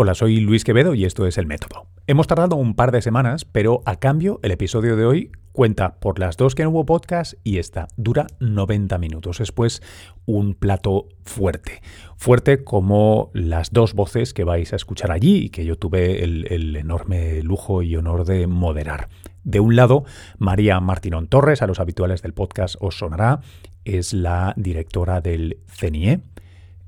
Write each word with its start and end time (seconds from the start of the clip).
Hola, 0.00 0.14
soy 0.14 0.38
Luis 0.38 0.62
Quevedo 0.62 0.94
y 0.94 1.04
esto 1.04 1.26
es 1.26 1.38
El 1.38 1.48
Método. 1.48 1.88
Hemos 2.06 2.28
tardado 2.28 2.54
un 2.54 2.76
par 2.76 2.92
de 2.92 3.02
semanas, 3.02 3.44
pero 3.44 3.82
a 3.84 3.96
cambio 3.96 4.38
el 4.44 4.52
episodio 4.52 4.94
de 4.94 5.04
hoy 5.04 5.32
cuenta 5.50 5.96
por 5.98 6.20
las 6.20 6.36
dos 6.36 6.54
que 6.54 6.62
no 6.62 6.70
hubo 6.70 6.86
podcast 6.86 7.34
y 7.42 7.58
esta 7.58 7.88
dura 7.96 8.28
90 8.38 8.96
minutos. 8.98 9.40
Es 9.40 9.50
pues 9.50 9.82
un 10.24 10.54
plato 10.54 11.08
fuerte. 11.24 11.82
Fuerte 12.16 12.62
como 12.62 13.32
las 13.34 13.72
dos 13.72 13.94
voces 13.94 14.34
que 14.34 14.44
vais 14.44 14.72
a 14.72 14.76
escuchar 14.76 15.10
allí 15.10 15.46
y 15.46 15.50
que 15.50 15.64
yo 15.64 15.76
tuve 15.76 16.22
el, 16.22 16.76
enorme 16.76 17.42
lujo 17.42 17.82
y 17.82 17.96
honor 17.96 18.24
de 18.24 18.46
moderar. 18.46 19.08
De 19.42 19.58
un 19.58 19.74
lado, 19.74 20.04
María 20.38 20.78
Martinón 20.78 21.26
Torres, 21.26 21.60
a 21.60 21.66
los 21.66 21.80
habituales 21.80 22.22
del 22.22 22.34
podcast 22.34 22.76
os 22.78 22.98
sonará, 22.98 23.40
es 23.84 24.12
la 24.12 24.54
directora 24.56 25.20
del 25.20 25.58
CENIE, 25.66 26.20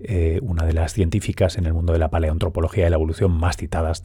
eh, 0.02 0.40
una 0.42 0.64
de 0.64 0.72
las 0.72 0.94
científicas 0.94 1.58
en 1.58 1.66
el 1.66 1.74
mundo 1.74 1.92
de 1.92 1.98
la 1.98 2.10
paleoantropología 2.10 2.86
y 2.86 2.90
la 2.90 2.96
evolución 2.96 3.32
más 3.32 3.56
citadas 3.56 4.02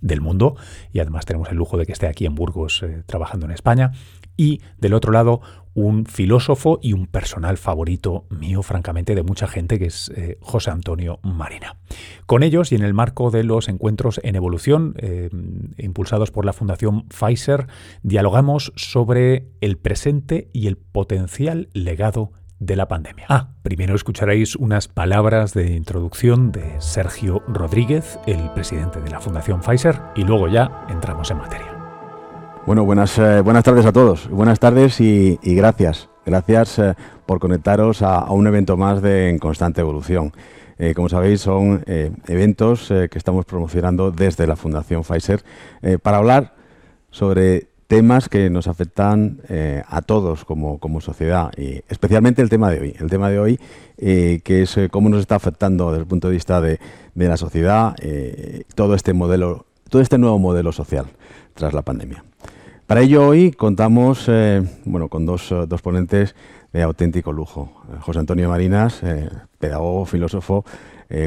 del 0.00 0.20
mundo, 0.20 0.56
y 0.92 0.98
además 0.98 1.26
tenemos 1.26 1.48
el 1.50 1.56
lujo 1.56 1.76
de 1.78 1.86
que 1.86 1.92
esté 1.92 2.06
aquí 2.06 2.26
en 2.26 2.34
Burgos 2.34 2.82
eh, 2.82 3.02
trabajando 3.06 3.46
en 3.46 3.52
España. 3.52 3.92
Y 4.36 4.60
del 4.78 4.94
otro 4.94 5.10
lado, 5.12 5.40
un 5.74 6.06
filósofo 6.06 6.78
y 6.82 6.92
un 6.92 7.06
personal 7.06 7.56
favorito 7.56 8.26
mío, 8.30 8.62
francamente, 8.62 9.14
de 9.14 9.22
mucha 9.22 9.48
gente, 9.48 9.78
que 9.78 9.86
es 9.86 10.12
eh, 10.14 10.38
José 10.40 10.70
Antonio 10.70 11.18
Marina. 11.22 11.76
Con 12.26 12.42
ellos 12.42 12.70
y 12.70 12.76
en 12.76 12.82
el 12.82 12.94
marco 12.94 13.30
de 13.30 13.42
los 13.42 13.68
encuentros 13.68 14.20
en 14.22 14.36
evolución, 14.36 14.94
impulsados 15.76 16.30
por 16.30 16.44
la 16.44 16.52
Fundación 16.52 17.06
Pfizer, 17.08 17.66
dialogamos 18.02 18.72
sobre 18.76 19.48
el 19.60 19.76
presente 19.76 20.50
y 20.52 20.68
el 20.68 20.76
potencial 20.76 21.68
legado 21.72 22.32
de 22.60 22.76
la 22.76 22.88
pandemia. 22.88 23.26
Ah, 23.28 23.48
primero 23.62 23.94
escucharéis 23.94 24.56
unas 24.56 24.88
palabras 24.88 25.54
de 25.54 25.72
introducción 25.72 26.52
de 26.52 26.80
Sergio 26.80 27.42
Rodríguez, 27.46 28.18
el 28.26 28.50
presidente 28.50 29.00
de 29.00 29.10
la 29.10 29.20
Fundación 29.20 29.60
Pfizer, 29.60 30.00
y 30.14 30.24
luego 30.24 30.48
ya 30.48 30.86
entramos 30.88 31.30
en 31.30 31.38
materia. 31.38 31.78
Bueno, 32.66 32.84
buenas, 32.84 33.18
eh, 33.18 33.40
buenas 33.40 33.64
tardes 33.64 33.86
a 33.86 33.92
todos. 33.92 34.28
Buenas 34.28 34.60
tardes 34.60 35.00
y, 35.00 35.38
gracias. 35.42 36.10
Gracias 36.26 36.78
eh, 36.78 36.94
por 37.24 37.38
conectaros 37.38 38.02
a, 38.02 38.30
un 38.30 38.46
evento 38.46 38.76
más 38.76 39.00
de 39.00 39.30
En 39.30 39.38
Constante 39.38 39.80
Evolución. 39.80 40.32
Eh, 40.78 40.92
como 40.94 41.08
sabéis, 41.08 41.40
son 41.40 41.82
eventos 41.86 42.88
que 42.88 43.18
estamos 43.18 43.44
promocionando 43.46 44.12
desde 44.12 44.46
la 44.46 44.54
Fundación 44.54 45.02
Pfizer 45.02 45.42
para 46.02 46.18
hablar 46.18 46.54
sobre 47.10 47.68
temas 47.88 48.28
que 48.28 48.50
nos 48.50 48.68
afectan 48.68 49.40
eh, 49.48 49.82
a 49.88 50.02
todos 50.02 50.44
como, 50.44 51.00
sociedad, 51.00 51.50
y 51.56 51.82
especialmente 51.88 52.42
el 52.42 52.50
tema 52.50 52.70
de 52.70 52.80
hoy. 52.80 52.96
El 53.00 53.08
tema 53.08 53.30
de 53.30 53.40
hoy, 53.40 53.58
eh, 53.96 54.40
que 54.44 54.62
es 54.62 54.76
eh, 54.76 54.90
cómo 54.90 55.08
nos 55.08 55.20
está 55.20 55.36
afectando 55.36 55.90
desde 55.90 56.02
el 56.02 56.06
punto 56.06 56.28
de 56.28 56.34
vista 56.34 56.60
de, 56.60 56.78
la 57.14 57.36
sociedad 57.36 57.96
todo 58.76 58.94
este 58.94 59.12
modelo, 59.12 59.66
todo 59.90 60.00
este 60.00 60.18
nuevo 60.18 60.38
modelo 60.38 60.70
social 60.70 61.06
tras 61.54 61.72
la 61.72 61.82
pandemia. 61.82 62.22
Para 62.86 63.00
ello 63.00 63.26
hoy 63.26 63.50
contamos 63.50 64.30
bueno, 64.84 65.08
con 65.08 65.26
dos, 65.26 65.52
dos 65.66 65.82
ponentes 65.82 66.36
de 66.72 66.82
auténtico 66.82 67.32
lujo. 67.32 67.72
José 68.02 68.20
Antonio 68.20 68.48
Marinas, 68.48 69.02
pedagogo, 69.58 70.04
filósofo, 70.04 70.64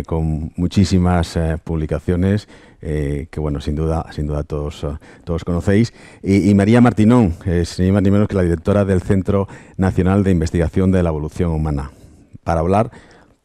con 0.06 0.54
muchísimas 0.56 1.38
publicaciones 1.66 2.48
eh, 2.82 3.28
que 3.30 3.40
bueno, 3.40 3.62
sin 3.62 3.76
duda, 3.76 4.06
sin 4.12 4.28
duda 4.28 4.44
todos, 4.44 4.84
eh, 4.84 4.88
todos 5.24 5.44
conocéis, 5.44 5.94
y, 6.24 6.54
María 6.56 6.82
Martinón, 6.82 7.36
es 7.46 7.80
ni 7.80 7.92
más 7.92 8.02
ni 8.02 8.12
menos 8.12 8.28
que 8.28 8.36
la 8.36 8.44
directora 8.44 8.86
del 8.86 9.02
Centro 9.02 9.48
Nacional 9.78 10.24
de 10.24 10.32
Investigación 10.32 10.92
de 10.92 11.04
la 11.04 11.10
Evolución 11.10 11.52
Humana, 11.52 11.92
para 12.44 12.62
hablar 12.62 12.92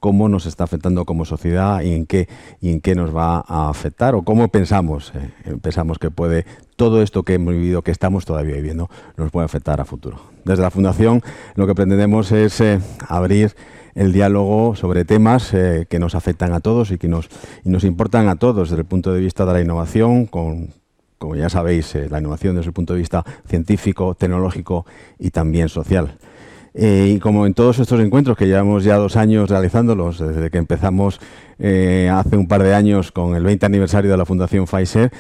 cómo 0.01 0.28
nos 0.28 0.47
está 0.47 0.65
afectando 0.65 1.05
como 1.05 1.25
sociedad 1.25 1.83
y 1.83 1.93
en 1.93 2.06
qué, 2.06 2.28
y 2.61 2.70
en 2.70 2.81
qué 2.81 2.95
nos 2.95 3.15
va 3.15 3.45
a 3.47 3.69
afectar 3.69 4.15
o 4.15 4.23
cómo 4.23 4.48
pensamos, 4.48 5.12
eh, 5.15 5.56
pensamos 5.61 5.98
que 5.98 6.11
puede 6.11 6.47
todo 6.77 7.03
esto 7.03 7.23
que 7.23 7.35
hemos 7.35 7.55
vivido, 7.55 7.83
que 7.83 7.91
estamos 7.91 8.25
todavía 8.25 8.55
viviendo, 8.55 8.89
nos 9.17 9.31
puede 9.31 9.47
afectar 9.47 9.81
a 9.81 9.85
futuro. 9.85 10.21
Desde 10.45 10.63
la 10.63 10.71
Fundación 10.71 11.23
lo 11.55 11.67
que 11.67 11.75
pretendemos 11.75 12.31
es 12.33 12.62
abrir 13.09 13.55
el 13.97 14.12
diálogo 14.12 14.77
sobre 14.77 15.05
temas 15.05 15.53
eh, 15.55 15.87
que 15.89 15.99
nos 15.99 16.15
afectan 16.15 16.53
a 16.53 16.61
todos 16.61 16.91
y 16.91 16.99
que 16.99 17.09
nos, 17.09 17.28
y 17.65 17.71
nos 17.71 17.83
importan 17.83 18.28
a 18.28 18.37
todos 18.37 18.69
desde 18.69 18.83
el 18.83 18.87
punto 18.87 19.12
de 19.12 19.21
vista 19.21 19.47
de 19.47 19.53
la 19.55 19.61
innovación, 19.62 20.27
como 20.27 20.69
ya 21.34 21.49
sabéis, 21.49 21.95
eh, 21.95 22.09
la 22.11 22.21
innovación 22.21 22.56
desde 22.56 22.69
el 22.69 22.75
punto 22.75 22.93
de 22.93 23.00
vista 23.00 23.25
científico, 23.49 24.15
tecnológico 24.15 24.84
y 25.19 25.31
también 25.31 25.71
social. 25.71 26.19
Eh, 26.78 27.14
y 27.16 27.19
como 27.19 27.47
en 27.47 27.54
todos 27.54 27.78
estos 27.78 27.98
encuentros 28.00 28.37
que 28.37 28.47
llevamos 28.47 28.84
ya 28.84 28.97
dos 28.97 29.16
años 29.16 29.48
realizándolos, 29.48 30.19
desde 30.19 30.50
que 30.50 30.59
empezamos 30.59 31.19
hace 31.59 32.37
un 32.37 32.48
par 32.48 32.62
de 32.62 32.75
años 32.75 33.12
con 33.12 33.34
el 33.34 33.42
20 33.42 33.64
aniversario 33.64 34.10
de 34.10 34.16
la 34.19 34.26
Fundación 34.26 34.66
Pfizer, 34.66 35.10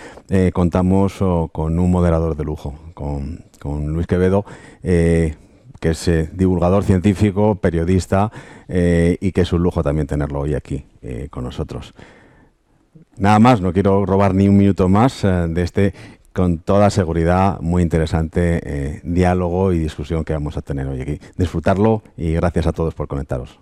contamos 0.52 1.22
oh, 1.22 1.48
con 1.50 1.78
un 1.78 1.90
moderador 1.90 2.36
de 2.36 2.44
lujo, 2.44 2.74
con, 2.92 3.46
Luis 3.64 4.06
Quevedo, 4.06 4.44
que 5.80 5.90
es 5.90 6.08
eh, 6.08 6.30
divulgador 6.32 6.84
científico, 6.84 7.56
periodista 7.56 8.30
eh, 8.68 9.18
y 9.20 9.32
que 9.32 9.42
es 9.42 9.52
un 9.52 9.62
lujo 9.62 9.82
también 9.82 10.06
tenerlo 10.06 10.40
hoy 10.40 10.54
aquí 10.54 10.84
eh, 11.02 11.28
con 11.30 11.44
nosotros. 11.44 11.94
Nada 13.18 13.38
más, 13.38 13.60
no 13.60 13.72
quiero 13.72 14.04
robar 14.04 14.34
ni 14.34 14.48
un 14.48 14.56
minuto 14.56 14.88
más 14.88 15.22
de 15.22 15.62
este, 15.62 15.94
con 16.36 16.58
toda 16.58 16.90
seguridad, 16.90 17.58
muy 17.60 17.82
interesante 17.82 19.00
diálogo 19.02 19.72
y 19.72 19.78
discusión 19.78 20.22
que 20.22 20.34
vamos 20.34 20.58
a 20.58 20.62
tener 20.62 20.86
hoy 20.86 21.00
aquí. 21.00 21.18
Disfrutarlo 21.38 22.02
y 22.14 22.32
gracias 22.34 22.66
a 22.66 22.72
todos 22.72 22.92
por 22.92 23.08
conectaros. 23.08 23.58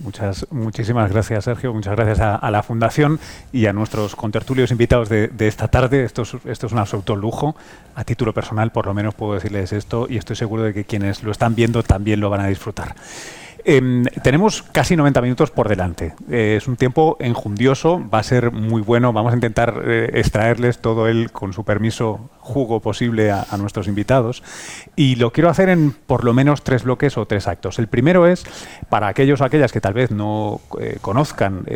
Muchas, 0.00 0.46
muchísimas 0.50 1.10
gracias, 1.10 1.44
Sergio. 1.44 1.72
Muchas 1.72 1.94
gracias 1.94 2.18
a, 2.20 2.50
la 2.50 2.64
Fundación 2.64 3.20
y 3.52 3.66
a 3.66 3.72
nuestros 3.72 4.16
contertulios 4.16 4.72
invitados 4.72 5.08
de, 5.08 5.30
esta 5.38 5.68
tarde. 5.68 6.02
Esto 6.02 6.22
es, 6.22 6.34
esto 6.44 6.66
es 6.66 6.72
un 6.72 6.80
absoluto 6.80 7.14
lujo. 7.14 7.54
A 7.94 8.02
título 8.02 8.34
personal, 8.34 8.72
por 8.72 8.86
lo 8.86 8.92
menos 8.92 9.14
puedo 9.14 9.34
decirles 9.34 9.72
esto 9.72 10.08
y 10.10 10.16
estoy 10.16 10.34
seguro 10.34 10.64
de 10.64 10.74
que 10.74 10.84
quienes 10.84 11.22
lo 11.22 11.30
están 11.30 11.54
viendo 11.54 11.84
también 11.84 12.18
lo 12.18 12.28
van 12.28 12.40
a 12.40 12.48
disfrutar. 12.48 12.96
Em, 13.68 14.04
tenemos 14.22 14.62
casi 14.62 14.94
90 14.94 15.20
minutos 15.22 15.50
por 15.50 15.68
delante. 15.68 16.14
Eh, 16.30 16.54
es 16.56 16.68
un 16.68 16.76
tiempo 16.76 17.16
enjundioso, 17.18 18.00
va 18.08 18.20
a 18.20 18.22
ser 18.22 18.52
muy 18.52 18.80
bueno. 18.80 19.12
Vamos 19.12 19.32
a 19.32 19.34
intentar 19.34 19.82
eh, 19.84 20.08
extraerles 20.14 20.78
todo 20.78 21.08
el, 21.08 21.32
con 21.32 21.52
su 21.52 21.64
permiso, 21.64 22.30
jugo 22.38 22.78
posible 22.78 23.32
a, 23.32 23.44
nuestros 23.58 23.88
invitados. 23.88 24.44
Y 24.94 25.16
lo 25.16 25.32
quiero 25.32 25.50
hacer 25.50 25.68
en 25.68 25.90
por 25.90 26.22
lo 26.22 26.32
menos 26.32 26.62
tres 26.62 26.84
bloques 26.84 27.18
o 27.18 27.26
tres 27.26 27.48
actos. 27.48 27.80
El 27.80 27.88
primero 27.88 28.28
es, 28.28 28.44
para 28.88 29.08
aquellos 29.08 29.40
o 29.40 29.44
aquellas 29.44 29.72
que 29.72 29.80
tal 29.80 29.94
vez 29.94 30.12
no 30.12 30.60
eh, 30.78 30.98
conozcan 31.00 31.66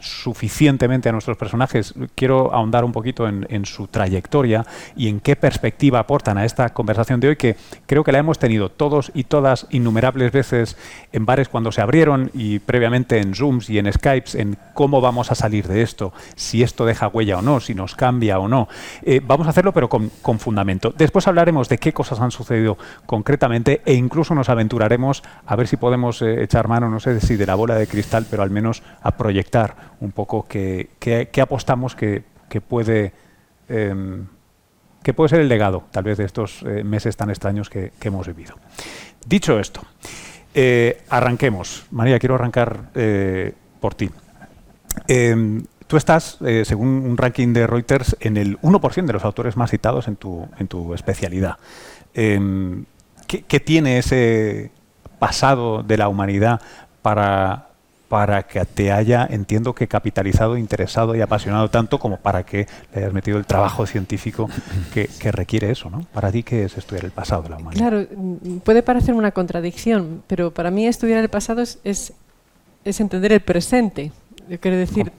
suficientemente 0.00 1.08
a 1.08 1.12
nuestros 1.12 1.36
personajes, 1.36 1.94
quiero 2.16 2.52
ahondar 2.52 2.84
un 2.84 2.90
poquito 2.90 3.28
en, 3.28 3.46
en 3.50 3.66
su 3.66 3.86
trayectoria 3.86 4.66
y 4.96 5.08
en 5.08 5.20
qué 5.20 5.36
perspectiva 5.36 6.00
aportan 6.00 6.38
a 6.38 6.44
esta 6.44 6.70
conversación 6.70 7.20
de 7.20 7.28
hoy, 7.28 7.36
que 7.36 7.56
creo 7.86 8.02
que 8.02 8.10
la 8.10 8.18
hemos 8.18 8.38
tenido 8.40 8.70
todos 8.70 9.12
y 9.14 9.24
todas 9.24 9.66
innumerables 9.70 10.32
veces 10.32 10.76
en 11.12 11.24
varios 11.26 11.35
cuando 11.44 11.70
se 11.70 11.80
abrieron 11.80 12.30
y 12.32 12.58
previamente 12.58 13.18
en 13.18 13.34
Zooms 13.34 13.68
y 13.70 13.78
en 13.78 13.92
Skypes 13.92 14.34
en 14.34 14.56
cómo 14.74 15.00
vamos 15.00 15.30
a 15.30 15.34
salir 15.34 15.68
de 15.68 15.82
esto, 15.82 16.12
si 16.34 16.62
esto 16.62 16.86
deja 16.86 17.08
huella 17.08 17.38
o 17.38 17.42
no, 17.42 17.60
si 17.60 17.74
nos 17.74 17.94
cambia 17.94 18.38
o 18.38 18.48
no. 18.48 18.68
Eh, 19.02 19.20
vamos 19.24 19.46
a 19.46 19.50
hacerlo 19.50 19.72
pero 19.72 19.88
con, 19.88 20.10
fundamento. 20.38 20.92
Después 20.96 21.28
hablaremos 21.28 21.68
de 21.68 21.78
qué 21.78 21.92
cosas 21.92 22.20
han 22.20 22.30
sucedido 22.30 22.78
concretamente 23.04 23.82
e 23.84 23.94
incluso 23.94 24.34
nos 24.34 24.48
aventuraremos 24.48 25.22
a 25.46 25.56
ver 25.56 25.68
si 25.68 25.76
podemos 25.76 26.22
eh, 26.22 26.42
echar 26.42 26.68
mano, 26.68 26.88
no 26.88 27.00
sé 27.00 27.20
si 27.20 27.36
de 27.36 27.46
la 27.46 27.54
bola 27.54 27.74
de 27.74 27.86
cristal, 27.86 28.26
pero 28.30 28.42
al 28.42 28.50
menos 28.50 28.82
a 29.02 29.16
proyectar 29.16 29.76
un 30.00 30.12
poco 30.12 30.46
qué, 30.48 30.88
apostamos 31.40 31.94
que, 31.94 32.24
puede... 32.66 33.12
Em, 33.68 34.26
que 35.02 35.14
puede 35.14 35.28
ser 35.28 35.40
el 35.40 35.48
legado, 35.48 35.84
tal 35.92 36.02
vez, 36.02 36.18
de 36.18 36.24
estos 36.24 36.64
eh, 36.64 36.82
meses 36.82 37.16
tan 37.16 37.30
extraños 37.30 37.70
que 37.70 37.92
hemos 38.00 38.26
vivido. 38.26 38.56
Dicho 39.24 39.58
esto, 39.58 39.82
eh, 40.58 41.02
arranquemos. 41.10 41.84
María, 41.90 42.18
quiero 42.18 42.34
arrancar 42.34 42.88
eh, 42.94 43.52
por 43.78 43.94
ti. 43.94 44.08
Em, 45.06 45.64
tú 45.86 45.98
estás, 45.98 46.38
eh, 46.46 46.64
según 46.64 46.88
un 46.88 47.18
ranking 47.18 47.52
de 47.52 47.66
Reuters, 47.66 48.16
en 48.20 48.38
el 48.38 48.58
1% 48.62 49.04
de 49.04 49.12
los 49.12 49.26
autores 49.26 49.58
más 49.58 49.70
citados 49.70 50.08
en 50.08 50.16
tu, 50.16 50.94
especialidad. 50.94 51.58
Em, 52.14 52.86
¿qué, 53.26 53.60
tiene 53.60 53.98
ese 53.98 54.70
pasado 55.18 55.82
de 55.82 55.98
la 55.98 56.08
humanidad 56.08 56.62
para 57.02 57.65
para 58.08 58.44
que 58.44 58.64
te 58.64 58.92
haya, 58.92 59.26
entiendo 59.28 59.74
que 59.74 59.88
capitalizado, 59.88 60.56
interesado 60.56 61.16
y 61.16 61.20
apasionado 61.20 61.68
tanto 61.70 61.98
como 61.98 62.18
para 62.18 62.44
que 62.44 62.66
le 62.94 63.00
hayas 63.00 63.12
metido 63.12 63.38
el 63.38 63.46
trabajo 63.46 63.86
científico 63.86 64.48
que, 64.94 65.08
requiere 65.32 65.70
eso, 65.70 65.90
¿no? 65.90 66.06
Para 66.12 66.30
ti, 66.30 66.42
¿qué 66.42 66.64
es 66.64 66.78
estudiar 66.78 67.04
el 67.04 67.10
pasado 67.10 67.42
de 67.42 67.48
la 67.50 67.56
humanidad? 67.56 67.88
Claro, 67.88 68.06
puede 68.64 68.82
parecer 68.82 69.14
una 69.14 69.32
contradicción, 69.32 70.22
pero 70.28 70.52
para 70.52 70.70
mí 70.70 70.86
estudiar 70.86 71.18
el 71.18 71.28
pasado 71.28 71.62
es, 71.62 72.12
entender 72.84 73.32
el 73.32 73.40
presente. 73.40 74.12
Yo 74.48 74.60
quiero 74.60 74.76
decir, 74.76 75.10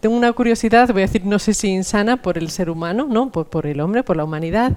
tengo 0.00 0.16
una 0.16 0.32
curiosidad, 0.32 0.88
voy 0.88 1.02
a 1.02 1.06
decir, 1.06 1.24
no 1.24 1.38
sé 1.38 1.54
si 1.54 1.68
insana, 1.68 2.16
por 2.16 2.36
el 2.36 2.50
ser 2.50 2.68
humano, 2.68 3.06
¿no? 3.08 3.30
Por 3.30 3.66
el 3.66 3.80
hombre, 3.80 4.02
por 4.02 4.16
la 4.16 4.24
humanidad. 4.24 4.76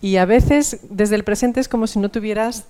Y 0.00 0.16
a 0.18 0.26
veces, 0.26 0.80
desde 0.90 1.16
el 1.16 1.24
presente 1.24 1.58
es 1.58 1.68
como 1.68 1.86
si 1.86 1.98
no 1.98 2.08
tuvieras 2.10 2.66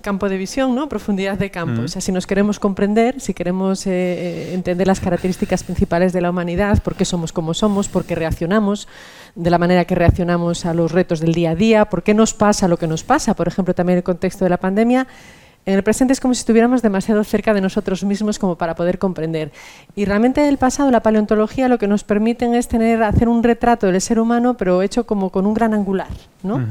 campo 0.00 0.28
de 0.28 0.36
visión, 0.36 0.74
¿no? 0.74 0.88
profundidad 0.88 1.38
de 1.38 1.50
campo. 1.50 1.82
O 1.82 1.88
sea, 1.88 2.00
si 2.00 2.12
nos 2.12 2.26
queremos 2.26 2.58
comprender, 2.58 3.20
si 3.20 3.34
queremos 3.34 3.86
eh, 3.86 3.90
eh, 3.90 4.54
entender 4.54 4.86
las 4.86 5.00
características 5.00 5.64
principales 5.64 6.12
de 6.12 6.20
la 6.20 6.30
humanidad, 6.30 6.82
por 6.82 6.94
qué 6.94 7.04
somos 7.04 7.32
como 7.32 7.54
somos, 7.54 7.88
por 7.88 8.04
qué 8.04 8.14
reaccionamos 8.14 8.88
de 9.34 9.50
la 9.50 9.58
manera 9.58 9.84
que 9.84 9.94
reaccionamos 9.94 10.66
a 10.66 10.74
los 10.74 10.92
retos 10.92 11.20
del 11.20 11.32
día 11.32 11.50
a 11.50 11.54
día, 11.54 11.84
por 11.84 12.02
qué 12.02 12.14
nos 12.14 12.34
pasa 12.34 12.68
lo 12.68 12.76
que 12.76 12.86
nos 12.86 13.04
pasa, 13.04 13.34
por 13.34 13.48
ejemplo, 13.48 13.74
también 13.74 13.98
el 13.98 14.02
contexto 14.02 14.44
de 14.44 14.50
la 14.50 14.58
pandemia, 14.58 15.06
en 15.66 15.74
el 15.74 15.82
presente 15.82 16.12
es 16.12 16.20
como 16.20 16.34
si 16.34 16.40
estuviéramos 16.40 16.80
demasiado 16.80 17.22
cerca 17.22 17.52
de 17.52 17.60
nosotros 17.60 18.02
mismos 18.04 18.38
como 18.38 18.56
para 18.56 18.74
poder 18.74 18.98
comprender. 18.98 19.52
Y 19.94 20.06
realmente 20.06 20.40
en 20.40 20.48
el 20.48 20.56
pasado 20.56 20.90
la 20.90 21.02
paleontología 21.02 21.68
lo 21.68 21.78
que 21.78 21.86
nos 21.86 22.02
permiten 22.02 22.54
es 22.54 22.66
tener, 22.66 23.02
hacer 23.02 23.28
un 23.28 23.42
retrato 23.42 23.86
del 23.86 24.00
ser 24.00 24.18
humano, 24.18 24.56
pero 24.56 24.80
hecho 24.82 25.04
como 25.04 25.30
con 25.30 25.46
un 25.46 25.54
gran 25.54 25.74
angular, 25.74 26.08
¿no? 26.42 26.66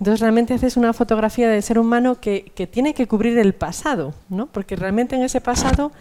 Entonces 0.00 0.20
realmente 0.20 0.54
haces 0.54 0.78
una 0.78 0.94
fotografía 0.94 1.48
del 1.48 1.62
ser 1.62 1.78
humano 1.78 2.20
que, 2.20 2.50
tiene 2.72 2.94
que 2.94 3.06
cubrir 3.06 3.38
el 3.38 3.52
pasado, 3.52 4.14
¿no? 4.30 4.46
Porque 4.46 4.74
realmente 4.74 5.14
en 5.14 5.22
ese 5.22 5.42
pasado 5.42 5.92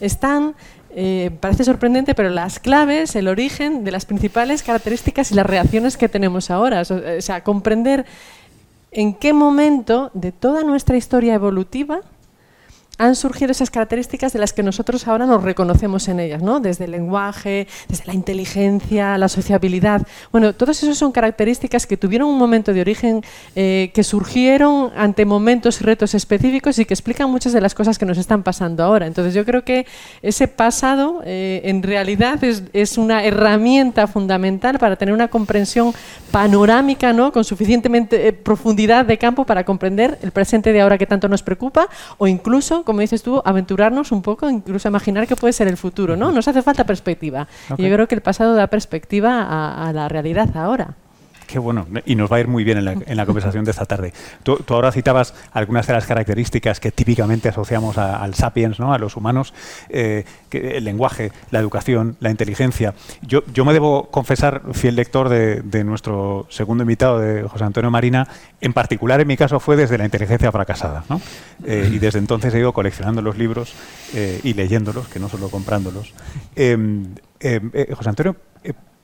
están, 0.00 0.54
eh, 0.90 1.32
parece 1.40 1.64
sorprendente, 1.64 2.14
pero 2.14 2.30
las 2.30 2.60
claves, 2.60 3.16
el 3.16 3.26
origen 3.26 3.82
de 3.82 3.90
las 3.90 4.06
principales 4.06 4.62
características 4.62 5.32
y 5.32 5.34
las 5.34 5.44
reacciones 5.44 5.96
que 5.96 6.08
tenemos 6.08 6.52
ahora. 6.52 6.82
O 6.82 7.20
sea, 7.20 7.42
comprender 7.42 8.06
en 8.92 9.12
qué 9.12 9.32
momento 9.32 10.12
de 10.14 10.30
toda 10.30 10.62
nuestra 10.62 10.96
historia 10.96 11.34
evolutiva 11.34 12.02
han 12.98 13.14
surgido 13.14 13.52
esas 13.52 13.70
características 13.70 14.32
de 14.32 14.40
las 14.40 14.52
que 14.52 14.64
nosotros 14.64 15.06
ahora 15.06 15.24
nos 15.24 15.42
reconocemos 15.42 16.08
en 16.08 16.18
ellas, 16.18 16.42
¿no? 16.42 16.58
Desde 16.58 16.86
el 16.86 16.90
lenguaje, 16.90 17.68
desde 17.88 18.06
la 18.06 18.14
inteligencia, 18.14 19.16
la 19.16 19.28
sociabilidad. 19.28 20.02
Bueno, 20.32 20.52
todas 20.52 20.82
esas 20.82 20.98
son 20.98 21.12
características 21.12 21.86
que 21.86 21.96
tuvieron 21.96 22.28
un 22.28 22.38
momento 22.38 22.72
de 22.72 22.80
origen, 22.80 23.22
eh, 23.54 23.92
que 23.94 24.02
surgieron 24.02 24.90
ante 24.96 25.24
momentos 25.24 25.80
y 25.80 25.84
retos 25.84 26.14
específicos 26.14 26.78
y 26.80 26.84
que 26.84 26.94
explican 26.94 27.30
muchas 27.30 27.52
de 27.52 27.60
las 27.60 27.74
cosas 27.74 27.98
que 27.98 28.04
nos 28.04 28.18
están 28.18 28.42
pasando 28.42 28.82
ahora. 28.82 29.06
Entonces 29.06 29.32
yo 29.32 29.44
creo 29.44 29.64
que 29.64 29.86
ese 30.20 30.48
pasado 30.48 31.22
eh, 31.24 31.60
en 31.64 31.84
realidad 31.84 32.42
es, 32.42 32.64
es, 32.72 32.98
una 32.98 33.22
herramienta 33.24 34.08
fundamental 34.08 34.78
para 34.78 34.96
tener 34.96 35.14
una 35.14 35.28
comprensión 35.28 35.92
panorámica, 36.32 37.12
¿no? 37.12 37.32
Con 37.32 37.44
suficientemente 37.44 38.26
eh, 38.26 38.32
profundidad 38.32 39.04
de 39.04 39.18
campo 39.18 39.44
para 39.44 39.64
comprender 39.64 40.18
el 40.22 40.32
presente 40.32 40.72
de 40.72 40.80
ahora 40.80 40.98
que 40.98 41.06
tanto 41.06 41.28
nos 41.28 41.44
preocupa 41.44 41.88
o 42.16 42.26
incluso 42.26 42.82
como 42.88 43.02
dices 43.02 43.22
tú, 43.22 43.42
aventurarnos 43.44 44.12
un 44.12 44.22
poco, 44.22 44.48
incluso 44.48 44.88
imaginar 44.88 45.26
que 45.26 45.36
puede 45.36 45.52
ser 45.52 45.68
el 45.68 45.76
futuro, 45.76 46.16
¿no? 46.16 46.32
Nos 46.32 46.48
hace 46.48 46.62
falta 46.62 46.84
perspectiva. 46.84 47.46
Y 47.76 47.82
yo 47.82 47.94
creo 47.94 48.08
que 48.08 48.14
el 48.14 48.22
pasado 48.22 48.54
da 48.54 48.68
perspectiva 48.68 49.42
a 49.86 49.92
la 49.92 50.08
realidad 50.08 50.56
ahora. 50.56 50.96
Qué 51.48 51.58
bueno, 51.58 51.86
y 52.04 52.14
nos 52.14 52.30
va 52.30 52.36
a 52.36 52.40
ir 52.40 52.46
muy 52.46 52.62
bien 52.62 52.76
en 52.76 53.16
la, 53.16 53.24
conversación 53.24 53.64
de 53.64 53.70
esta 53.70 53.86
tarde. 53.86 54.12
Tú, 54.42 54.58
ahora 54.68 54.92
citabas 54.92 55.32
algunas 55.52 55.86
de 55.86 55.94
las 55.94 56.04
características 56.04 56.78
que 56.78 56.92
típicamente 56.92 57.48
asociamos 57.48 57.96
al 57.96 58.34
sapiens, 58.34 58.78
¿no? 58.78 58.92
a 58.92 58.98
los 58.98 59.16
humanos, 59.16 59.54
eh, 59.88 60.26
el 60.50 60.84
lenguaje, 60.84 61.32
la 61.50 61.58
educación, 61.58 62.18
la 62.20 62.30
inteligencia. 62.30 62.92
Yo, 63.22 63.64
me 63.64 63.72
debo 63.72 64.10
confesar, 64.10 64.60
fiel 64.74 64.96
lector 64.96 65.30
de, 65.30 65.84
nuestro 65.84 66.46
segundo 66.50 66.82
invitado, 66.84 67.18
de 67.18 67.44
José 67.44 67.64
Antonio 67.64 67.90
Marina, 67.90 68.28
en 68.60 68.74
particular 68.74 69.18
en 69.22 69.26
mi 69.26 69.38
caso 69.38 69.58
fue 69.58 69.74
desde 69.74 69.96
la 69.96 70.04
inteligencia 70.04 70.52
fracasada. 70.52 71.04
¿no? 71.08 71.18
Eh, 71.64 71.88
y 71.94 71.98
desde 71.98 72.18
entonces 72.18 72.52
he 72.52 72.58
ido 72.58 72.74
coleccionando 72.74 73.22
los 73.22 73.38
libros 73.38 73.72
eh, 74.12 74.38
y 74.42 74.52
leyéndolos, 74.52 75.08
que 75.08 75.18
no 75.18 75.30
solo 75.30 75.48
comprándolos. 75.48 76.12
Em, 76.56 77.14
em, 77.40 77.70
José 77.94 78.10
Antonio, 78.10 78.36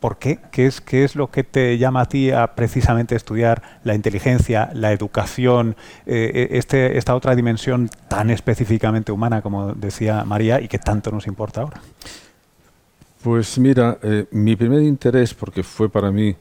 ¿Por 0.05 0.19
qué? 0.19 0.39
¿Qué 0.51 0.67
es, 0.67 0.83
¿Qué 0.83 1.03
es 1.03 1.17
lo 1.17 1.31
que 1.31 1.45
te 1.45 1.79
llama 1.79 2.03
a 2.03 2.05
ti 2.05 2.31
a 2.31 2.55
precisamente 2.55 3.17
estudiar 3.17 3.62
la 3.85 3.95
inteligencia, 3.95 4.69
la 4.75 4.93
educación, 4.93 5.77
eh, 6.05 6.31
eh, 6.35 6.49
este, 6.59 6.99
esta 6.99 7.15
otra 7.15 7.35
dimensión 7.35 7.89
tan 8.06 8.29
específicamente 8.29 9.12
humana, 9.12 9.41
como 9.41 9.73
decía 9.73 10.23
María, 10.25 10.61
y 10.61 10.69
que 10.69 10.79
tanto 10.79 11.11
nos 11.11 11.27
importa 11.27 11.62
ahora? 11.62 11.81
Pues 13.23 13.59
mira, 13.59 13.97
eh, 14.03 14.27
mi 14.33 14.56
primer 14.56 14.83
interés, 14.83 15.33
porque 15.33 15.62
fue 15.62 15.89
para 15.89 16.12
mí 16.12 16.37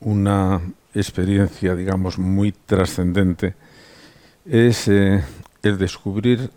una 0.00 0.60
experiencia, 0.92 1.76
digamos, 1.76 2.18
muy 2.18 2.50
trascendente, 2.50 3.54
es 4.44 4.88
el 4.88 5.78
descubrir 5.78 6.50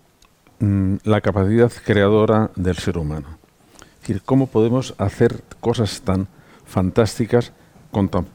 mm, 0.57 0.95
la 1.04 1.21
capacidad 1.21 1.71
creadora 1.86 2.50
del 2.56 2.77
ser 2.77 2.98
humano. 2.98 3.38
Es 3.77 4.07
decir, 4.07 4.24
cómo 4.25 4.48
podemos 4.48 4.95
hacer 4.98 5.44
cosas 5.59 6.01
tan 6.01 6.27
fantásticas 6.67 7.53
con 7.91 8.09
tan, 8.09 8.27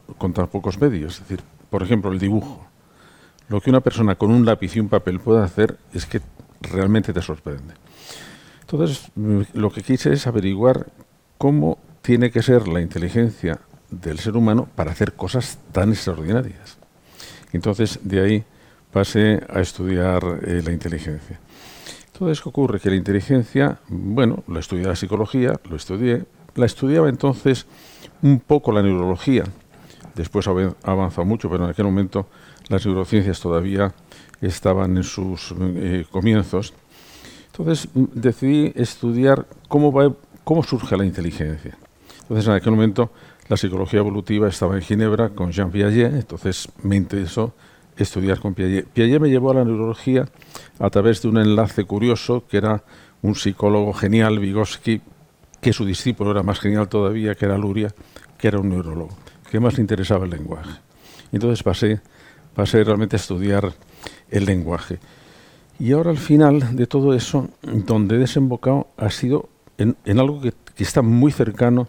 pocos 0.49 0.81
medios. 0.81 1.15
Es 1.15 1.21
decir, 1.21 1.41
por 1.71 1.83
ejemplo, 1.83 2.11
el 2.11 2.19
dibujo. 2.19 2.67
Lo 3.49 3.61
que 3.61 3.71
una 3.71 3.81
persona 3.81 4.15
con 4.15 4.31
un 4.31 4.45
lápiz 4.45 4.75
y 4.77 4.81
un 4.81 4.89
papel 4.89 5.21
puede 5.21 5.43
hacer 5.43 5.79
es 5.93 6.07
que 6.07 6.21
realmente 6.61 7.13
te 7.13 7.23
sorprende. 7.23 7.75
Entonces, 8.63 9.11
lo 9.15 9.71
que 9.71 9.83
quise 9.83 10.13
es 10.13 10.27
averiguar 10.27 10.87
cómo 11.37 11.79
tiene 12.01 12.31
que 12.31 12.43
ser 12.43 12.67
la 12.69 12.81
inteligencia 12.81 13.61
del 13.91 14.19
ser 14.19 14.37
humano 14.37 14.69
para 14.75 14.93
hacer 14.93 15.13
cosas 15.13 15.59
tan 15.73 15.91
extraordinarias. 15.91 16.79
Entonces, 17.53 18.01
de 18.03 18.21
ahí 18.21 18.45
pasé 18.91 19.43
a 19.49 19.61
estudiar 19.61 20.23
eh, 20.47 20.63
la 20.65 20.73
inteligencia. 20.73 21.39
Entonces, 22.13 22.41
¿qué 22.41 22.49
ocurre? 22.49 22.81
Que 22.81 22.91
la 22.91 22.97
inteligencia, 22.97 23.81
bueno, 23.89 24.45
lo 24.47 24.59
estudié 24.59 24.85
la 24.85 24.97
psicología, 24.97 25.61
lo 25.69 25.77
estudié, 25.77 26.25
la 26.55 26.67
estudiaba 26.67 27.09
entonces 27.09 27.67
un 28.23 28.41
poco 28.41 28.73
la 28.73 28.83
neurología. 28.83 29.45
Después 30.15 30.47
ha 30.47 30.53
avanzado 30.83 31.25
mucho, 31.25 31.49
pero 31.51 31.65
en 31.65 31.71
aquel 31.71 31.87
momento 31.87 32.27
las 32.69 32.85
neurociencias 32.87 33.41
todavía 33.41 33.95
estaban 34.41 34.97
en 34.97 35.03
sus 35.03 35.55
eh, 35.59 36.05
comienzos. 36.11 36.75
Entonces 37.47 37.89
mm, 37.95 38.05
decidí 38.15 38.73
estudiar 38.75 39.47
cómo, 39.69 40.17
cómo 40.45 40.63
surge 40.63 40.97
la 40.97 41.05
inteligencia. 41.05 41.77
Entonces 42.23 42.47
en 42.47 42.55
aquel 42.55 42.73
momento 42.73 43.11
la 43.49 43.57
psicología 43.57 44.01
evolutiva 44.01 44.49
estaba 44.49 44.75
en 44.77 44.83
Ginebra 44.83 45.31
con 45.31 45.53
Jean 45.53 45.71
Piaget, 45.71 46.15
entonces 46.15 46.69
me 46.83 46.97
interesó 46.97 47.53
estudiar 47.97 48.41
con 48.41 48.55
Piaget. 48.55 48.87
Piaget 48.87 49.21
me 49.21 49.29
llevó 49.29 49.51
a 49.51 49.55
la 49.55 49.65
neurología 49.65 50.27
a 50.79 50.91
través 50.91 51.23
de 51.23 51.29
un 51.29 51.39
enlace 51.39 51.85
curioso 51.85 52.45
que 52.49 52.59
era 52.59 52.83
un 53.23 53.35
psicólogo 53.35 53.93
genial, 53.93 54.39
Vygotsky, 54.39 55.01
que 55.63 55.73
su 55.73 55.87
discípulo 55.87 56.33
era 56.33 56.43
más 56.43 56.59
genial 56.59 56.89
todavía, 56.89 57.37
que 57.37 57.45
era 57.45 57.57
Luria, 57.57 57.95
que 58.37 58.49
era 58.49 58.59
un 58.59 58.69
neurólogo, 58.69 59.17
que 59.49 59.61
más 59.61 59.77
le 59.77 59.83
interesaba 59.83 60.25
el 60.25 60.33
lenguaje. 60.33 60.73
Entonces 61.31 61.63
pasé, 61.63 62.01
pasé 62.53 62.83
realmente 62.83 63.15
a 63.15 63.21
estudiar 63.21 63.73
el 64.29 64.45
lenguaje. 64.45 64.99
Y 65.79 65.93
ahora 65.93 66.11
al 66.11 66.19
final 66.19 66.75
de 66.75 66.87
todo 66.89 67.15
eso, 67.15 67.49
donde 67.63 68.17
he 68.17 68.19
desembocado 68.19 68.89
ha 68.97 69.09
sido 69.11 69.49
en, 69.79 69.97
algo 70.19 70.41
que, 70.41 70.53
está 70.79 71.01
muy 71.01 71.31
cercano 71.31 71.87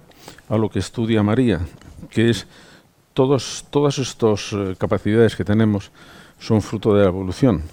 a 0.50 0.58
lo 0.58 0.70
que 0.70 0.78
estudia 0.78 1.24
María, 1.24 1.60
que 2.12 2.30
es 2.30 2.46
todos, 3.15 3.65
todas 3.72 3.98
estas 3.98 4.53
eh, 4.53 4.75
capacidades 4.77 5.36
que 5.36 5.44
tenemos 5.44 5.92
son 6.39 6.62
fruto 6.62 6.94
de 6.94 7.01
la 7.01 7.10
evolución. 7.10 7.63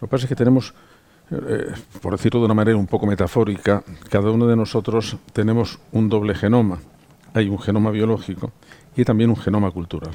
Lo 0.00 0.08
que 0.08 0.10
pasa 0.10 0.24
es 0.24 0.28
que 0.28 0.34
tenemos 0.34 0.74
eh, 1.30 1.72
por 2.02 2.12
decirlo 2.12 2.40
de 2.40 2.46
una 2.46 2.54
manera 2.54 2.76
un 2.76 2.86
poco 2.86 3.06
metafórica, 3.06 3.82
cada 4.10 4.30
uno 4.30 4.46
de 4.46 4.56
nosotros 4.56 5.16
tenemos 5.32 5.78
un 5.92 6.08
doble 6.08 6.34
genoma. 6.34 6.80
Hay 7.32 7.48
un 7.48 7.58
genoma 7.58 7.90
biológico 7.90 8.52
y 8.96 9.04
también 9.04 9.30
un 9.30 9.36
genoma 9.36 9.70
cultural. 9.70 10.12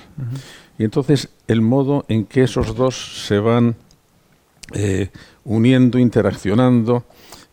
Y 0.78 0.84
entonces 0.84 1.30
el 1.48 1.62
modo 1.62 2.06
en 2.08 2.26
que 2.26 2.44
esos 2.44 2.76
dos 2.76 3.26
se 3.28 3.40
van 3.40 3.76
eh, 4.74 5.10
uniendo, 5.44 5.98
interaccionando, 5.98 7.04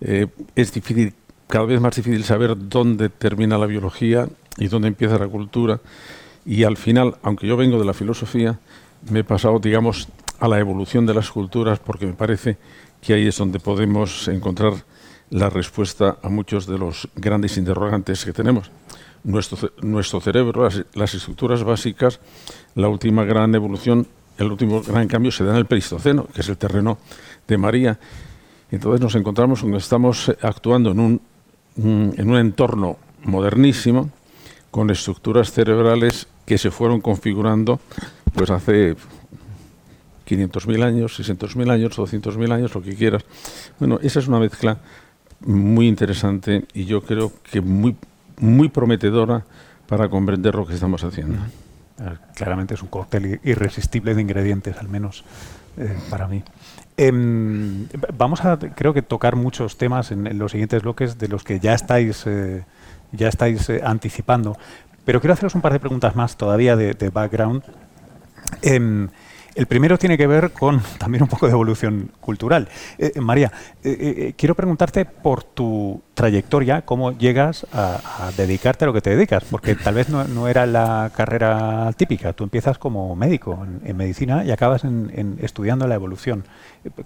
eh, 0.00 0.26
es 0.54 0.72
difícil, 0.72 1.14
cada 1.48 1.64
vez 1.64 1.80
más 1.80 1.96
difícil 1.96 2.22
saber 2.24 2.54
dónde 2.68 3.08
termina 3.08 3.58
la 3.58 3.66
biología 3.66 4.28
y 4.58 4.68
dónde 4.68 4.88
empieza 4.88 5.18
la 5.18 5.28
cultura. 5.28 5.80
Y 6.44 6.64
al 6.64 6.76
final, 6.76 7.16
aunque 7.22 7.46
yo 7.46 7.56
vengo 7.56 7.78
de 7.78 7.84
la 7.84 7.94
filosofía, 7.94 8.58
me 9.10 9.20
he 9.20 9.24
pasado, 9.24 9.58
digamos, 9.58 10.08
a 10.38 10.48
la 10.48 10.58
evolución 10.58 11.06
de 11.06 11.14
las 11.14 11.30
culturas 11.30 11.78
porque 11.78 12.06
me 12.06 12.12
parece 12.12 12.58
que 13.06 13.14
ahí 13.14 13.28
es 13.28 13.38
donde 13.38 13.60
podemos 13.60 14.26
encontrar 14.26 14.72
la 15.30 15.48
respuesta 15.48 16.18
a 16.22 16.28
muchos 16.28 16.66
de 16.66 16.76
los 16.76 17.08
grandes 17.14 17.56
interrogantes 17.56 18.24
que 18.24 18.32
tenemos. 18.32 18.72
Nuestro, 19.22 19.70
nuestro 19.80 20.20
cerebro, 20.20 20.68
las, 20.94 21.14
estructuras 21.14 21.62
básicas, 21.62 22.18
la 22.74 22.88
última 22.88 23.24
gran 23.24 23.54
evolución, 23.54 24.08
el 24.38 24.50
último 24.50 24.82
gran 24.82 25.06
cambio 25.06 25.30
se 25.30 25.44
da 25.44 25.52
en 25.52 25.58
el 25.58 25.66
Pleistoceno, 25.66 26.26
que 26.34 26.40
es 26.40 26.48
el 26.48 26.56
terreno 26.56 26.98
de 27.46 27.56
María. 27.56 27.98
Entonces 28.72 29.00
nos 29.00 29.14
encontramos 29.14 29.60
cuando 29.60 29.78
estamos 29.78 30.32
actuando 30.42 30.90
en 30.90 30.98
un, 30.98 31.20
en 31.76 32.28
un 32.28 32.36
entorno 32.36 32.96
modernísimo, 33.22 34.10
con 34.72 34.90
estructuras 34.90 35.52
cerebrales 35.52 36.26
que 36.44 36.58
se 36.58 36.72
fueron 36.72 37.00
configurando 37.00 37.78
pues 38.34 38.50
hace 38.50 38.96
500.000 40.26 40.82
años, 40.82 41.18
600.000 41.18 41.70
años, 41.70 41.96
200.000 41.96 42.52
años, 42.52 42.74
lo 42.74 42.82
que 42.82 42.94
quieras. 42.94 43.24
Bueno, 43.78 43.98
esa 44.02 44.18
es 44.18 44.28
una 44.28 44.38
mezcla 44.38 44.78
muy 45.40 45.86
interesante 45.86 46.64
y 46.74 46.84
yo 46.84 47.02
creo 47.02 47.32
que 47.50 47.60
muy, 47.60 47.96
muy 48.38 48.68
prometedora 48.68 49.44
para 49.86 50.08
comprender 50.08 50.54
lo 50.54 50.66
que 50.66 50.74
estamos 50.74 51.04
haciendo. 51.04 51.38
Ah, 51.98 52.16
claramente 52.34 52.74
es 52.74 52.82
un 52.82 52.88
cóctel 52.88 53.40
irresistible 53.44 54.14
de 54.14 54.20
ingredientes, 54.20 54.76
al 54.76 54.88
menos 54.88 55.24
eh, 55.78 55.96
para 56.10 56.28
mí. 56.28 56.42
Em, 56.96 57.86
vamos 58.16 58.44
a, 58.44 58.58
creo 58.58 58.94
que, 58.94 59.02
tocar 59.02 59.36
muchos 59.36 59.76
temas 59.78 60.10
en, 60.10 60.38
los 60.38 60.52
siguientes 60.52 60.82
bloques 60.82 61.18
de 61.18 61.28
los 61.28 61.44
que 61.44 61.60
ya 61.60 61.74
estáis, 61.74 62.24
eh, 62.26 62.64
ya 63.12 63.28
estáis 63.28 63.68
eh, 63.68 63.80
anticipando. 63.84 64.56
Pero 65.04 65.20
quiero 65.20 65.34
haceros 65.34 65.54
un 65.54 65.60
par 65.60 65.72
de 65.72 65.80
preguntas 65.80 66.16
más 66.16 66.36
todavía 66.36 66.76
de, 66.76 67.10
background. 67.10 67.62
El 69.56 69.66
primero 69.66 69.96
tiene 69.96 70.18
que 70.18 70.26
ver 70.26 70.52
con 70.52 70.82
también 70.98 71.22
un 71.22 71.28
poco 71.30 71.46
de 71.46 71.52
evolución 71.52 72.12
cultural. 72.20 72.68
Eh, 72.98 73.12
eh, 73.14 73.20
María, 73.22 73.50
eh, 73.82 74.34
quiero 74.36 74.54
preguntarte 74.54 75.06
por 75.06 75.42
tu 75.44 76.02
trayectoria, 76.16 76.82
cómo 76.82 77.12
llegas 77.12 77.66
a, 77.72 78.30
dedicarte 78.36 78.84
a 78.84 78.86
lo 78.86 78.94
que 78.94 79.02
te 79.02 79.10
dedicas, 79.10 79.44
porque 79.50 79.74
tal 79.74 79.94
vez 79.94 80.08
no, 80.08 80.48
era 80.48 80.66
la 80.66 81.12
carrera 81.14 81.92
típica. 81.96 82.32
Tú 82.32 82.42
empiezas 82.42 82.78
como 82.78 83.14
médico 83.14 83.64
en, 83.84 83.96
medicina 83.96 84.42
y 84.42 84.50
acabas 84.50 84.84
en, 84.84 85.38
estudiando 85.42 85.86
la 85.86 85.94
evolución. 85.94 86.44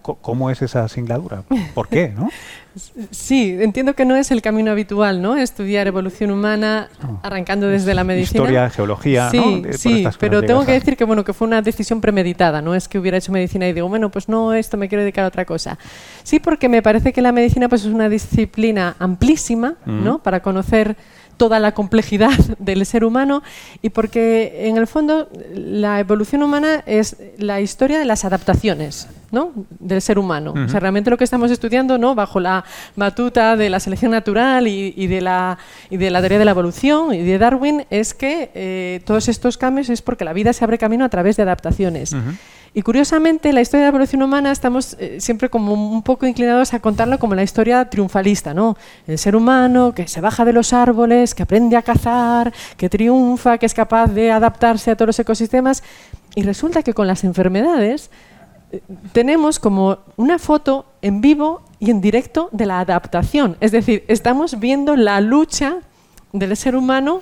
¿Cómo 0.03 0.51
es 0.51 0.63
esa 0.63 0.87
singladura? 0.89 1.43
¿Por 1.75 1.89
qué? 1.89 2.15
¿no? 2.17 2.31
Sí, 3.11 3.57
entiendo 3.61 3.95
que 3.95 4.05
no 4.05 4.15
es 4.15 4.31
el 4.31 4.43
camino 4.43 4.71
habitual, 4.71 5.21
¿no? 5.21 5.37
Estudiar 5.37 5.89
evolución 5.89 6.31
humana 6.31 6.89
arrancando 7.23 7.67
desde 7.67 7.95
la 7.95 8.05
medicina. 8.05 8.43
Historia, 8.43 8.71
geología, 8.71 9.31
sí, 9.31 9.65
Sí, 9.73 10.07
pero 10.21 10.43
tengo 10.43 10.65
que 10.65 10.73
decir 10.73 10.97
que 10.97 11.05
bueno, 11.05 11.25
que 11.25 11.33
fue 11.33 11.49
una 11.49 11.63
decisión 11.63 12.01
premeditada, 12.01 12.63
no 12.63 12.77
es 12.77 12.87
que 12.87 12.99
hubiera 12.99 13.19
hecho 13.19 13.33
medicina 13.33 13.67
y 13.69 13.73
digo, 13.73 13.89
bueno, 13.89 14.11
pues 14.11 14.29
no, 14.29 14.53
esto 14.53 14.77
me 14.77 14.89
quiero 14.89 15.03
dedicar 15.03 15.25
a 15.25 15.29
otra 15.29 15.45
cosa. 15.45 15.79
Sí, 16.23 16.39
porque 16.39 16.69
me 16.69 16.81
parece 16.81 17.13
que 17.13 17.21
la 17.23 17.33
medicina 17.33 17.69
pues 17.69 17.85
es 17.85 17.93
una 17.93 18.09
disciplina 18.09 18.95
amplísima, 19.01 19.75
¿no? 19.87 20.23
Para 20.23 20.41
conocer 20.41 20.97
toda 21.41 21.59
la 21.59 21.73
complejidad 21.73 22.39
del 22.59 22.85
ser 22.85 23.03
humano 23.03 23.43
y 23.81 23.89
porque 23.89 24.69
en 24.69 24.77
el 24.77 24.87
fondo 24.87 25.31
la 25.55 25.99
evolución 25.99 26.43
humana 26.43 26.85
es 26.85 27.17
la 27.39 27.63
historia 27.63 27.99
de 27.99 28.05
las 28.05 28.27
adaptaciones 28.27 29.09
¿no? 29.33 29.53
del 29.79 30.03
ser 30.03 30.19
humano. 30.19 30.53
O 30.53 30.69
sea, 30.69 30.81
realmente 30.81 31.09
lo 31.09 31.17
que 31.17 31.25
estamos 31.25 31.51
estudiando 31.51 31.97
¿no? 31.97 32.15
bajo 32.15 32.41
la 32.41 32.65
batuta 32.95 33.57
de 33.57 33.71
la 33.71 33.81
selección 33.81 34.11
natural 34.11 34.69
y, 34.69 35.07
de, 35.07 35.21
la, 35.23 35.57
y 35.89 35.97
de 35.97 36.11
la 36.11 36.21
teoría 36.21 36.39
de 36.41 36.45
la 36.45 36.51
evolución 36.51 37.15
y 37.15 37.23
de 37.23 37.39
Darwin 37.39 37.87
es 37.89 38.13
que 38.13 38.51
eh, 38.55 39.01
todos 39.07 39.29
estos 39.29 39.57
cambios 39.57 39.89
es 39.89 40.03
porque 40.03 40.27
la 40.27 40.35
vida 40.35 40.53
se 40.53 40.63
abre 40.63 40.77
camino 40.77 41.07
a 41.07 41.09
través 41.09 41.39
de 41.39 41.45
adaptaciones. 41.45 42.15
Y 42.73 42.83
curiosamente, 42.83 43.53
la 43.53 43.61
historia 43.61 43.81
de 43.81 43.87
la 43.87 43.97
evolución 43.97 44.23
humana 44.23 44.53
estamos 44.53 44.97
eh, 45.01 45.21
siempre 45.21 45.49
como 45.49 45.73
un 45.73 46.03
poco 46.03 46.27
inclinados 46.27 46.73
a 46.73 46.79
contarlo 46.79 47.19
como 47.19 47.35
la 47.35 47.43
historia 47.43 47.85
triunfalista, 47.91 48.55
¿no? 48.55 48.77
El 49.09 49.19
ser 49.19 49.35
humano 49.35 49.93
que 49.93 50.07
se 50.07 50.21
baja 50.21 50.45
de 50.45 50.53
los 50.53 50.73
árboles, 50.73 51.35
que 51.35 51.43
aprende 51.43 51.77
a 51.77 51.83
cazar, 51.83 52.53
que 52.77 52.89
triunfa, 52.89 53.59
que 53.59 53.67
es 53.67 53.75
capaz 53.75 54.07
de 54.09 54.31
adaptarse 54.31 54.93
a 54.93 54.97
todos 54.97 55.09
los 55.09 55.19
ecosistemas. 55.19 55.83
Y 56.37 56.45
resulta 56.45 56.85
que 56.85 56.95
con 56.95 57.09
las 57.09 57.25
enfermedades 57.25 58.11
eh, 58.71 58.81
tenemos 59.13 59.59
como 59.59 59.99
una 60.17 60.39
foto 60.39 60.87
en 61.03 61.21
vivo 61.21 61.63
y 61.81 61.91
en 61.91 62.01
directo 62.01 62.51
de 62.53 62.67
la 62.67 62.79
adaptación. 62.79 63.57
Es 63.59 63.73
decir, 63.73 64.05
estamos 64.07 64.61
viendo 64.61 64.95
la 64.95 65.21
lucha 65.21 65.79
del 66.33 66.57
ser 66.57 66.77
humano 66.77 67.21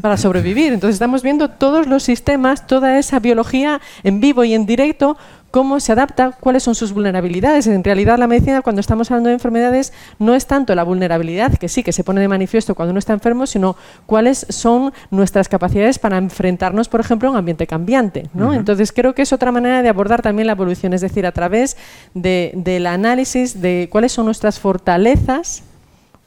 para 0.00 0.16
sobrevivir. 0.16 0.72
Entonces 0.72 0.94
estamos 0.94 1.22
viendo 1.22 1.48
todos 1.48 1.86
los 1.86 2.02
sistemas, 2.02 2.66
toda 2.66 2.98
esa 2.98 3.18
biología 3.20 3.80
en 4.02 4.20
vivo 4.20 4.44
y 4.44 4.54
en 4.54 4.66
directo, 4.66 5.16
cómo 5.50 5.80
se 5.80 5.92
adapta, 5.92 6.32
cuáles 6.38 6.62
son 6.62 6.74
sus 6.74 6.92
vulnerabilidades. 6.92 7.66
En 7.66 7.82
realidad 7.82 8.18
la 8.18 8.26
medicina, 8.26 8.60
cuando 8.60 8.80
estamos 8.80 9.10
hablando 9.10 9.28
de 9.28 9.34
enfermedades, 9.34 9.94
no 10.18 10.34
es 10.34 10.46
tanto 10.46 10.74
la 10.74 10.82
vulnerabilidad, 10.84 11.56
que 11.56 11.68
sí, 11.68 11.82
que 11.82 11.92
se 11.92 12.04
pone 12.04 12.20
de 12.20 12.28
manifiesto 12.28 12.74
cuando 12.74 12.90
uno 12.90 12.98
está 12.98 13.14
enfermo, 13.14 13.46
sino 13.46 13.74
cuáles 14.04 14.46
son 14.50 14.92
nuestras 15.10 15.48
capacidades 15.48 15.98
para 15.98 16.18
enfrentarnos, 16.18 16.88
por 16.88 17.00
ejemplo, 17.00 17.28
a 17.28 17.32
un 17.32 17.38
ambiente 17.38 17.66
cambiante. 17.66 18.28
Entonces 18.34 18.92
creo 18.92 19.14
que 19.14 19.22
es 19.22 19.32
otra 19.32 19.50
manera 19.50 19.82
de 19.82 19.88
abordar 19.88 20.20
también 20.20 20.46
la 20.46 20.52
evolución, 20.52 20.92
es 20.92 21.00
decir, 21.00 21.26
a 21.26 21.32
través 21.32 21.78
del 22.12 22.86
análisis 22.86 23.60
de 23.62 23.88
cuáles 23.90 24.12
son 24.12 24.26
nuestras 24.26 24.60
fortalezas 24.60 25.62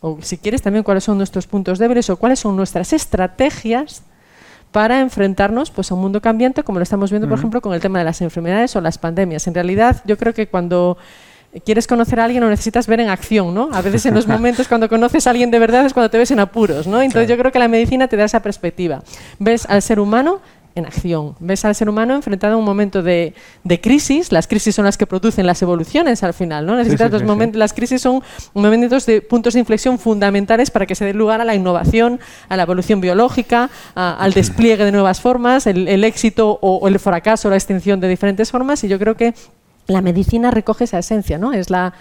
o 0.01 0.17
si 0.21 0.37
quieres 0.37 0.61
también 0.61 0.83
cuáles 0.83 1.03
son 1.03 1.17
nuestros 1.17 1.47
puntos 1.47 1.79
débiles 1.79 2.09
o 2.09 2.17
cuáles 2.17 2.39
son 2.39 2.55
nuestras 2.55 2.91
estrategias 2.91 4.03
para 4.71 4.99
enfrentarnos 4.99 5.69
pues, 5.69 5.91
a 5.91 5.95
un 5.95 6.01
mundo 6.01 6.21
cambiante, 6.21 6.63
como 6.63 6.79
lo 6.79 6.83
estamos 6.83 7.11
viendo, 7.11 7.27
por 7.27 7.37
ejemplo, 7.37 7.61
con 7.61 7.73
el 7.73 7.81
tema 7.81 7.99
de 7.99 8.05
las 8.05 8.21
enfermedades 8.21 8.75
o 8.75 8.81
las 8.81 8.97
pandemias. 8.97 9.45
En 9.47 9.53
realidad, 9.53 10.01
yo 10.05 10.17
creo 10.17 10.33
que 10.33 10.47
cuando 10.47 10.97
quieres 11.65 11.85
conocer 11.85 12.19
a 12.19 12.25
alguien 12.25 12.41
lo 12.41 12.49
necesitas 12.49 12.87
ver 12.87 13.01
en 13.01 13.09
acción, 13.09 13.53
¿no? 13.53 13.69
A 13.73 13.81
veces 13.81 14.05
en 14.05 14.13
los 14.13 14.27
momentos 14.29 14.67
cuando 14.67 14.87
conoces 14.87 15.27
a 15.27 15.31
alguien 15.31 15.51
de 15.51 15.59
verdad 15.59 15.85
es 15.85 15.93
cuando 15.93 16.09
te 16.09 16.17
ves 16.17 16.31
en 16.31 16.39
apuros, 16.39 16.87
¿no? 16.87 17.01
Entonces 17.01 17.29
yo 17.29 17.37
creo 17.37 17.51
que 17.51 17.59
la 17.59 17.67
medicina 17.67 18.07
te 18.07 18.15
da 18.15 18.23
esa 18.23 18.41
perspectiva. 18.41 19.03
Ves 19.37 19.65
al 19.69 19.81
ser 19.81 19.99
humano 19.99 20.39
en 20.75 20.85
acción. 20.85 21.35
Ves 21.39 21.65
al 21.65 21.75
ser 21.75 21.89
humano 21.89 22.15
enfrentado 22.15 22.53
a 22.53 22.57
un 22.57 22.65
momento 22.65 23.03
de, 23.03 23.33
crisis. 23.81 24.31
Las 24.31 24.47
crisis 24.47 24.75
son 24.75 24.85
las 24.85 24.97
que 24.97 25.05
producen 25.05 25.45
las 25.45 25.61
evoluciones 25.61 26.23
al 26.23 26.33
final. 26.33 26.65
¿no? 26.65 26.75
Necesitas 26.75 27.11
los 27.11 27.23
momentos, 27.23 27.57
Las 27.57 27.73
crisis 27.73 28.01
son 28.01 28.21
momentos 28.53 29.05
de 29.05 29.21
puntos 29.21 29.53
de 29.53 29.59
inflexión 29.59 29.99
fundamentales 29.99 30.71
para 30.71 30.85
que 30.85 30.95
se 30.95 31.05
dé 31.05 31.13
lugar 31.13 31.41
a 31.41 31.45
la 31.45 31.55
innovación, 31.55 32.19
a 32.49 32.57
la 32.57 32.63
evolución 32.63 33.01
biológica, 33.01 33.69
al 33.95 34.33
despliegue 34.33 34.85
de 34.85 34.91
nuevas 34.91 35.21
formas, 35.21 35.67
el, 35.67 36.03
éxito 36.03 36.59
o, 36.61 36.87
el 36.87 36.99
fracaso 36.99 37.49
la 37.49 37.55
extinción 37.55 37.99
de 37.99 38.07
diferentes 38.07 38.51
formas. 38.51 38.83
Y 38.83 38.87
yo 38.87 38.97
creo 38.99 39.15
que 39.15 39.33
la 39.87 40.01
medicina 40.01 40.51
recoge 40.51 40.85
esa 40.85 40.99
esencia. 40.99 41.37
¿no? 41.37 41.53
Es 41.53 41.69
la, 41.69 41.93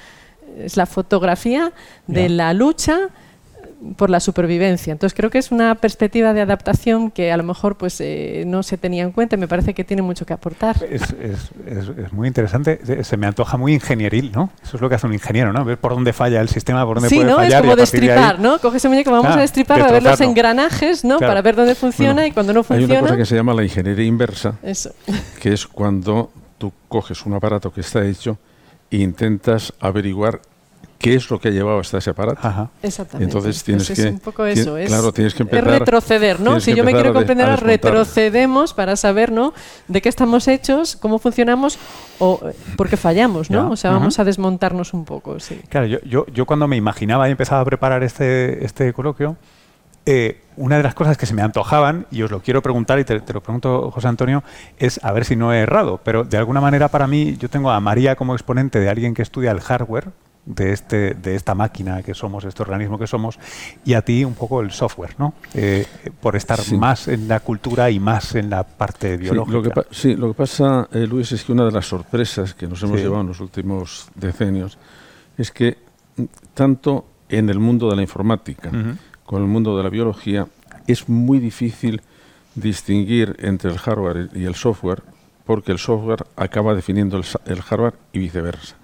es 0.59 0.77
la 0.77 0.87
fotografía 0.87 1.73
de 2.07 2.29
la 2.29 2.53
lucha 2.55 3.11
por 3.97 4.11
la 4.11 4.21
supervivencia. 4.21 4.93
Entonces 4.93 5.17
creo 5.17 5.31
que 5.31 5.39
es 5.39 5.51
una 5.51 5.75
perspectiva 5.75 6.33
de 6.33 6.41
adaptación 6.41 7.11
que 7.11 7.33
a 7.33 7.37
lo 7.37 7.43
mejor 7.43 7.77
pues 7.77 8.01
eh, 8.01 8.45
no 8.47 8.63
se 8.63 8.77
tenía 8.77 9.03
en 9.03 9.13
cuenta 9.13 9.37
y 9.37 9.39
me 9.39 9.49
parece 9.49 9.75
que 9.75 9.85
tiene 9.85 10.03
mucho 10.03 10.27
que 10.27 10.33
aportar. 10.33 10.77
Es, 10.91 11.15
muy 12.13 12.29
interesante, 12.29 13.05
se 13.05 13.17
me 13.17 13.27
antoja 13.27 13.57
muy 13.57 13.75
ingenieril, 13.75 14.33
¿no? 14.33 14.51
Eso 14.63 14.77
es 14.77 14.81
lo 14.83 14.89
que 14.89 14.97
hace 14.97 15.07
un 15.07 15.15
ingeniero, 15.15 15.53
¿no? 15.53 15.65
Ver 15.65 15.79
por 15.79 15.93
dónde 15.93 16.13
falla 16.13 16.41
el 16.41 16.49
sistema, 16.49 16.85
por 16.85 16.97
dónde 16.97 17.09
sí, 17.09 17.17
puede 17.17 17.31
¿no? 17.31 17.37
fallar. 17.37 17.53
Es 17.53 17.61
como 17.61 17.77
destripar, 17.77 18.39
¿no? 18.39 18.59
Coge 18.59 18.77
ese 18.77 18.89
muñeco, 18.89 19.11
vamos 19.11 19.37
a 19.37 19.41
destripar, 19.41 19.81
a 19.81 19.91
ver 19.91 20.03
los 20.03 20.21
engranajes, 20.21 21.05
¿no? 21.05 21.19
Para 21.19 21.43
ver 21.43 21.57
dónde 21.57 21.75
funciona 21.75 22.27
y 22.27 22.33
cuando 22.33 22.53
no 22.53 22.63
funciona... 22.63 22.95
Hay 22.95 22.99
una 22.99 23.09
cosa 23.09 23.17
que 23.17 23.27
se 23.27 23.37
llama 23.37 23.55
la 23.55 23.63
ingeniería 23.63 24.05
inversa, 24.05 24.55
Eso. 24.63 24.95
que 25.41 25.53
es 25.53 25.67
cuando 25.67 26.31
tú 26.59 26.73
coges 26.89 27.25
un 27.25 27.35
aparato 27.35 27.73
que 27.73 27.81
está 27.81 28.05
hecho 28.05 28.39
e 28.91 28.99
intentas 28.99 29.73
averiguar 29.81 30.41
qué 31.01 31.15
es 31.15 31.31
lo 31.31 31.41
que 31.41 31.49
ha 31.49 31.51
llevado 31.51 31.81
hasta 31.81 31.99
ese 31.99 32.11
aparato. 32.11 32.71
Exactamente. 32.83 33.25
Entonces 33.25 33.65
tienes 33.65 33.87
pues 33.87 33.99
que, 33.99 34.07
es 34.07 34.13
un 34.13 34.21
poco 34.21 34.45
eso, 34.45 34.77
es, 34.77 34.89
claro, 34.89 35.13
tienes 35.13 35.35
que 35.35 35.43
empezar, 35.43 35.67
retroceder, 35.67 36.41
¿no? 36.41 36.61
Si 36.61 36.75
yo 36.75 36.85
me 36.85 36.93
quiero 36.93 37.15
comprender, 37.15 37.59
retrocedemos 37.61 38.75
para 38.75 38.97
saber, 38.97 39.33
¿no? 39.33 39.55
De 39.89 40.03
qué 40.03 40.11
estamos 40.11 40.47
hechos, 40.47 40.97
cómo 40.97 41.19
funcionamos 41.19 41.79
o 42.19 42.41
por 42.77 42.91
qué 42.91 42.99
fallamos, 42.99 43.51
¿no? 43.51 43.71
O 43.71 43.77
sea, 43.77 43.93
vamos 43.93 44.19
a 44.19 44.25
desmontarnos 44.25 44.93
un 44.93 45.07
poco, 45.07 45.41
sí. 45.41 45.61
Claro, 45.71 45.87
yo, 45.87 45.99
yo, 46.03 46.27
yo 46.27 46.45
cuando 46.45 46.69
me 46.69 46.77
imaginaba 46.77 47.29
y 47.29 47.33
empezaba 47.33 47.63
a 47.63 47.65
preparar 47.65 48.03
este, 48.03 48.63
este 48.65 48.93
coloquio, 48.93 49.37
eh, 50.05 50.43
una 50.57 50.77
de 50.77 50.83
las 50.83 50.95
cosas 50.95 51.17
que 51.17 51.25
se 51.25 51.33
me 51.33 51.41
antojaban, 51.41 52.07
y 52.11 52.21
os 52.21 52.31
lo 52.31 52.41
quiero 52.41 52.61
preguntar, 52.61 52.99
y 52.99 53.05
te, 53.05 53.15
lo 53.33 53.41
pregunto, 53.43 53.91
José 53.91 54.09
Antonio, 54.09 54.43
es 54.79 55.03
a 55.03 55.13
ver 55.13 55.25
si 55.25 55.37
no 55.37 55.55
he 55.55 55.61
errado, 55.61 56.01
pero 56.05 56.25
de 56.25 56.37
alguna 56.37 56.61
manera 56.61 56.89
para 56.89 57.07
mí, 57.07 57.39
yo 57.39 57.49
tengo 57.49 57.71
a 57.71 57.81
María 57.81 58.17
como 58.17 58.35
exponente 58.35 58.81
de 58.81 58.91
alguien 58.91 59.15
que 59.15 59.23
estudia 59.23 59.51
el 59.51 59.61
hardware, 59.61 60.09
de, 60.55 60.73
este, 60.73 61.15
de 61.15 61.35
esta 61.35 61.55
máquina 61.55 62.03
que 62.03 62.15
somos, 62.15 62.45
este 62.45 62.63
organismo 62.63 62.99
que 62.99 63.07
somos, 63.07 63.39
y 63.85 63.95
a 63.95 64.03
ti 64.03 64.25
un 64.25 64.35
poco 64.35 64.61
el 64.61 64.71
software, 64.71 65.15
¿no? 65.19 65.35
Eh, 65.55 65.87
por 66.21 66.37
estar 66.37 66.59
más 66.75 67.09
en 67.09 67.29
la 67.29 67.41
cultura 67.41 67.91
y 67.91 68.01
más 68.01 68.35
en 68.35 68.51
la 68.51 68.65
parte 68.65 69.17
biológica. 69.17 69.85
Sí, 69.91 70.15
lo 70.17 70.29
que, 70.29 70.35
pasa, 70.35 70.89
eh, 70.93 71.07
Luis, 71.07 71.33
es 71.33 71.45
que 71.45 71.53
una 71.53 71.65
de 71.65 71.73
las 71.73 71.87
sorpresas 71.87 72.55
que 72.55 72.67
nos 72.67 72.83
hemos 72.83 72.99
llevado 72.99 73.23
en 73.23 73.29
los 73.29 73.41
últimos 73.41 74.09
decenios 74.15 74.79
es 75.37 75.51
que 75.51 75.79
mm, 76.17 76.25
tanto 76.55 77.07
en 77.29 77.49
el 77.49 77.61
mundo 77.61 77.89
de 77.89 77.97
la 77.97 78.03
informática 78.03 78.71
como 79.25 79.39
en 79.39 79.45
el 79.45 79.51
mundo 79.51 79.77
de 79.77 79.85
la 79.85 79.89
biología 79.89 80.49
es 80.89 81.09
muy 81.09 81.39
difícil 81.39 82.03
distinguir 82.57 83.37
entre 83.39 83.71
el 83.71 83.79
hardware 83.79 84.31
y 84.35 84.45
el 84.45 84.57
software 84.57 85.03
porque 85.45 85.73
el 85.73 85.79
software 85.79 86.27
acaba 86.37 86.75
definiendo 86.75 87.21
el, 87.45 87.63
hardware 87.63 87.95
y 88.13 88.19
viceversa. 88.19 88.77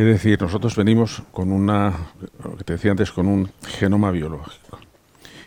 Es 0.00 0.06
decir, 0.06 0.40
nosotros 0.40 0.76
venimos 0.76 1.22
con 1.30 1.52
una, 1.52 1.92
lo 2.42 2.56
que 2.56 2.64
te 2.64 2.72
decía 2.72 2.92
antes, 2.92 3.12
con 3.12 3.26
un 3.26 3.50
genoma 3.66 4.10
biológico. 4.10 4.78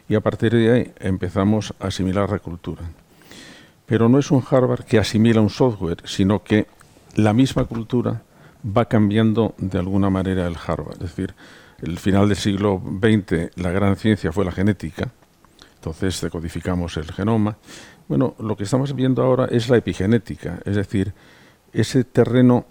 Y 0.08 0.14
a 0.14 0.22
partir 0.22 0.54
de 0.54 0.72
ahí 0.72 0.94
empezamos 1.00 1.74
a 1.80 1.88
asimilar 1.88 2.30
la 2.30 2.38
cultura. 2.38 2.84
Pero 3.88 4.10
no 4.10 4.20
es 4.20 4.30
un 4.30 4.42
hardware 4.42 4.84
que 4.84 5.00
asimila 5.00 5.42
un 5.42 5.50
software, 5.50 6.04
sino 6.06 6.44
que 6.44 6.68
la 7.16 7.34
misma 7.34 7.66
cultura 7.66 8.22
va 8.64 8.86
cambiando 8.86 9.56
de 9.58 9.80
alguna 9.80 10.12
manera 10.12 10.46
el 10.46 10.56
hardware. 10.56 10.98
Es 10.98 11.00
decir, 11.00 11.34
el 11.82 11.98
final 11.98 12.28
del 12.28 12.38
siglo 12.38 12.80
XX 12.80 13.58
la 13.58 13.72
gran 13.72 13.96
ciencia 13.96 14.32
fue 14.32 14.46
la 14.46 14.52
genética, 14.52 15.10
entonces 15.78 16.22
decodificamos 16.22 16.96
el 16.98 17.12
genoma. 17.12 17.58
Bueno, 18.08 18.36
lo 18.38 18.56
que 18.56 18.66
estamos 18.66 18.94
viendo 18.94 19.24
ahora 19.24 19.46
es 19.46 19.68
la 19.70 19.78
epigenética, 19.78 20.60
es 20.64 20.76
decir, 20.76 21.12
ese 21.74 22.04
terreno 22.04 22.68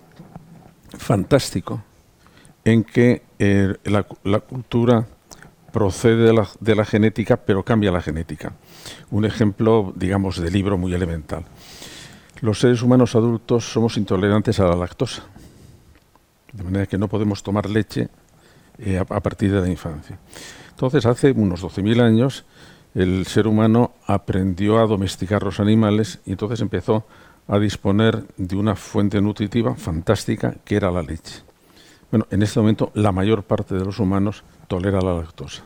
fantástico 0.98 1.82
en 2.64 2.84
que 2.84 3.22
eh, 3.38 3.74
la, 3.84 4.02
cultura 4.40 5.06
procede 5.72 6.32
de 6.60 6.74
la, 6.74 6.84
genética, 6.84 7.36
pero 7.36 7.64
cambia 7.64 7.90
la 7.90 8.02
genética. 8.02 8.52
Un 9.10 9.24
ejemplo, 9.24 9.92
digamos, 9.96 10.38
de 10.38 10.50
libro 10.50 10.78
muy 10.78 10.94
elemental. 10.94 11.44
los 12.40 12.60
seres 12.60 12.82
humanos 12.82 13.14
adultos 13.14 13.64
somos 13.64 13.96
intolerantes 13.96 14.60
a 14.60 14.64
la 14.64 14.76
lactosa, 14.76 15.24
de 16.52 16.64
manera 16.64 16.86
que 16.86 16.98
no 16.98 17.08
podemos 17.08 17.42
tomar 17.42 17.68
leche 17.68 18.08
eh, 18.78 18.98
a, 18.98 19.04
partir 19.04 19.52
de 19.52 19.60
la 19.60 19.68
infancia. 19.68 20.18
Entonces, 20.70 21.06
hace 21.06 21.32
unos 21.32 21.62
12.000 21.62 22.02
años, 22.02 22.44
el 22.94 23.26
ser 23.26 23.46
humano 23.46 23.92
aprendió 24.06 24.78
a 24.78 24.86
domesticar 24.86 25.42
los 25.42 25.60
animales 25.60 26.20
y 26.26 26.32
entonces 26.32 26.60
empezó 26.60 26.96
a 26.96 27.04
disponer 27.58 28.24
de 28.36 28.56
una 28.56 28.76
fuente 28.76 29.20
nutritiva 29.20 29.74
fantástica 29.74 30.56
que 30.64 30.76
era 30.76 30.90
la 30.90 31.02
leche. 31.02 31.42
Bueno, 32.10 32.26
en 32.30 32.42
este 32.42 32.60
momento 32.60 32.90
la 32.94 33.12
mayor 33.12 33.42
parte 33.42 33.74
de 33.74 33.84
los 33.84 33.98
humanos 33.98 34.44
tolera 34.68 35.00
la 35.00 35.14
lactosa. 35.14 35.64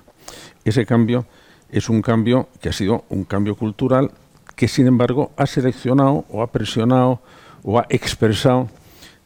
Ese 0.65 0.87
cambio 0.87 1.27
es 1.71 1.89
un 1.89 2.03
cambio 2.03 2.49
que 2.61 2.69
ha 2.69 2.73
sido 2.73 3.05
un 3.09 3.25
cambio 3.25 3.57
cultural 3.57 4.11
que 4.55 4.69
sin 4.69 4.87
embargo 4.87 5.33
ha 5.37 5.47
seleccionado 5.47 6.25
o 6.31 6.43
ha 6.43 6.51
presionado 6.51 7.21
o 7.63 7.79
ha 7.79 7.87
expresado 7.91 8.69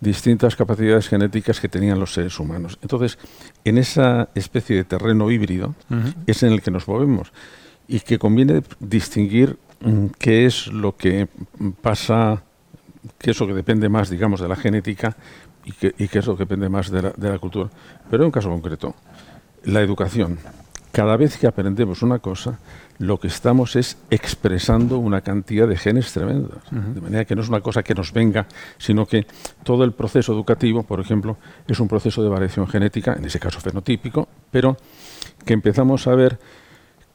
distintas 0.01 0.57
capacidades 0.57 1.09
genéticas 1.09 1.61
que 1.61 1.69
tenían 1.69 2.01
los 2.01 2.15
seres 2.15 2.39
humanos. 2.41 2.79
Entonces, 2.83 3.19
en 3.65 3.79
esa 3.79 4.31
especie 4.35 4.77
de 4.77 4.85
terreno 4.85 5.31
híbrido 5.31 5.75
es 6.27 6.43
en 6.43 6.53
el 6.53 6.63
que 6.63 6.71
nos 6.71 6.89
movemos 6.89 7.33
y 7.87 8.01
que 8.01 8.19
conviene 8.19 8.63
distinguir 8.81 9.59
qué 10.19 10.47
es 10.47 10.67
lo 10.67 10.97
que 10.97 11.29
pasa, 11.81 12.43
qué 13.19 13.31
es 13.31 13.41
lo 13.41 13.47
que 13.47 13.55
depende 13.55 13.89
más, 13.89 14.11
digamos, 14.11 14.41
de 14.41 14.49
la 14.49 14.57
genética 14.57 15.17
y 15.65 15.73
qué, 15.73 15.95
y 15.99 16.09
qué 16.09 16.19
es 16.19 16.27
lo 16.27 16.37
que 16.37 16.45
depende 16.45 16.69
más 16.69 16.91
de 16.91 17.03
la, 17.03 17.11
de 17.11 17.31
la 17.31 17.39
cultura. 17.39 17.71
Pero 18.11 18.23
en 18.23 18.27
un 18.27 18.33
caso 18.33 18.51
concreto, 18.51 18.95
la 19.65 19.81
educación. 19.81 20.39
Cada 20.93 21.17
vez 21.17 21.39
que 21.39 21.47
aprendemos 21.47 22.03
una 22.03 22.19
cosa, 22.19 22.59
lo 22.99 23.19
que 23.19 23.29
estamos 23.29 23.77
es 23.77 23.97
expresando 24.11 24.99
una 24.99 25.23
cantidad 25.23 25.67
de 25.67 25.77
genes 25.77 26.13
tremendos. 26.13 26.59
De 26.71 27.01
manera 27.01 27.25
que 27.25 27.35
no 27.35 27.43
es 27.43 27.49
una 27.49 27.61
cosa 27.61 27.83
que 27.83 27.95
nos 27.95 28.13
venga, 28.13 28.47
sino 28.77 29.07
que 29.07 29.27
todo 29.63 29.85
el 29.85 29.93
proceso 29.93 30.33
educativo, 30.33 30.83
por 30.83 31.01
ejemplo, 31.01 31.39
es 31.67 31.81
un 31.81 31.89
proceso 31.89 32.23
de 32.23 32.29
variación 32.29 32.67
genética, 32.67 33.15
en 33.15 33.25
ese 33.25 33.39
caso 33.41 33.61
fenotípico, 33.61 34.29
pero 34.51 34.77
que 35.47 35.55
empezamos 35.55 36.07
a 36.09 36.15
ver 36.15 36.39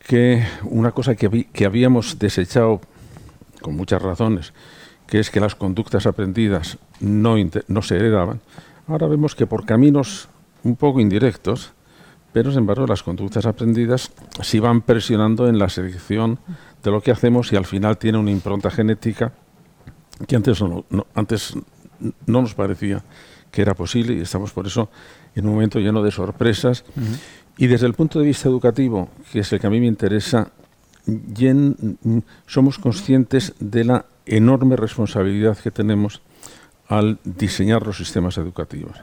que 0.06 0.46
una 0.64 0.92
cosa 0.92 1.16
que, 1.16 1.66
habíamos 1.66 2.20
desechado 2.20 2.80
con 3.62 3.76
muchas 3.76 4.02
razones, 4.02 4.54
que 5.08 5.20
es 5.20 5.32
que 5.32 5.40
las 5.40 5.56
conductas 5.56 6.06
aprendidas 6.06 6.78
no, 7.00 7.36
no 7.68 7.82
se 7.82 7.96
heredaban, 7.96 8.40
ahora 8.88 9.08
vemos 9.08 9.34
que 9.34 9.48
por 9.48 9.66
caminos 9.66 10.30
un 10.64 10.76
poco 10.76 11.00
indirectos, 11.00 11.74
pero 12.34 12.52
sin 12.52 12.60
embargo 12.60 12.86
las 12.86 13.02
conductas 13.02 13.48
aprendidas 13.48 14.12
sí 14.42 14.60
van 14.60 14.82
presionando 14.82 15.48
en 15.48 15.58
la 15.58 15.70
selección 15.70 16.38
de 16.84 16.92
lo 16.92 17.02
que 17.02 17.12
hacemos 17.12 17.52
y 17.52 17.56
al 17.56 17.66
final 17.66 17.98
tiene 17.98 18.20
una 18.20 18.32
impronta 18.32 18.70
genética 18.70 19.34
que 20.28 20.36
antes 20.36 20.62
no, 20.62 20.86
antes 21.16 21.56
no 22.28 22.42
nos 22.42 22.54
parecía 22.54 23.04
que 23.50 23.62
era 23.62 23.74
posible 23.74 24.14
y 24.14 24.22
estamos 24.22 24.52
por 24.52 24.68
eso 24.68 24.90
en 25.34 25.48
un 25.48 25.54
momento 25.54 25.80
lleno 25.80 26.04
de 26.04 26.12
sorpresas. 26.12 26.84
Y 27.58 27.68
desde 27.68 27.88
el 27.88 27.94
punto 27.94 28.20
de 28.20 28.26
vista 28.26 28.50
educativo, 28.50 29.10
que 29.32 29.40
es 29.40 29.54
el 29.54 29.60
que 29.60 29.68
a 29.68 29.70
mí 29.70 29.80
me 29.80 29.88
interesa, 29.88 30.52
somos 32.46 32.80
conscientes 32.80 33.54
de 33.60 33.84
la 33.86 34.06
enorme 34.26 34.76
responsabilidad 34.76 35.58
que 35.58 35.72
tenemos 35.72 36.22
al 36.88 37.20
diseñar 37.24 37.86
los 37.86 37.98
sistemas 37.98 38.38
educativos. 38.38 38.98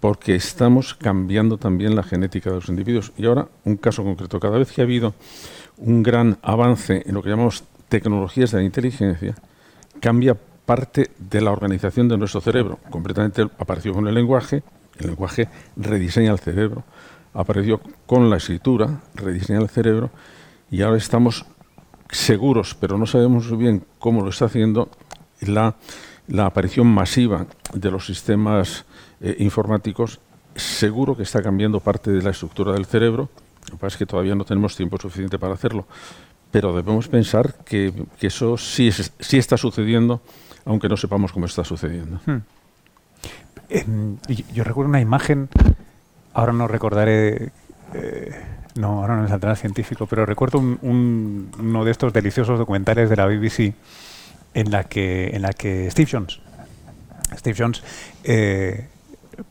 Porque 0.00 0.36
estamos 0.36 0.94
cambiando 0.94 1.58
también 1.58 1.96
la 1.96 2.04
genética 2.04 2.50
de 2.50 2.56
los 2.56 2.68
individuos. 2.68 3.12
Y 3.16 3.26
ahora, 3.26 3.48
un 3.64 3.76
caso 3.76 4.04
concreto. 4.04 4.38
Cada 4.38 4.58
vez 4.58 4.70
que 4.70 4.80
ha 4.80 4.84
habido 4.84 5.14
un 5.78 6.02
gran 6.02 6.38
avance 6.42 7.02
en 7.04 7.14
lo 7.14 7.22
que 7.22 7.30
llamamos 7.30 7.64
tecnologías 7.88 8.52
de 8.52 8.58
la 8.58 8.64
inteligencia, 8.64 9.34
cambia 10.00 10.36
parte 10.64 11.10
de 11.18 11.40
la 11.40 11.50
organización 11.50 12.08
de 12.08 12.16
nuestro 12.16 12.40
cerebro. 12.40 12.78
Completamente 12.90 13.42
apareció 13.42 13.92
con 13.92 14.06
el 14.06 14.14
lenguaje, 14.14 14.62
el 14.98 15.08
lenguaje 15.08 15.48
rediseña 15.76 16.32
el 16.32 16.38
cerebro. 16.38 16.84
Apareció 17.36 17.80
con 18.06 18.30
la 18.30 18.38
escritura, 18.38 19.02
rediseña 19.14 19.60
el 19.60 19.68
cerebro. 19.68 20.10
Y 20.70 20.80
ahora 20.80 20.96
estamos 20.96 21.44
seguros, 22.10 22.74
pero 22.74 22.96
no 22.96 23.06
sabemos 23.06 23.56
bien 23.56 23.84
cómo 23.98 24.22
lo 24.22 24.30
está 24.30 24.46
haciendo, 24.46 24.88
la, 25.40 25.76
aparición 26.38 26.86
masiva 26.86 27.46
de 27.74 27.90
los 27.90 28.06
sistemas 28.06 28.86
eh, 29.20 29.36
informáticos, 29.40 30.18
seguro 30.54 31.14
que 31.14 31.24
está 31.24 31.42
cambiando 31.42 31.80
parte 31.80 32.10
de 32.10 32.22
la 32.22 32.30
estructura 32.30 32.72
del 32.72 32.86
cerebro. 32.86 33.28
Lo 33.66 33.72
que 33.72 33.76
pasa 33.76 33.94
es 33.94 33.96
que 33.98 34.06
todavía 34.06 34.34
no 34.34 34.44
tenemos 34.44 34.74
tiempo 34.74 34.96
suficiente 34.98 35.38
para 35.38 35.54
hacerlo. 35.54 35.86
Pero 36.50 36.74
debemos 36.74 37.06
pensar 37.08 37.54
que, 37.64 37.92
eso 38.20 38.56
sí, 38.56 38.88
está 38.88 39.58
sucediendo, 39.58 40.22
aunque 40.64 40.88
no 40.88 40.96
sepamos 40.96 41.32
cómo 41.32 41.44
está 41.44 41.64
sucediendo. 41.64 42.18
Hmm. 42.24 42.38
Em, 43.68 44.16
yo 44.54 44.64
recuerdo 44.64 44.88
una 44.88 45.00
imagen, 45.00 45.48
ahora 46.36 46.52
no 46.52 46.68
recordaré, 46.68 47.50
eh, 47.94 48.30
no, 48.74 49.00
ahora 49.00 49.16
no 49.16 49.22
me 49.22 49.28
saldrá 49.28 49.56
científico, 49.56 50.06
pero 50.06 50.26
recuerdo 50.26 50.58
uno 50.58 51.84
de 51.84 51.90
estos 51.90 52.12
deliciosos 52.12 52.58
documentales 52.58 53.08
de 53.08 53.16
la 53.16 53.26
BBC 53.26 53.74
en 54.52 54.70
la 54.70 54.84
que, 54.84 55.28
en 55.28 55.40
la 55.40 55.54
que 55.54 55.90
Steve 55.90 56.08
Jones, 56.12 56.40
Steve 57.34 57.56
Jones 57.58 57.82
eh, 58.22 58.86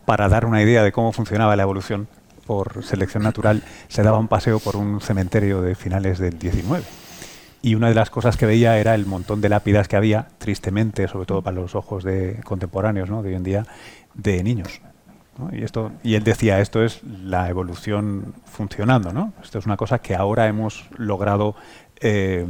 para 0.06 0.30
dar 0.30 0.46
una 0.46 0.62
idea 0.62 0.84
de 0.84 0.92
cómo 0.92 1.12
funcionaba 1.12 1.56
la 1.56 1.64
evolución 1.64 2.08
por 2.46 2.84
selección 2.84 3.24
natural, 3.24 3.64
se 3.88 4.04
daba 4.04 4.20
un 4.20 4.28
paseo 4.28 4.60
por 4.60 4.76
un 4.76 5.02
cementerio 5.02 5.64
de 5.64 5.74
finales 5.74 6.20
del 6.20 6.38
19. 6.38 6.86
Y 7.64 7.74
una 7.74 7.90
de 7.90 7.96
las 7.96 8.12
cosas 8.12 8.38
que 8.38 8.46
veía 8.46 8.78
era 8.78 8.94
el 8.94 9.08
montón 9.08 9.42
de 9.42 9.50
lápidas 9.50 9.88
que 9.88 9.96
había, 9.96 10.28
tristemente, 10.38 11.08
sobre 11.08 11.26
todo 11.26 11.42
para 11.42 11.56
los 11.56 11.74
ojos 11.74 12.04
de 12.04 12.40
contemporáneos 12.44 13.10
¿no? 13.10 13.24
de 13.24 13.30
hoy 13.30 13.36
en 13.36 13.44
día, 13.44 13.66
de 14.14 14.44
niños. 14.44 14.82
Y, 15.52 15.64
esto, 15.64 15.92
y 16.04 16.16
él 16.16 16.24
decía, 16.24 16.60
esto 16.62 16.84
es 16.84 17.04
la 17.04 17.50
evolución 17.50 18.34
funcionando. 18.46 19.12
¿no? 19.12 19.34
Esto 19.44 19.60
es 19.60 19.66
una 19.66 19.78
cosa 19.78 20.00
que 20.00 20.16
ahora 20.16 20.48
hemos 20.48 20.86
logrado 20.98 21.56
eh, 22.00 22.46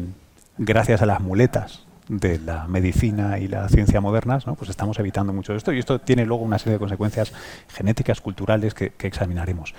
gracias 0.58 1.02
a 1.02 1.06
las 1.06 1.20
muletas 1.20 1.86
de 2.08 2.40
la 2.40 2.68
medicina 2.68 3.40
y 3.40 3.48
la 3.48 3.68
ciencia 3.68 4.00
modernas, 4.00 4.46
¿no? 4.46 4.56
pues 4.56 4.70
estamos 4.70 5.00
evitando 5.00 5.34
mucho 5.34 5.54
de 5.54 5.58
esto 5.58 5.74
y 5.74 5.80
esto 5.80 6.00
tiene 6.00 6.26
luego 6.26 6.44
una 6.44 6.60
serie 6.60 6.74
de 6.74 6.80
consecuencias 6.80 7.34
genéticas, 7.70 8.22
culturales 8.22 8.76
que, 8.76 8.94
examinaremos. 9.00 9.74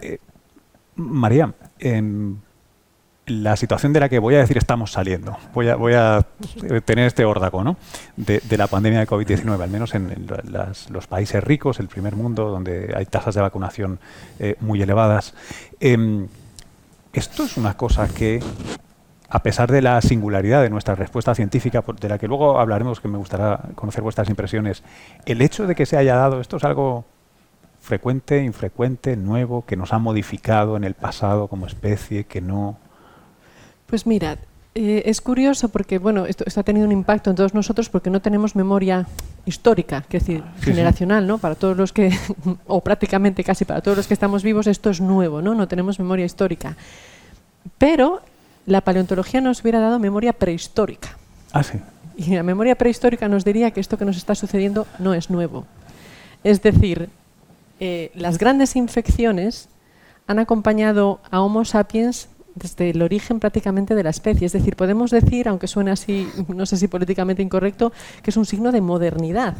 Eh, 0.00 0.18
María, 0.96 1.54
en 1.78 2.40
la 3.28 3.56
situación 3.56 3.92
de 3.92 4.00
la 4.00 4.08
que 4.08 4.18
voy 4.18 4.34
a 4.34 4.38
decir 4.38 4.58
estamos 4.58 4.92
saliendo, 4.92 5.36
voy 5.54 5.68
a, 5.68 5.76
voy 5.76 5.94
a 5.94 6.26
tener 6.84 7.06
este 7.06 7.24
órdago 7.24 7.62
¿no? 7.62 7.76
de, 8.16 8.40
la 8.56 8.66
pandemia 8.66 9.00
de 9.00 9.06
COVID-19, 9.06 9.62
al 9.62 9.70
menos 9.70 9.94
en, 9.94 10.26
los 10.90 11.06
países 11.06 11.42
ricos, 11.42 11.80
el 11.80 11.88
primer 11.88 12.16
mundo, 12.16 12.48
donde 12.48 12.92
hay 12.96 13.06
tasas 13.06 13.34
de 13.34 13.40
vacunación 13.40 14.00
eh, 14.38 14.56
muy 14.60 14.82
elevadas. 14.82 15.34
Em, 15.80 16.28
esto 17.12 17.44
es 17.44 17.56
una 17.56 17.76
cosa 17.76 18.08
que 18.08 18.40
a 19.30 19.42
pesar 19.42 19.70
de 19.70 19.82
la 19.82 20.00
singularidad 20.00 20.62
de 20.62 20.70
nuestra 20.70 20.94
respuesta 20.94 21.34
científica, 21.34 21.84
de 22.00 22.08
la 22.08 22.18
que 22.18 22.26
luego 22.26 22.58
hablaremos, 22.58 23.00
que 23.00 23.08
me 23.08 23.18
gustará 23.18 23.60
conocer 23.74 24.02
vuestras 24.02 24.28
impresiones, 24.30 24.82
el 25.26 25.42
hecho 25.42 25.66
de 25.66 25.74
que 25.74 25.84
se 25.84 25.96
haya 25.96 26.16
dado 26.16 26.40
esto 26.40 26.56
es 26.56 26.64
algo 26.64 27.04
frecuente, 27.80 28.42
infrecuente, 28.42 29.16
nuevo, 29.16 29.64
que 29.66 29.76
nos 29.76 29.92
ha 29.92 29.98
modificado 29.98 30.76
en 30.76 30.84
el 30.84 30.94
pasado 30.94 31.48
como 31.48 31.66
especie, 31.66 32.24
que 32.24 32.40
no... 32.40 32.78
Pues 33.88 34.06
mirad, 34.06 34.38
eh, 34.74 35.02
es 35.06 35.20
curioso 35.22 35.70
porque 35.70 35.98
bueno, 35.98 36.26
esto, 36.26 36.44
ha 36.54 36.62
tenido 36.62 36.86
un 36.86 36.92
impacto 36.92 37.30
en 37.30 37.36
todos 37.36 37.54
nosotros 37.54 37.88
porque 37.88 38.10
no 38.10 38.20
tenemos 38.20 38.54
memoria 38.54 39.06
histórica, 39.46 40.04
es 40.10 40.20
decir, 40.20 40.44
generacional, 40.60 41.26
¿no? 41.26 41.38
Para 41.38 41.54
todos 41.54 41.76
los 41.76 41.92
que, 41.92 42.16
o 42.66 42.82
prácticamente 42.82 43.42
casi 43.42 43.64
para 43.64 43.80
todos 43.80 43.96
los 43.96 44.06
que 44.06 44.14
estamos 44.14 44.42
vivos, 44.42 44.66
esto 44.66 44.90
es 44.90 45.00
nuevo, 45.00 45.40
¿no? 45.40 45.54
No 45.54 45.66
tenemos 45.68 45.98
memoria 45.98 46.26
histórica. 46.26 46.76
Pero 47.78 48.20
la 48.66 48.82
paleontología 48.82 49.40
nos 49.40 49.62
hubiera 49.62 49.80
dado 49.80 49.98
memoria 49.98 50.34
prehistórica. 50.34 51.16
Ah, 51.52 51.62
sí. 51.62 51.78
Y 52.18 52.34
la 52.34 52.42
memoria 52.42 52.76
prehistórica 52.76 53.26
nos 53.26 53.46
diría 53.46 53.70
que 53.70 53.80
esto 53.80 53.96
que 53.96 54.04
nos 54.04 54.18
está 54.18 54.34
sucediendo 54.34 54.86
no 54.98 55.14
es 55.14 55.30
nuevo. 55.30 55.64
Es 56.44 56.60
decir, 56.60 57.08
eh, 57.80 58.10
las 58.14 58.36
grandes 58.36 58.76
infecciones 58.76 59.68
han 60.26 60.38
acompañado 60.38 61.20
a 61.30 61.40
Homo 61.40 61.64
sapiens 61.64 62.28
desde 62.58 62.90
el 62.90 63.02
origen 63.02 63.40
prácticamente 63.40 63.94
de 63.94 64.02
la 64.02 64.10
especie. 64.10 64.46
Es 64.46 64.52
decir, 64.52 64.76
podemos 64.76 65.10
decir, 65.10 65.48
aunque 65.48 65.66
suene 65.66 65.90
así, 65.90 66.28
no 66.48 66.66
sé 66.66 66.76
si 66.76 66.88
políticamente 66.88 67.42
incorrecto, 67.42 67.92
que 68.22 68.30
es 68.30 68.36
un 68.36 68.46
signo 68.46 68.72
de 68.72 68.80
modernidad. 68.80 69.56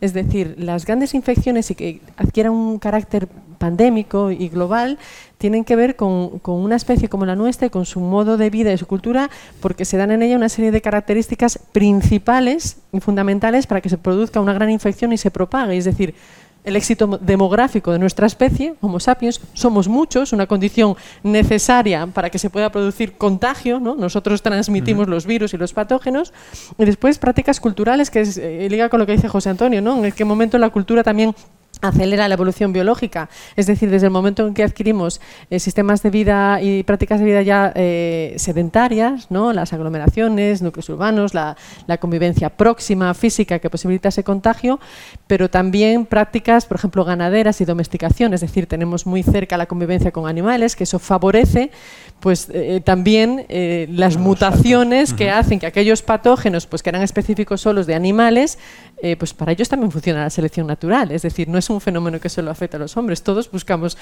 Es 0.00 0.12
decir, 0.12 0.56
las 0.58 0.84
grandes 0.84 1.14
infecciones 1.14 1.70
y 1.70 1.74
que 1.74 2.00
adquieran 2.18 2.52
un 2.52 2.78
carácter 2.78 3.28
pandémico 3.56 4.30
y 4.30 4.48
global 4.48 4.98
tienen 5.38 5.64
que 5.64 5.74
ver 5.74 5.96
con, 5.96 6.40
una 6.44 6.76
especie 6.76 7.08
como 7.08 7.24
la 7.24 7.34
nuestra 7.34 7.68
y 7.68 7.70
con 7.70 7.86
su 7.86 8.00
modo 8.00 8.36
de 8.36 8.50
vida 8.50 8.72
y 8.72 8.78
su 8.78 8.86
cultura, 8.86 9.30
porque 9.60 9.86
se 9.86 9.96
dan 9.96 10.10
en 10.10 10.22
ella 10.22 10.36
una 10.36 10.50
serie 10.50 10.70
de 10.70 10.82
características 10.82 11.58
principales 11.72 12.78
y 12.92 13.00
fundamentales 13.00 13.66
para 13.66 13.80
que 13.80 13.88
se 13.88 13.96
produzca 13.96 14.40
una 14.40 14.52
gran 14.52 14.68
infección 14.68 15.14
y 15.14 15.18
se 15.18 15.30
propague. 15.30 15.78
Es 15.78 15.86
decir, 15.86 16.14
el 16.66 16.74
éxito 16.74 17.18
demográfico 17.22 17.92
de 17.92 17.98
nuestra 17.98 18.26
especie, 18.26 18.74
Homo 18.80 18.98
sapiens, 18.98 19.40
somos 19.54 19.86
muchos, 19.88 20.32
una 20.32 20.46
condición 20.46 20.96
necesaria 21.22 22.08
para 22.08 22.28
que 22.28 22.40
se 22.40 22.50
pueda 22.50 22.70
producir 22.70 23.16
contagio, 23.16 23.78
¿no? 23.78 23.94
nosotros 23.94 24.42
transmitimos 24.42 25.06
los 25.08 25.26
virus 25.26 25.54
y 25.54 25.58
los 25.58 25.72
patógenos, 25.72 26.32
y 26.76 26.84
después 26.84 27.18
prácticas 27.18 27.60
culturales, 27.60 28.10
que 28.10 28.20
es, 28.20 28.36
eh, 28.36 28.66
liga 28.68 28.88
con 28.88 28.98
lo 28.98 29.06
que 29.06 29.12
dice 29.12 29.28
José 29.28 29.48
Antonio, 29.48 29.80
¿no? 29.80 30.04
en 30.04 30.10
qué 30.10 30.24
momento 30.24 30.58
la 30.58 30.70
cultura 30.70 31.04
también 31.04 31.34
acelera 31.82 32.28
la 32.28 32.34
evolución 32.34 32.72
biológica, 32.72 33.28
es 33.54 33.66
decir, 33.66 33.90
desde 33.90 34.06
el 34.06 34.12
momento 34.12 34.46
en 34.46 34.54
que 34.54 34.62
adquirimos 34.62 35.20
eh, 35.50 35.60
sistemas 35.60 36.02
de 36.02 36.10
vida 36.10 36.60
y 36.62 36.82
prácticas 36.82 37.20
de 37.20 37.26
vida 37.26 37.42
ya 37.42 37.72
eh, 37.74 38.34
sedentarias, 38.38 39.30
¿no? 39.30 39.52
las 39.52 39.72
aglomeraciones, 39.72 40.62
núcleos 40.62 40.88
urbanos, 40.88 41.34
la, 41.34 41.56
la, 41.86 41.98
convivencia 41.98 42.50
próxima, 42.50 43.12
física, 43.14 43.58
que 43.58 43.68
posibilita 43.68 44.08
ese 44.08 44.24
contagio, 44.24 44.80
pero 45.26 45.50
también 45.50 46.06
prácticas, 46.06 46.66
por 46.66 46.78
ejemplo, 46.78 47.04
ganaderas 47.04 47.60
y 47.60 47.64
domesticación, 47.64 48.32
es 48.32 48.40
decir, 48.40 48.66
tenemos 48.66 49.06
muy 49.06 49.22
cerca 49.22 49.56
la 49.56 49.66
convivencia 49.66 50.12
con 50.12 50.28
animales, 50.28 50.76
que 50.76 50.84
eso 50.84 50.98
favorece 50.98 51.70
pues 52.20 52.48
eh, 52.50 52.80
también 52.82 53.44
las 53.90 54.16
mutaciones 54.16 55.12
que 55.12 55.30
hacen 55.30 55.58
que 55.58 55.66
aquellos 55.66 56.00
patógenos 56.00 56.66
pues, 56.66 56.82
que 56.82 56.88
eran 56.88 57.02
específicos 57.02 57.60
solos 57.60 57.86
de 57.86 57.94
animales, 57.94 58.58
pues 59.18 59.34
para 59.34 59.52
ellos 59.52 59.68
también 59.68 59.92
funciona 59.92 60.22
la 60.22 60.30
selección 60.30 60.66
natural, 60.66 61.12
es 61.12 61.22
decir, 61.22 61.48
no 61.48 61.58
es 61.58 61.65
un 61.70 61.80
fenómeno 61.80 62.20
que 62.20 62.28
solo 62.28 62.50
afecta 62.50 62.76
a 62.76 62.80
los 62.80 62.96
hombres, 62.96 63.22
todos 63.22 63.50
buscamos 63.50 63.96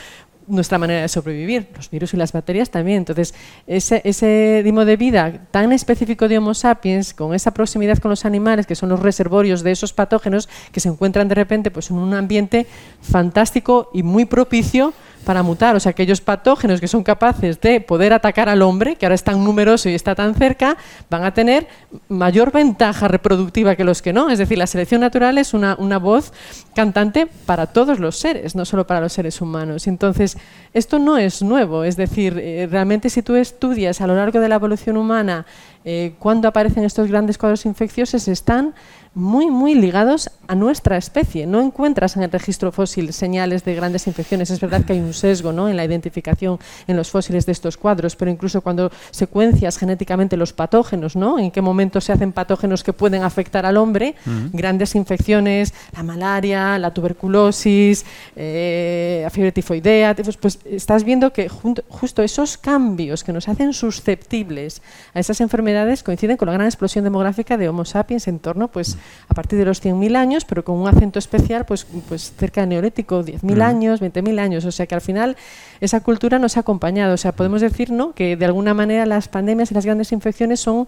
nuestra 0.46 0.78
manera 0.78 1.02
de 1.02 1.08
sobrevivir, 1.08 1.68
los 1.76 1.90
virus 1.90 2.14
y 2.14 2.16
las 2.16 2.32
bacterias 2.32 2.70
también. 2.70 2.98
Entonces, 2.98 3.34
ese, 3.66 4.02
ese 4.04 4.60
ritmo 4.62 4.84
de 4.84 4.96
vida 4.96 5.46
tan 5.50 5.72
específico 5.72 6.28
de 6.28 6.38
Homo 6.38 6.54
sapiens, 6.54 7.14
con 7.14 7.34
esa 7.34 7.52
proximidad 7.52 7.98
con 7.98 8.10
los 8.10 8.24
animales, 8.24 8.66
que 8.66 8.74
son 8.74 8.88
los 8.88 9.00
reservorios 9.00 9.62
de 9.62 9.70
esos 9.70 9.92
patógenos, 9.92 10.48
que 10.72 10.80
se 10.80 10.88
encuentran 10.88 11.28
de 11.28 11.34
repente 11.34 11.70
pues, 11.70 11.90
en 11.90 11.96
un 11.96 12.14
ambiente 12.14 12.66
fantástico 13.00 13.90
y 13.92 14.02
muy 14.02 14.24
propicio 14.24 14.92
para 15.24 15.42
mutar. 15.42 15.74
O 15.74 15.80
sea, 15.80 15.90
aquellos 15.90 16.20
patógenos 16.20 16.80
que 16.80 16.88
son 16.88 17.02
capaces 17.02 17.60
de 17.60 17.80
poder 17.80 18.12
atacar 18.12 18.48
al 18.48 18.62
hombre, 18.62 18.96
que 18.96 19.06
ahora 19.06 19.14
es 19.14 19.24
tan 19.24 19.42
numeroso 19.42 19.88
y 19.88 19.94
está 19.94 20.14
tan 20.14 20.34
cerca, 20.34 20.76
van 21.10 21.24
a 21.24 21.34
tener 21.34 21.66
mayor 22.08 22.52
ventaja 22.52 23.08
reproductiva 23.08 23.74
que 23.74 23.84
los 23.84 24.02
que 24.02 24.12
no. 24.12 24.30
Es 24.30 24.38
decir, 24.38 24.58
la 24.58 24.66
selección 24.66 25.00
natural 25.00 25.38
es 25.38 25.54
una, 25.54 25.76
una 25.78 25.98
voz 25.98 26.32
cantante 26.74 27.26
para 27.46 27.66
todos 27.66 27.98
los 27.98 28.16
seres, 28.16 28.54
no 28.54 28.64
solo 28.64 28.86
para 28.86 29.00
los 29.00 29.12
seres 29.12 29.40
humanos. 29.40 29.86
Entonces, 29.86 30.36
esto 30.72 30.98
no 30.98 31.16
es 31.18 31.42
nuevo. 31.42 31.84
Es 31.84 31.96
decir, 31.96 32.38
eh, 32.38 32.68
realmente 32.70 33.10
si 33.10 33.22
tú 33.22 33.34
estudias 33.34 34.00
a 34.00 34.06
lo 34.06 34.14
largo 34.14 34.40
de 34.40 34.48
la 34.48 34.56
evolución 34.56 34.96
humana 34.96 35.46
eh, 35.84 36.14
cuando 36.18 36.48
aparecen 36.48 36.84
estos 36.84 37.08
grandes 37.08 37.36
cuadros 37.36 37.66
infecciosos, 37.66 38.26
están 38.28 38.74
muy, 39.14 39.50
muy 39.50 39.74
ligados 39.74 40.30
a 40.48 40.54
nuestra 40.54 40.96
especie. 40.96 41.46
No 41.46 41.60
encuentras 41.60 42.16
en 42.16 42.22
el 42.22 42.30
registro 42.30 42.72
fósil 42.72 43.12
señales 43.12 43.64
de 43.64 43.74
grandes 43.74 44.06
infecciones. 44.06 44.50
Es 44.50 44.60
verdad 44.60 44.84
que 44.84 44.94
hay 44.94 45.00
un 45.00 45.14
sesgo 45.14 45.52
¿no? 45.52 45.68
en 45.68 45.76
la 45.76 45.84
identificación 45.84 46.58
en 46.86 46.96
los 46.96 47.10
fósiles 47.10 47.46
de 47.46 47.52
estos 47.52 47.76
cuadros, 47.76 48.16
pero 48.16 48.30
incluso 48.30 48.60
cuando 48.60 48.90
secuencias 49.10 49.78
genéticamente 49.78 50.36
los 50.36 50.52
patógenos, 50.52 51.16
¿no? 51.16 51.38
en 51.38 51.50
qué 51.50 51.60
momento 51.60 52.00
se 52.00 52.12
hacen 52.12 52.32
patógenos 52.32 52.82
que 52.82 52.92
pueden 52.92 53.22
afectar 53.22 53.64
al 53.66 53.76
hombre, 53.76 54.14
grandes 54.52 54.94
infecciones, 54.94 55.72
la 55.94 56.02
malaria, 56.02 56.78
la 56.78 56.92
tuberculosis, 56.92 58.04
eh, 58.36 59.20
la 59.22 59.30
fiebre 59.30 59.52
tifoidea, 59.52 60.14
pues, 60.14 60.36
pues 60.36 60.58
estás 60.64 61.04
viendo 61.04 61.32
que 61.32 61.48
justo 61.48 62.22
esos 62.22 62.58
cambios 62.58 63.24
que 63.24 63.32
nos 63.32 63.48
hacen 63.48 63.72
susceptibles 63.72 64.82
a 65.14 65.20
esas 65.20 65.40
enfermedades 65.40 66.02
coinciden 66.02 66.36
con 66.36 66.46
la 66.46 66.54
gran 66.54 66.66
explosión 66.66 67.04
demográfica 67.04 67.56
de 67.56 67.68
Homo 67.68 67.84
sapiens 67.84 68.28
en 68.28 68.38
torno 68.38 68.68
pues, 68.68 68.96
a 69.28 69.34
partir 69.34 69.58
de 69.58 69.64
los 69.64 69.82
100.000 69.82 70.16
años, 70.16 70.44
pero 70.44 70.64
con 70.64 70.76
un 70.76 70.88
acento 70.88 71.18
especial 71.18 71.64
pues, 71.64 71.86
pues 72.08 72.32
cerca 72.36 72.62
de 72.62 72.68
neolítico, 72.68 73.22
10.000 73.22 73.56
mm. 73.56 73.62
años, 73.62 74.00
20.000 74.00 74.38
años. 74.38 74.64
O 74.64 74.72
sea 74.72 74.86
que 74.86 74.94
al 74.94 75.00
final 75.00 75.36
esa 75.80 76.00
cultura 76.00 76.38
nos 76.38 76.56
ha 76.56 76.60
acompañado. 76.60 77.14
O 77.14 77.18
sea, 77.18 77.32
podemos 77.32 77.60
decir 77.60 77.90
¿no? 77.90 78.12
que 78.12 78.36
de 78.36 78.44
alguna 78.44 78.74
manera 78.74 79.06
las 79.06 79.28
pandemias 79.28 79.70
y 79.70 79.74
las 79.74 79.84
grandes 79.84 80.12
infecciones 80.12 80.60
son 80.60 80.86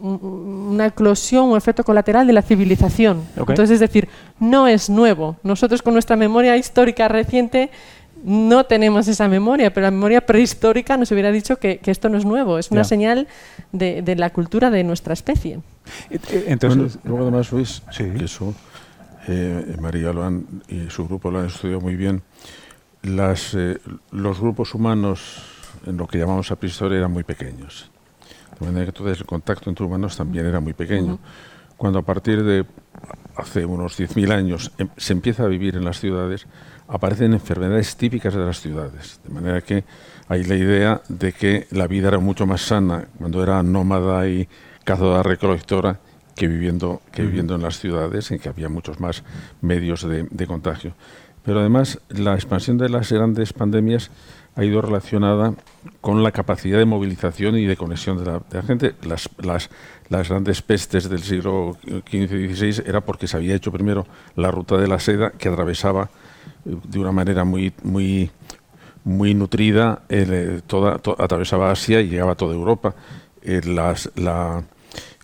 una 0.00 0.86
eclosión, 0.86 1.50
un 1.50 1.56
efecto 1.56 1.84
colateral 1.84 2.26
de 2.26 2.32
la 2.32 2.42
civilización. 2.42 3.22
Entonces, 3.36 3.70
es 3.70 3.80
decir, 3.80 4.08
no 4.40 4.66
es 4.66 4.90
nuevo. 4.90 5.36
Nosotros 5.42 5.82
con 5.82 5.92
nuestra 5.92 6.16
memoria 6.16 6.56
histórica 6.56 7.08
reciente 7.08 7.70
no 8.24 8.64
tenemos 8.64 9.06
esa 9.06 9.28
memoria, 9.28 9.72
pero 9.72 9.84
la 9.84 9.90
memoria 9.90 10.24
prehistórica 10.24 10.96
nos 10.96 11.10
hubiera 11.12 11.30
dicho 11.30 11.58
que, 11.58 11.80
esto 11.84 12.08
no 12.08 12.16
es 12.16 12.24
nuevo, 12.24 12.58
es 12.58 12.70
una 12.70 12.82
señal 12.84 13.28
de, 13.72 14.14
la 14.16 14.30
cultura 14.30 14.70
de 14.70 14.82
nuestra 14.82 15.12
especie. 15.12 15.60
Entonces, 16.10 16.98
luego 17.04 17.22
además, 17.22 17.52
Luis, 17.52 17.82
que 17.96 18.24
eso, 18.24 18.54
eh, 19.28 19.76
María 19.80 20.12
lo 20.12 20.24
han, 20.24 20.46
y 20.68 20.90
su 20.90 21.06
grupo 21.06 21.30
lo 21.30 21.40
han 21.40 21.46
estudiado 21.46 21.80
muy 21.80 21.96
bien, 21.96 22.22
las, 23.02 23.54
eh, 23.54 23.78
los 24.10 24.40
grupos 24.40 24.74
humanos 24.74 25.42
en 25.86 25.96
lo 25.96 26.06
que 26.06 26.18
llamamos 26.18 26.50
a 26.50 26.56
prehistoria 26.56 26.98
eran 26.98 27.12
muy 27.12 27.24
pequeños. 27.24 27.90
De 28.58 28.66
manera 28.66 28.84
que 28.86 28.90
entonces 28.90 29.20
el 29.20 29.26
contacto 29.26 29.68
entre 29.70 29.84
humanos 29.84 30.16
también 30.16 30.46
era 30.46 30.60
muy 30.60 30.72
pequeño. 30.72 31.18
Cuando 31.76 31.98
a 31.98 32.02
partir 32.02 32.42
de 32.44 32.64
hace 33.36 33.64
unos 33.66 33.98
10.000 33.98 34.32
años 34.32 34.72
em, 34.78 34.88
se 34.96 35.12
empieza 35.12 35.42
a 35.42 35.48
vivir 35.48 35.76
en 35.76 35.84
las 35.84 35.98
ciudades, 35.98 36.46
aparecen 36.86 37.32
enfermedades 37.32 37.96
típicas 37.96 38.34
de 38.34 38.40
las 38.40 38.60
ciudades. 38.60 39.20
De 39.24 39.30
manera 39.30 39.60
que 39.60 39.84
hay 40.28 40.44
la 40.44 40.54
idea 40.54 41.02
de 41.08 41.32
que 41.32 41.66
la 41.70 41.86
vida 41.86 42.08
era 42.08 42.18
mucho 42.18 42.46
más 42.46 42.62
sana 42.62 43.06
cuando 43.18 43.42
era 43.42 43.62
nómada 43.62 44.26
y 44.28 44.48
cazadora 44.84 45.22
recolectora 45.22 45.98
que 46.34 46.48
viviendo, 46.48 47.00
que 47.12 47.22
viviendo 47.22 47.54
en 47.54 47.62
las 47.62 47.78
ciudades, 47.78 48.30
en 48.30 48.38
que 48.38 48.48
había 48.48 48.68
muchos 48.68 49.00
más 49.00 49.22
medios 49.60 50.06
de, 50.06 50.46
contagio. 50.46 50.94
Pero 51.44 51.60
además 51.60 52.00
la 52.08 52.34
expansión 52.34 52.78
de 52.78 52.88
las 52.88 53.12
grandes 53.12 53.52
pandemias 53.52 54.10
ha 54.56 54.64
ido 54.64 54.80
relacionada 54.80 55.54
con 56.00 56.22
la 56.22 56.32
capacidad 56.32 56.78
de 56.78 56.84
movilización 56.84 57.58
y 57.58 57.66
de 57.66 57.76
conexión 57.76 58.22
de 58.22 58.24
la, 58.24 58.62
gente. 58.62 58.94
Las, 59.02 59.28
las, 59.38 59.70
las, 60.08 60.28
grandes 60.28 60.62
pestes 60.62 61.08
del 61.08 61.22
siglo 61.22 61.76
XV 61.82 62.32
y 62.32 62.54
XVI 62.54 62.84
era 62.86 63.00
porque 63.00 63.26
se 63.26 63.36
había 63.36 63.54
hecho 63.54 63.72
primero 63.72 64.06
la 64.36 64.50
ruta 64.50 64.76
de 64.76 64.88
la 64.88 64.98
seda 64.98 65.30
que 65.32 65.48
atravesaba 65.48 66.08
de 66.64 66.98
una 66.98 67.12
manera 67.12 67.44
muy, 67.44 67.72
muy, 67.82 68.30
muy 69.02 69.34
nutrida, 69.34 70.02
eh, 70.08 70.60
toda, 70.66 71.00
atravesaba 71.18 71.70
Asia 71.70 72.00
y 72.00 72.08
llegaba 72.08 72.32
a 72.32 72.36
toda 72.36 72.54
Europa. 72.54 72.94
Eh, 73.42 73.60
las, 73.64 74.10
la, 74.14 74.64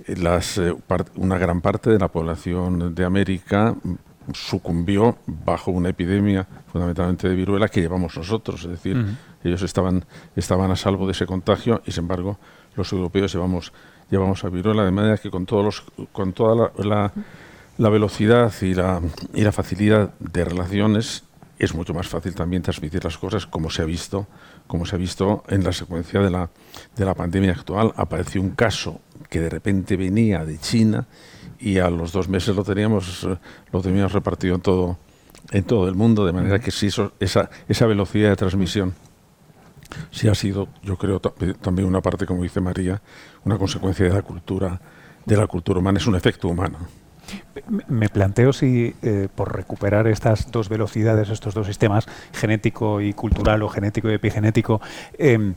las, 0.07 0.59
eh, 0.59 0.75
una 1.17 1.39
gran 1.39 1.61
parte 1.61 1.91
de 1.91 1.99
la 1.99 2.09
población 2.09 2.95
de 2.95 3.05
América 3.05 3.75
sucumbió 4.33 5.17
bajo 5.27 5.71
una 5.71 5.89
epidemia 5.89 6.47
fundamentalmente 6.71 7.29
de 7.29 7.35
viruela 7.35 7.69
que 7.69 7.81
llevamos 7.81 8.17
nosotros, 8.17 8.65
es 8.65 8.71
decir, 8.71 9.17
ellos 9.43 9.63
estaban, 9.63 10.05
estaban 10.37 10.71
a 10.71 10.77
salvo 10.77 11.07
de 11.07 11.13
ese 11.13 11.27
contagio 11.27 11.83
y 11.87 11.93
sin 11.93 12.05
embargo 12.05 12.39
los 12.77 12.93
europeos 12.93 13.33
llevamos, 13.33 13.73
llevamos 14.11 14.45
a 14.45 14.49
viruela, 14.49 14.85
de 14.85 14.91
manera 14.91 15.19
que 15.19 15.31
con, 15.31 15.47
todos 15.47 15.65
los, 15.65 16.09
con 16.13 16.33
toda 16.33 16.71
la, 16.79 17.13
la, 17.77 17.89
velocidad 17.89 18.53
y 18.63 18.75
la, 18.75 19.01
y 19.35 19.43
la 19.43 19.53
facilidad 19.53 20.15
de 20.21 20.45
relaciones 20.45 21.25
es 21.59 21.75
mucho 21.75 21.93
más 21.93 22.09
fácil 22.09 22.35
también 22.35 22.63
transmitir 22.63 23.05
las 23.05 23.19
cosas 23.19 23.47
como 23.47 23.69
se 23.71 23.83
ha 23.83 23.85
visto, 23.85 24.27
como 24.67 24.87
se 24.87 24.97
ha 24.97 24.99
visto 24.99 25.45
en 25.49 25.65
la 25.65 25.73
secuencia 25.73 26.21
de 26.21 26.31
la, 26.31 26.49
de 26.97 27.05
la 27.05 27.15
pandemia 27.15 27.53
actual. 27.53 27.93
Apareció 27.97 28.41
un 28.41 28.51
caso 28.51 29.01
que 29.31 29.41
de 29.41 29.49
repente 29.49 29.97
venía 29.97 30.45
de 30.45 30.59
China 30.59 31.07
y 31.59 31.79
a 31.79 31.89
los 31.89 32.13
dos 32.13 32.29
meses 32.29 32.55
lo 32.55 32.65
teníamos, 32.65 33.27
lo 33.73 33.81
teníamos 33.81 34.13
repartido 34.13 34.57
en 34.57 34.61
todo, 34.61 34.99
en 35.53 35.65
todo 35.65 35.89
el 35.89 35.95
mundo, 35.95 36.27
de 36.27 36.33
manera 36.33 36.59
que 36.59 36.71
sí, 36.71 36.89
esa, 37.21 37.51
esa 37.69 37.87
velocidad 37.87 38.29
de 38.29 38.37
transmisión 38.37 38.95
sí 40.11 40.29
ha 40.29 40.35
sido, 40.35 40.69
yo 40.83 40.97
creo, 40.97 41.21
también 41.21 41.89
una 41.89 42.01
parte, 42.01 42.27
como 42.27 42.43
dice 42.43 42.61
María, 42.61 43.01
una 43.45 43.59
consecuencia 43.59 44.07
de 44.07 44.13
la 44.13 44.23
cultura, 44.23 44.81
de 45.25 45.37
la 45.37 45.47
cultura 45.47 45.81
humana, 45.81 45.99
es 45.99 46.07
un 46.07 46.15
efecto 46.15 46.49
humano. 46.49 46.79
Me 47.89 48.09
planteo 48.09 48.53
si 48.53 48.95
eh, 49.03 49.29
por 49.33 49.55
recuperar 49.55 50.09
estas 50.09 50.51
dos 50.51 50.69
velocidades, 50.69 51.29
estos 51.31 51.55
dos 51.55 51.67
sistemas, 51.67 52.07
genético 52.33 53.01
y 53.01 53.13
cultural 53.13 53.63
o 53.63 53.69
genético 53.69 54.11
y 54.11 54.15
epigenético, 54.15 54.81
em, 55.17 55.55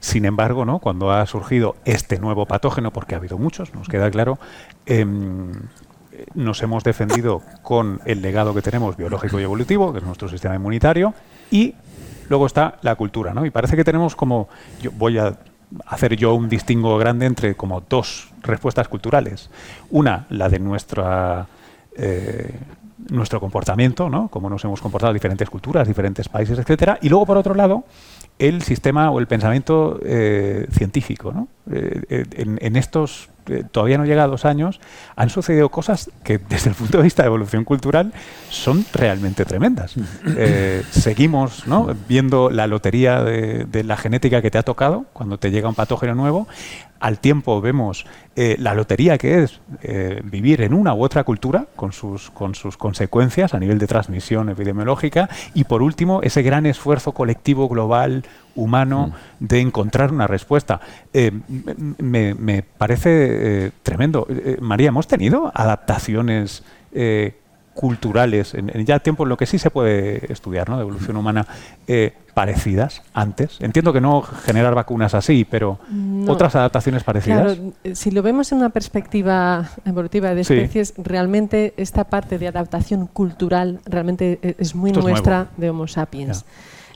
sin 0.00 0.24
embargo, 0.24 0.64
¿no? 0.64 0.78
cuando 0.78 1.12
ha 1.12 1.24
surgido 1.26 1.76
este 1.84 2.18
nuevo 2.18 2.46
patógeno, 2.46 2.92
porque 2.92 3.14
ha 3.14 3.18
habido 3.18 3.38
muchos, 3.38 3.74
nos 3.74 3.88
queda 3.88 4.10
claro, 4.10 4.38
em, 4.86 5.52
nos 6.34 6.62
hemos 6.62 6.84
defendido 6.84 7.42
con 7.62 8.00
el 8.04 8.22
legado 8.22 8.54
que 8.54 8.62
tenemos 8.62 8.96
biológico 8.96 9.38
y 9.38 9.44
evolutivo, 9.44 9.92
que 9.92 9.98
es 9.98 10.04
nuestro 10.04 10.28
sistema 10.28 10.54
inmunitario, 10.54 11.14
y 11.50 11.74
luego 12.28 12.46
está 12.46 12.78
la 12.82 12.94
cultura, 12.96 13.32
¿no? 13.34 13.46
Y 13.46 13.50
parece 13.50 13.76
que 13.76 13.84
tenemos 13.84 14.16
como, 14.16 14.48
yo 14.82 14.90
voy 14.92 15.18
a 15.18 15.38
hacer 15.86 16.16
yo 16.16 16.34
un 16.34 16.48
distingo 16.48 16.98
grande 16.98 17.26
entre 17.26 17.54
como 17.54 17.80
dos 17.80 18.32
respuestas 18.42 18.88
culturales. 18.88 19.50
Una, 19.90 20.26
la 20.30 20.48
de 20.48 20.58
nuestra 20.58 21.46
eh, 21.96 22.58
nuestro 23.08 23.40
comportamiento, 23.40 24.10
¿no? 24.10 24.28
Cómo 24.28 24.50
nos 24.50 24.64
hemos 24.64 24.80
comportado 24.80 25.12
diferentes 25.12 25.48
culturas, 25.48 25.88
diferentes 25.88 26.28
países, 26.28 26.58
etcétera. 26.58 26.98
Y 27.00 27.08
luego, 27.08 27.26
por 27.26 27.38
otro 27.38 27.54
lado, 27.54 27.84
el 28.40 28.62
sistema 28.62 29.10
o 29.10 29.20
el 29.20 29.26
pensamiento 29.26 30.00
eh, 30.02 30.66
científico. 30.72 31.30
¿no? 31.32 31.48
Eh, 31.70 32.02
eh, 32.08 32.24
en, 32.60 32.76
estos 32.76 33.28
todavía 33.70 33.98
no 33.98 34.04
llegados 34.04 34.44
años 34.44 34.80
han 35.16 35.28
sucedido 35.28 35.68
cosas 35.70 36.10
que 36.24 36.38
desde 36.38 36.70
el 36.70 36.76
punto 36.76 36.98
de 36.98 37.04
vista 37.04 37.22
de 37.22 37.26
evolución 37.26 37.64
cultural 37.64 38.12
son 38.48 38.84
realmente 38.92 39.44
tremendas. 39.44 39.94
seguimos 40.90 41.66
¿no? 41.66 41.94
viendo 42.08 42.48
la 42.50 42.66
lotería 42.66 43.22
de, 43.22 43.64
de, 43.64 43.84
la 43.84 43.96
genética 43.96 44.40
que 44.40 44.50
te 44.50 44.58
ha 44.58 44.62
tocado 44.62 45.06
cuando 45.12 45.38
te 45.38 45.50
llega 45.50 45.68
un 45.68 45.74
patógeno 45.74 46.14
nuevo 46.14 46.48
al 47.00 47.18
tiempo 47.18 47.60
vemos 47.60 48.06
eh, 48.36 48.56
la 48.58 48.74
lotería 48.74 49.18
que 49.18 49.42
es 49.42 49.60
eh, 49.82 50.20
vivir 50.22 50.60
en 50.62 50.74
una 50.74 50.94
u 50.94 51.02
otra 51.02 51.24
cultura 51.24 51.66
con 51.74 51.92
sus, 51.92 52.30
con 52.30 52.54
sus 52.54 52.76
consecuencias 52.76 53.54
a 53.54 53.58
nivel 53.58 53.78
de 53.78 53.86
transmisión 53.86 54.50
epidemiológica 54.50 55.28
y 55.54 55.64
por 55.64 55.82
último 55.82 56.20
ese 56.22 56.42
gran 56.42 56.66
esfuerzo 56.66 57.12
colectivo 57.12 57.68
global 57.68 58.24
humano 58.54 59.12
mm. 59.40 59.44
de 59.46 59.60
encontrar 59.60 60.12
una 60.12 60.26
respuesta. 60.26 60.80
Eh, 61.12 61.32
me, 61.98 62.62
parece 62.62 63.72
tremendo. 63.82 64.26
María, 64.60 64.88
¿hemos 64.88 65.06
tenido 65.06 65.50
adaptaciones 65.54 66.62
culturales, 67.80 68.52
en, 68.52 68.68
ya 68.84 68.98
tiempo 68.98 69.22
en 69.22 69.30
lo 69.30 69.38
que 69.38 69.46
sí 69.46 69.58
se 69.58 69.70
puede 69.70 70.30
estudiar, 70.30 70.68
¿no? 70.68 70.76
de 70.76 70.82
evolución 70.82 71.16
humana, 71.16 71.46
eh, 71.86 72.12
parecidas 72.34 73.00
antes. 73.14 73.56
Entiendo 73.58 73.94
que 73.94 74.02
no 74.02 74.20
generar 74.20 74.74
vacunas 74.74 75.14
así, 75.14 75.46
pero 75.50 75.78
otras 76.28 76.54
adaptaciones 76.56 77.04
parecidas. 77.04 77.56
Claro, 77.56 77.94
si 77.94 78.10
lo 78.10 78.22
vemos 78.22 78.52
en 78.52 78.58
una 78.58 78.68
perspectiva 78.68 79.70
evolutiva 79.86 80.34
de 80.34 80.42
especies, 80.42 80.92
realmente 80.98 81.72
esta 81.78 82.04
parte 82.04 82.38
de 82.38 82.48
adaptación 82.48 83.06
cultural 83.06 83.80
realmente 83.86 84.38
eh, 84.42 84.56
es 84.58 84.74
muy 84.74 84.92
nuestra 84.92 85.48
de 85.56 85.70
Homo 85.70 85.88
sapiens. 85.88 86.44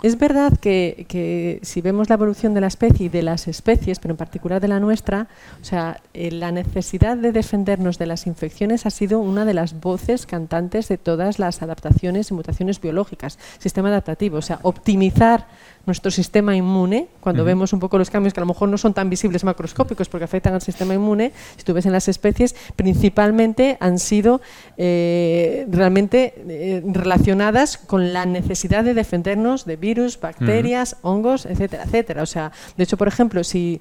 Es 0.04 0.18
verdad 0.18 0.52
que, 0.58 1.60
si 1.62 1.80
vemos 1.80 2.10
la 2.10 2.16
evolución 2.16 2.52
de 2.52 2.60
la 2.60 2.66
especie 2.66 3.06
y 3.06 3.08
de 3.08 3.22
las 3.22 3.48
especies, 3.48 3.98
pero 4.00 4.12
en 4.12 4.18
particular 4.18 4.60
de 4.60 4.68
la 4.68 4.78
nuestra, 4.78 5.28
o 5.62 5.64
sea, 5.64 5.98
eh, 6.12 6.30
la 6.30 6.52
necesidad 6.52 7.16
de 7.16 7.32
defendernos 7.32 7.96
de 7.96 8.04
las 8.04 8.26
infecciones 8.26 8.84
ha 8.84 8.90
sido 8.90 9.18
una 9.18 9.46
de 9.46 9.54
las 9.54 9.80
voces 9.80 10.26
cantantes 10.26 10.88
de 10.88 10.98
todas 10.98 11.38
las 11.38 11.62
adaptaciones 11.62 12.30
y 12.30 12.34
mutaciones 12.34 12.82
biológicas, 12.82 13.38
sistema 13.58 13.88
adaptativo, 13.88 14.36
o 14.36 14.42
sea, 14.42 14.58
optimizar 14.60 15.46
nuestro 15.86 16.10
sistema 16.10 16.56
inmune, 16.56 17.08
cuando 17.20 17.44
vemos 17.44 17.72
un 17.72 17.80
poco 17.80 17.98
los 17.98 18.10
cambios 18.10 18.32
que 18.32 18.40
a 18.40 18.42
lo 18.42 18.46
mejor 18.46 18.68
no 18.68 18.78
son 18.78 18.94
tan 18.94 19.10
visibles 19.10 19.44
macroscópicos 19.44 20.08
porque 20.08 20.24
afectan 20.24 20.54
al 20.54 20.62
sistema 20.62 20.94
inmune, 20.94 21.32
si 21.56 21.64
tú 21.64 21.74
ves 21.74 21.86
en 21.86 21.92
las 21.92 22.08
especies, 22.08 22.54
principalmente 22.76 23.76
han 23.80 23.98
sido 23.98 24.40
eh, 24.76 25.66
realmente 25.70 26.34
eh, 26.48 26.82
relacionadas 26.86 27.76
con 27.76 28.12
la 28.12 28.26
necesidad 28.26 28.84
de 28.84 28.94
defendernos 28.94 29.64
de 29.64 29.76
virus, 29.76 30.18
bacterias, 30.20 30.96
hongos, 31.02 31.46
etcétera, 31.46 31.84
etcétera. 31.84 32.22
O 32.22 32.26
sea, 32.26 32.52
de 32.76 32.84
hecho, 32.84 32.96
por 32.96 33.08
ejemplo, 33.08 33.44
si 33.44 33.80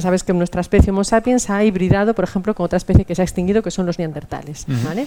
sabes 0.00 0.24
que 0.24 0.32
nuestra 0.32 0.60
especie 0.60 0.90
Homo 0.90 1.04
sapiens 1.04 1.50
ha 1.50 1.62
hibridado, 1.64 2.14
por 2.14 2.24
ejemplo, 2.24 2.54
con 2.54 2.64
otra 2.64 2.78
especie 2.78 3.04
que 3.04 3.14
se 3.14 3.22
ha 3.22 3.24
extinguido, 3.24 3.62
que 3.62 3.70
son 3.70 3.84
los 3.84 3.98
neandertales. 3.98 4.64
¿vale? 4.84 5.06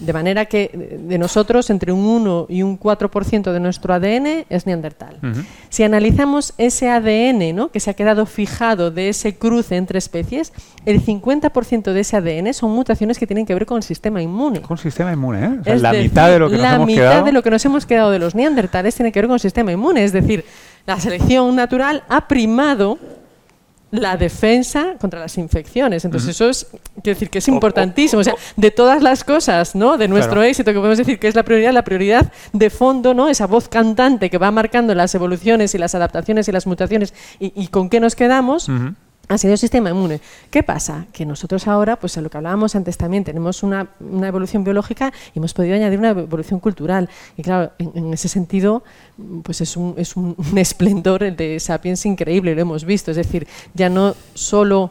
De 0.00 0.12
manera 0.12 0.46
que 0.46 0.98
de 1.00 1.18
nosotros, 1.18 1.70
entre 1.70 1.92
un 1.92 2.04
1 2.04 2.46
y 2.48 2.62
un 2.62 2.78
4% 2.78 3.52
de 3.52 3.60
nuestro 3.60 3.94
ADN 3.94 4.44
es 4.48 4.66
neandertal. 4.66 5.18
Si 5.68 5.83
analizamos 5.84 6.54
ese 6.58 6.88
ADN 6.88 7.54
¿no? 7.54 7.68
que 7.68 7.80
se 7.80 7.90
ha 7.90 7.94
quedado 7.94 8.26
fijado 8.26 8.90
de 8.90 9.08
ese 9.08 9.36
cruce 9.36 9.76
entre 9.76 9.98
especies, 9.98 10.52
el 10.84 11.04
50% 11.04 11.92
de 11.92 12.00
ese 12.00 12.16
ADN 12.16 12.54
son 12.54 12.70
mutaciones 12.72 13.18
que 13.18 13.26
tienen 13.26 13.46
que 13.46 13.54
ver 13.54 13.66
con 13.66 13.78
el 13.78 13.82
sistema 13.82 14.22
inmune. 14.22 14.60
Con 14.60 14.76
el 14.76 14.82
sistema 14.82 15.12
inmune, 15.12 15.60
¿eh? 15.64 15.78
la 15.78 15.92
mitad 15.92 16.28
de 16.30 16.38
lo 16.38 16.50
que 16.50 16.56
nos 16.56 16.72
hemos 16.72 16.86
mitad 16.86 17.24
de 17.24 17.32
lo 17.32 17.42
que 17.42 17.50
nos 17.50 17.64
hemos 17.64 17.86
quedado 17.86 18.10
de 18.10 18.18
los 18.18 18.34
neandertales 18.34 18.94
tiene 18.94 19.12
que 19.12 19.20
ver 19.20 19.26
con 19.26 19.34
el 19.34 19.40
sistema 19.40 19.72
inmune. 19.72 20.04
Es 20.04 20.12
decir, 20.12 20.44
la 20.86 21.00
selección 21.00 21.54
natural 21.56 22.04
ha 22.08 22.28
primado 22.28 22.98
la 23.94 24.16
defensa 24.16 24.94
contra 25.00 25.20
las 25.20 25.38
infecciones. 25.38 26.04
Entonces, 26.04 26.30
eso 26.30 26.48
es, 26.48 26.66
quiero 27.02 27.14
decir 27.14 27.30
que 27.30 27.38
es 27.38 27.46
importantísimo. 27.46 28.20
O 28.20 28.24
sea, 28.24 28.34
de 28.56 28.70
todas 28.72 29.02
las 29.02 29.22
cosas, 29.22 29.76
¿no? 29.76 29.96
De 29.96 30.08
nuestro 30.08 30.42
éxito, 30.42 30.72
que 30.72 30.78
podemos 30.78 30.98
decir 30.98 31.20
que 31.20 31.28
es 31.28 31.36
la 31.36 31.44
prioridad, 31.44 31.72
la 31.72 31.84
prioridad 31.84 32.32
de 32.52 32.70
fondo, 32.70 33.14
¿no? 33.14 33.28
Esa 33.28 33.46
voz 33.46 33.68
cantante 33.68 34.30
que 34.30 34.38
va 34.38 34.50
marcando 34.50 34.94
las 34.94 35.14
evoluciones 35.14 35.74
y 35.74 35.78
las 35.78 35.94
adaptaciones 35.94 36.48
y 36.48 36.52
las 36.52 36.66
mutaciones 36.66 37.14
y, 37.38 37.68
con 37.68 37.88
qué 37.88 38.00
nos 38.00 38.16
quedamos 38.16 38.68
ha 39.28 39.38
sido 39.38 39.52
el 39.52 39.58
sistema 39.58 39.90
inmune. 39.90 40.20
¿Qué 40.50 40.62
pasa? 40.62 41.06
Que 41.12 41.24
nosotros 41.24 41.66
ahora, 41.66 41.96
pues 41.96 42.16
a 42.18 42.20
lo 42.20 42.30
que 42.30 42.36
hablábamos 42.36 42.74
antes 42.74 42.96
también, 42.96 43.24
tenemos 43.24 43.62
una, 43.62 43.88
evolución 44.22 44.64
biológica 44.64 45.12
y 45.34 45.38
hemos 45.38 45.54
podido 45.54 45.74
añadir 45.74 45.98
una 45.98 46.10
evolución 46.10 46.60
cultural. 46.60 47.08
Y 47.36 47.42
claro, 47.42 47.72
en, 47.78 48.12
ese 48.12 48.28
sentido, 48.28 48.82
pues 49.42 49.60
es 49.60 49.76
un, 49.76 49.94
es 49.96 50.16
un, 50.16 50.36
esplendor 50.56 51.34
de 51.34 51.58
Sapiens 51.60 52.04
increíble, 52.06 52.54
lo 52.54 52.60
hemos 52.60 52.84
visto. 52.84 53.10
Es 53.10 53.16
decir, 53.16 53.46
ya 53.74 53.88
no 53.88 54.14
solo 54.34 54.90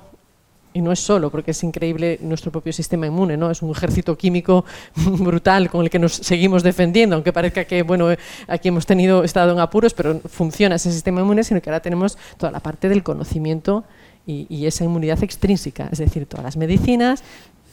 y 0.74 0.82
no 0.82 0.92
es 0.92 1.00
solo, 1.00 1.30
porque 1.30 1.52
es 1.52 1.64
increíble 1.64 2.18
nuestro 2.22 2.52
propio 2.52 2.74
sistema 2.74 3.06
inmune, 3.06 3.38
¿no? 3.38 3.52
Es 3.52 3.62
un 3.62 3.70
ejército 3.70 4.18
químico 4.18 4.66
brutal 4.96 5.70
con 5.70 5.84
el 5.84 5.90
que 5.90 6.00
nos 6.00 6.14
seguimos 6.14 6.64
defendiendo, 6.64 7.16
aunque 7.16 7.32
parezca 7.32 7.66
que, 7.66 7.84
bueno, 7.84 8.08
aquí 8.48 8.70
hemos 8.70 8.86
tenido 8.86 9.24
estado 9.24 9.54
en 9.54 9.60
apuros, 9.60 9.94
pero 9.94 10.20
funciona 10.22 10.76
ese 10.76 10.92
sistema 10.92 11.22
inmune, 11.22 11.44
sino 11.44 11.62
que 11.62 11.70
ahora 11.70 11.82
tenemos 11.82 12.18
toda 12.38 12.52
la 12.52 12.60
parte 12.60 12.90
del 12.90 13.04
conocimiento 13.04 13.84
y, 14.26 14.66
esa 14.66 14.84
inmunidad 14.84 15.22
extrínseca, 15.24 15.90
es 15.92 16.00
decir, 16.00 16.26
todas 16.26 16.44
las 16.44 16.58
medicinas, 16.58 17.24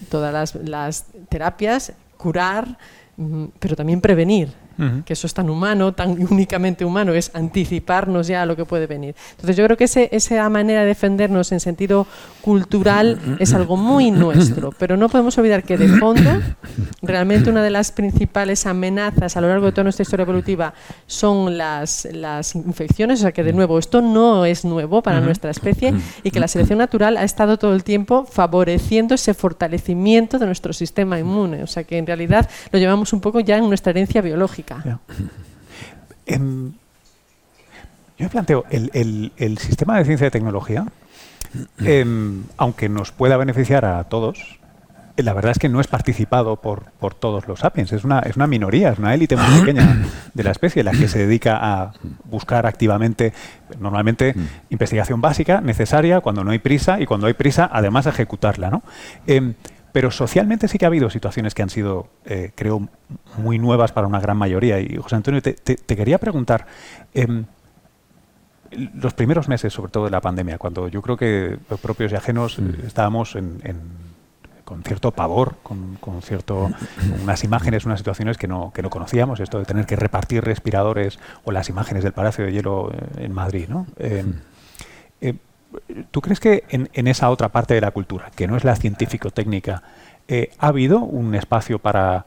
todas 0.09 0.33
las, 0.33 0.55
las 0.57 1.07
terapias, 1.29 1.93
curar, 2.17 2.79
mm, 3.17 3.45
pero 3.59 3.77
también 3.77 4.01
prevenir 4.01 4.53
que 5.05 5.13
eso 5.13 5.27
es 5.27 5.35
tan 5.35 5.51
humano, 5.51 5.93
tan 5.93 6.11
únicamente 6.31 6.85
humano, 6.85 7.13
es 7.13 7.31
anticiparnos 7.35 8.27
ya 8.27 8.43
a 8.43 8.47
lo 8.47 8.57
que 8.57 8.65
puede 8.65 8.87
venir. 8.87 9.15
Entonces 9.33 9.57
yo 9.57 9.65
creo 9.65 9.77
que 9.77 9.85
ese, 9.85 10.09
esa 10.13 10.49
manera 10.49 10.81
de 10.81 10.87
defendernos 10.87 11.53
en 11.53 11.61
sentido 11.61 12.07
cultural 12.41 13.19
es 13.39 13.55
algo 13.55 13.77
muy 13.77 14.11
nuestro, 14.11 14.73
pero 14.73 14.97
no 14.97 15.09
podemos 15.09 15.37
olvidar 15.39 15.65
que 15.65 15.77
de 15.77 15.89
fondo 15.89 16.31
realmente 17.03 17.51
una 17.51 17.63
de 17.63 17.71
las 17.71 17.93
principales 17.93 18.67
amenazas 18.67 19.37
a 19.37 19.41
lo 19.41 19.49
largo 19.49 19.67
de 19.67 19.73
toda 19.73 19.85
nuestra 19.85 20.03
historia 20.03 20.23
evolutiva 20.25 20.75
son 21.07 21.57
las, 21.57 22.09
las 22.13 22.55
infecciones, 22.55 23.21
o 23.21 23.23
sea 23.23 23.33
que 23.33 23.45
de 23.45 23.53
nuevo 23.53 23.79
esto 23.79 24.01
no 24.01 24.45
es 24.45 24.65
nuevo 24.65 25.03
para 25.03 25.21
nuestra 25.21 25.51
especie 25.51 25.95
y 26.23 26.31
que 26.31 26.41
la 26.41 26.49
selección 26.49 26.79
natural 26.79 27.17
ha 27.17 27.25
estado 27.25 27.59
todo 27.59 27.75
el 27.75 27.85
tiempo 27.85 28.25
favoreciendo 28.25 29.15
ese 29.15 29.35
fortalecimiento 29.35 30.39
de 30.39 30.47
nuestro 30.47 30.73
sistema 30.73 31.19
inmune, 31.19 31.63
o 31.63 31.67
sea 31.67 31.85
que 31.85 31.99
en 31.99 32.07
realidad 32.07 32.49
lo 32.73 32.79
llevamos 32.79 33.13
un 33.13 33.21
poco 33.21 33.41
ya 33.41 33.57
en 33.57 33.69
nuestra 33.69 33.91
herencia 33.91 34.21
biológica. 34.21 34.70
Em, 36.27 36.73
yo 38.19 38.29
planteo, 38.29 38.65
el, 38.71 39.59
sistema 39.59 39.99
de 39.99 40.05
ciencia 40.05 40.27
y 40.27 40.31
tecnología, 40.31 40.87
em, 41.79 42.45
aunque 42.57 42.89
nos 42.89 43.13
pueda 43.13 43.37
beneficiar 43.37 43.85
a 43.85 44.05
todos, 44.05 44.61
eh, 45.17 45.23
la 45.23 45.33
verdad 45.33 45.53
es 45.53 45.59
que 45.59 45.69
no 45.69 45.81
es 45.81 45.87
participado 45.87 46.57
por, 46.57 46.93
todos 47.19 47.49
los 47.49 47.61
sapiens, 47.61 47.93
es 47.93 48.05
una, 48.05 48.21
es 48.21 48.37
una 48.37 48.47
minoría, 48.47 48.91
es 48.91 48.99
una 48.99 49.15
élite 49.15 49.37
muy 49.37 49.61
pequeña 49.61 49.99
de 50.35 50.43
la 50.43 50.51
especie 50.51 50.85
la 50.85 50.93
que 50.93 51.09
se 51.09 51.19
dedica 51.19 51.59
a 51.61 51.93
buscar 52.25 52.67
activamente, 52.67 53.33
normalmente, 53.79 54.35
investigación 54.71 55.21
básica, 55.21 55.61
necesaria, 55.61 56.21
cuando 56.21 56.45
no 56.45 56.53
hay 56.53 56.59
prisa, 56.59 57.01
y 57.01 57.07
cuando 57.07 57.27
hay 57.27 57.35
prisa, 57.35 57.69
además, 57.73 58.07
ejecutarla. 58.07 58.71
¿no? 58.71 58.83
Em, 59.27 59.55
pero 59.93 60.11
socialmente 60.11 60.69
sí 60.69 60.79
que 60.79 60.85
ha 60.85 60.89
habido 60.89 61.11
situaciones 61.11 61.55
que 61.55 61.63
han 61.63 61.71
sido, 61.71 62.09
eh, 62.25 62.53
creo, 62.55 62.89
muy 63.39 63.59
nuevas 63.59 63.93
para 63.93 64.07
una 64.07 64.21
gran 64.21 64.37
mayoría. 64.37 64.81
Y 64.81 64.97
José 64.97 65.17
Antonio, 65.17 65.43
te, 65.43 65.55
quería 65.77 66.19
preguntar, 66.19 66.67
em, 67.15 67.45
los 68.95 69.15
primeros 69.15 69.49
meses, 69.49 69.73
sobre 69.73 69.91
todo 69.91 70.05
de 70.05 70.11
la 70.11 70.21
pandemia, 70.21 70.59
cuando 70.59 70.89
yo 70.89 71.03
creo 71.03 71.17
que 71.17 71.59
los 71.69 71.81
propios 71.81 72.13
y 72.13 72.15
ajenos 72.15 72.59
mm. 72.59 72.87
estábamos 72.87 73.37
con 74.65 74.85
cierto 74.85 75.11
pavor, 75.11 75.57
con, 75.65 75.99
cierto 76.23 76.71
unas 77.23 77.43
imágenes, 77.43 77.85
unas 77.85 77.99
situaciones 77.99 78.39
que 78.39 78.47
no, 78.47 78.73
que 78.73 78.83
no 78.83 78.91
conocíamos, 78.91 79.41
esto 79.41 79.59
de 79.59 79.65
tener 79.65 79.87
que 79.87 79.97
repartir 79.97 80.45
respiradores 80.45 81.19
o 81.45 81.51
las 81.51 81.69
imágenes 81.69 82.05
del 82.05 82.13
Palacio 82.13 82.45
de 82.45 82.53
Hielo 82.53 82.93
eh, 82.93 83.25
en 83.25 83.33
Madrid, 83.33 83.67
¿no? 83.69 83.89
Em, 83.99 84.35
¿Tú 86.11 86.21
crees 86.21 86.41
que 86.41 86.65
en, 86.69 87.07
esa 87.07 87.31
otra 87.31 87.51
parte 87.51 87.75
de 87.75 87.81
la 87.81 87.91
cultura, 87.91 88.31
que 88.35 88.47
no 88.47 88.57
es 88.57 88.65
la 88.65 88.77
científico-técnica, 88.77 89.83
eh, 90.29 90.51
ha 90.59 90.69
habido 90.69 91.01
un 91.01 91.35
espacio 91.35 91.79
para, 91.79 92.27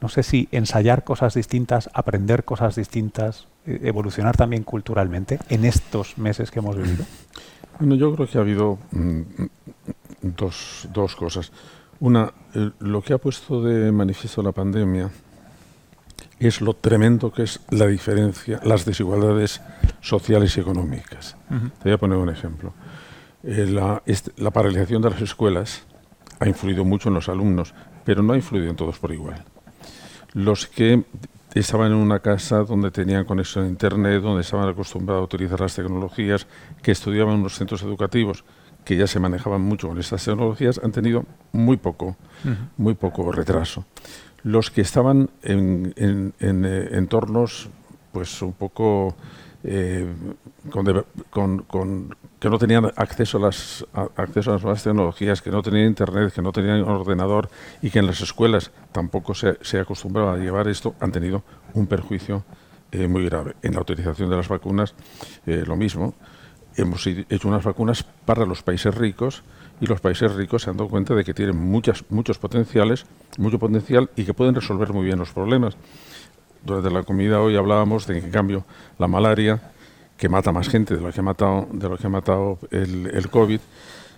no 0.00 0.08
sé 0.08 0.22
si 0.22 0.48
ensayar 0.52 1.04
cosas 1.04 1.34
distintas, 1.34 1.90
aprender 1.92 2.44
cosas 2.44 2.76
distintas, 2.76 3.48
eh, 3.66 3.80
evolucionar 3.84 4.36
también 4.36 4.62
culturalmente 4.62 5.38
en 5.48 5.64
estos 5.64 6.18
meses 6.18 6.50
que 6.50 6.60
hemos 6.60 6.76
vivido? 6.76 7.04
Bueno, 7.78 7.96
yo 7.96 8.14
creo 8.14 8.28
que 8.28 8.38
ha 8.38 8.42
habido 8.42 8.78
mm, 8.92 9.20
dos, 10.22 10.88
dos, 10.92 11.16
cosas. 11.16 11.52
Una, 11.98 12.32
lo 12.78 13.02
que 13.02 13.14
ha 13.14 13.18
puesto 13.18 13.62
de 13.62 13.90
manifiesto 13.90 14.42
la 14.42 14.52
pandemia 14.52 15.10
es 16.38 16.60
lo 16.60 16.74
tremendo 16.74 17.32
que 17.32 17.44
es 17.44 17.60
la 17.70 17.86
diferencia, 17.86 18.60
las 18.64 18.84
desigualdades 18.84 19.60
sociales 20.00 20.56
y 20.56 20.60
económicas. 20.60 21.36
Te 21.48 21.84
voy 21.84 21.92
a 21.92 21.98
poner 21.98 22.18
un 22.18 22.28
ejemplo. 22.28 22.74
Eh, 23.42 23.66
la, 23.66 24.02
la, 24.36 24.50
paralización 24.50 25.02
de 25.02 25.10
las 25.10 25.20
escuelas 25.20 25.86
ha 26.40 26.48
influido 26.48 26.84
mucho 26.84 27.08
en 27.08 27.14
los 27.14 27.28
alumnos, 27.28 27.74
pero 28.04 28.22
no 28.22 28.32
ha 28.32 28.36
influido 28.36 28.70
en 28.70 28.76
todos 28.76 28.98
por 28.98 29.12
igual. 29.12 29.44
los 30.32 30.66
que 30.66 31.04
estaban 31.54 31.92
en 31.92 31.98
una 31.98 32.18
casa 32.18 32.64
donde 32.64 32.90
tenían 32.90 33.24
conexión 33.24 33.64
a 33.64 33.68
Internet, 33.68 34.22
donde 34.22 34.42
estaban 34.42 34.68
acostumbrados 34.68 35.22
a 35.22 35.24
utilizar 35.24 35.60
las 35.60 35.74
tecnologías, 35.74 36.46
que 36.82 36.90
estudiaban 36.90 37.34
en 37.34 37.40
unos 37.40 37.54
centros 37.54 37.82
educativos 37.82 38.44
que 38.84 38.96
ya 38.96 39.06
se 39.06 39.20
manejaban 39.20 39.62
mucho 39.62 39.88
con 39.88 39.98
estas 39.98 40.24
tecnologías, 40.24 40.80
han 40.82 40.92
tenido 40.92 41.24
muy 41.52 41.76
poco, 41.76 42.16
muy 42.76 42.94
poco 42.94 43.32
retraso. 43.32 43.86
Los 44.44 44.70
que 44.70 44.82
estaban 44.82 45.30
en, 45.42 45.94
eh, 46.38 46.88
entornos 46.92 47.70
pues 48.12 48.42
un 48.42 48.52
poco 48.52 49.16
eh, 49.64 50.06
con, 50.70 52.14
que 52.38 52.50
no 52.50 52.58
tenían 52.58 52.92
acceso 52.94 53.38
a, 53.38 53.40
las, 53.40 53.86
acceso 54.14 54.50
a 54.50 54.54
las 54.54 54.62
nuevas 54.62 54.84
tecnologías, 54.84 55.40
que 55.40 55.50
no 55.50 55.62
tenían 55.62 55.86
internet, 55.86 56.32
que 56.32 56.42
no 56.42 56.52
tenían 56.52 56.82
ordenador 56.82 57.48
y 57.80 57.90
que 57.90 57.98
en 58.00 58.06
las 58.06 58.20
escuelas 58.20 58.70
tampoco 58.92 59.34
se, 59.34 59.58
se 59.62 59.80
acostumbraba 59.80 60.34
a 60.34 60.36
llevar 60.36 60.68
esto, 60.68 60.94
han 61.00 61.10
tenido 61.10 61.42
un 61.72 61.86
perjuicio 61.86 62.44
eh, 62.92 63.08
muy 63.08 63.24
grave. 63.24 63.56
En 63.62 63.74
la 63.74 63.80
utilización 63.80 64.28
de 64.28 64.36
las 64.36 64.48
vacunas, 64.48 64.94
lo 65.46 65.74
mismo. 65.74 66.14
Hemos 66.76 67.06
hecho 67.06 67.48
unas 67.48 67.64
vacunas 67.64 68.02
para 68.02 68.44
los 68.44 68.62
países 68.62 68.94
ricos 68.94 69.42
y 69.80 69.86
los 69.86 70.00
países 70.00 70.32
ricos 70.34 70.62
se 70.62 70.70
han 70.70 70.76
dado 70.76 70.88
cuenta 70.88 71.14
de 71.14 71.24
que 71.24 71.34
tienen 71.34 71.56
muchas, 71.56 72.04
muchos 72.10 72.38
potenciales, 72.38 73.06
mucho 73.38 73.58
potencial 73.58 74.10
y 74.16 74.24
que 74.24 74.34
pueden 74.34 74.54
resolver 74.54 74.92
muy 74.92 75.04
bien 75.04 75.18
los 75.18 75.32
problemas 75.32 75.76
durante 76.64 76.90
la 76.90 77.02
comida 77.02 77.40
hoy 77.40 77.56
hablábamos 77.56 78.06
de 78.06 78.20
que, 78.20 78.26
en 78.26 78.32
cambio, 78.32 78.64
la 78.98 79.06
malaria, 79.06 79.60
que 80.16 80.28
mata 80.28 80.52
más 80.52 80.68
gente 80.68 80.96
de 80.96 81.00
lo 81.00 81.12
que 81.12 81.20
ha 81.20 81.22
matado, 81.22 81.68
de 81.72 81.88
lo 81.88 81.98
que 81.98 82.06
ha 82.06 82.10
matado 82.10 82.58
el, 82.70 83.10
el 83.12 83.28
COVID, 83.28 83.60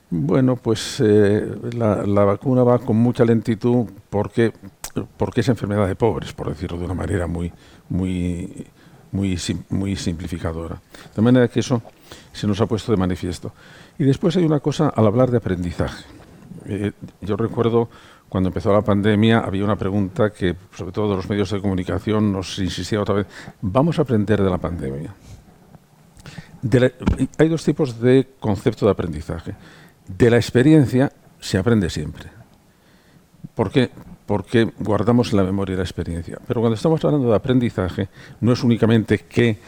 bueno, 0.09 0.57
pues 0.57 1.01
eh, 1.01 1.45
la, 1.73 2.07
la, 2.07 2.25
vacuna 2.25 2.63
va 2.63 2.79
con 2.79 2.97
mucha 2.97 3.25
lentitud 3.25 3.87
porque, 4.09 4.53
porque 5.17 5.41
es 5.41 5.49
enfermedad 5.49 5.89
de 5.89 5.97
pobres, 5.97 6.33
por 6.33 6.49
decirlo 6.49 6.79
de 6.79 6.85
una 6.85 6.95
manera 6.95 7.27
muy, 7.27 7.53
muy, 7.89 8.67
muy, 9.11 9.37
muy 9.71 9.97
simplificadora. 9.97 10.81
De 11.15 11.23
manera 11.23 11.49
que 11.49 11.61
eso 11.61 11.83
se 12.33 12.47
nos 12.47 12.61
ha 12.61 12.67
puesto 12.67 12.93
de 12.93 12.99
manifiesto. 12.99 13.53
Y 13.99 14.05
después 14.05 14.37
hay 14.37 14.45
una 14.45 14.61
cosa 14.61 14.89
al 14.89 15.07
hablar 15.07 15.31
de 15.31 15.39
aprendizaje. 15.39 16.05
Eh, 16.67 16.93
yo 17.21 17.37
recuerdo 17.37 17.89
cuando 18.29 18.49
empezó 18.49 18.73
la 18.73 18.83
pandemia 18.83 19.41
había 19.41 19.65
una 19.65 19.77
pregunta 19.77 20.31
que, 20.31 20.57
sobre 20.75 20.93
todo 20.93 21.11
de 21.11 21.17
los 21.17 21.29
medios 21.29 21.51
de 21.51 21.61
comunicación, 21.61 22.33
nos 22.33 22.59
insistía 22.59 23.01
otra 23.01 23.15
vez, 23.15 23.27
vamos 23.61 23.99
a 23.99 24.03
aprender 24.03 24.43
de 24.43 24.51
la 24.51 24.59
pandemia. 24.59 25.15
hay 27.39 27.49
dos 27.49 27.65
tipos 27.65 28.01
de 28.01 28.29
concepto 28.41 28.87
de 28.87 28.93
aprendizaje. 28.93 29.55
De 30.09 30.31
la 30.31 30.37
experiencia 30.37 31.13
se 31.39 31.59
aprende 31.59 31.89
siempre. 31.89 32.29
¿Por 33.55 33.71
qué? 33.71 33.91
Porque 34.27 34.73
guardamos 34.81 35.31
en 35.31 35.37
la 35.39 35.45
memoria 35.45 35.77
la 35.77 35.83
experiencia. 35.83 36.39
Pero 36.47 36.61
cuando 36.61 36.75
estamos 36.75 37.05
hablando 37.05 37.31
de 37.31 37.37
aprendizaje, 37.37 38.09
no 38.41 38.53
es 38.53 38.65
únicamente 38.65 39.21
que 39.21 39.59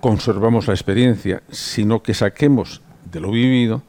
conservamos 0.00 0.68
la 0.68 0.74
experiencia, 0.74 1.42
sino 1.50 2.00
que 2.00 2.14
saquemos 2.14 2.80
de 3.10 3.20
lo 3.20 3.30
vivido 3.30 3.82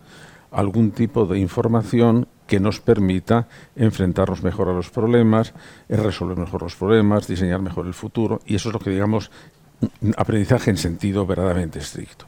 algún 0.51 0.91
tipo 0.91 1.25
de 1.25 1.39
información 1.39 2.28
que 2.47 2.60
nos 2.60 2.80
permita 2.80 3.47
enfrentarnos 3.75 4.43
mejor 4.43 4.69
a 4.69 4.73
los 4.73 4.89
problemas, 4.89 5.54
eh, 5.89 5.97
resolver 5.97 6.38
mejor 6.38 6.62
los 6.62 6.75
problemas, 6.75 7.28
diseñar 7.28 7.62
mejor 7.62 7.88
el 7.88 7.93
futuro, 7.93 8.39
y 8.45 8.56
eso 8.56 8.69
es 8.69 8.73
lo 8.73 8.80
que 8.80 8.91
digamos 8.91 9.32
aprendizaje 10.15 10.69
en 10.69 10.78
sentido 10.78 11.25
verdaderamente 11.25 11.80
estricto. 11.80 12.25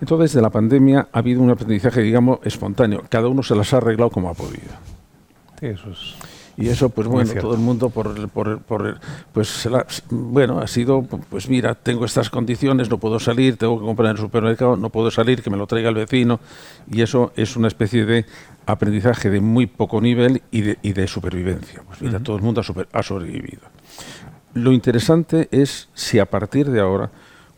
Entonces, 0.00 0.32
de 0.32 0.42
la 0.42 0.50
pandemia 0.50 1.08
ha 1.12 1.18
habido 1.18 1.40
un 1.40 1.50
aprendizaje, 1.50 2.02
digamos, 2.02 2.40
espontáneo. 2.42 3.04
Cada 3.08 3.28
uno 3.28 3.42
se 3.42 3.54
las 3.54 3.72
ha 3.72 3.76
arreglado 3.76 4.10
como 4.10 4.30
ha 4.30 4.34
podido. 4.34 4.74
eso 5.60 5.90
es 5.90 6.16
y 6.58 6.68
eso, 6.70 6.88
pues 6.88 7.06
bueno, 7.06 7.32
todo 7.34 7.54
el 7.54 7.60
mundo 7.60 7.88
por, 7.88 8.28
por, 8.30 8.58
por 8.58 8.98
pues 9.32 9.68
bueno, 10.10 10.58
ha 10.58 10.66
sido, 10.66 11.02
pues 11.02 11.48
mira, 11.48 11.76
tengo 11.76 12.04
estas 12.04 12.30
condiciones, 12.30 12.90
no 12.90 12.98
puedo 12.98 13.20
salir, 13.20 13.56
tengo 13.56 13.78
que 13.78 13.86
comprar 13.86 14.10
en 14.10 14.16
el 14.16 14.22
supermercado, 14.22 14.76
no 14.76 14.90
puedo 14.90 15.12
salir, 15.12 15.40
que 15.40 15.50
me 15.50 15.56
lo 15.56 15.68
traiga 15.68 15.90
el 15.90 15.94
vecino. 15.94 16.40
Y 16.90 17.02
eso 17.02 17.32
es 17.36 17.54
una 17.54 17.68
especie 17.68 18.04
de 18.04 18.26
aprendizaje 18.66 19.30
de 19.30 19.40
muy 19.40 19.66
poco 19.66 20.00
nivel 20.00 20.42
y 20.50 20.62
de, 20.62 20.78
y 20.82 20.94
de 20.94 21.06
supervivencia. 21.06 21.82
Pues 21.86 22.02
mira, 22.02 22.18
todo 22.18 22.34
el 22.34 22.42
mundo 22.42 22.60
ha, 22.60 22.98
ha 22.98 23.02
sobrevivido. 23.04 23.62
Lo 24.54 24.72
interesante 24.72 25.48
es 25.52 25.88
si 25.94 26.18
a 26.18 26.26
partir 26.26 26.68
de 26.70 26.80
ahora, 26.80 27.08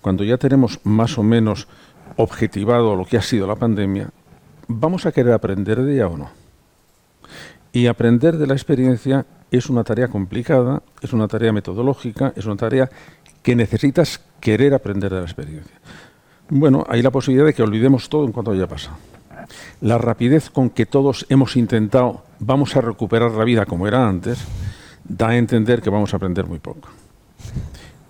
cuando 0.03 0.25
ya 0.25 0.37
tenemos 0.37 0.79
más 0.85 1.17
o 1.17 1.23
menos 1.23 1.69
objetivado 2.17 2.95
lo 2.97 3.07
que 3.07 3.17
ha 3.17 3.23
sido 3.23 3.47
la 3.47 3.57
pandemia, 3.57 4.11
vamos 4.69 5.07
a 5.07 5.13
querer 5.13 5.33
aprender 5.33 5.81
de 5.81 5.95
ella 5.95 6.09
o 6.09 6.19
no. 6.19 6.40
Y 7.73 7.87
aprender 7.87 8.37
de 8.37 8.47
la 8.47 8.55
experiencia 8.55 9.27
es 9.51 9.69
una 9.69 9.85
tarea 9.85 10.09
complicada, 10.09 10.83
es 11.01 11.13
una 11.13 11.29
tarea 11.29 11.53
metodológica, 11.53 12.33
es 12.37 12.47
una 12.47 12.57
tarea 12.57 12.91
que 13.43 13.57
necesitas 13.57 14.21
querer 14.41 14.75
aprender 14.75 15.13
de 15.13 15.21
la 15.21 15.27
experiencia. 15.27 15.77
Bueno, 16.49 16.85
hay 16.89 17.03
la 17.03 17.11
posibilidad 17.11 17.47
de 17.47 17.55
que 17.55 17.63
olvidemos 17.63 18.09
todo 18.09 18.25
en 18.25 18.33
cuanto 18.33 18.51
haya 18.51 18.67
pasado. 18.67 18.97
La 19.81 19.99
rapidez 19.99 20.51
con 20.51 20.71
que 20.71 20.87
todos 20.87 21.27
hemos 21.29 21.57
intentado 21.57 22.25
vamos 22.39 22.77
a 22.77 22.81
recuperar 22.81 23.33
la 23.33 23.45
vida 23.45 23.67
como 23.67 23.87
era 23.87 24.09
antes, 24.09 24.39
da 25.05 25.29
a 25.29 25.37
entender 25.37 25.81
que 25.81 25.91
vamos 25.91 26.13
a 26.13 26.17
aprender 26.17 26.47
muy 26.47 26.59
poco. 26.59 26.89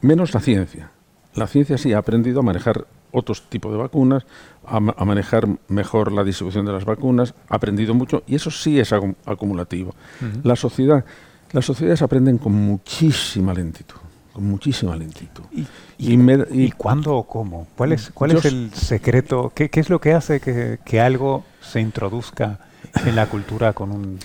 Menos 0.00 0.34
la 0.34 0.40
ciencia. 0.40 0.90
La 1.34 1.46
ciencia 1.46 1.78
sí 1.78 1.92
ha 1.92 1.98
aprendido 1.98 2.40
a 2.40 2.42
manejar 2.42 2.86
otros 3.12 3.48
tipos 3.48 3.72
de 3.72 3.78
vacunas, 3.78 4.24
a, 4.66 4.80
manejar 4.80 5.48
mejor 5.68 6.12
la 6.12 6.24
distribución 6.24 6.66
de 6.66 6.72
las 6.72 6.84
vacunas, 6.84 7.34
ha 7.48 7.56
aprendido 7.56 7.94
mucho 7.94 8.22
y 8.26 8.34
eso 8.34 8.50
sí 8.50 8.78
es 8.78 8.92
acumulativo. 8.92 9.94
La 10.42 10.56
sociedad, 10.56 11.04
las 11.52 11.64
sociedades 11.64 12.02
aprenden 12.02 12.38
con 12.38 12.52
muchísima 12.52 13.54
lentitud, 13.54 13.96
con 14.32 14.44
muchísima 14.44 14.96
lentitud. 14.96 15.44
¿Y, 15.52 15.66
y, 15.98 16.70
cuándo 16.72 17.16
o 17.16 17.26
cómo? 17.26 17.68
¿Cuál 17.76 17.92
es, 17.92 18.10
cuál 18.12 18.32
es 18.32 18.44
el 18.44 18.72
secreto? 18.72 19.52
¿Qué, 19.54 19.68
¿Qué, 19.68 19.80
es 19.80 19.90
lo 19.90 20.00
que 20.00 20.12
hace 20.12 20.40
que, 20.40 20.78
que, 20.84 21.00
algo 21.00 21.44
se 21.60 21.80
introduzca 21.80 22.58
en 23.04 23.16
la 23.16 23.26
cultura 23.26 23.72
con 23.72 23.90
un 23.90 24.18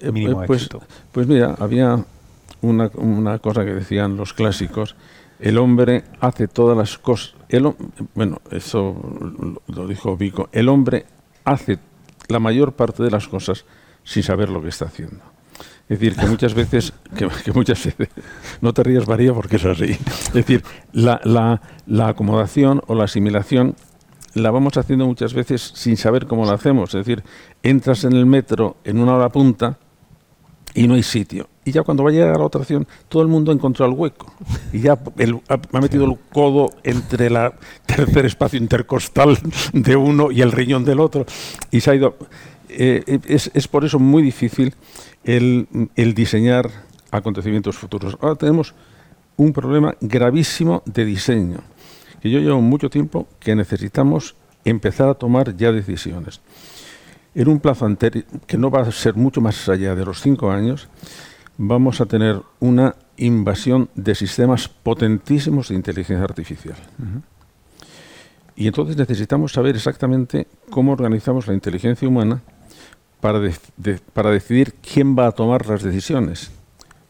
eh, 0.00 0.10
mínimo 0.10 0.42
pues, 0.46 0.62
éxito? 0.62 0.82
Pues 1.12 1.26
mira, 1.26 1.54
había 1.58 2.04
una, 2.60 2.90
una 2.94 3.38
cosa 3.38 3.64
que 3.64 3.74
decían 3.74 4.16
los 4.16 4.32
clásicos, 4.32 4.96
el 5.42 5.58
hombre 5.58 6.04
hace 6.20 6.46
todas 6.46 6.76
las 6.76 6.98
cosas. 6.98 7.34
bueno, 8.14 8.40
eso 8.50 8.96
lo 9.66 9.86
dijo 9.88 10.16
Vico. 10.16 10.48
El 10.52 10.68
hombre 10.68 11.04
hace 11.44 11.78
la 12.28 12.38
mayor 12.38 12.74
parte 12.74 13.02
de 13.02 13.10
las 13.10 13.26
cosas 13.26 13.64
sin 14.04 14.22
saber 14.22 14.48
lo 14.48 14.62
que 14.62 14.68
está 14.68 14.86
haciendo. 14.86 15.20
Es 15.88 15.98
decir, 15.98 16.16
que 16.16 16.26
muchas 16.26 16.54
veces, 16.54 16.92
que, 17.16 17.52
muchas 17.52 17.84
veces, 17.84 18.08
no 18.60 18.72
te 18.72 18.84
rías 18.84 19.08
María 19.08 19.34
porque 19.34 19.56
es 19.56 19.64
así. 19.64 19.90
Es 19.90 20.32
decir, 20.32 20.62
la, 20.92 21.20
la, 21.24 21.60
la 21.86 22.08
acomodación 22.08 22.80
o 22.86 22.94
la 22.94 23.04
asimilación 23.04 23.74
la 24.34 24.50
vamos 24.52 24.76
haciendo 24.76 25.06
muchas 25.06 25.34
veces 25.34 25.72
sin 25.74 25.96
saber 25.96 26.26
cómo 26.26 26.46
la 26.46 26.54
hacemos. 26.54 26.94
Es 26.94 27.04
decir, 27.04 27.24
entras 27.64 28.04
en 28.04 28.12
el 28.12 28.26
metro 28.26 28.76
en 28.84 29.00
una 29.00 29.16
hora 29.16 29.28
punta 29.28 29.76
y 30.72 30.86
no 30.86 30.94
hay 30.94 31.02
sitio. 31.02 31.48
Y 31.64 31.72
ya 31.72 31.82
cuando 31.82 32.02
va 32.02 32.10
a 32.10 32.12
llegar 32.12 32.34
a 32.34 32.38
la 32.38 32.44
otra 32.44 32.62
acción, 32.62 32.86
todo 33.08 33.22
el 33.22 33.28
mundo 33.28 33.52
ha 33.52 33.54
encontrado 33.54 33.90
el 33.92 33.98
hueco. 33.98 34.32
Y 34.72 34.80
ya 34.80 34.98
ha, 35.48 35.80
metido 35.80 36.04
el 36.04 36.18
codo 36.32 36.70
entre 36.82 37.26
el 37.26 37.38
tercer 37.86 38.26
espacio 38.26 38.58
intercostal 38.58 39.38
de 39.72 39.96
uno 39.96 40.32
y 40.32 40.42
el 40.42 40.50
riñón 40.50 40.84
del 40.84 41.00
otro. 41.00 41.24
Y 41.70 41.80
se 41.80 41.90
ha 41.90 41.94
ido. 41.94 42.16
Eh, 42.68 43.20
es, 43.26 43.50
es, 43.52 43.68
por 43.68 43.84
eso 43.84 43.98
muy 43.98 44.22
difícil 44.22 44.74
el, 45.24 45.68
el 45.94 46.14
diseñar 46.14 46.70
acontecimientos 47.10 47.76
futuros. 47.76 48.16
Ahora 48.20 48.34
tenemos 48.34 48.74
un 49.36 49.52
problema 49.52 49.94
gravísimo 50.00 50.82
de 50.86 51.04
diseño, 51.04 51.58
que 52.20 52.30
yo 52.30 52.38
llevo 52.40 52.60
mucho 52.60 52.88
tiempo 52.88 53.28
que 53.38 53.54
necesitamos 53.54 54.34
empezar 54.64 55.08
a 55.08 55.14
tomar 55.14 55.56
ya 55.56 55.70
decisiones 55.70 56.40
en 57.34 57.48
un 57.48 57.60
plazo 57.60 57.86
anterior, 57.86 58.24
que 58.46 58.58
no 58.58 58.70
va 58.70 58.82
a 58.82 58.92
ser 58.92 59.14
mucho 59.14 59.40
más 59.40 59.68
allá 59.68 59.94
de 59.94 60.04
los 60.04 60.20
cinco 60.20 60.50
años, 60.50 60.88
vamos 61.58 62.00
a 62.00 62.06
tener 62.06 62.40
una 62.60 62.94
invasión 63.16 63.88
de 63.94 64.14
sistemas 64.14 64.68
potentísimos 64.68 65.68
de 65.68 65.74
inteligencia 65.74 66.24
artificial. 66.24 66.76
Y 68.56 68.66
entonces 68.66 68.96
necesitamos 68.96 69.52
saber 69.52 69.76
exactamente 69.76 70.46
cómo 70.70 70.92
organizamos 70.92 71.46
la 71.46 71.54
inteligencia 71.54 72.08
humana 72.08 72.42
para, 73.20 73.40
para 74.12 74.30
decidir 74.30 74.74
quién 74.74 75.16
va 75.16 75.28
a 75.28 75.32
tomar 75.32 75.66
las 75.66 75.82
decisiones. 75.82 76.50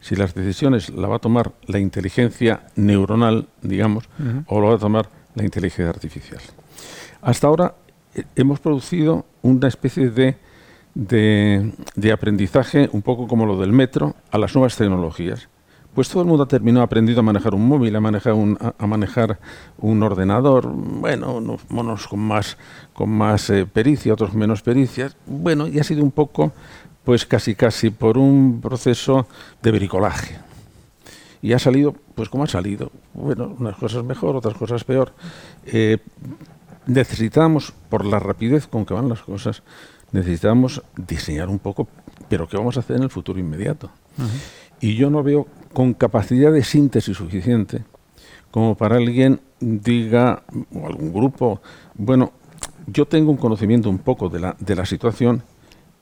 Si 0.00 0.16
las 0.16 0.34
decisiones 0.34 0.90
la 0.90 1.08
va 1.08 1.16
a 1.16 1.20
tomar 1.20 1.52
la 1.66 1.78
inteligencia 1.78 2.66
neuronal, 2.74 3.48
digamos, 3.62 4.04
o 4.46 4.60
lo 4.60 4.68
va 4.68 4.74
a 4.74 4.78
tomar 4.78 5.08
la 5.34 5.44
inteligencia 5.44 5.88
artificial. 5.88 6.40
Hasta 7.22 7.46
ahora 7.46 7.74
hemos 8.34 8.60
producido 8.60 9.24
una 9.42 9.68
especie 9.68 10.10
de, 10.10 10.36
de, 10.94 12.12
aprendizaje, 12.12 12.88
un 12.92 13.02
poco 13.02 13.26
como 13.26 13.46
lo 13.46 13.58
del 13.58 13.72
metro, 13.72 14.14
a 14.30 14.38
las 14.38 14.54
nuevas 14.54 14.76
tecnologías. 14.76 15.48
Pues 15.94 16.08
todo 16.08 16.22
el 16.22 16.28
mundo 16.28 16.44
ha 16.44 16.48
terminado 16.48 16.84
aprendido 16.84 17.20
a 17.20 17.22
manejar 17.22 17.54
un 17.54 17.68
móvil, 17.68 17.94
a 17.94 18.00
manejar 18.00 18.32
un, 18.32 18.58
a, 18.60 18.86
manejar 18.86 19.38
un 19.76 20.02
ordenador, 20.02 20.66
bueno, 20.72 21.34
unos 21.34 21.60
monos 21.68 22.08
con 22.08 22.20
más, 22.20 22.56
con 22.94 23.10
más 23.10 23.50
eh, 23.50 23.66
pericia, 23.66 24.14
otros 24.14 24.32
menos 24.32 24.62
pericias, 24.62 25.16
bueno, 25.26 25.68
y 25.68 25.78
ha 25.78 25.84
sido 25.84 26.02
un 26.02 26.10
poco, 26.10 26.52
pues 27.04 27.26
casi 27.26 27.54
casi 27.54 27.90
por 27.90 28.16
un 28.16 28.60
proceso 28.62 29.26
de 29.62 29.70
bricolaje. 29.70 30.38
y 31.42 31.52
ha 31.52 31.58
salido, 31.58 31.94
pues 32.14 32.30
como 32.30 32.44
ha 32.44 32.46
salido. 32.46 32.90
Bueno, 33.12 33.54
unas 33.58 33.76
cosas 33.76 34.02
mejor, 34.02 34.36
otras 34.36 34.54
cosas 34.54 34.84
peor. 34.84 35.12
Eh, 35.66 35.98
necesitamos, 36.86 37.72
por 37.90 38.06
la 38.06 38.18
rapidez 38.18 38.66
con 38.66 38.86
que 38.86 38.94
van 38.94 39.08
las 39.08 39.22
cosas, 39.22 39.62
necesitamos 40.12 40.82
diseñar 40.96 41.48
un 41.48 41.58
poco, 41.58 41.88
pero 42.28 42.48
¿qué 42.48 42.56
vamos 42.56 42.76
a 42.76 42.80
hacer 42.80 42.96
en 42.96 43.02
el 43.02 43.10
futuro 43.10 43.40
inmediato? 43.40 43.90
Y 44.80 44.96
yo 44.96 45.10
no 45.10 45.22
veo 45.22 45.46
con 45.72 45.94
capacidad 45.94 46.52
de 46.52 46.62
síntesis 46.62 47.16
suficiente 47.16 47.84
como 48.52 48.76
para 48.76 48.96
alguien 48.96 49.40
diga, 49.60 50.42
o 50.74 50.86
algún 50.86 51.12
grupo, 51.12 51.62
bueno, 51.94 52.32
yo 52.86 53.06
tengo 53.06 53.30
un 53.30 53.38
conocimiento 53.38 53.88
un 53.88 53.98
poco 53.98 54.28
de 54.28 54.40
la, 54.40 54.56
de 54.60 54.76
la 54.76 54.84
situación 54.84 55.42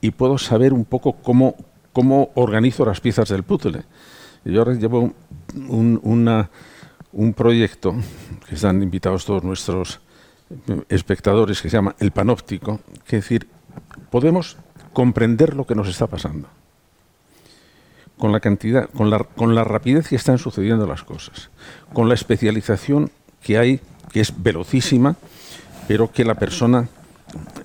y 0.01 0.11
puedo 0.11 0.37
saber 0.37 0.73
un 0.73 0.83
poco 0.83 1.13
cómo, 1.13 1.55
cómo 1.93 2.31
organizo 2.35 2.85
las 2.85 2.99
piezas 2.99 3.29
del 3.29 3.43
puzzle. 3.43 3.83
Yo 4.43 4.59
ahora 4.59 4.73
llevo 4.73 5.13
un, 5.69 5.99
una, 6.03 6.49
un 7.13 7.33
proyecto 7.33 7.95
que 8.49 8.55
están 8.55 8.83
invitados 8.83 9.25
todos 9.25 9.43
nuestros 9.43 10.01
espectadores 10.89 11.61
que 11.61 11.69
se 11.69 11.77
llama 11.77 11.95
el 11.99 12.11
panóptico, 12.11 12.81
que 13.05 13.17
es 13.17 13.23
decir, 13.23 13.47
podemos 14.09 14.57
comprender 14.93 15.55
lo 15.55 15.65
que 15.65 15.75
nos 15.75 15.87
está 15.87 16.07
pasando 16.07 16.47
con 18.21 18.31
la 18.31 18.39
cantidad, 18.39 18.87
con 18.91 19.09
la, 19.09 19.17
con 19.17 19.55
la 19.55 19.63
rapidez 19.63 20.07
que 20.07 20.15
están 20.15 20.37
sucediendo 20.37 20.85
las 20.85 21.03
cosas, 21.03 21.49
con 21.91 22.07
la 22.07 22.13
especialización 22.13 23.09
que 23.41 23.57
hay, 23.57 23.79
que 24.11 24.21
es 24.21 24.31
velocísima, 24.43 25.15
pero 25.87 26.11
que 26.11 26.23
la 26.23 26.35
persona, 26.35 26.87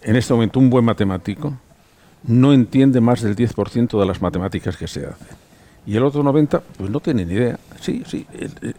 en 0.03 0.17
este 0.17 0.33
momento 0.33 0.59
un 0.59 0.71
buen 0.71 0.87
matemático, 0.87 1.53
no 2.25 2.55
entiende 2.55 3.03
más 3.03 3.21
del 3.21 3.37
10% 3.37 4.01
de 4.01 4.07
las 4.07 4.23
matemáticas 4.23 4.79
que 4.79 4.89
se 4.89 5.07
hacen. 5.07 5.37
Y 5.87 5.95
el 5.95 6.05
otro 6.05 6.25
90%, 6.25 6.63
pues 6.79 6.91
no 6.91 7.01
tiene 7.01 7.27
ni 7.27 7.35
idea. 7.35 7.59
Sí, 7.81 8.03
sí, 8.07 8.27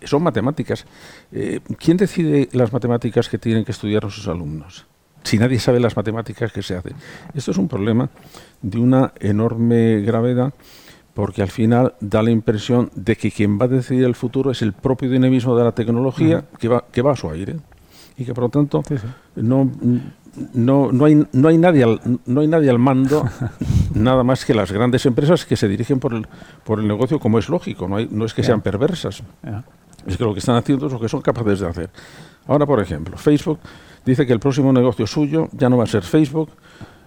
son 0.04 0.24
matemáticas. 0.24 0.84
Eh, 1.32 1.62
¿Quién 1.78 1.98
decide 1.98 2.50
las 2.54 2.74
matemáticas 2.74 3.30
que 3.30 3.38
tienen 3.38 3.64
que 3.64 3.72
estudiar 3.72 4.02
sus 4.10 4.28
alumnos? 4.28 4.88
Si 5.28 5.38
nadie 5.38 5.60
sabe 5.60 5.82
las 5.82 5.98
matemáticas 5.98 6.54
que 6.54 6.64
se 6.64 6.78
hacen. 6.78 6.94
Esto 7.34 7.52
es 7.52 7.58
un 7.58 7.68
problema 7.68 8.10
de 8.62 8.80
una 8.80 9.12
enorme 9.20 10.00
gravedad 10.00 10.54
porque 11.14 11.42
al 11.42 11.50
final 11.50 11.96
da 12.00 12.24
la 12.24 12.32
impresión 12.32 12.92
de 12.96 13.18
que 13.18 13.30
quien 13.30 13.60
va 13.60 13.66
a 13.66 13.68
decidir 13.68 14.06
el 14.06 14.16
futuro 14.16 14.52
es 14.52 14.62
el 14.62 14.72
propio 14.72 15.10
dinamismo 15.10 15.58
de 15.58 15.66
la 15.66 15.74
tecnología 15.74 16.46
que, 16.60 16.70
va, 16.70 16.86
que 16.90 17.02
va 17.02 17.12
a 17.12 17.16
su 17.18 17.30
aire 17.30 17.58
y 18.18 18.24
que 18.24 18.34
por 18.34 18.46
lo 18.46 18.50
tanto 18.50 18.84
no 19.36 19.70
no, 20.54 20.94
no, 20.94 21.06
hay, 21.06 21.28
no, 21.34 21.48
hay 21.50 21.58
nadie 21.58 21.84
al, 21.84 22.00
no 22.26 22.42
hay 22.42 22.48
nadie 22.48 22.70
al 22.70 22.80
mando, 22.80 23.28
nada 23.96 24.24
más 24.24 24.46
que 24.46 24.54
las 24.54 24.72
grandes 24.72 25.06
empresas 25.06 25.46
que 25.46 25.58
se 25.58 25.68
dirigen 25.68 26.00
por 26.00 26.14
el, 26.14 26.26
por 26.64 26.80
el 26.80 26.88
negocio 26.88 27.20
como 27.20 27.40
es 27.40 27.50
lógico, 27.50 27.88
no, 27.88 27.98
hay, 27.98 28.08
no 28.10 28.24
es 28.24 28.34
que 28.34 28.44
sean 28.44 28.62
perversas. 28.62 29.24
Es 30.06 30.16
que 30.16 30.24
lo 30.24 30.34
que 30.34 30.40
están 30.40 30.56
haciendo 30.56 30.86
es 30.88 30.94
lo 30.94 31.00
que 31.00 31.10
son 31.10 31.22
capaces 31.22 31.60
de 31.60 31.68
hacer. 31.68 31.90
Ahora, 32.46 32.66
por 32.66 32.80
ejemplo, 32.80 33.18
Facebook 33.18 33.60
dice 34.08 34.26
que 34.26 34.34
el 34.34 34.40
próximo 34.40 34.72
negocio 34.72 35.06
suyo 35.06 35.50
ya 35.52 35.70
no 35.70 35.78
va 35.78 35.84
a 35.84 35.88
ser 35.88 36.04
Facebook, 36.04 36.50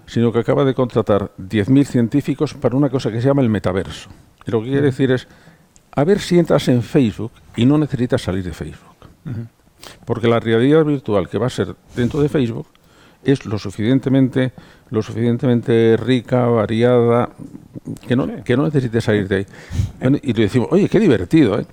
sino 0.06 0.32
que 0.32 0.40
acaba 0.40 0.64
de 0.64 0.74
contratar 0.74 1.32
10.000 1.38 1.84
científicos 1.84 2.54
para 2.54 2.76
una 2.76 2.90
cosa 2.90 3.10
que 3.10 3.20
se 3.20 3.28
llama 3.28 3.42
el 3.42 3.48
metaverso. 3.48 4.10
Y 4.46 4.50
lo 4.50 4.60
que 4.60 4.68
quiere 4.68 4.82
decir 4.82 5.10
es, 5.10 5.26
a 5.92 6.04
ver 6.04 6.20
si 6.20 6.38
entras 6.38 6.68
en 6.68 6.82
Facebook 6.82 7.32
y 7.56 7.64
no 7.64 7.78
necesitas 7.78 8.22
salir 8.22 8.44
de 8.44 8.52
Facebook. 8.52 8.96
Porque 10.04 10.28
la 10.28 10.40
realidad 10.40 10.84
virtual 10.84 11.28
que 11.28 11.38
va 11.38 11.46
a 11.46 11.50
ser 11.50 11.74
dentro 11.96 12.20
de 12.20 12.28
Facebook 12.28 12.66
es 13.24 13.44
lo 13.44 13.58
suficientemente, 13.58 14.52
lo 14.90 15.02
suficientemente 15.02 15.96
rica, 15.96 16.46
variada, 16.46 17.30
que 18.06 18.16
no, 18.16 18.42
que 18.44 18.56
no 18.56 18.64
necesite 18.64 19.00
salir 19.00 19.28
de 19.28 19.36
ahí. 19.36 19.46
y 20.22 20.32
le 20.32 20.42
decimos, 20.42 20.68
oye, 20.70 20.88
qué 20.88 20.98
divertido, 20.98 21.58
¿eh? 21.58 21.66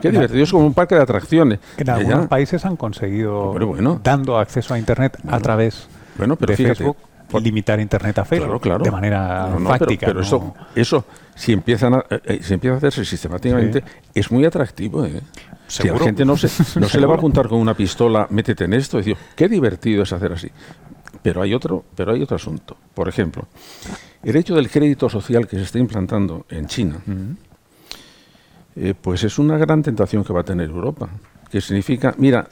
Qué 0.00 0.10
divertido, 0.10 0.42
es 0.42 0.50
como 0.50 0.66
un 0.66 0.74
parque 0.74 0.94
de 0.94 1.02
atracciones. 1.02 1.58
En 1.76 1.90
algunos 1.90 2.26
países 2.28 2.64
han 2.64 2.76
conseguido, 2.76 3.54
dando 4.02 4.38
acceso 4.38 4.74
a 4.74 4.78
Internet 4.78 5.18
a 5.28 5.40
través 5.40 5.88
bueno, 6.16 6.36
pero 6.36 6.54
de 6.54 6.56
Facebook, 6.56 6.96
limitar 7.40 7.80
Internet 7.80 8.18
a 8.18 8.24
Facebook 8.24 8.82
de 8.82 8.90
manera 8.90 9.56
fáctica. 9.64 10.06
Pero, 10.06 10.20
eso, 10.20 10.54
eso 10.74 11.04
si, 11.34 11.52
empiezan 11.52 11.94
a, 11.94 12.04
eh, 12.10 12.20
eh, 12.24 12.40
si 12.42 12.54
empieza 12.54 12.74
a 12.74 12.78
hacerse 12.78 13.04
sistemáticamente, 13.04 13.82
es 14.14 14.30
muy 14.30 14.44
atractivo. 14.44 15.04
¿eh? 15.04 15.20
Si 15.66 15.88
la 15.88 15.98
gente 15.98 16.24
no 16.24 16.36
se, 16.36 16.48
no 16.78 16.88
se 16.88 17.00
le 17.00 17.06
va 17.06 17.14
a 17.14 17.16
apuntar 17.16 17.48
con 17.48 17.58
una 17.58 17.74
pistola, 17.74 18.26
métete 18.30 18.64
en 18.64 18.74
esto, 18.74 19.00
y 19.00 19.16
qué 19.34 19.48
divertido 19.48 20.02
es 20.02 20.12
hacer 20.12 20.32
así. 20.32 20.50
Pero 21.24 21.40
hay 21.40 21.54
otro, 21.54 21.82
pero 21.96 22.12
hay 22.12 22.22
otro 22.22 22.36
asunto. 22.36 22.76
Por 22.92 23.08
ejemplo, 23.08 23.48
el 24.22 24.36
hecho 24.36 24.54
del 24.54 24.68
crédito 24.70 25.08
social 25.08 25.48
que 25.48 25.56
se 25.56 25.62
está 25.62 25.78
implantando 25.78 26.44
en 26.50 26.66
China, 26.66 27.00
eh, 28.76 28.92
pues 29.00 29.24
es 29.24 29.38
una 29.38 29.56
gran 29.56 29.82
tentación 29.82 30.22
que 30.22 30.34
va 30.34 30.42
a 30.42 30.44
tener 30.44 30.68
Europa. 30.68 31.08
Que 31.50 31.62
significa, 31.62 32.14
mira, 32.18 32.46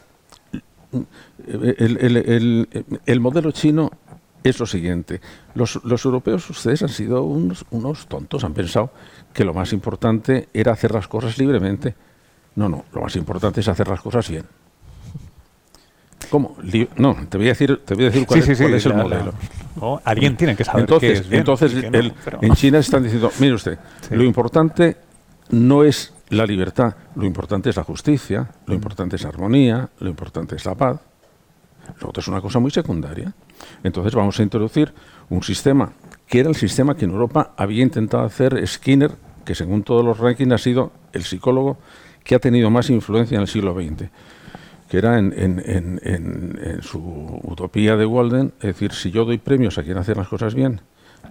el, 1.47 3.20
modelo 3.20 3.53
chino 3.53 3.91
es 4.43 4.59
lo 4.59 4.64
siguiente. 4.64 5.20
Los, 5.55 5.77
europeos, 6.07 6.49
ustedes 6.49 6.83
han 6.83 6.89
sido 6.89 7.25
unos, 7.25 7.66
unos, 7.73 8.07
tontos, 8.07 8.43
han 8.43 8.55
pensado 8.55 8.91
que 9.35 9.45
lo 9.45 9.53
más 9.53 9.75
importante 9.75 10.49
era 10.55 10.73
hacer 10.73 10.93
las 10.93 11.09
cosas 11.09 11.37
libremente. 11.37 11.95
No, 12.55 12.70
no, 12.70 12.87
lo 12.95 13.03
más 13.03 13.16
importante 13.16 13.61
es 13.61 13.68
hacer 13.68 13.89
las 13.89 14.01
cosas 14.01 14.31
bien. 14.31 14.47
¿Cómo? 16.31 16.57
no, 16.97 17.16
te 17.29 17.39
voy 17.39 17.47
a 17.47 17.51
decir, 17.51 17.81
te 17.85 17.95
voy 17.95 18.05
a 18.05 18.07
decir 18.11 18.27
cuál, 18.27 18.41
es, 18.41 18.87
el 18.87 18.95
modelo. 18.95 19.35
alguien 20.05 20.37
tiene 20.37 20.57
que 20.57 20.64
saber 20.64 20.83
entonces, 20.83 21.23
qué 21.23 21.27
es 21.27 21.33
Entonces, 21.33 21.73
en 22.41 22.55
China 22.55 22.79
están 22.79 23.03
diciendo, 23.03 23.31
mire 23.39 23.55
usted, 23.55 23.79
lo 24.11 24.25
importante 24.25 24.97
no 25.51 25.85
es 25.85 26.14
la 26.31 26.47
libertad, 26.47 26.95
lo 27.14 27.27
importante 27.27 27.70
es 27.70 27.77
la 27.77 27.85
justicia, 27.85 28.49
lo 28.66 28.75
importante 28.75 29.16
es 29.16 29.23
la 29.23 29.29
armonía, 29.29 29.89
lo 30.01 30.09
importante 30.09 30.57
es 30.57 30.64
la 30.64 30.75
paz. 30.75 31.01
Lo 32.01 32.09
otro 32.09 32.20
es 32.20 32.29
una 32.29 32.41
cosa 32.41 32.59
muy 32.59 32.70
secundaria. 32.70 33.33
Entonces 33.83 34.14
vamos 34.14 34.39
a 34.39 34.43
introducir 34.43 34.93
un 35.31 35.43
sistema 35.43 35.93
que 36.27 36.41
era 36.41 36.49
el 36.49 36.55
sistema 36.55 36.97
que 36.97 37.05
en 37.05 37.11
Europa 37.11 37.53
había 37.57 37.83
intentado 37.83 38.25
hacer 38.25 38.66
Skinner, 38.66 39.12
que 39.45 39.55
según 39.55 39.83
todos 39.83 40.05
los 40.05 40.18
rankings 40.18 40.53
ha 40.53 40.59
sido 40.59 40.93
el 41.12 41.25
psicólogo 41.25 41.79
que 42.25 42.35
ha 42.35 42.39
tenido 42.39 42.70
más 42.70 42.89
influencia 42.89 43.37
en 43.37 43.43
el 43.43 43.49
siglo 43.49 43.75
XX 43.75 44.09
que 44.93 44.99
era 44.99 45.18
en, 45.18 45.32
en, 45.34 46.01
en, 46.05 46.82
su 46.82 47.01
utopía 47.45 47.97
de 47.97 48.05
Walden, 48.05 48.53
es 48.59 48.74
decir, 48.74 48.93
si 48.93 49.11
yo 49.11 49.24
doy 49.24 49.38
premios 49.38 49.78
a 49.78 49.84
quien 49.84 49.97
hace 49.97 50.14
las 50.14 50.28
cosas 50.28 50.55
bien 50.55 50.82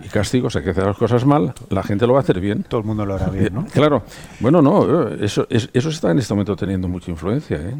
y 0.04 0.08
castigos 0.08 0.56
a 0.56 0.62
quien 0.62 0.72
hace 0.72 0.84
las 0.84 0.98
cosas 0.98 1.28
mal, 1.28 1.54
la 1.70 1.84
gente 1.84 2.08
lo 2.08 2.14
va 2.14 2.20
a 2.20 2.24
hacer 2.24 2.40
bien. 2.40 2.64
Todo 2.64 2.82
el 2.82 2.88
mundo 2.88 3.06
lo 3.06 3.14
hará 3.14 3.30
bien, 3.30 3.54
¿no? 3.54 3.68
claro. 3.72 4.02
Bueno, 4.40 4.64
no, 4.64 5.10
eso, 5.10 5.46
eso 5.48 5.90
está 5.90 6.10
en 6.10 6.18
este 6.18 6.34
momento 6.34 6.56
teniendo 6.56 6.88
mucha 6.88 7.12
influencia. 7.12 7.58
¿eh? 7.58 7.76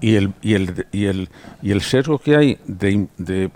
Y, 0.00 0.14
el, 0.14 0.34
y, 0.40 0.54
el, 0.54 0.86
y, 0.92 1.06
el, 1.06 1.28
y 1.62 1.72
el 1.72 1.80
sesgo 1.80 2.20
que 2.20 2.36
hay 2.36 2.58
de, 2.68 3.08
de, 3.18 3.50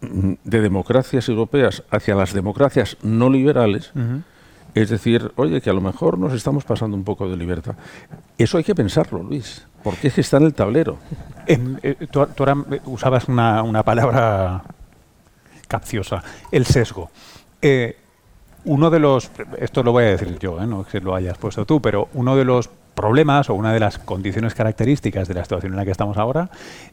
de 0.00 0.60
democracias 0.60 1.28
europeas 1.28 1.82
hacia 1.90 2.14
las 2.14 2.32
democracias 2.32 2.96
no 3.02 3.28
liberales, 3.28 3.90
es 4.72 4.88
decir, 4.88 5.32
oye, 5.34 5.60
que 5.60 5.70
a 5.70 5.72
lo 5.72 5.80
mejor 5.80 6.16
nos 6.16 6.32
estamos 6.32 6.62
pasando 6.62 6.96
un 6.96 7.02
poco 7.02 7.28
de 7.28 7.36
libertad. 7.36 7.74
Eso 8.38 8.56
hay 8.56 8.62
que 8.62 8.76
pensarlo, 8.76 9.24
Luis. 9.24 9.66
Porque 9.86 10.08
es 10.08 10.14
que 10.14 10.20
está 10.20 10.38
en 10.38 10.42
el 10.42 10.52
tablero. 10.52 10.98
Eh, 11.46 12.08
tú, 12.10 12.20
ahora 12.20 12.56
usabas 12.86 13.28
una, 13.28 13.62
una, 13.62 13.84
palabra 13.84 14.64
capciosa, 15.68 16.24
el 16.50 16.66
sesgo. 16.66 17.12
Eh, 17.62 17.96
uno 18.64 18.90
de 18.90 18.98
los, 18.98 19.30
esto 19.58 19.84
lo 19.84 19.92
voy 19.92 20.02
a 20.02 20.06
decir 20.08 20.40
yo, 20.40 20.60
eh, 20.60 20.66
no 20.66 20.82
que 20.82 20.98
lo 20.98 21.14
hayas 21.14 21.38
puesto 21.38 21.64
tú, 21.64 21.80
pero 21.80 22.08
uno 22.14 22.34
de 22.34 22.44
los 22.44 22.68
problemas 22.96 23.48
o 23.48 23.54
una 23.54 23.72
de 23.72 23.78
las 23.78 24.00
condiciones 24.00 24.56
características 24.56 25.28
de 25.28 25.34
la 25.34 25.44
situación 25.44 25.74
en 25.74 25.76
la 25.76 25.84
que 25.84 25.92
estamos 25.92 26.16
ahora 26.16 26.50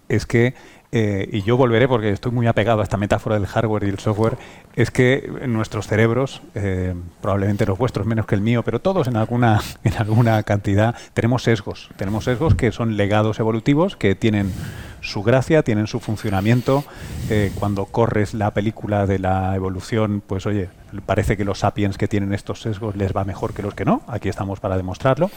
es 0.07 0.27
que 0.27 0.53
eh, 0.95 1.27
y 1.31 1.41
yo 1.41 1.57
volveré 1.57 1.87
porque 1.87 2.11
estoy 2.11 2.31
muy 2.31 2.45
apegado 2.45 2.81
a 2.81 2.83
esta 2.83 2.97
metáfora 2.97 3.33
del 3.33 3.47
hardware 3.47 3.85
y 3.85 3.89
el 3.89 3.97
software, 3.97 4.37
es 4.75 4.91
que 4.91 5.27
nuestros 5.47 5.87
cerebros, 5.87 6.43
eh, 6.53 6.93
probablemente 7.19 7.65
los 7.65 7.79
vuestros 7.79 8.05
menos 8.05 8.27
que 8.27 8.35
el 8.35 8.41
mío, 8.41 8.61
pero 8.61 8.79
todos 8.79 9.07
en 9.07 9.17
alguna, 9.17 9.59
en 9.83 9.97
alguna 9.97 10.43
cantidad, 10.43 10.93
tenemos 11.15 11.41
sesgos. 11.41 11.89
Tenemos 11.97 12.25
sesgos 12.25 12.53
que 12.53 12.71
son 12.71 12.95
legados 12.95 13.39
evolutivos, 13.39 13.95
que 13.95 14.13
tienen 14.13 14.53
su 15.01 15.23
gracia, 15.23 15.63
tienen 15.63 15.87
su 15.87 15.99
funcionamiento. 15.99 16.83
Eh, 17.31 17.51
cuando 17.55 17.85
corres 17.85 18.35
la 18.35 18.51
película 18.51 19.07
de 19.07 19.17
la 19.17 19.55
evolución, 19.55 20.21
pues 20.25 20.45
oye, 20.45 20.69
parece 21.01 21.37
que 21.37 21.45
los 21.45 21.59
sapiens 21.59 21.97
que 21.97 22.07
tienen 22.07 22.33
estos 22.33 22.61
sesgos 22.61 22.95
les 22.95 23.13
va 23.13 23.23
mejor 23.23 23.53
que 23.53 23.61
los 23.61 23.73
que 23.73 23.85
no. 23.85 24.01
Aquí 24.07 24.29
estamos 24.29 24.59
para 24.59 24.77
demostrarlo. 24.77 25.31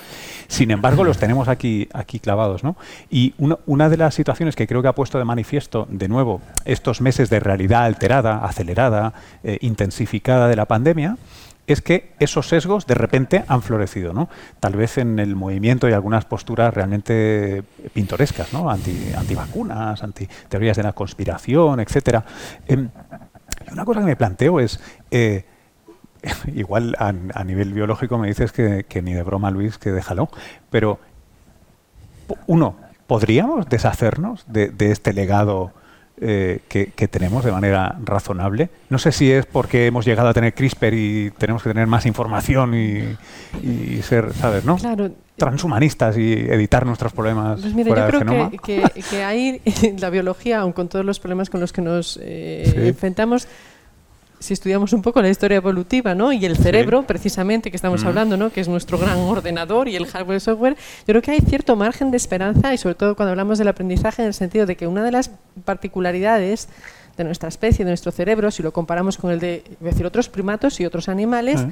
Sin 0.48 0.70
embargo, 0.70 1.04
los 1.04 1.18
tenemos 1.18 1.48
aquí, 1.48 1.88
aquí 1.92 2.20
clavados. 2.20 2.64
¿no? 2.64 2.76
Y 3.10 3.34
una, 3.38 3.88
de 3.88 3.96
las 3.96 4.14
situaciones 4.14 4.56
que 4.56 4.66
creo 4.66 4.82
que 4.82 4.88
ha 4.88 4.94
puesto 4.94 5.18
de 5.18 5.24
manifiesto 5.24 5.86
de 5.90 6.08
nuevo 6.08 6.40
estos 6.64 7.00
meses 7.00 7.30
de 7.30 7.40
realidad 7.40 7.84
alterada, 7.84 8.44
acelerada, 8.44 9.12
eh, 9.42 9.58
intensificada 9.60 10.48
de 10.48 10.56
la 10.56 10.66
pandemia, 10.66 11.16
es 11.66 11.82
que 11.82 12.12
esos 12.20 12.48
sesgos 12.48 12.86
de 12.86 12.94
repente 12.94 13.44
han 13.48 13.62
florecido, 13.62 14.12
¿no? 14.12 14.28
Tal 14.60 14.74
vez 14.76 14.98
en 14.98 15.18
el 15.18 15.34
movimiento 15.34 15.88
y 15.88 15.92
algunas 15.92 16.24
posturas 16.24 16.72
realmente 16.72 17.64
pintorescas, 17.92 18.52
¿no? 18.52 18.70
Anti, 18.70 19.12
antivacunas, 19.16 20.02
anti 20.02 20.28
teorías 20.48 20.76
de 20.76 20.84
la 20.84 20.92
conspiración, 20.92 21.80
etcétera. 21.80 22.24
Em, 22.66 22.88
una 23.72 23.84
cosa 23.84 24.00
que 24.00 24.06
me 24.06 24.16
planteo 24.16 24.60
es 24.60 24.80
eh, 25.10 25.44
igual 26.54 26.96
a, 26.98 27.12
nivel 27.44 27.72
biológico 27.72 28.18
me 28.18 28.28
dices 28.28 28.52
que, 28.52 29.02
ni 29.02 29.12
de 29.12 29.22
broma, 29.22 29.50
Luis, 29.50 29.78
que 29.78 29.92
déjalo, 29.92 30.28
pero 30.70 30.98
uno, 32.46 32.76
¿podríamos 33.06 33.68
deshacernos 33.68 34.44
de, 34.48 34.72
este 34.78 35.12
legado 35.12 35.72
eh, 36.20 36.60
que, 36.68 37.08
tenemos 37.08 37.44
de 37.44 37.52
manera 37.52 37.96
razonable? 38.04 38.70
No 38.90 38.98
sé 38.98 39.12
si 39.12 39.30
es 39.30 39.46
porque 39.46 39.86
hemos 39.86 40.04
llegado 40.04 40.28
a 40.28 40.34
tener 40.34 40.54
CRISPR 40.54 40.94
y 40.94 41.30
tenemos 41.38 41.62
que 41.62 41.70
tener 41.70 41.86
más 41.86 42.06
información 42.06 42.74
y, 42.74 44.02
ser, 44.02 44.32
¿sabes, 44.34 44.64
no? 44.64 44.76
Transhumanistas 45.36 46.16
y 46.16 46.32
editar 46.32 46.86
nuestros 46.86 47.12
problemas 47.12 47.60
pues 47.60 47.74
mira, 47.74 48.10
yo 48.10 48.20
creo 48.20 48.50
que, 48.50 48.82
que, 49.10 49.24
ahí 49.24 49.60
la 49.98 50.10
biología, 50.10 50.60
aun 50.60 50.72
con 50.72 50.88
todos 50.88 51.04
los 51.04 51.20
problemas 51.20 51.50
con 51.50 51.60
los 51.60 51.72
que 51.72 51.82
nos 51.82 52.18
eh, 52.22 52.88
enfrentamos, 52.88 53.46
si 54.38 54.54
estudiamos 54.54 54.92
un 54.92 55.02
poco 55.02 55.20
la 55.22 55.28
historia 55.28 55.56
evolutiva 55.56 56.14
¿no? 56.14 56.32
y 56.32 56.44
el 56.44 56.56
cerebro, 56.56 57.02
precisamente, 57.02 57.70
que 57.70 57.76
estamos 57.76 58.04
mm. 58.04 58.06
hablando, 58.06 58.36
¿no? 58.36 58.50
que 58.50 58.60
es 58.60 58.68
nuestro 58.68 58.98
gran 58.98 59.18
ordenador 59.18 59.88
y 59.88 59.96
el 59.96 60.06
hardware 60.06 60.36
y 60.36 60.40
software, 60.40 60.74
yo 60.74 61.06
creo 61.06 61.22
que 61.22 61.30
hay 61.32 61.40
cierto 61.40 61.76
margen 61.76 62.10
de 62.10 62.16
esperanza 62.16 62.72
y 62.72 62.78
sobre 62.78 62.94
todo 62.94 63.16
cuando 63.16 63.30
hablamos 63.30 63.58
del 63.58 63.68
aprendizaje 63.68 64.22
en 64.22 64.28
el 64.28 64.34
sentido 64.34 64.66
de 64.66 64.76
que 64.76 64.86
una 64.86 65.02
de 65.02 65.12
las 65.12 65.30
particularidades 65.64 66.68
de 67.16 67.24
nuestra 67.24 67.48
especie, 67.48 67.84
de 67.84 67.90
nuestro 67.90 68.12
cerebro, 68.12 68.50
si 68.50 68.62
lo 68.62 68.72
comparamos 68.72 69.16
con 69.16 69.30
el 69.30 69.40
de 69.40 69.64
decir, 69.80 70.04
otros 70.04 70.28
primatos 70.28 70.80
y 70.80 70.86
otros 70.86 71.08
animales. 71.08 71.64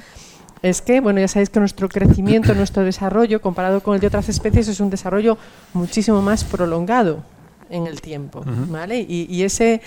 Es 0.65 0.81
que, 0.81 1.01
bueno, 1.01 1.21
ya 1.21 1.29
sabéis 1.29 1.51
que 1.51 1.61
nuestro 1.61 1.91
crecimiento, 1.91 2.55
nuestro 2.57 2.83
desarrollo, 2.85 3.43
comparado 3.43 3.83
con 3.83 3.95
el 3.95 4.01
de 4.01 4.07
otras 4.07 4.31
especies, 4.31 4.67
es 4.69 4.81
un 4.81 4.89
desarrollo 4.89 5.37
muchísimo 5.75 6.23
más 6.23 6.43
prolongado 6.43 7.23
en 7.69 7.87
el 7.87 8.01
tiempo, 8.01 8.43
¿vale? 8.47 9.01
Y, 9.01 9.27
y 9.29 9.43
ese 9.43 9.83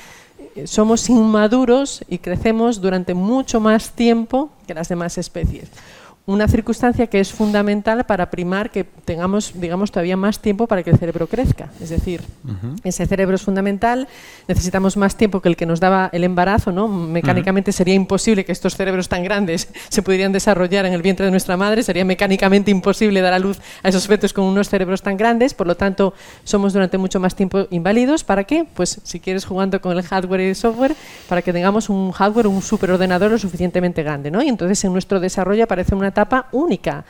somos 0.66 1.10
inmaduros 1.10 2.04
y 2.08 2.20
crecemos 2.20 2.80
durante 2.80 3.16
mucho 3.16 3.60
más 3.60 3.92
tiempo 3.92 4.52
que 4.68 4.74
las 4.76 4.88
demás 4.88 5.18
especies 5.18 5.70
una 6.28 6.46
circunstancia 6.50 7.08
que 7.08 7.22
es 7.22 7.32
fundamental 7.32 8.06
para 8.06 8.30
primar 8.30 8.70
que 8.70 8.84
tengamos, 8.84 9.54
digamos, 9.56 9.92
todavía 9.92 10.18
más 10.18 10.40
tiempo 10.40 10.68
para 10.68 10.84
que 10.84 10.90
el 10.90 10.98
cerebro 10.98 11.28
crezca. 11.28 11.70
Es 11.82 11.88
decir, 11.88 12.22
ese 12.84 13.06
cerebro 13.06 13.38
es 13.38 13.42
fundamental, 13.42 14.10
necesitamos 14.46 14.98
más 14.98 15.16
tiempo 15.16 15.42
que 15.42 15.48
el 15.48 15.56
que 15.56 15.66
nos 15.66 15.80
daba 15.80 16.10
el 16.12 16.26
embarazo, 16.26 16.74
¿no? 16.74 16.90
Mecánicamente 16.90 17.72
sería 17.72 17.94
imposible 17.94 18.44
que 18.44 18.52
estos 18.52 18.76
cerebros 18.76 19.08
tan 19.08 19.24
grandes 19.24 19.70
se 19.90 20.02
pudieran 20.02 20.34
desarrollar 20.34 20.86
en 20.86 20.92
el 20.92 21.02
vientre 21.02 21.26
de 21.26 21.32
nuestra 21.32 21.56
madre, 21.56 21.82
sería 21.82 22.04
mecánicamente 22.04 22.72
imposible 22.72 23.22
dar 23.22 23.32
a 23.32 23.40
luz 23.40 23.62
a 23.82 23.88
esos 23.88 24.06
fetos 24.06 24.34
con 24.34 24.44
unos 24.44 24.68
cerebros 24.68 25.02
tan 25.02 25.16
grandes, 25.16 25.54
por 25.54 25.66
lo 25.66 25.78
tanto, 25.78 26.14
somos 26.44 26.74
durante 26.74 26.98
mucho 26.98 27.22
más 27.22 27.36
tiempo 27.36 27.68
inválidos. 27.70 28.26
¿Para 28.26 28.44
qué? 28.44 28.68
Pues 28.74 29.00
si 29.02 29.22
quieres 29.22 29.46
jugando 29.46 29.80
con 29.80 29.98
el 29.98 30.04
hardware 30.04 30.42
y 30.42 30.50
el 30.50 30.56
software, 30.58 30.94
para 31.30 31.42
que 31.42 31.54
tengamos 31.54 31.88
un 31.88 32.12
hardware, 32.12 32.48
un 32.48 32.62
superordenador 32.62 33.32
lo 33.32 33.38
suficientemente 33.38 34.04
grande, 34.04 34.30
¿no? 34.30 34.44
Y 34.44 34.50
entonces 34.50 34.84
en 34.84 34.92
nuestro 34.92 35.22
desarrollo 35.22 35.64
aparece 35.64 35.96
una 35.96 36.16
etapa 36.18 36.47
única 36.51 37.05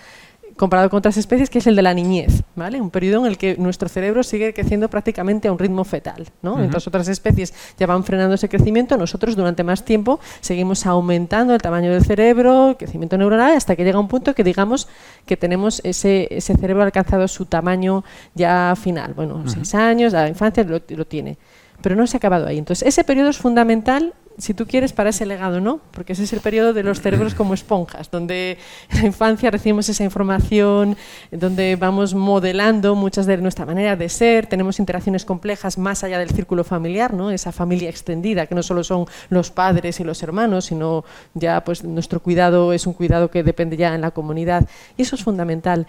comparado 0.57 0.89
con 0.89 0.97
otras 0.97 1.17
especies, 1.17 1.51
que 1.51 1.59
es 1.59 1.67
el 1.67 1.75
de 1.75 1.83
la 1.83 1.93
niñez, 1.93 2.41
¿vale? 2.55 2.81
Un 2.81 2.89
periodo 2.89 3.19
en 3.19 3.27
el 3.27 3.37
que 3.37 3.55
nuestro 3.57 3.87
cerebro 3.87 4.23
sigue 4.23 4.55
creciendo 4.55 4.89
prácticamente 4.89 5.47
a 5.47 5.51
un 5.51 5.59
ritmo 5.59 5.83
fetal, 5.83 6.25
¿no? 6.41 6.57
otras 6.87 7.07
especies 7.09 7.53
ya 7.77 7.85
van 7.85 8.03
frenando 8.03 8.33
ese 8.33 8.49
crecimiento, 8.49 8.97
nosotros 8.97 9.35
durante 9.35 9.63
más 9.63 9.85
tiempo 9.85 10.19
seguimos 10.41 10.85
aumentando 10.87 11.53
el 11.53 11.61
tamaño 11.61 11.91
del 11.91 12.03
cerebro, 12.03 12.69
el 12.69 12.77
crecimiento 12.77 13.19
neuronal, 13.19 13.55
hasta 13.55 13.75
que 13.75 13.83
llega 13.83 13.99
un 13.99 14.07
punto 14.07 14.33
que 14.33 14.43
digamos 14.43 14.87
que 15.27 15.37
tenemos 15.37 15.79
ese, 15.83 16.27
ese 16.31 16.55
cerebro 16.55 16.81
alcanzado 16.81 17.27
su 17.27 17.45
tamaño 17.45 18.03
ya 18.33 18.73
final, 18.75 19.13
bueno, 19.13 19.43
seis 19.45 19.75
años, 19.75 20.13
la 20.13 20.27
infancia 20.27 20.63
lo, 20.63 20.81
lo 20.89 21.05
tiene 21.05 21.37
pero 21.79 21.95
no 21.95 22.07
se 22.07 22.17
ha 22.17 22.19
acabado 22.19 22.47
ahí. 22.47 22.57
Entonces, 22.57 22.87
ese 22.87 23.03
periodo 23.03 23.29
es 23.29 23.37
fundamental 23.37 24.15
si 24.37 24.53
tú 24.53 24.67
quieres, 24.67 24.93
para 24.93 25.09
ese 25.09 25.25
legado, 25.25 25.59
¿no? 25.59 25.79
Porque 25.91 26.13
ese 26.13 26.23
es 26.23 26.33
el 26.33 26.41
periodo 26.41 26.73
de 26.73 26.83
los 26.83 27.01
cerebros 27.01 27.33
como 27.33 27.53
esponjas, 27.55 28.11
donde 28.11 28.57
en 28.89 29.01
la 29.01 29.05
infancia 29.07 29.49
recibimos 29.49 29.89
esa 29.89 30.03
información, 30.03 30.95
donde 31.31 31.75
vamos 31.75 32.13
modelando 32.13 32.93
muchas 32.93 33.25
de 33.25 33.37
nuestra 33.37 33.65
manera 33.65 33.95
de 33.95 34.09
ser, 34.09 34.45
tenemos 34.45 34.79
interacciones 34.79 35.25
complejas 35.25 35.77
más 35.77 36.03
allá 36.03 36.19
del 36.19 36.29
círculo 36.29 36.63
familiar, 36.63 37.13
¿no? 37.13 37.31
Esa 37.31 37.51
familia 37.51 37.89
extendida, 37.89 38.45
que 38.45 38.53
no 38.53 38.61
solo 38.61 38.83
son 38.83 39.05
los 39.29 39.49
padres 39.49 39.99
y 39.99 40.03
los 40.03 40.21
hermanos, 40.21 40.65
sino 40.65 41.03
ya 41.33 41.63
pues 41.63 41.83
nuestro 41.83 42.21
cuidado 42.21 42.73
es 42.73 42.85
un 42.85 42.93
cuidado 42.93 43.31
que 43.31 43.43
depende 43.43 43.75
ya 43.75 43.95
en 43.95 44.01
la 44.01 44.11
comunidad. 44.11 44.67
Y 44.97 45.01
eso 45.01 45.15
es 45.15 45.23
fundamental. 45.23 45.87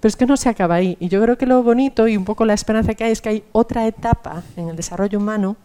Pero 0.00 0.08
es 0.08 0.16
que 0.16 0.26
no 0.26 0.36
se 0.36 0.48
acaba 0.48 0.74
ahí. 0.76 0.96
Y 1.00 1.08
yo 1.08 1.22
creo 1.22 1.38
que 1.38 1.46
lo 1.46 1.62
bonito 1.62 2.08
y 2.08 2.16
un 2.16 2.24
poco 2.24 2.44
la 2.44 2.54
esperanza 2.54 2.94
que 2.94 3.04
hay 3.04 3.12
es 3.12 3.20
que 3.20 3.28
hay 3.28 3.44
otra 3.52 3.86
etapa 3.86 4.42
en 4.56 4.68
el 4.68 4.76
desarrollo 4.76 5.18
humano 5.18 5.56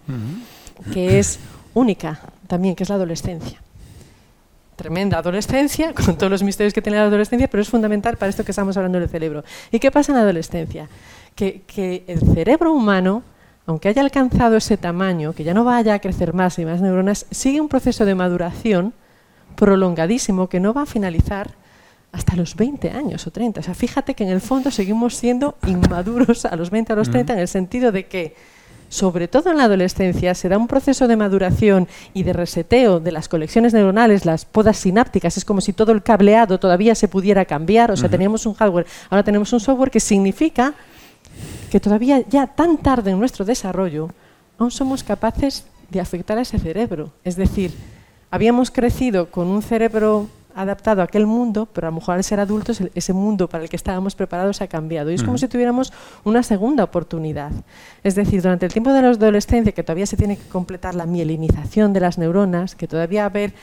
que 0.94 1.20
es 1.20 1.40
única 1.74 2.20
también, 2.48 2.76
que 2.76 2.84
es 2.84 2.90
la 2.90 2.96
adolescencia. 2.96 3.62
Tremenda 4.76 5.18
adolescencia, 5.18 5.94
con 6.06 6.18
todos 6.18 6.32
los 6.32 6.44
misterios 6.44 6.74
que 6.74 6.82
tiene 6.82 6.98
la 6.98 7.06
adolescencia, 7.06 7.48
pero 7.48 7.62
es 7.62 7.70
fundamental 7.70 8.18
para 8.18 8.30
esto 8.30 8.44
que 8.44 8.52
estamos 8.52 8.76
hablando 8.78 9.00
del 9.00 9.10
cerebro. 9.10 9.44
¿Y 9.72 9.80
qué 9.80 9.92
pasa 9.92 10.12
en 10.12 10.18
la 10.18 10.24
adolescencia? 10.24 10.90
Que, 11.36 11.62
que 11.62 12.04
el 12.08 12.20
cerebro 12.34 12.74
humano, 12.74 13.24
aunque 13.66 13.90
haya 13.90 14.02
alcanzado 14.02 14.58
ese 14.58 14.78
tamaño, 14.78 15.34
que 15.34 15.44
ya 15.44 15.54
no 15.54 15.64
vaya 15.64 15.94
a 15.96 16.00
crecer 16.00 16.34
más 16.34 16.60
y 16.60 16.66
más 16.66 16.82
neuronas, 16.82 17.26
sigue 17.32 17.62
un 17.62 17.70
proceso 17.70 18.06
de 18.06 18.16
maduración 18.16 18.94
prolongadísimo 19.56 20.48
que 20.48 20.60
no 20.60 20.74
va 20.74 20.84
a 20.84 20.86
finalizar 20.86 21.52
hasta 22.12 22.36
los 22.36 22.56
20 22.56 22.90
años 22.92 23.28
o 23.28 23.32
30. 23.32 23.60
O 23.60 23.64
sea, 23.64 23.76
fíjate 23.76 24.14
que 24.16 24.24
en 24.24 24.30
el 24.30 24.42
fondo 24.42 24.72
seguimos 24.72 25.16
siendo 25.16 25.58
inmaduros 25.68 26.46
a 26.46 26.56
los 26.56 26.70
20 26.70 26.94
a 26.94 26.96
los 26.96 27.10
30 27.10 27.34
en 27.34 27.40
el 27.40 27.48
sentido 27.48 27.92
de 27.92 28.08
que 28.08 28.36
sobre 28.90 29.28
todo 29.28 29.52
en 29.52 29.58
la 29.58 29.66
adolescencia, 29.66 30.36
se 30.36 30.50
da 30.50 30.58
un 30.58 30.68
proceso 30.68 31.08
de 31.08 31.16
maduración 31.16 31.88
y 32.14 32.24
de 32.24 32.34
reseteo 32.34 33.00
de 33.00 33.12
las 33.12 33.30
conexiones 33.30 33.74
neuronales, 33.74 34.26
las 34.26 34.46
podas 34.46 34.78
sinápticas. 34.78 35.38
Es 35.38 35.46
como 35.46 35.62
si 35.62 35.74
todo 35.74 35.92
el 35.92 36.04
cableado 36.04 36.60
todavía 36.60 36.96
se 36.96 37.08
pudiera 37.08 37.46
cambiar. 37.46 37.92
O 37.92 37.98
sea, 37.98 38.10
teníamos 38.10 38.46
un 38.46 38.56
hardware, 38.56 38.88
ahora 39.10 39.24
tenemos 39.24 39.54
un 39.54 39.60
software 39.60 39.92
que 39.92 40.00
significa 40.00 40.74
que 41.72 41.80
todavía 41.80 42.24
ya 42.28 42.48
tan 42.48 42.78
tarde 42.78 43.12
en 43.12 43.20
nuestro 43.20 43.46
desarrollo 43.46 44.10
aún 44.58 44.72
somos 44.72 45.04
capaces 45.04 45.66
de 45.90 46.02
afectar 46.02 46.38
a 46.38 46.42
ese 46.42 46.60
cerebro. 46.60 47.12
Es 47.24 47.36
decir, 47.36 47.72
habíamos 48.32 48.72
crecido 48.72 49.32
con 49.32 49.48
un 49.48 49.62
cerebro 49.62 50.28
adaptado 50.56 51.02
a 51.02 51.06
aquel 51.06 51.26
mundo, 51.26 51.68
pero 51.72 51.88
a 51.88 51.92
lo 51.92 51.96
mejor 51.96 52.16
al 52.16 52.24
ser 52.24 52.40
adultos 52.40 52.82
ese 52.96 53.14
mundo 53.14 53.48
para 53.48 53.64
el 53.64 53.70
que 53.70 53.76
estábamos 53.76 54.16
preparados 54.16 54.62
ha 54.62 54.68
cambiado. 54.68 55.12
Y 55.12 55.16
es 55.16 55.24
como 55.24 55.38
si 55.38 55.48
tuviéramos 55.48 55.94
una 56.24 56.44
segunda 56.44 56.84
oportunidad. 56.84 57.52
Es 58.04 58.16
decir, 58.16 58.42
durante 58.42 58.66
el 58.66 58.74
tiempo 58.74 58.92
de 58.92 59.02
la 59.02 59.10
adolescencia, 59.10 59.72
que 59.72 59.84
todavía 59.84 60.06
se 60.06 60.18
tiene 60.18 60.38
que 60.38 60.48
completar 60.48 60.96
la 60.96 61.06
mielinización 61.06 61.94
de 61.94 62.00
las 62.00 62.18
neuronas, 62.18 62.76
que 62.76 62.88
todavía 62.88 63.26
haber 63.26 63.54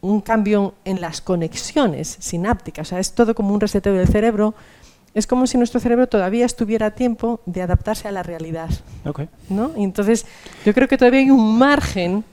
un 0.00 0.20
cambio 0.20 0.74
en 0.84 1.00
las 1.00 1.20
conexiones 1.20 2.16
sinápticas, 2.20 2.88
o 2.88 2.90
sea, 2.90 2.98
es 2.98 3.12
todo 3.12 3.34
como 3.34 3.54
un 3.54 3.60
reseteo 3.60 3.94
del 3.94 4.08
cerebro, 4.08 4.54
es 5.14 5.26
como 5.26 5.46
si 5.46 5.58
nuestro 5.58 5.78
cerebro 5.78 6.08
todavía 6.08 6.44
estuviera 6.46 6.86
a 6.86 6.90
tiempo 6.90 7.40
de 7.46 7.62
adaptarse 7.62 8.08
a 8.08 8.12
la 8.12 8.22
realidad. 8.22 8.70
¿no? 9.48 9.72
Y 9.76 9.84
entonces, 9.84 10.26
yo 10.64 10.74
creo 10.74 10.88
que 10.88 10.96
todavía 10.96 11.20
hay 11.20 11.30
un 11.30 11.58
margen 11.58 12.24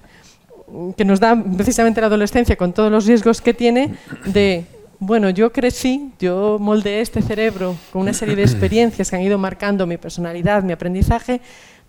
que 0.95 1.05
nos 1.05 1.19
da 1.19 1.41
precisamente 1.57 2.01
la 2.01 2.07
adolescencia 2.07 2.55
con 2.55 2.73
todos 2.73 2.91
los 2.91 3.05
riesgos 3.05 3.41
que 3.41 3.53
tiene 3.53 3.95
de, 4.25 4.65
bueno, 4.99 5.29
yo 5.29 5.51
crecí, 5.51 6.11
yo 6.19 6.57
moldeé 6.59 7.01
este 7.01 7.21
cerebro 7.21 7.75
con 7.91 8.01
una 8.01 8.13
serie 8.13 8.35
de 8.35 8.43
experiencias 8.49 9.09
que 9.09 9.15
han 9.15 9.21
ido 9.21 9.37
marcando 9.37 9.85
mi 9.87 9.97
personalidad, 9.97 10.63
mi 10.63 10.73
aprendizaje, 10.73 11.41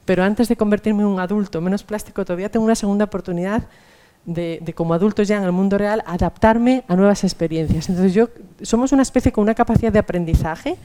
pero 0.05 0.25
antes 0.25 0.49
de 0.49 0.57
convertirme 0.57 1.03
en 1.03 1.09
un 1.09 1.21
adulto 1.21 1.61
menos 1.61 1.83
plástico, 1.83 2.25
todavía 2.25 2.51
tengo 2.51 2.65
una 2.65 2.75
segunda 2.75 3.05
oportunidad 3.05 3.63
de, 4.25 4.73
como 4.75 4.95
adulto 4.95 5.23
ya 5.23 5.37
en 5.37 5.45
el 5.45 5.53
mundo 5.53 5.79
real, 5.79 6.03
adaptarme 6.07 6.85
a 6.89 6.97
nuevas 6.97 7.25
experiencias. 7.25 7.89
Entonces 7.89 8.15
yo, 8.15 8.29
somos 8.63 8.93
una 8.93 9.03
especie 9.03 9.33
con 9.33 9.43
una 9.43 9.55
capacidad 9.55 9.93
de 9.93 9.99
aprendizaje 9.99 10.77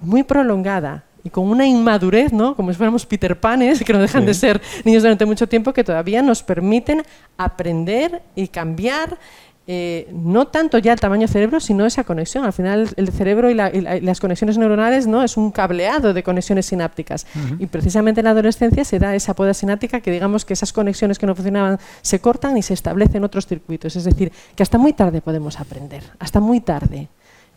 muy 0.00 0.22
prolongada 0.22 1.04
y 1.24 1.30
con 1.30 1.48
una 1.48 1.66
inmadurez, 1.66 2.32
¿no? 2.32 2.54
como 2.54 2.72
si 2.72 2.76
fuéramos 2.76 3.06
Peter 3.06 3.38
Panes, 3.38 3.82
que 3.84 3.92
no 3.92 3.98
dejan 3.98 4.26
de 4.26 4.34
ser 4.34 4.60
niños 4.84 5.02
durante 5.02 5.24
mucho 5.24 5.48
tiempo, 5.48 5.72
que 5.72 5.84
todavía 5.84 6.22
nos 6.22 6.42
permiten 6.42 7.02
aprender 7.36 8.22
y 8.34 8.48
cambiar. 8.48 9.18
Eh, 9.70 10.08
no 10.14 10.46
tanto 10.46 10.78
ya 10.78 10.94
el 10.94 10.98
tamaño 10.98 11.20
del 11.20 11.28
cerebro, 11.28 11.60
sino 11.60 11.84
esa 11.84 12.02
conexión. 12.02 12.46
Al 12.46 12.54
final, 12.54 12.88
el 12.96 13.12
cerebro 13.12 13.50
y, 13.50 13.54
las 13.54 14.18
conexiones 14.18 14.56
neuronales 14.56 15.06
no 15.06 15.22
es 15.22 15.36
un 15.36 15.50
cableado 15.50 16.14
de 16.14 16.22
conexiones 16.22 16.64
sinápticas. 16.64 17.26
Y 17.58 17.66
precisamente 17.66 18.22
en 18.22 18.24
la 18.24 18.30
adolescencia 18.30 18.82
se 18.86 18.98
da 18.98 19.14
esa 19.14 19.34
poda 19.34 19.52
sináptica 19.52 20.00
que, 20.00 20.10
digamos, 20.10 20.46
que 20.46 20.54
esas 20.54 20.72
conexiones 20.72 21.18
que 21.18 21.26
no 21.26 21.34
funcionaban 21.34 21.78
se 22.00 22.18
cortan 22.18 22.56
y 22.56 22.62
se 22.62 22.72
establecen 22.72 23.24
otros 23.24 23.46
circuitos. 23.46 23.94
Es 23.94 24.04
decir, 24.04 24.32
que 24.56 24.62
hasta 24.62 24.78
muy 24.78 24.94
tarde 24.94 25.20
podemos 25.20 25.60
aprender, 25.60 26.02
hasta 26.18 26.40
muy 26.40 26.62
tarde. 26.62 27.08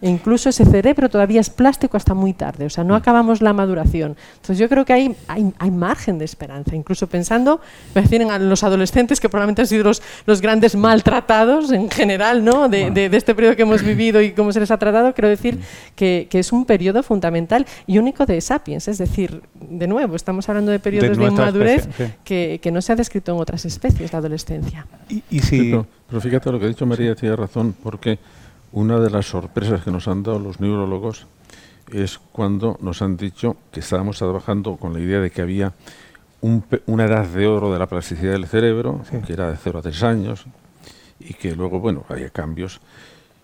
E 0.01 0.09
incluso 0.09 0.49
ese 0.49 0.65
cerebro 0.65 1.09
todavía 1.09 1.39
es 1.39 1.49
plástico 1.49 1.95
hasta 1.95 2.13
muy 2.13 2.33
tarde, 2.33 2.65
o 2.65 2.69
sea, 2.69 2.83
no 2.83 2.95
mm. 2.95 2.97
acabamos 2.97 3.41
la 3.41 3.53
maduración. 3.53 4.15
Entonces 4.35 4.57
yo 4.57 4.67
creo 4.67 4.83
que 4.83 4.93
hay, 4.93 5.15
hay, 5.27 5.71
margen 5.71 6.17
de 6.17 6.25
esperanza, 6.25 6.75
incluso 6.75 7.07
pensando, 7.07 7.61
me 7.93 8.01
refieren 8.01 8.31
a 8.31 8.39
los 8.39 8.63
adolescentes 8.63 9.19
que 9.19 9.29
probablemente 9.29 9.61
han 9.61 9.67
sido 9.67 9.83
los, 9.83 10.01
los 10.25 10.41
grandes 10.41 10.75
maltratados 10.75 11.71
en 11.71 11.89
general, 11.89 12.43
¿no? 12.43 12.67
De, 12.67 12.89
de, 12.89 13.15
este 13.15 13.35
periodo 13.35 13.55
que 13.55 13.61
hemos 13.61 13.83
vivido 13.83 14.21
y 14.21 14.31
cómo 14.31 14.51
se 14.51 14.59
les 14.59 14.71
ha 14.71 14.77
tratado, 14.77 15.13
quiero 15.13 15.29
decir 15.29 15.59
que, 15.95 16.27
que, 16.29 16.39
es 16.39 16.51
un 16.51 16.65
periodo 16.65 17.03
fundamental 17.03 17.65
y 17.85 17.99
único 17.99 18.25
de 18.25 18.41
Sapiens, 18.41 18.87
es 18.87 18.97
decir, 18.97 19.43
de 19.53 19.87
nuevo, 19.87 20.15
estamos 20.15 20.49
hablando 20.49 20.71
de 20.71 20.79
periodos 20.79 21.17
de, 21.17 21.25
inmadurez 21.25 21.87
que, 22.23 22.59
que, 22.61 22.71
no 22.71 22.81
se 22.81 22.93
ha 22.93 22.95
descrito 22.95 23.33
en 23.33 23.39
otras 23.39 23.65
especies, 23.65 24.11
la 24.11 24.19
adolescencia. 24.19 24.87
Y, 25.29 25.39
si... 25.39 25.75
pero, 26.09 26.21
fíjate 26.21 26.51
lo 26.51 26.59
que 26.59 26.65
ha 26.65 26.69
dicho 26.69 26.85
María, 26.85 27.13
tiene 27.15 27.35
razón, 27.35 27.75
porque 27.83 28.17
una 28.71 28.99
de 28.99 29.09
las 29.09 29.27
sorpresas 29.27 29.83
que 29.83 29.91
nos 29.91 30.07
han 30.07 30.23
dado 30.23 30.39
los 30.39 30.59
neurólogos 30.59 31.27
es 31.91 32.19
cuando 32.31 32.77
nos 32.81 33.01
han 33.01 33.17
dicho 33.17 33.57
que 33.71 33.81
estábamos 33.81 34.17
trabajando 34.17 34.77
con 34.77 34.93
la 34.93 34.99
idea 34.99 35.19
de 35.19 35.29
que 35.29 35.41
había 35.41 35.73
una 36.85 37.05
edad 37.05 37.27
de 37.27 37.47
oro 37.47 37.71
de 37.71 37.79
la 37.79 37.87
plasticidad 37.87 38.31
del 38.31 38.47
cerebro, 38.47 39.01
que 39.25 39.33
era 39.33 39.51
de 39.51 39.57
0 39.57 39.79
a 39.79 39.81
3 39.81 40.03
años, 40.03 40.45
y 41.19 41.33
que 41.33 41.55
luego, 41.55 41.79
bueno, 41.79 42.05
había 42.09 42.29
cambios. 42.29 42.79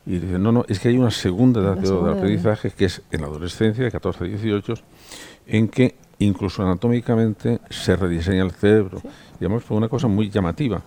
Y 0.05 0.19
dicen, 0.19 0.41
no, 0.41 0.51
no, 0.51 0.65
es 0.67 0.79
que 0.79 0.87
hay 0.87 0.97
una 0.97 1.11
segunda 1.11 1.61
edad 1.61 1.77
de 1.77 1.89
oro 1.89 2.07
del 2.07 2.17
aprendizaje, 2.17 2.71
que 2.71 2.85
es 2.85 3.01
en 3.11 3.21
la 3.21 3.27
adolescencia, 3.27 3.83
de 3.83 3.91
14 3.91 4.23
a 4.23 4.27
18, 4.27 4.73
en 5.47 5.67
que 5.67 5.95
incluso 6.19 6.63
anatómicamente 6.63 7.59
se 7.69 7.95
rediseña 7.95 8.43
el 8.43 8.51
cerebro. 8.51 9.01
Y 9.39 9.45
además 9.45 9.63
fue 9.63 9.77
una 9.77 9.89
cosa 9.89 10.07
muy 10.07 10.29
llamativa. 10.29 10.81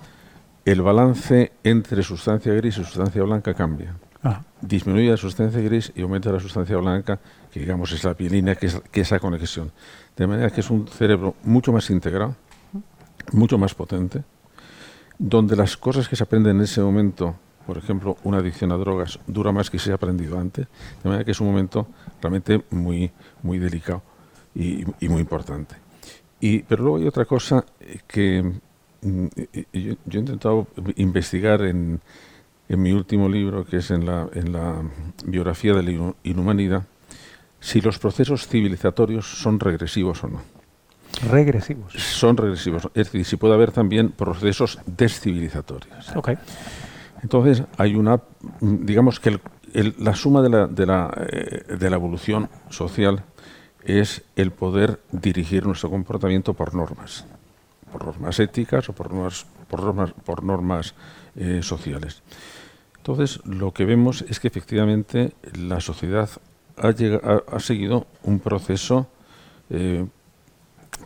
El 0.65 0.83
balance 0.83 1.53
entre 1.63 2.03
sustancia 2.03 2.53
gris 2.55 2.79
y 2.79 2.85
sustancia 2.85 3.23
blanca 3.23 3.55
cambia. 3.55 3.95
Ah. 4.23 4.43
Disminuye 4.61 5.11
la 5.11 5.17
sustancia 5.17 5.61
gris 5.63 5.93
y 5.95 6.03
aumenta 6.03 6.31
la 6.31 6.41
sustancia 6.41 6.77
blanca, 6.77 7.19
que 7.51 7.61
digamos 7.61 7.91
es 7.93 8.05
la 8.05 8.15
pielina, 8.15 8.55
que 8.55 8.67
es 8.67 8.81
esa 8.93 9.19
conexión. 9.19 9.73
De 10.17 10.27
manera 10.27 10.51
que 10.51 10.61
es 10.61 10.71
un 10.71 10.87
cerebro 10.87 11.35
mucho 11.45 11.73
más 11.73 11.89
integrado, 11.89 12.37
mucho 13.33 13.57
más 13.57 13.75
potente, 13.75 14.23
donde 15.19 15.57
las 15.57 15.77
cosas 15.77 16.09
que 16.09 16.17
se 16.17 16.25
aprenden 16.25 16.57
en 16.57 16.63
ese 16.63 16.83
momento, 16.83 17.35
por 17.67 17.79
ejemplo, 17.79 18.19
una 18.25 18.39
adicción 18.39 18.73
a 18.73 18.77
drogas, 18.77 19.19
dura 19.27 19.53
más 19.53 19.71
que 19.71 19.79
se 19.79 19.93
ha 19.93 19.95
aprendido 19.95 20.39
antes. 20.39 20.67
De 21.03 21.09
manera 21.09 21.25
que 21.25 21.31
es 21.31 21.41
un 21.41 21.47
momento 21.47 21.87
realmente 22.21 22.63
muy, 22.71 23.11
muy 23.43 23.59
delicado 23.59 24.03
y, 24.55 24.85
muy 25.09 25.21
importante. 25.21 25.77
Y, 26.41 26.61
pero 26.61 26.83
luego 26.83 26.99
hay 26.99 27.07
otra 27.07 27.25
cosa 27.25 27.65
que 28.07 28.43
mm, 29.03 29.27
yo 29.73 29.97
he 30.13 30.19
intentado 30.19 30.67
investigar 30.97 31.63
en, 31.63 32.01
en 32.71 32.81
mi 32.81 32.93
último 32.93 33.29
libro, 33.29 33.65
que 33.67 33.79
es 33.79 33.91
en 33.91 34.07
la, 34.07 34.29
en 34.33 34.53
la 34.53 34.77
biografía 35.27 35.75
de 35.75 35.83
la 35.83 36.15
inhumanidad, 36.23 36.85
si 37.59 37.81
los 37.81 37.99
procesos 37.99 38.47
civilizatorios 38.47 39.27
son 39.27 39.59
regresivos 39.59 40.23
o 40.23 40.29
no. 40.29 40.41
Regresivos. 41.29 41.93
Son 41.95 42.37
regresivos. 42.37 42.85
Es 42.95 43.07
decir, 43.07 43.25
si 43.25 43.37
puede 43.37 43.55
haber 43.55 43.73
también 43.73 44.11
procesos 44.13 44.79
descivilizatorios. 44.87 46.15
Okay. 46.15 46.37
Entonces, 47.25 47.65
hay 47.77 47.97
una, 47.97 48.21
digamos 48.61 49.19
que 49.19 49.41
la 49.99 50.15
suma 50.15 50.41
de 50.41 50.49
la, 50.49 50.67
de, 50.69 50.87
la, 50.87 51.27
eh, 51.29 51.77
de 51.77 51.91
la 51.91 51.97
evolución 51.97 52.49
social 52.71 53.25
es 53.83 54.23
el 54.37 54.53
poder 54.53 55.01
dirigir 55.11 55.67
nuestro 55.67 55.91
comportamiento 55.91 56.55
por 56.55 56.73
normas, 56.73 57.25
por 57.91 58.05
normas 58.05 58.39
éticas 58.39 58.89
o 58.89 58.93
por 58.93 59.13
normas, 59.13 59.45
por 59.69 59.83
normas, 59.83 60.13
por 60.25 60.45
normas 60.45 60.95
eh, 61.35 61.61
sociales. 61.63 62.23
Entonces, 63.01 63.41
lo 63.47 63.73
que 63.73 63.87
vemos 63.87 64.23
es 64.29 64.41
que 64.41 64.49
efectivamente 64.49 65.33
la 65.55 65.81
sociedad 65.81 66.29
ha, 66.77 66.89
ha, 67.57 67.61
seguido 67.61 68.07
un 68.25 68.41
proceso 68.41 69.09
eh, 69.71 70.05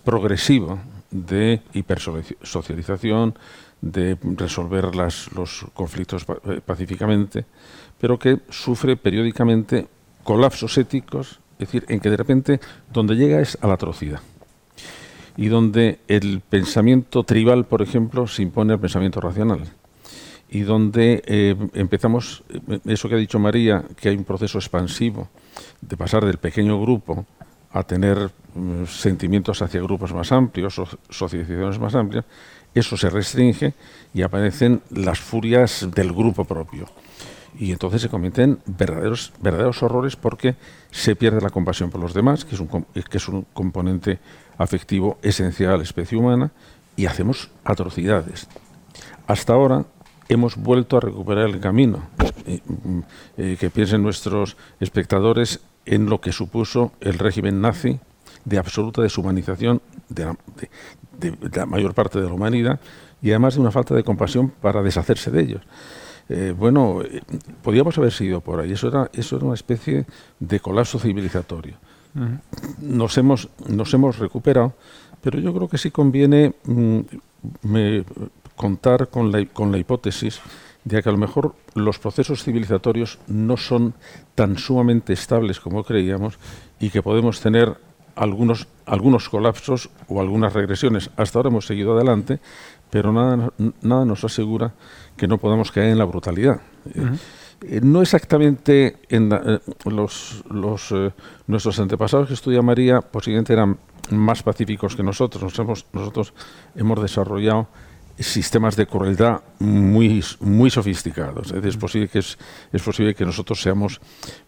progresivo 0.02 0.80
de 1.12 1.62
hipersocialización, 1.72 3.38
de 3.80 4.18
resolver 4.36 4.96
los 4.96 5.66
conflictos 5.72 6.26
eh, 6.46 6.60
pacíficamente, 6.66 7.44
pero 8.00 8.18
que 8.18 8.40
sufre 8.50 8.96
periódicamente 8.96 9.86
colapsos 10.24 10.76
éticos, 10.78 11.38
es 11.60 11.68
decir, 11.68 11.84
en 11.86 12.00
que 12.00 12.10
de 12.10 12.16
repente 12.16 12.60
donde 12.92 13.14
llega 13.14 13.40
es 13.40 13.56
a 13.60 13.68
la 13.68 13.74
atrocidad. 13.74 14.20
Y 15.36 15.46
donde 15.46 16.00
el 16.08 16.40
pensamiento 16.40 17.22
tribal, 17.22 17.66
por 17.66 17.82
ejemplo, 17.82 18.26
se 18.26 18.42
impone 18.42 18.72
al 18.72 18.80
pensamiento 18.80 19.20
racional 19.20 19.68
y 20.54 20.62
donde 20.62 21.20
eh, 21.26 21.56
empezamos, 21.74 22.44
eh, 22.48 22.78
eso 22.86 23.08
que 23.08 23.16
ha 23.16 23.18
dicho 23.18 23.40
María, 23.40 23.84
que 23.96 24.08
hay 24.08 24.16
un 24.16 24.22
proceso 24.22 24.56
expansivo 24.56 25.28
de 25.80 25.96
pasar 25.96 26.24
del 26.24 26.38
pequeño 26.38 26.80
grupo 26.80 27.26
a 27.72 27.82
tener 27.82 28.30
mm, 28.54 28.84
sentimientos 28.84 29.60
hacia 29.62 29.80
grupos 29.80 30.14
más 30.14 30.30
amplios, 30.30 30.78
o 30.78 30.86
socializaciones 31.10 31.80
más 31.80 31.96
amplias, 31.96 32.24
eso 32.72 32.96
se 32.96 33.10
restringe 33.10 33.74
y 34.14 34.22
aparecen 34.22 34.80
las 34.90 35.18
furias 35.18 35.88
del 35.92 36.12
grupo 36.12 36.44
propio. 36.44 36.86
Y 37.58 37.72
entonces 37.72 38.02
se 38.02 38.08
cometen 38.08 38.60
verdaderos, 38.64 39.32
verdaderos 39.40 39.82
horrores 39.82 40.14
porque 40.14 40.54
se 40.92 41.16
pierde 41.16 41.40
la 41.40 41.50
compasión 41.50 41.90
por 41.90 42.00
los 42.00 42.14
demás, 42.14 42.44
que 42.44 42.54
es, 42.54 42.60
un, 42.60 42.68
que 42.68 43.18
es 43.18 43.28
un 43.28 43.44
componente 43.52 44.20
afectivo 44.56 45.18
esencial 45.20 45.74
a 45.74 45.76
la 45.78 45.82
especie 45.82 46.16
humana, 46.16 46.52
y 46.94 47.06
hacemos 47.06 47.50
atrocidades. 47.64 48.46
Hasta 49.26 49.52
ahora 49.52 49.84
hemos 50.34 50.56
vuelto 50.56 50.96
a 50.96 51.00
recuperar 51.00 51.48
el 51.48 51.60
camino. 51.60 52.02
Eh, 52.46 52.60
mm, 52.66 53.00
eh, 53.38 53.56
que 53.58 53.70
piensen 53.70 54.02
nuestros 54.02 54.56
espectadores 54.80 55.60
en 55.86 56.06
lo 56.06 56.20
que 56.20 56.32
supuso 56.32 56.92
el 57.00 57.18
régimen 57.18 57.60
nazi 57.60 58.00
de 58.44 58.58
absoluta 58.58 59.00
deshumanización 59.00 59.80
de 60.08 60.24
la, 60.24 61.66
mayor 61.66 61.94
parte 61.94 62.20
de 62.20 62.26
la 62.26 62.34
humanidad 62.34 62.80
y 63.22 63.30
además 63.30 63.54
de 63.54 63.60
una 63.60 63.70
falta 63.70 63.94
de 63.94 64.04
compasión 64.04 64.50
para 64.60 64.82
deshacerse 64.82 65.30
de 65.30 65.40
ellos. 65.40 65.62
Eh, 66.28 66.54
bueno, 66.56 67.00
podíamos 67.62 67.96
haber 67.96 68.12
sido 68.12 68.40
por 68.40 68.60
ahí. 68.60 68.72
Eso 68.72 68.88
era, 68.88 69.10
eso 69.14 69.36
era 69.36 69.46
una 69.46 69.54
especie 69.54 70.04
de 70.38 70.60
colapso 70.60 70.98
civilizatorio. 70.98 71.76
nos, 72.80 73.16
hemos, 73.16 73.48
nos 73.66 73.92
hemos 73.94 74.18
recuperado, 74.18 74.74
pero 75.22 75.38
yo 75.38 75.54
creo 75.54 75.68
que 75.68 75.78
sí 75.78 75.90
conviene 75.90 76.54
mm, 76.64 77.00
me, 77.62 78.04
contar 78.56 79.08
con 79.08 79.32
la, 79.32 79.44
con 79.46 79.72
la 79.72 79.78
hipótesis 79.78 80.40
de 80.84 81.02
que 81.02 81.08
a 81.08 81.12
lo 81.12 81.18
mejor 81.18 81.54
los 81.74 81.98
procesos 81.98 82.44
civilizatorios 82.44 83.18
no 83.26 83.56
son 83.56 83.94
tan 84.34 84.58
sumamente 84.58 85.12
estables 85.12 85.60
como 85.60 85.82
creíamos 85.82 86.38
y 86.78 86.90
que 86.90 87.02
podemos 87.02 87.40
tener 87.40 87.78
algunos, 88.16 88.68
algunos 88.86 89.28
colapsos 89.28 89.90
o 90.08 90.20
algunas 90.20 90.52
regresiones. 90.52 91.10
Hasta 91.16 91.38
ahora 91.38 91.48
hemos 91.48 91.66
seguido 91.66 91.94
adelante, 91.94 92.38
pero 92.90 93.12
nada, 93.12 93.50
nada 93.80 94.04
nos 94.04 94.24
asegura 94.24 94.74
que 95.16 95.26
no 95.26 95.38
podamos 95.38 95.72
caer 95.72 95.90
en 95.90 95.98
la 95.98 96.04
brutalidad. 96.04 96.60
Eh, 97.62 97.80
no 97.82 98.02
exactamente 98.02 98.98
en 99.08 99.32
eh, 99.32 99.60
los, 99.86 100.44
los 100.50 100.92
eh, 100.92 101.12
nuestros 101.46 101.78
antepasados 101.78 102.28
que 102.28 102.34
estudia 102.34 102.62
María 102.62 103.00
posiblemente 103.00 103.52
eran 103.52 103.78
más 104.10 104.42
pacíficos 104.42 104.94
que 104.94 105.02
nosotros. 105.02 105.42
Nos 105.58 105.86
nosotros 105.92 106.34
hemos 106.74 107.00
desarrollado 107.00 107.68
sistemas 108.18 108.76
de 108.76 108.86
crueldad 108.86 109.42
muy, 109.58 110.22
muy 110.40 110.70
sofisticados. 110.70 111.52
Es, 111.52 111.76
posible 111.76 112.08
que 112.08 112.20
es, 112.20 112.38
es, 112.72 112.82
posible 112.82 113.14
que 113.14 113.24
nosotros 113.24 113.60
seamos 113.60 114.00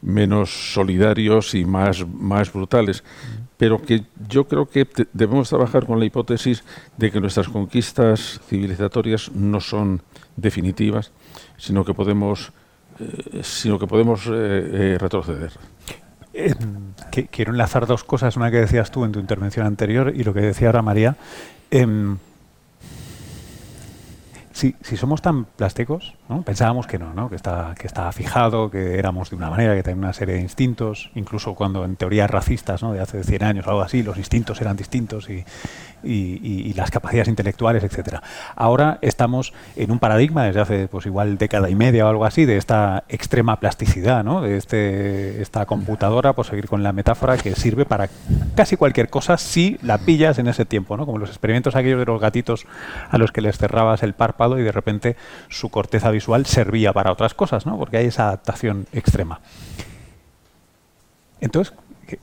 menos 0.03 0.73
solidarios 0.73 1.55
y 1.55 1.64
más, 1.64 2.07
más 2.07 2.53
brutales, 2.53 3.03
pero 3.57 3.81
que 3.83 4.05
yo 4.29 4.47
creo 4.47 4.67
que 4.67 4.87
debemos 5.12 5.49
trabajar 5.49 5.87
con 5.87 5.99
la 5.99 6.05
hipótesis 6.05 6.62
de 6.97 7.11
que 7.11 7.21
nuestras 7.21 7.49
conquistas 7.49 8.41
civilizatorias 8.49 9.33
no 9.33 9.61
son 9.61 10.03
definitivas, 10.37 11.12
sino 11.57 11.85
que 11.85 11.95
podemos, 11.95 12.53
eh, 13.01 13.41
sino 13.43 13.79
que 13.79 13.87
podemos 13.87 14.27
eh, 14.27 14.31
eh, 14.33 14.99
retroceder. 15.01 15.53
quiero 17.31 17.53
enlazar 17.53 17.87
dos 17.87 18.05
cosas, 18.05 18.37
una 18.37 18.51
que 18.51 18.59
decías 18.59 18.91
tú 18.91 19.05
en 19.05 19.12
tu 19.12 19.19
intervención 19.19 19.67
anterior 19.67 20.12
y 20.14 20.23
lo 20.23 20.35
que 20.35 20.41
decía 20.41 20.69
ahora 20.69 20.83
María. 20.83 21.17
Em, 21.71 22.19
si, 24.57 24.97
somos 24.97 25.21
tan 25.21 25.45
plásticos, 25.45 26.15
¿no? 26.31 26.41
pensábamos 26.41 26.87
que 26.87 26.99
no, 26.99 27.13
¿no? 27.13 27.29
Que, 27.29 27.37
está, 27.37 27.75
que 27.79 27.87
estaba 27.87 28.11
fijado, 28.13 28.71
que 28.71 28.99
éramos 28.99 29.29
de 29.29 29.37
una 29.37 29.51
manera, 29.51 29.75
que 29.75 29.83
tenía 29.83 29.99
una 29.99 30.13
serie 30.15 30.37
de 30.37 30.41
instintos, 30.41 31.11
incluso 31.15 31.55
cuando 31.55 31.85
en 31.85 31.97
teorías 31.97 32.31
racistas 32.31 32.83
¿no? 32.83 32.95
de 32.95 33.01
hace 33.01 33.23
100 33.23 33.45
años 33.45 33.67
o 33.67 33.71
algo 33.71 33.83
así, 33.83 34.03
los 34.03 34.17
instintos 34.17 34.63
eran 34.63 34.77
distintos 34.77 35.29
y, 35.29 35.45
y, 36.03 36.72
las 36.74 36.90
capacidades 36.90 37.28
intelectuales, 37.28 37.82
etcétera. 37.84 38.22
Ahora 38.55 38.99
estamos 39.01 39.53
en 39.76 39.90
un 39.90 39.99
paradigma 39.99 40.44
desde 40.44 40.61
hace 40.61 40.88
pues 40.88 41.07
igual 41.07 41.38
década 41.38 41.70
y 41.70 41.74
media 41.74 42.07
o 42.07 42.09
algo 42.09 42.24
así 42.24 42.44
de 42.44 42.59
esta 42.59 43.05
extrema 43.09 43.59
plasticidad, 43.61 44.22
¿no? 44.24 44.42
de 44.42 44.57
este, 44.57 45.40
esta 45.40 45.64
computadora, 45.64 46.34
por 46.34 46.44
seguir 46.44 46.68
con 46.68 46.82
la 46.82 46.92
metáfora, 46.92 47.38
que 47.38 47.55
sirve 47.55 47.86
para 47.86 48.09
casi 48.55 48.76
cualquier 48.76 49.09
cosa 49.09 49.38
si 49.38 49.78
la 49.82 49.99
pillas 49.99 50.38
en 50.38 50.49
ese 50.49 50.64
tiempo, 50.64 50.97
¿no? 50.97 51.07
como 51.07 51.18
los 51.18 51.30
experimentos 51.30 51.76
aquellos 51.76 51.99
de 51.99 52.07
los 52.07 52.20
gatitos 52.20 52.66
a 53.11 53.16
los 53.18 53.32
que 53.32 53.40
les 53.40 53.57
cerrabas 53.57 54.03
el 54.03 54.12
párpado 54.12 54.59
y 54.59 54.62
de 54.62 54.72
repente 54.72 55.16
su 55.49 55.70
corteza 55.70 56.11
visual 56.11 56.47
servía 56.47 56.92
para 56.92 57.12
otras 57.12 57.34
cosas, 57.34 57.64
¿no? 57.66 57.78
porque 57.78 57.97
hay 57.99 58.07
esa 58.07 58.28
adaptación 58.28 58.86
extrema. 58.92 59.40
Entonces, 61.47 61.72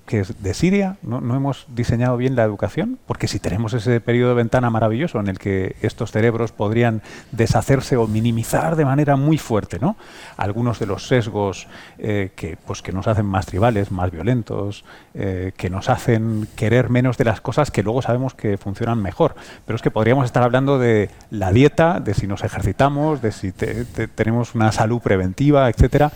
que, 0.05 0.23
de 0.23 0.53
Siria, 0.53 0.97
¿no, 1.01 1.17
hemos 1.17 1.65
diseñado 1.73 2.15
bien 2.17 2.35
la 2.35 2.43
educación, 2.43 2.99
porque 3.05 3.27
si 3.27 3.39
tenemos 3.39 3.73
ese 3.73 3.99
periodo 3.99 4.29
de 4.29 4.35
ventana 4.35 4.69
maravilloso 4.69 5.19
en 5.19 5.27
el 5.27 5.39
que 5.39 5.75
estos 5.81 6.11
cerebros 6.11 6.51
podrían 6.51 7.01
deshacerse 7.31 7.97
o 7.97 8.07
minimizar 8.07 8.75
de 8.75 8.85
manera 8.85 9.15
muy 9.15 9.37
fuerte, 9.37 9.79
¿no? 9.79 9.97
Algunos 10.37 10.79
de 10.79 10.85
los 10.85 11.07
sesgos 11.07 11.67
eh, 11.97 12.31
que, 12.35 12.57
pues, 12.65 12.81
que 12.81 12.91
nos 12.91 13.07
hacen 13.07 13.25
más 13.25 13.45
tribales, 13.45 13.91
más 13.91 14.11
violentos, 14.11 14.85
eh, 15.13 15.51
que 15.57 15.69
nos 15.69 15.89
hacen 15.89 16.47
querer 16.55 16.89
menos 16.89 17.17
de 17.17 17.25
las 17.25 17.41
cosas 17.41 17.71
que 17.71 17.83
luego 17.83 18.01
sabemos 18.01 18.33
que 18.33 18.57
funcionan 18.57 19.01
mejor. 19.01 19.35
Pero 19.65 19.75
es 19.75 19.81
que 19.81 19.91
podríamos 19.91 20.25
estar 20.25 20.43
hablando 20.43 20.79
de 20.79 21.09
la 21.29 21.51
dieta, 21.51 21.99
de 21.99 22.13
si 22.13 22.27
nos 22.27 22.43
ejercitamos, 22.43 23.21
de 23.21 23.31
si 23.31 23.51
tenemos 23.51 24.55
una 24.55 24.71
salud 24.71 25.01
preventiva, 25.01 25.69
etcétera 25.69 26.11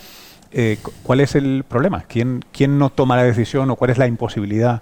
eh, 0.52 0.78
¿cuál 1.04 1.20
es 1.20 1.36
el 1.36 1.64
problema? 1.68 2.04
¿Quién, 2.04 2.44
¿Quién 2.52 2.78
no 2.78 2.90
toma 2.90 3.16
la 3.16 3.24
decisión 3.24 3.70
o 3.70 3.76
cuál 3.76 3.92
es 3.92 3.98
la 3.98 4.08
imposibilidad 4.08 4.82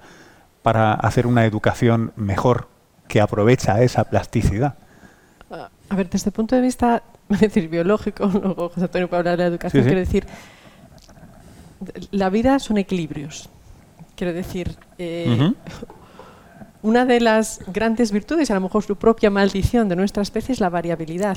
para 0.61 0.93
hacer 0.93 1.27
una 1.27 1.45
educación 1.45 2.11
mejor 2.15 2.67
que 3.07 3.21
aprovecha 3.21 3.81
esa 3.81 4.05
plasticidad? 4.05 4.75
A 5.89 5.95
ver, 5.95 6.09
desde 6.09 6.29
el 6.29 6.33
punto 6.33 6.55
de 6.55 6.61
vista 6.61 7.03
decir, 7.29 7.69
biológico, 7.69 8.25
luego 8.33 8.69
José 8.69 8.85
Antonio 8.85 9.09
para 9.09 9.19
hablar 9.19 9.37
de 9.37 9.43
la 9.43 9.47
educación, 9.47 9.83
quiero 9.83 9.99
decir, 9.99 10.25
la 12.11 12.29
vida 12.29 12.59
son 12.59 12.77
equilibrios. 12.77 13.49
Quiero 14.15 14.33
decir, 14.33 14.75
eh, 14.97 15.51
una 16.85 17.03
de 17.03 17.19
las 17.19 17.61
grandes 17.73 18.11
virtudes, 18.11 18.51
a 18.51 18.53
lo 18.53 18.61
mejor 18.61 18.83
su 18.83 18.95
propia 18.95 19.31
maldición 19.31 19.89
de 19.89 19.95
nuestra 19.95 20.21
especie, 20.21 20.53
es 20.53 20.59
la 20.59 20.69
variabilidad. 20.69 21.35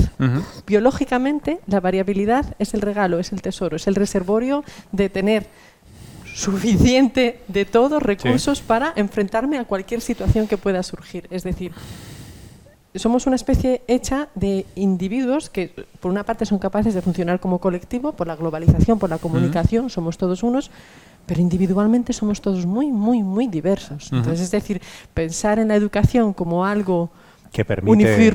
Biológicamente, 0.66 1.60
la 1.66 1.80
variabilidad 1.80 2.54
es 2.58 2.74
el 2.74 2.82
regalo, 2.82 3.18
es 3.18 3.32
el 3.32 3.40
tesoro, 3.40 3.76
es 3.76 3.86
el 3.86 3.94
reservorio 3.94 4.62
de 4.92 5.08
tener 5.08 5.46
suficiente 6.34 7.40
de 7.48 7.64
todos 7.64 8.02
recursos 8.02 8.60
para 8.60 8.92
enfrentarme 8.94 9.58
a 9.58 9.64
cualquier 9.64 10.02
situación 10.02 10.46
que 10.46 10.58
pueda 10.58 10.82
surgir. 10.82 11.26
Es 11.30 11.44
decir, 11.44 11.72
somos 12.94 13.26
una 13.26 13.36
especie 13.36 13.80
hecha 13.88 14.28
de 14.34 14.66
individuos 14.74 15.48
que, 15.48 15.72
por 16.00 16.10
una 16.10 16.24
parte, 16.24 16.44
son 16.44 16.58
capaces 16.58 16.92
de 16.92 17.00
funcionar 17.00 17.40
como 17.40 17.58
colectivo, 17.58 18.12
por 18.12 18.26
la 18.26 18.36
globalización, 18.36 18.98
por 18.98 19.08
la 19.08 19.18
comunicación, 19.18 19.88
somos 19.88 20.18
todos 20.18 20.42
unos, 20.42 20.70
pero 21.28 21.40
individualmente 21.40 22.12
somos 22.12 22.40
todos 22.40 22.64
muy, 22.64 22.90
muy, 22.90 23.22
muy 23.22 23.46
diversos. 23.46 24.10
Entonces, 24.10 24.40
es 24.40 24.50
decir, 24.50 24.80
pensar 25.12 25.58
en 25.58 25.68
la 25.68 25.76
educación 25.76 26.32
como 26.32 26.64
algo 26.64 27.10
que 27.52 27.64
permite 27.64 28.32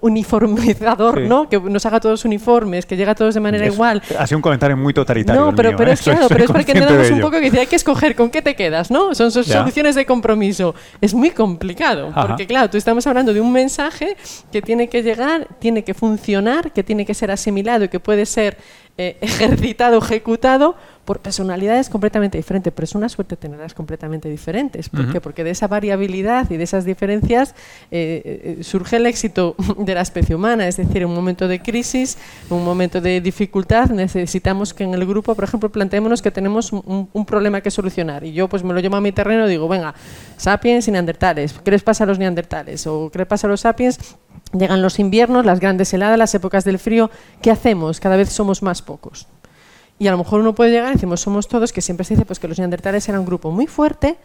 uniformizador, 0.00 1.20
¿no? 1.22 1.48
Que 1.48 1.58
nos 1.58 1.84
haga 1.86 2.00
todos 2.00 2.24
uniformes, 2.24 2.86
que 2.86 2.96
llega 2.96 3.12
a 3.12 3.14
todos 3.14 3.34
de 3.34 3.40
manera 3.40 3.66
igual. 3.66 4.02
Ha 4.18 4.26
sido 4.26 4.38
un 4.38 4.42
comentario 4.42 4.76
muy 4.76 4.92
totalitario. 4.92 5.40
No, 5.40 5.54
pero, 5.54 5.76
pero 5.76 5.90
¿eh? 5.90 5.94
es 5.94 6.02
claro, 6.02 6.26
pero 6.28 6.44
es 6.44 6.50
porque 6.50 6.72
entendemos 6.72 7.10
un 7.10 7.20
poco 7.20 7.32
que 7.32 7.42
dice, 7.42 7.60
hay 7.60 7.66
que 7.66 7.76
escoger 7.76 8.14
con 8.14 8.30
qué 8.30 8.42
te 8.42 8.54
quedas, 8.54 8.90
¿no? 8.90 9.14
Son 9.14 9.30
soluciones 9.30 9.94
de 9.94 10.06
compromiso. 10.06 10.74
Es 11.00 11.14
muy 11.14 11.30
complicado, 11.30 12.12
porque 12.14 12.46
claro, 12.46 12.70
tú 12.70 12.76
estamos 12.76 13.06
hablando 13.06 13.32
de 13.34 13.40
un 13.40 13.52
mensaje 13.52 14.16
que 14.52 14.62
tiene 14.62 14.88
que 14.88 15.02
llegar, 15.02 15.48
tiene 15.58 15.82
que 15.82 15.94
funcionar, 15.94 16.72
que 16.72 16.82
tiene 16.82 17.04
que 17.04 17.14
ser 17.14 17.30
asimilado 17.30 17.84
y 17.84 17.88
que 17.88 18.00
puede 18.00 18.26
ser 18.26 18.56
eh, 18.98 19.16
ejercitado, 19.20 19.98
ejecutado 19.98 20.76
por 21.06 21.20
personalidades 21.20 21.88
completamente 21.88 22.36
diferentes, 22.36 22.72
pero 22.74 22.84
es 22.84 22.94
una 22.94 23.08
suerte 23.08 23.36
tenerlas 23.36 23.72
completamente 23.72 24.28
diferentes. 24.28 24.90
¿Por 24.90 25.10
qué? 25.10 25.20
Porque 25.20 25.44
de 25.44 25.50
esa 25.50 25.68
variabilidad 25.68 26.50
y 26.50 26.58
de 26.58 26.64
esas 26.64 26.84
diferencias 26.84 27.54
eh, 27.90 28.58
eh, 28.58 28.64
surge 28.64 28.96
el 28.96 29.06
éxito 29.06 29.54
de 29.78 29.94
la 29.94 30.02
especie 30.02 30.34
humana, 30.34 30.68
es 30.68 30.76
decir, 30.76 30.98
en 30.98 31.08
un 31.08 31.14
momento 31.14 31.48
de 31.48 31.62
crisis, 31.62 32.18
en 32.50 32.56
un 32.56 32.64
momento 32.64 33.00
de 33.00 33.20
dificultad, 33.20 33.90
necesitamos 33.90 34.74
que 34.74 34.84
en 34.84 34.92
el 34.92 35.06
grupo, 35.06 35.34
por 35.34 35.44
ejemplo, 35.44 35.70
planteémonos 35.70 36.20
que 36.20 36.30
tenemos 36.30 36.72
un, 36.72 37.08
un 37.10 37.24
problema 37.24 37.60
que 37.60 37.70
solucionar 37.70 38.24
y 38.24 38.32
yo 38.32 38.48
pues 38.48 38.64
me 38.64 38.74
lo 38.74 38.80
llevo 38.80 38.96
a 38.96 39.00
mi 39.00 39.12
terreno 39.12 39.46
y 39.46 39.50
digo, 39.50 39.68
venga, 39.68 39.94
sapiens 40.36 40.88
y 40.88 40.90
neandertales, 40.90 41.54
¿qué 41.64 41.70
les 41.70 41.82
pasa 41.82 42.04
a 42.04 42.06
los 42.06 42.18
neandertales? 42.18 42.86
¿O 42.86 43.10
qué 43.10 43.18
les 43.20 43.28
pasa 43.28 43.46
a 43.46 43.50
los 43.50 43.60
sapiens? 43.60 44.16
Llegan 44.52 44.82
los 44.82 44.98
inviernos, 44.98 45.44
las 45.44 45.60
grandes 45.60 45.92
heladas, 45.92 46.18
las 46.18 46.34
épocas 46.34 46.64
del 46.64 46.78
frío, 46.78 47.10
¿qué 47.42 47.50
hacemos? 47.50 48.00
Cada 48.00 48.16
vez 48.16 48.30
somos 48.30 48.62
más 48.62 48.82
pocos. 48.82 49.26
Y 49.98 50.08
a 50.08 50.10
lo 50.10 50.18
mejor 50.18 50.40
uno 50.40 50.54
puede 50.54 50.70
llegar 50.70 50.90
y 50.90 50.94
decimos, 50.94 51.20
somos 51.20 51.48
todos, 51.48 51.72
que 51.72 51.80
siempre 51.80 52.04
se 52.04 52.14
dice 52.14 52.26
pues, 52.26 52.38
que 52.38 52.48
los 52.48 52.58
neandertales 52.58 53.08
eran 53.08 53.20
un 53.20 53.26
grupo 53.26 53.50
muy 53.50 53.66
fuerte, 53.66 54.18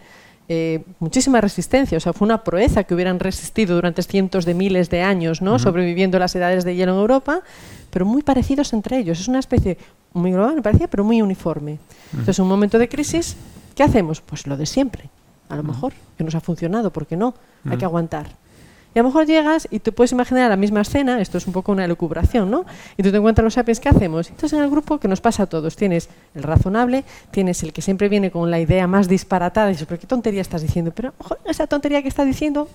eh, 0.50 0.84
muchísima 1.00 1.40
resistencia, 1.40 1.98
o 1.98 2.02
sea, 2.02 2.12
fue 2.12 2.26
una 2.26 2.44
proeza 2.44 2.84
que 2.84 2.94
hubieran 2.94 3.20
resistido 3.20 3.76
durante 3.76 4.04
cientos 4.04 4.44
de 4.44 4.54
miles 4.54 4.90
de 4.90 5.02
años, 5.02 5.42
¿no? 5.42 5.60
sobreviviendo 5.60 6.20
las 6.20 6.36
edades 6.36 6.66
de 6.66 6.76
hielo 6.76 6.94
en 6.94 7.00
Europa, 7.00 7.42
pero 7.90 8.06
muy 8.06 8.22
parecidos 8.22 8.74
entre 8.74 8.98
ellos. 8.98 9.22
Es 9.22 9.30
una 9.30 9.40
especie 9.40 9.78
muy 10.14 10.32
global, 10.32 10.56
me 10.56 10.62
parecía, 10.62 10.90
pero 10.90 11.06
muy 11.06 11.22
uniforme. 11.22 11.80
Entonces, 12.12 12.38
en 12.40 12.44
un 12.44 12.50
momento 12.50 12.78
de 12.80 12.90
crisis, 12.90 13.38
¿qué 13.76 13.84
hacemos? 13.84 14.20
Pues 14.20 14.46
lo 14.46 14.58
de 14.58 14.66
siempre, 14.66 15.10
a 15.48 15.56
lo 15.56 15.64
mejor, 15.64 15.94
que 16.18 16.24
nos 16.26 16.36
ha 16.36 16.42
funcionado, 16.42 16.92
¿por 16.92 17.08
qué 17.08 17.16
no? 17.16 17.34
Hay 17.70 17.78
que 17.78 17.86
aguantar. 17.86 18.28
Y 18.94 19.00
a 19.00 19.04
lo 19.04 19.10
mejor 19.10 19.26
llegas 19.26 19.68
y 19.72 19.80
te 19.80 19.92
puedes 19.92 20.12
imaginar 20.12 20.50
la 20.50 20.58
misma 20.58 20.82
escena, 20.82 21.22
esto 21.22 21.38
es 21.38 21.48
un 21.48 21.54
poco 21.54 21.72
una 21.72 21.88
lucubración, 21.88 22.52
¿no? 22.52 22.66
Y 22.98 23.04
tú 23.04 23.12
te 23.12 23.18
encuentras 23.18 23.44
los 23.44 23.54
sapiens, 23.54 23.80
¿qué 23.80 23.90
hacemos? 23.90 24.30
Entonces 24.30 24.58
en 24.58 24.64
el 24.64 24.70
grupo 24.70 25.00
que 25.00 25.08
nos 25.08 25.22
pasa 25.22 25.44
a 25.44 25.46
todos, 25.46 25.76
tienes 25.76 26.10
el 26.36 26.44
razonable, 26.44 27.04
tienes 27.32 27.64
el 27.64 27.72
que 27.72 27.82
siempre 27.82 28.10
viene 28.10 28.32
con 28.32 28.52
la 28.52 28.60
idea 28.60 28.88
más 28.88 29.08
disparatada, 29.08 29.70
y 29.70 29.74
dices, 29.74 29.88
pero 29.88 30.00
qué 30.00 30.08
tontería 30.08 30.42
estás 30.42 30.62
diciendo, 30.62 30.92
pero 30.94 31.14
esa 31.46 31.68
tontería 31.68 32.02
que 32.02 32.10
está 32.10 32.26
diciendo, 32.26 32.68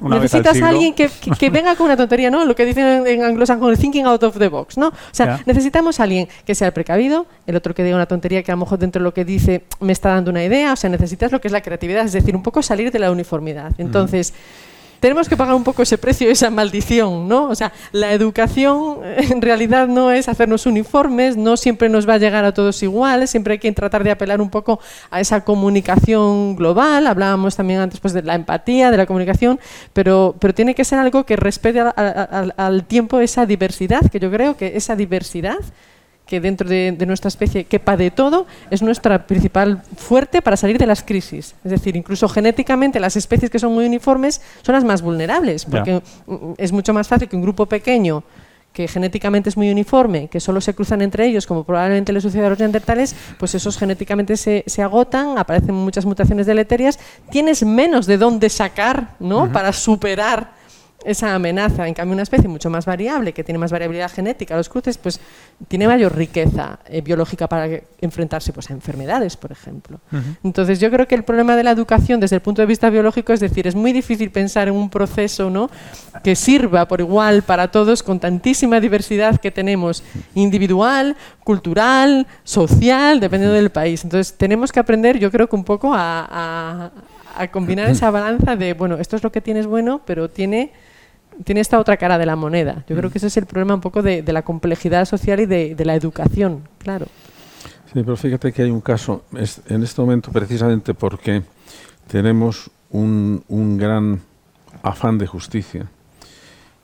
necesitas 0.00 0.60
a 0.62 0.68
alguien 0.68 0.94
que, 0.94 1.10
que, 1.38 1.50
venga 1.50 1.76
con 1.76 1.86
una 1.86 1.96
tontería, 1.96 2.30
¿no? 2.30 2.44
Lo 2.44 2.54
que 2.54 2.64
dicen 2.64 3.06
en 3.06 3.22
anglosajón, 3.22 3.70
el 3.70 3.78
thinking 3.78 4.06
out 4.06 4.22
of 4.22 4.38
the 4.38 4.48
box, 4.48 4.78
¿no? 4.78 4.88
O 4.88 4.92
sea, 5.12 5.40
necesitamos 5.46 6.00
a 6.00 6.04
alguien 6.04 6.28
que 6.44 6.54
sea 6.54 6.68
el 6.68 6.72
precavido, 6.72 7.26
el 7.46 7.56
otro 7.56 7.74
que 7.74 7.84
diga 7.84 7.96
una 7.96 8.06
tontería 8.06 8.42
que 8.42 8.50
a 8.50 8.54
lo 8.54 8.60
mejor 8.60 8.78
dentro 8.78 9.00
de 9.00 9.04
lo 9.04 9.14
que 9.14 9.24
dice 9.24 9.64
me 9.80 9.92
está 9.92 10.10
dando 10.10 10.30
una 10.30 10.42
idea, 10.42 10.72
o 10.72 10.76
sea, 10.76 10.88
necesitas 10.88 11.30
lo 11.30 11.40
que 11.40 11.48
es 11.48 11.52
la 11.52 11.60
creatividad, 11.60 12.04
es 12.04 12.12
decir, 12.12 12.34
un 12.34 12.42
poco 12.42 12.62
salir 12.62 12.90
de 12.90 12.98
la 12.98 13.10
uniformidad. 13.10 13.72
Entonces, 13.78 14.32
tenemos 15.02 15.28
que 15.28 15.36
pagar 15.36 15.56
un 15.56 15.64
poco 15.64 15.82
ese 15.82 15.98
precio, 15.98 16.30
esa 16.30 16.48
maldición, 16.48 17.26
¿no? 17.26 17.48
O 17.48 17.56
sea, 17.56 17.72
la 17.90 18.12
educación 18.12 19.00
en 19.16 19.42
realidad 19.42 19.88
no 19.88 20.12
es 20.12 20.28
hacernos 20.28 20.64
uniformes, 20.64 21.36
no 21.36 21.56
siempre 21.56 21.88
nos 21.88 22.08
va 22.08 22.14
a 22.14 22.18
llegar 22.18 22.44
a 22.44 22.54
todos 22.54 22.80
iguales, 22.84 23.28
siempre 23.28 23.54
hay 23.54 23.58
que 23.58 23.72
tratar 23.72 24.04
de 24.04 24.12
apelar 24.12 24.40
un 24.40 24.48
poco 24.48 24.78
a 25.10 25.20
esa 25.20 25.40
comunicación 25.40 26.54
global, 26.54 27.08
hablábamos 27.08 27.56
también 27.56 27.80
antes 27.80 27.98
pues, 27.98 28.12
de 28.14 28.22
la 28.22 28.36
empatía, 28.36 28.92
de 28.92 28.96
la 28.96 29.06
comunicación, 29.06 29.58
pero, 29.92 30.36
pero 30.38 30.54
tiene 30.54 30.76
que 30.76 30.84
ser 30.84 31.00
algo 31.00 31.26
que 31.26 31.34
respete 31.34 31.80
al 31.80 32.84
tiempo 32.84 33.18
esa 33.18 33.44
diversidad, 33.44 34.08
que 34.08 34.20
yo 34.20 34.30
creo 34.30 34.56
que 34.56 34.76
esa 34.76 34.94
diversidad 34.94 35.58
que 36.32 36.40
dentro 36.40 36.66
de, 36.66 36.96
nuestra 37.06 37.28
especie 37.28 37.64
quepa 37.64 37.94
de 37.94 38.10
todo, 38.10 38.46
es 38.70 38.80
nuestra 38.80 39.26
principal 39.26 39.82
fuerte 39.98 40.40
para 40.40 40.56
salir 40.56 40.78
de 40.78 40.86
las 40.86 41.02
crisis. 41.02 41.54
Es 41.62 41.70
decir, 41.70 41.94
incluso 41.94 42.26
genéticamente 42.26 42.98
las 43.00 43.16
especies 43.16 43.50
que 43.50 43.58
son 43.58 43.74
muy 43.74 43.84
uniformes 43.84 44.40
son 44.62 44.74
las 44.74 44.82
más 44.82 45.02
vulnerables, 45.02 45.66
porque 45.66 46.00
es 46.56 46.72
mucho 46.72 46.94
más 46.94 47.06
fácil 47.06 47.28
que 47.28 47.36
un 47.36 47.42
grupo 47.42 47.66
pequeño 47.66 48.24
que 48.72 48.88
genéticamente 48.88 49.50
es 49.50 49.58
muy 49.58 49.70
uniforme, 49.70 50.28
que 50.28 50.40
solo 50.40 50.62
se 50.62 50.72
cruzan 50.72 51.02
entre 51.02 51.26
ellos, 51.26 51.46
como 51.46 51.64
probablemente 51.64 52.14
le 52.14 52.22
sucede 52.22 52.46
a 52.46 52.48
los 52.48 52.58
neandertales, 52.58 53.14
pues 53.38 53.54
esos 53.54 53.76
genéticamente 53.76 54.38
se, 54.38 54.64
se 54.66 54.82
agotan, 54.82 55.36
aparecen 55.36 55.74
muchas 55.74 56.06
mutaciones 56.06 56.46
deleterias, 56.46 56.98
tienes 57.30 57.62
menos 57.62 58.06
de 58.06 58.16
dónde 58.16 58.48
sacar 58.48 59.16
¿no? 59.20 59.52
para 59.52 59.74
superar 59.74 60.61
esa 61.04 61.34
amenaza. 61.34 61.88
En 61.88 61.94
cambio, 61.94 62.14
una 62.14 62.22
especie 62.22 62.48
mucho 62.48 62.70
más 62.70 62.86
variable, 62.86 63.32
que 63.32 63.44
tiene 63.44 63.58
más 63.58 63.72
variabilidad 63.72 64.10
genética, 64.10 64.56
los 64.56 64.68
cruces, 64.68 64.98
pues 64.98 65.20
tiene 65.68 65.86
mayor 65.86 66.16
riqueza 66.16 66.78
eh, 66.86 67.00
biológica 67.00 67.48
para 67.48 67.68
enfrentarse 68.00 68.52
pues, 68.52 68.70
a 68.70 68.72
enfermedades, 68.72 69.36
por 69.36 69.52
ejemplo. 69.52 70.00
Entonces, 70.42 70.80
yo 70.80 70.90
creo 70.90 71.06
que 71.06 71.14
el 71.14 71.24
problema 71.24 71.56
de 71.56 71.64
la 71.64 71.70
educación 71.70 72.20
desde 72.20 72.36
el 72.36 72.42
punto 72.42 72.62
de 72.62 72.66
vista 72.66 72.90
biológico 72.90 73.32
es 73.32 73.40
decir, 73.40 73.66
es 73.66 73.74
muy 73.74 73.92
difícil 73.92 74.30
pensar 74.30 74.68
en 74.68 74.74
un 74.74 74.90
proceso 74.90 75.50
¿no? 75.50 75.70
que 76.22 76.36
sirva 76.36 76.86
por 76.86 77.00
igual 77.00 77.42
para 77.42 77.70
todos 77.70 78.02
con 78.02 78.20
tantísima 78.20 78.80
diversidad 78.80 79.40
que 79.40 79.50
tenemos 79.50 80.02
individual, 80.34 81.16
cultural, 81.44 82.26
social, 82.44 83.20
dependiendo 83.20 83.54
del 83.54 83.70
país. 83.70 84.04
Entonces, 84.04 84.34
tenemos 84.36 84.72
que 84.72 84.80
aprender, 84.80 85.18
yo 85.18 85.30
creo 85.30 85.48
que 85.48 85.56
un 85.56 85.64
poco 85.64 85.92
a, 85.94 86.90
a 87.36 87.48
combinar 87.48 87.88
esa 87.88 88.10
balanza 88.10 88.56
de, 88.56 88.74
bueno, 88.74 88.96
esto 88.98 89.16
es 89.16 89.22
lo 89.22 89.32
que 89.32 89.40
tienes 89.40 89.66
bueno, 89.66 90.00
pero 90.04 90.28
tiene 90.28 90.72
tiene 91.44 91.60
esta 91.60 91.78
otra 91.78 91.96
cara 91.96 92.18
de 92.18 92.26
la 92.26 92.36
moneda. 92.36 92.84
Yo 92.88 92.96
creo 92.96 93.08
mm. 93.08 93.12
que 93.12 93.18
ese 93.18 93.26
es 93.28 93.36
el 93.36 93.46
problema 93.46 93.74
un 93.74 93.80
poco 93.80 94.02
de, 94.02 94.22
la 94.32 94.42
complejidad 94.42 95.04
social 95.04 95.40
y 95.40 95.46
de, 95.46 95.84
la 95.84 95.94
educación, 95.94 96.68
claro. 96.78 97.06
Sí, 97.92 98.02
pero 98.02 98.16
fíjate 98.16 98.52
que 98.52 98.62
hay 98.62 98.70
un 98.70 98.80
caso 98.80 99.24
en 99.68 99.82
este 99.82 100.00
momento 100.00 100.32
precisamente 100.32 100.94
porque 100.94 101.42
tenemos 102.06 102.70
un, 102.90 103.44
un 103.48 103.76
gran 103.76 104.20
afán 104.82 105.18
de 105.18 105.26
justicia. 105.26 105.86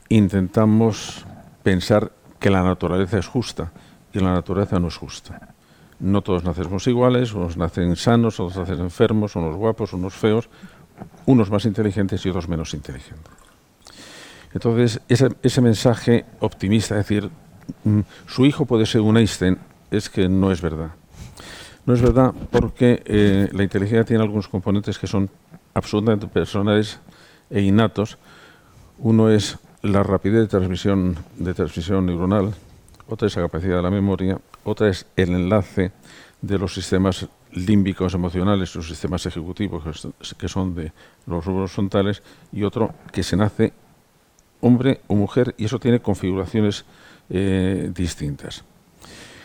Intentamos 0.09 1.25
pensar 1.63 2.13
que 2.39 2.51
la 2.51 2.63
naturaleza 2.63 3.19
es 3.19 3.27
justa 3.27 3.73
y 4.13 4.21
la 4.21 4.33
naturaleza 4.33 4.79
no 4.79 4.89
es 4.89 4.97
justa. 4.97 5.55
No 6.01 6.23
todos 6.23 6.45
nacemos 6.45 6.87
iguales, 6.87 7.33
unos 7.33 7.57
nacen 7.57 7.97
sanos, 7.97 8.39
otros 8.39 8.57
nacen 8.57 8.81
enfermos, 8.81 9.35
unos 9.35 9.57
guapos, 9.57 9.93
unos 9.93 10.15
feos, 10.15 10.49
unos 11.27 11.51
más 11.51 11.65
inteligentes 11.65 12.25
y 12.25 12.29
otros 12.29 12.49
menos 12.49 12.73
inteligentes. 12.75 13.38
Entonces, 14.55 15.01
ese, 15.09 15.61
mensaje 15.61 16.25
optimista, 16.41 16.95
decir, 16.95 17.31
mm, 17.85 18.01
su 18.27 18.47
hijo 18.47 18.65
puede 18.65 18.87
ser 18.87 19.03
un 19.03 19.17
Einstein, 19.17 19.59
es 19.91 20.09
que 20.09 20.29
no 20.29 20.51
es 20.51 20.61
verdad. 20.61 20.91
No 21.85 21.95
es 21.95 22.03
verdad 22.03 22.33
porque 22.51 23.03
eh, 23.07 23.49
la 23.53 23.63
inteligencia 23.63 24.05
tiene 24.05 24.23
algunos 24.23 24.49
componentes 24.49 24.99
que 24.99 25.07
son 25.07 25.31
absolutamente 25.75 26.27
personales 26.27 27.01
e 27.51 27.63
innatos. 27.63 28.19
Uno 28.99 29.31
es 29.31 29.59
la 29.83 30.03
rapidez 30.03 30.41
de 30.41 30.49
transmisión, 30.49 31.17
de 31.37 31.55
transmisión 31.55 32.07
neuronal, 32.07 32.55
otra 33.07 33.29
es 33.29 33.37
la 33.37 33.43
capacidad 33.43 33.77
de 33.77 33.83
la 33.83 33.91
memoria, 33.91 34.39
otra 34.65 34.89
es 34.89 35.07
el 35.17 35.31
enlace 35.31 35.93
de 36.43 36.59
los 36.59 36.75
sistemas 36.75 37.27
límbicos 37.53 38.15
emocionales, 38.15 38.75
los 38.75 38.89
sistemas 38.89 39.25
ejecutivos 39.25 40.15
que 40.37 40.49
son 40.49 40.75
de 40.75 40.93
los 41.27 41.45
rubros 41.45 41.73
frontales, 41.73 42.23
y 42.53 42.65
otro 42.65 42.95
que 43.13 43.23
se 43.23 43.37
nace 43.37 43.73
hombre 44.61 45.01
o 45.07 45.15
mujer 45.15 45.55
y 45.59 45.65
eso 45.65 45.79
tiene 45.79 46.01
configuraciones 46.01 46.85
eh, 47.31 47.91
distintas. 47.95 48.65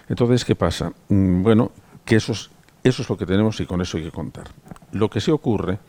Entonces, 0.10 0.46
¿qué 0.46 0.56
pasa? 0.56 0.94
Mm, 1.10 1.44
bueno, 1.44 1.72
que 2.06 2.16
eso 2.16 2.32
es, 2.34 2.50
eso 2.84 3.02
es 3.02 3.10
lo 3.10 3.18
que 3.18 3.26
tenemos 3.26 3.60
y 3.60 3.66
con 3.66 3.82
eso 3.82 3.98
hay 3.98 4.04
que 4.04 4.12
contar. 4.12 4.46
Lo 4.92 5.10
que 5.10 5.22
sí 5.22 5.32
ocurre 5.32 5.80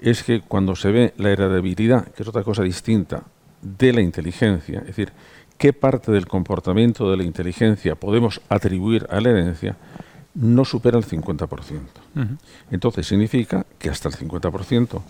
es 0.00 0.22
que 0.22 0.40
cuando 0.40 0.74
se 0.76 0.90
ve 0.90 1.14
la 1.18 1.30
heredabilidad, 1.30 2.08
que 2.08 2.22
es 2.22 2.28
otra 2.28 2.42
cosa 2.42 2.62
distinta 2.62 3.22
de 3.60 3.92
la 3.92 4.00
inteligencia, 4.00 4.80
es 4.80 4.86
decir, 4.86 5.12
qué 5.58 5.72
parte 5.72 6.12
del 6.12 6.26
comportamiento 6.26 7.10
de 7.10 7.16
la 7.16 7.24
inteligencia 7.24 7.96
podemos 7.96 8.40
atribuir 8.48 9.06
a 9.10 9.20
la 9.20 9.30
herencia, 9.30 9.76
no 10.34 10.64
supera 10.64 10.96
el 10.96 11.04
50%. 11.04 11.80
Entonces 12.70 13.06
significa 13.06 13.66
que 13.78 13.90
hasta 13.90 14.08
el 14.08 14.14
50% 14.14 15.02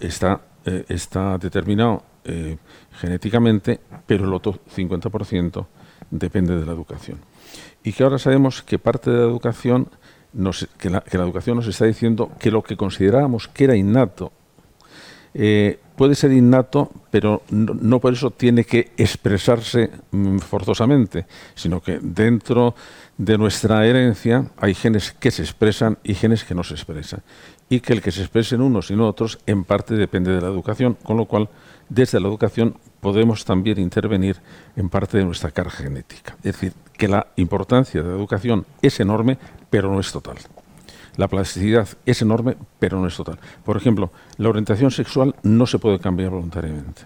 está, 0.00 0.40
eh, 0.64 0.84
está 0.88 1.36
determinado 1.36 2.02
eh, 2.24 2.56
genéticamente, 2.92 3.80
pero 4.06 4.24
el 4.24 4.32
otro 4.32 4.58
50% 4.74 5.66
depende 6.10 6.56
de 6.56 6.66
la 6.66 6.72
educación. 6.72 7.18
Y 7.82 7.92
que 7.92 8.02
ahora 8.02 8.18
sabemos 8.18 8.62
que 8.62 8.78
parte 8.78 9.10
de 9.10 9.18
la 9.18 9.24
educación, 9.24 9.88
que, 10.78 10.90
la, 10.90 11.02
educación 11.10 11.56
nos 11.56 11.66
está 11.66 11.86
diciendo 11.86 12.30
que 12.38 12.50
lo 12.50 12.62
que 12.62 12.76
considerábamos 12.76 13.48
que 13.48 13.64
era 13.64 13.76
innato, 13.76 14.32
eh, 15.32 15.78
puede 15.96 16.14
ser 16.14 16.32
innato, 16.32 16.90
pero 17.10 17.42
no, 17.50 18.00
por 18.00 18.12
eso 18.12 18.30
tiene 18.30 18.64
que 18.64 18.90
expresarse 18.96 19.90
mm, 20.10 20.38
forzosamente, 20.38 21.26
sino 21.54 21.80
que 21.80 21.98
dentro 22.00 22.74
de 23.18 23.36
nuestra 23.36 23.86
herencia 23.86 24.46
hay 24.56 24.74
genes 24.74 25.12
que 25.12 25.30
se 25.30 25.42
expresan 25.42 25.98
y 26.02 26.14
genes 26.14 26.44
que 26.44 26.54
no 26.54 26.64
se 26.64 26.74
expresan. 26.74 27.22
Y 27.68 27.80
que 27.80 27.92
el 27.92 28.00
que 28.00 28.10
se 28.10 28.22
expresen 28.22 28.62
unos 28.62 28.90
y 28.90 28.96
no 28.96 29.06
otros 29.06 29.38
en 29.46 29.64
parte 29.64 29.94
depende 29.94 30.32
de 30.32 30.40
la 30.40 30.48
educación, 30.48 30.96
con 31.02 31.18
lo 31.18 31.26
cual 31.26 31.48
desde 31.90 32.20
la 32.20 32.28
educación 32.28 32.76
podemos 33.00 33.44
también 33.44 33.78
intervenir 33.78 34.36
en 34.76 34.88
parte 34.88 35.18
de 35.18 35.24
nuestra 35.24 35.50
carga 35.50 35.72
genética. 35.72 36.36
Es 36.38 36.54
decir, 36.54 36.72
que 36.96 37.08
la 37.08 37.26
importancia 37.36 38.02
de 38.02 38.08
la 38.08 38.14
educación 38.14 38.64
es 38.80 38.98
enorme, 39.00 39.36
pero 39.68 39.92
no 39.92 40.00
es 40.00 40.10
total. 40.10 40.36
La 41.16 41.28
plasticidad 41.28 41.88
es 42.06 42.22
enorme, 42.22 42.56
pero 42.78 42.98
no 43.00 43.06
es 43.06 43.16
total. 43.16 43.38
Por 43.64 43.76
ejemplo, 43.76 44.10
la 44.38 44.48
orientación 44.48 44.90
sexual 44.90 45.34
no 45.42 45.66
se 45.66 45.78
puede 45.78 45.98
cambiar 45.98 46.30
voluntariamente. 46.30 47.02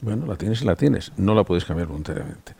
Bueno, 0.00 0.26
la 0.26 0.36
tienes 0.36 0.62
y 0.62 0.66
la 0.66 0.76
tienes, 0.76 1.12
no 1.16 1.34
la 1.34 1.44
puedes 1.44 1.64
cambiar 1.64 1.88
voluntariamente. 1.88 2.52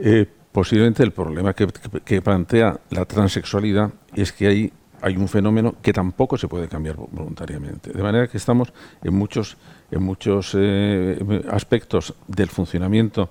Eh, 0.00 0.26
posiblemente 0.52 1.02
el 1.02 1.12
problema 1.12 1.54
que, 1.54 2.22
plantea 2.22 2.78
la 2.90 3.04
transexualidad 3.06 3.92
es 4.14 4.32
que 4.32 4.46
hay, 4.46 4.72
hay 5.02 5.16
un 5.16 5.28
fenómeno 5.28 5.74
que 5.82 5.92
tampoco 5.92 6.38
se 6.38 6.48
puede 6.48 6.68
cambiar 6.68 6.96
voluntariamente. 6.96 7.92
De 7.92 8.02
manera 8.02 8.28
que 8.28 8.36
estamos 8.36 8.72
en 9.02 9.14
muchos, 9.14 9.56
en 9.90 10.02
muchos 10.02 10.52
eh, 10.58 11.42
aspectos 11.50 12.14
del 12.26 12.48
funcionamiento 12.48 13.30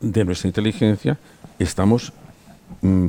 de 0.00 0.24
nuestra 0.24 0.48
inteligencia, 0.48 1.18
estamos 1.58 2.12
mm, 2.82 3.06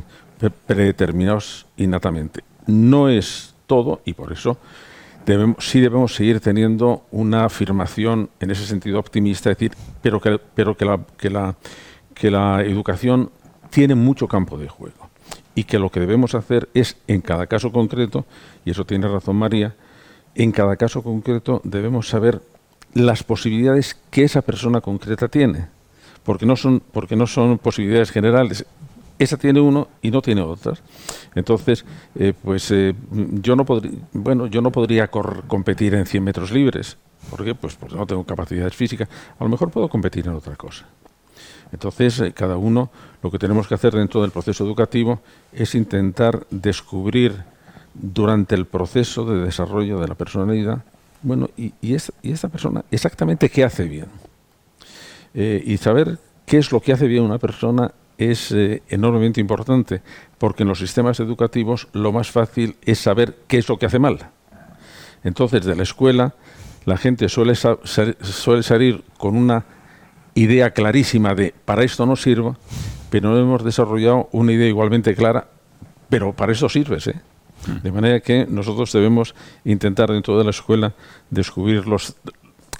predeterminados 0.66 1.66
innatamente. 1.76 2.42
No 2.66 3.08
es 3.08 3.54
todo 3.66 4.00
y 4.04 4.14
por 4.14 4.32
eso 4.32 4.56
debemos, 5.26 5.68
sí 5.68 5.80
debemos 5.80 6.14
seguir 6.14 6.40
teniendo 6.40 7.04
una 7.10 7.44
afirmación 7.44 8.30
en 8.40 8.50
ese 8.50 8.66
sentido 8.66 8.98
optimista, 8.98 9.50
es 9.50 9.58
decir, 9.58 9.72
pero 10.00 10.20
que, 10.20 10.38
pero 10.54 10.76
que, 10.76 10.84
la, 10.84 11.00
que, 11.18 11.30
la, 11.30 11.54
que 12.14 12.30
la 12.30 12.62
educación 12.62 13.30
tiene 13.70 13.94
mucho 13.94 14.26
campo 14.26 14.56
de 14.56 14.68
juego 14.68 15.07
y 15.58 15.64
que 15.64 15.80
lo 15.80 15.90
que 15.90 15.98
debemos 15.98 16.36
hacer 16.36 16.68
es, 16.72 16.96
en 17.08 17.20
cada 17.20 17.48
caso 17.48 17.72
concreto, 17.72 18.26
y 18.64 18.70
eso 18.70 18.84
tiene 18.84 19.08
razón 19.08 19.34
María, 19.34 19.74
en 20.36 20.52
cada 20.52 20.76
caso 20.76 21.02
concreto 21.02 21.60
debemos 21.64 22.08
saber 22.08 22.40
las 22.94 23.24
posibilidades 23.24 23.96
que 24.12 24.22
esa 24.22 24.42
persona 24.42 24.80
concreta 24.80 25.26
tiene, 25.26 25.66
porque 26.22 26.46
no 26.46 26.54
son, 26.54 26.80
porque 26.92 27.16
no 27.16 27.26
son 27.26 27.58
posibilidades 27.58 28.12
generales, 28.12 28.66
esa 29.18 29.36
tiene 29.36 29.60
uno 29.60 29.88
y 30.00 30.12
no 30.12 30.22
tiene 30.22 30.42
otras. 30.42 30.80
Entonces, 31.34 31.84
eh, 32.14 32.34
pues 32.40 32.70
eh, 32.70 32.94
yo 33.10 33.56
no 33.56 33.64
podría, 33.64 33.98
bueno, 34.12 34.46
yo 34.46 34.62
no 34.62 34.70
podría 34.70 35.08
competir 35.08 35.92
en 35.94 36.06
100 36.06 36.22
metros 36.22 36.52
libres. 36.52 36.98
¿Por 37.30 37.44
qué? 37.44 37.56
Pues 37.56 37.74
porque 37.74 37.96
no 37.96 38.06
tengo 38.06 38.22
capacidades 38.22 38.76
físicas. 38.76 39.08
A 39.40 39.42
lo 39.42 39.50
mejor 39.50 39.72
puedo 39.72 39.88
competir 39.88 40.28
en 40.28 40.34
otra 40.34 40.54
cosa. 40.54 40.86
Entonces, 41.72 42.20
eh, 42.20 42.32
cada 42.32 42.56
uno, 42.56 42.90
lo 43.22 43.30
que 43.30 43.38
tenemos 43.38 43.66
que 43.66 43.74
hacer 43.74 43.94
dentro 43.94 44.22
del 44.22 44.30
proceso 44.30 44.64
educativo 44.64 45.20
es 45.52 45.74
intentar 45.74 46.46
descubrir 46.50 47.34
durante 47.94 48.54
el 48.54 48.66
proceso 48.66 49.24
de 49.24 49.44
desarrollo 49.44 49.98
de 49.98 50.08
la 50.08 50.14
personalidad, 50.14 50.84
bueno, 51.22 51.50
y, 51.56 51.74
y, 51.80 51.96
y 52.22 52.32
esta 52.32 52.48
persona 52.48 52.84
exactamente 52.90 53.48
qué 53.48 53.64
hace 53.64 53.84
bien. 53.84 54.06
y 55.34 55.76
saber 55.76 56.18
qué 56.46 56.58
es 56.58 56.72
lo 56.72 56.80
que 56.80 56.92
hace 56.92 57.06
bien 57.06 57.24
una 57.24 57.38
persona 57.38 57.92
es 58.18 58.50
eh, 58.50 58.82
enormemente 58.88 59.40
importante, 59.40 60.02
porque 60.38 60.64
en 60.64 60.68
los 60.68 60.80
sistemas 60.80 61.20
educativos 61.20 61.88
lo 61.92 62.12
más 62.12 62.30
fácil 62.30 62.76
es 62.82 62.98
saber 62.98 63.38
qué 63.46 63.58
es 63.58 63.68
lo 63.68 63.78
que 63.78 63.86
hace 63.86 64.00
mal. 64.00 64.18
Entonces, 65.22 65.64
de 65.64 65.76
la 65.76 65.84
escuela, 65.84 66.34
la 66.84 66.96
gente 66.96 67.28
suele, 67.28 67.54
suele 67.54 68.62
salir 68.62 69.04
con 69.18 69.36
una 69.36 69.64
idea 70.34 70.72
clarísima 70.72 71.34
de 71.34 71.54
para 71.64 71.84
esto 71.84 72.06
no 72.06 72.16
sirva, 72.16 72.56
pero 73.10 73.30
no 73.30 73.38
hemos 73.38 73.64
desarrollado 73.64 74.28
una 74.32 74.52
idea 74.52 74.68
igualmente 74.68 75.14
clara, 75.14 75.48
pero 76.08 76.32
para 76.32 76.52
eso 76.52 76.68
sirves. 76.68 77.06
¿eh? 77.06 77.20
Mm. 77.66 77.82
De 77.82 77.92
manera 77.92 78.20
que 78.20 78.46
nosotros 78.48 78.92
debemos 78.92 79.34
intentar 79.64 80.10
dentro 80.10 80.38
de 80.38 80.44
la 80.44 80.50
escuela 80.50 80.94
descubrir 81.30 81.86
los, 81.86 82.16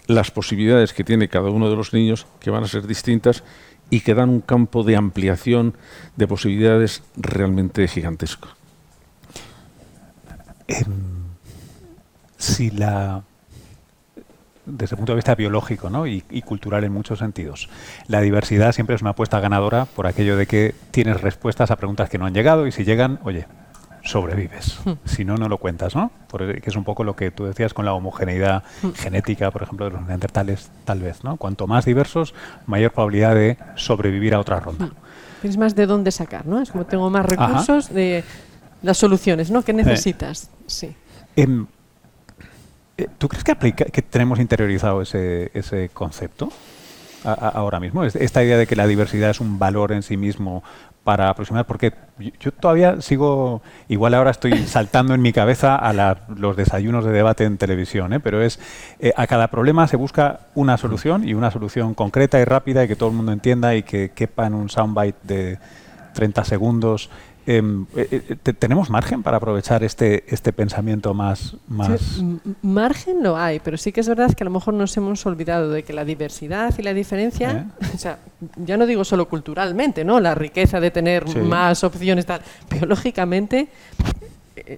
las 0.06 0.30
posibilidades 0.30 0.92
que 0.92 1.04
tiene 1.04 1.28
cada 1.28 1.50
uno 1.50 1.70
de 1.70 1.76
los 1.76 1.92
niños, 1.92 2.26
que 2.40 2.50
van 2.50 2.64
a 2.64 2.68
ser 2.68 2.86
distintas, 2.86 3.42
y 3.90 4.00
que 4.00 4.14
dan 4.14 4.28
un 4.28 4.40
campo 4.40 4.84
de 4.84 4.96
ampliación 4.96 5.74
de 6.16 6.26
posibilidades 6.26 7.02
realmente 7.16 7.88
gigantesco. 7.88 8.48
Em, 10.66 10.84
si 12.36 12.70
la 12.70 13.22
desde 14.68 14.94
el 14.94 14.98
punto 14.98 15.12
de 15.12 15.16
vista 15.16 15.34
biológico 15.34 15.90
¿no? 15.90 16.06
y, 16.06 16.24
y, 16.30 16.42
cultural 16.42 16.84
en 16.84 16.92
muchos 16.92 17.18
sentidos. 17.18 17.68
La 18.06 18.20
diversidad 18.20 18.72
siempre 18.72 18.96
es 18.96 19.02
una 19.02 19.10
apuesta 19.10 19.40
ganadora 19.40 19.86
por 19.86 20.06
aquello 20.06 20.36
de 20.36 20.46
que 20.46 20.74
tienes 20.90 21.20
respuestas 21.20 21.70
a 21.70 21.76
preguntas 21.76 22.08
que 22.10 22.18
no 22.18 22.26
han 22.26 22.34
llegado 22.34 22.66
y 22.66 22.72
si 22.72 22.84
llegan, 22.84 23.18
oye, 23.24 23.46
sobrevives. 24.02 24.78
Hmm. 24.84 24.92
Si 25.04 25.24
no, 25.24 25.36
no 25.36 25.48
lo 25.48 25.58
cuentas, 25.58 25.94
¿no? 25.94 26.10
Porque 26.28 26.62
es 26.64 26.76
un 26.76 26.84
poco 26.84 27.04
lo 27.04 27.14
que 27.14 27.30
tú 27.30 27.44
decías 27.44 27.74
con 27.74 27.84
la 27.84 27.92
homogeneidad 27.92 28.62
hmm. 28.82 28.90
genética, 28.90 29.50
por 29.50 29.62
ejemplo, 29.62 29.86
de 29.86 29.92
los 29.92 30.02
neandertales, 30.06 30.70
tal 30.84 31.00
vez, 31.00 31.24
¿no? 31.24 31.36
Cuanto 31.36 31.66
más 31.66 31.84
diversos, 31.84 32.34
mayor 32.66 32.92
probabilidad 32.92 33.34
de 33.34 33.58
sobrevivir 33.76 34.34
a 34.34 34.40
otra 34.40 34.60
ronda. 34.60 34.86
Hmm. 34.86 34.92
Tienes 35.42 35.56
más 35.56 35.74
de 35.74 35.86
dónde 35.86 36.10
sacar, 36.10 36.46
¿no? 36.46 36.60
Es 36.60 36.70
como 36.70 36.84
tengo 36.86 37.08
más 37.10 37.24
recursos 37.24 37.90
de 37.90 38.24
las 38.82 38.96
soluciones, 38.96 39.50
¿no? 39.50 39.62
¿Qué 39.62 39.72
necesitas? 39.72 40.50
Sí. 40.66 40.94
Em, 41.36 41.62
eh, 41.62 41.66
¿Tú 43.18 43.28
crees 43.28 43.44
que, 43.44 43.52
aplica, 43.52 43.84
que 43.84 44.02
tenemos 44.02 44.40
interiorizado 44.40 45.02
ese, 45.02 45.50
ese 45.54 45.88
concepto? 45.90 46.50
ahora 47.24 47.80
mismo. 47.80 48.04
Esta 48.04 48.44
idea 48.44 48.56
de 48.56 48.66
que 48.66 48.76
la 48.76 48.86
diversidad 48.86 49.30
es 49.30 49.40
un 49.40 49.58
valor 49.58 49.92
en 49.92 50.02
sí 50.02 50.16
mismo 50.16 50.62
para 51.04 51.30
aproximar, 51.30 51.66
porque 51.66 51.94
yo 52.38 52.52
todavía 52.52 53.00
sigo, 53.00 53.62
igual 53.88 54.12
ahora 54.14 54.30
estoy 54.30 54.52
saltando 54.66 55.14
en 55.14 55.22
mi 55.22 55.32
cabeza 55.32 55.76
a 55.76 56.16
los 56.36 56.56
desayunos 56.56 57.04
de 57.04 57.12
debate 57.12 57.44
en 57.44 57.56
televisión, 57.56 58.12
¿eh? 58.12 58.20
pero 58.20 58.42
es 58.42 58.60
eh, 58.98 59.12
a 59.16 59.26
cada 59.26 59.48
problema 59.48 59.88
se 59.88 59.96
busca 59.96 60.40
una 60.54 60.76
solución 60.76 61.26
y 61.26 61.32
una 61.32 61.50
solución 61.50 61.94
concreta 61.94 62.38
y 62.40 62.44
rápida 62.44 62.84
y 62.84 62.88
que 62.88 62.96
todo 62.96 63.08
el 63.08 63.14
mundo 63.14 63.32
entienda 63.32 63.74
y 63.74 63.84
que 63.84 64.10
quepa 64.10 64.46
en 64.46 64.54
un 64.54 64.68
soundbite 64.68 65.18
de 65.22 65.58
30 66.12 66.44
segundos 66.44 67.06
eh, 67.06 67.08
eh, 67.08 67.27
¿Tenemos 68.58 68.90
margen 68.90 69.22
para 69.22 69.38
aprovechar 69.38 69.82
este, 69.82 70.24
este 70.28 70.52
pensamiento 70.52 71.14
más, 71.14 71.56
más...? 71.66 72.22
margen 72.62 73.22
no 73.22 73.38
hay, 73.38 73.58
pero 73.60 73.78
sí 73.78 73.90
que 73.90 74.00
es 74.00 74.08
verdad 74.08 74.34
que 74.34 74.44
a 74.44 74.46
lo 74.46 74.50
mejor 74.50 74.74
nos 74.74 74.96
hemos 74.96 75.24
olvidado 75.24 75.70
de 75.70 75.82
que 75.82 75.92
la 75.92 76.04
diversidad 76.04 76.74
y 76.76 76.82
la 76.82 76.92
diferencia, 76.92 77.66
¿Eh? 77.80 77.86
o 77.94 77.98
sea, 77.98 78.18
ya 78.56 78.76
no 78.76 78.86
digo 78.86 79.04
solo 79.04 79.28
culturalmente, 79.28 80.04
¿no? 80.04 80.20
La 80.20 80.34
riqueza 80.34 80.78
de 80.80 80.90
tener 80.90 81.26
más 81.38 81.84
opciones, 81.84 82.26
tal, 82.26 82.42
biológicamente 82.70 83.68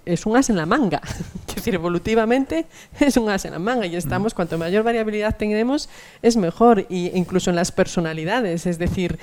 es 0.05 0.27
un 0.27 0.37
as 0.37 0.51
en 0.51 0.57
la 0.57 0.67
manga. 0.67 1.01
es 1.49 1.55
decir, 1.55 1.75
evolutivamente 1.75 2.67
es 3.01 3.17
un 3.17 3.29
as 3.29 3.45
en 3.45 3.53
la 3.53 3.59
manga 3.59 3.87
y 3.87 3.97
estamos, 3.97 4.35
cuanto 4.35 4.59
mayor 4.59 4.85
variabilidad 4.85 5.37
tenemos, 5.37 5.89
es 6.23 6.37
mejor. 6.37 6.87
Y 6.89 7.11
incluso 7.17 7.51
en 7.51 7.57
las 7.57 7.73
personalidades, 7.73 8.67
es 8.67 8.79
decir, 8.79 9.19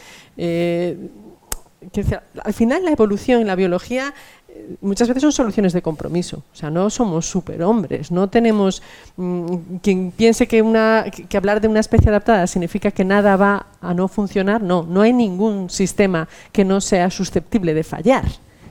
al 2.44 2.54
final 2.54 2.84
la 2.84 2.92
evolución 2.92 3.42
en 3.42 3.48
la 3.48 3.56
biología 3.56 4.14
eh, 4.50 4.76
muchas 4.82 5.08
veces 5.08 5.22
son 5.22 5.32
soluciones 5.32 5.74
de 5.74 5.82
compromiso. 5.82 6.44
O 6.54 6.56
sea, 6.56 6.70
no 6.70 6.90
somos 6.90 7.30
superhombres, 7.30 8.12
no 8.12 8.30
tenemos 8.30 8.82
mm, 9.16 9.78
quien 9.82 10.12
piense 10.12 10.48
que, 10.48 10.62
una, 10.62 11.06
que 11.30 11.38
hablar 11.38 11.62
de 11.62 11.68
una 11.68 11.80
especie 11.80 12.10
adaptada 12.10 12.48
significa 12.48 12.92
que 12.92 13.06
nada 13.06 13.36
va 13.36 13.68
a 13.82 13.94
no 13.94 14.08
funcionar. 14.08 14.62
No, 14.62 14.84
no 14.84 15.02
hay 15.02 15.14
ningún 15.14 15.70
sistema 15.70 16.28
que 16.52 16.66
no 16.66 16.82
sea 16.82 17.10
susceptible 17.10 17.74
de 17.74 17.84
fallar. 17.84 18.26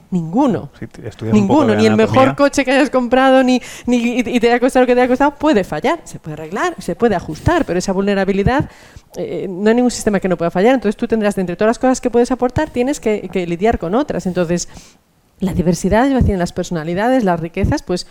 Ninguno. 0.09 0.69
Ninguno. 1.31 1.75
Ni 1.75 1.85
el 1.85 1.95
mejor 1.95 2.35
coche 2.35 2.63
que 2.63 2.71
hayas 2.71 2.89
comprado, 2.89 3.43
ni, 3.43 3.61
ni 3.85 4.19
y 4.19 4.39
te 4.39 4.47
haya 4.47 4.59
costado 4.59 4.83
lo 4.83 4.87
que 4.87 4.95
te 4.95 5.01
haya 5.01 5.09
costado, 5.09 5.35
puede 5.35 5.63
fallar. 5.63 5.99
Se 6.05 6.19
puede 6.19 6.33
arreglar, 6.33 6.75
se 6.79 6.95
puede 6.95 7.15
ajustar, 7.15 7.65
pero 7.65 7.79
esa 7.79 7.91
vulnerabilidad 7.91 8.69
eh, 9.17 9.47
no 9.49 9.69
hay 9.69 9.75
ningún 9.75 9.91
sistema 9.91 10.19
que 10.19 10.29
no 10.29 10.37
pueda 10.37 10.51
fallar. 10.51 10.75
Entonces 10.75 10.95
tú 10.95 11.07
tendrás, 11.07 11.35
de 11.35 11.41
entre 11.41 11.55
todas 11.55 11.69
las 11.69 11.79
cosas 11.79 11.99
que 11.99 12.09
puedes 12.09 12.31
aportar, 12.31 12.69
tienes 12.69 12.99
que, 12.99 13.27
que 13.29 13.45
lidiar 13.45 13.79
con 13.79 13.95
otras. 13.95 14.25
Entonces, 14.25 14.69
la 15.39 15.53
diversidad, 15.53 16.07
en 16.07 16.39
las 16.39 16.51
personalidades, 16.51 17.23
las 17.23 17.39
riquezas, 17.39 17.83
pues 17.83 18.07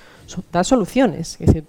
da 0.53 0.63
soluciones. 0.63 1.37
Decir, 1.41 1.65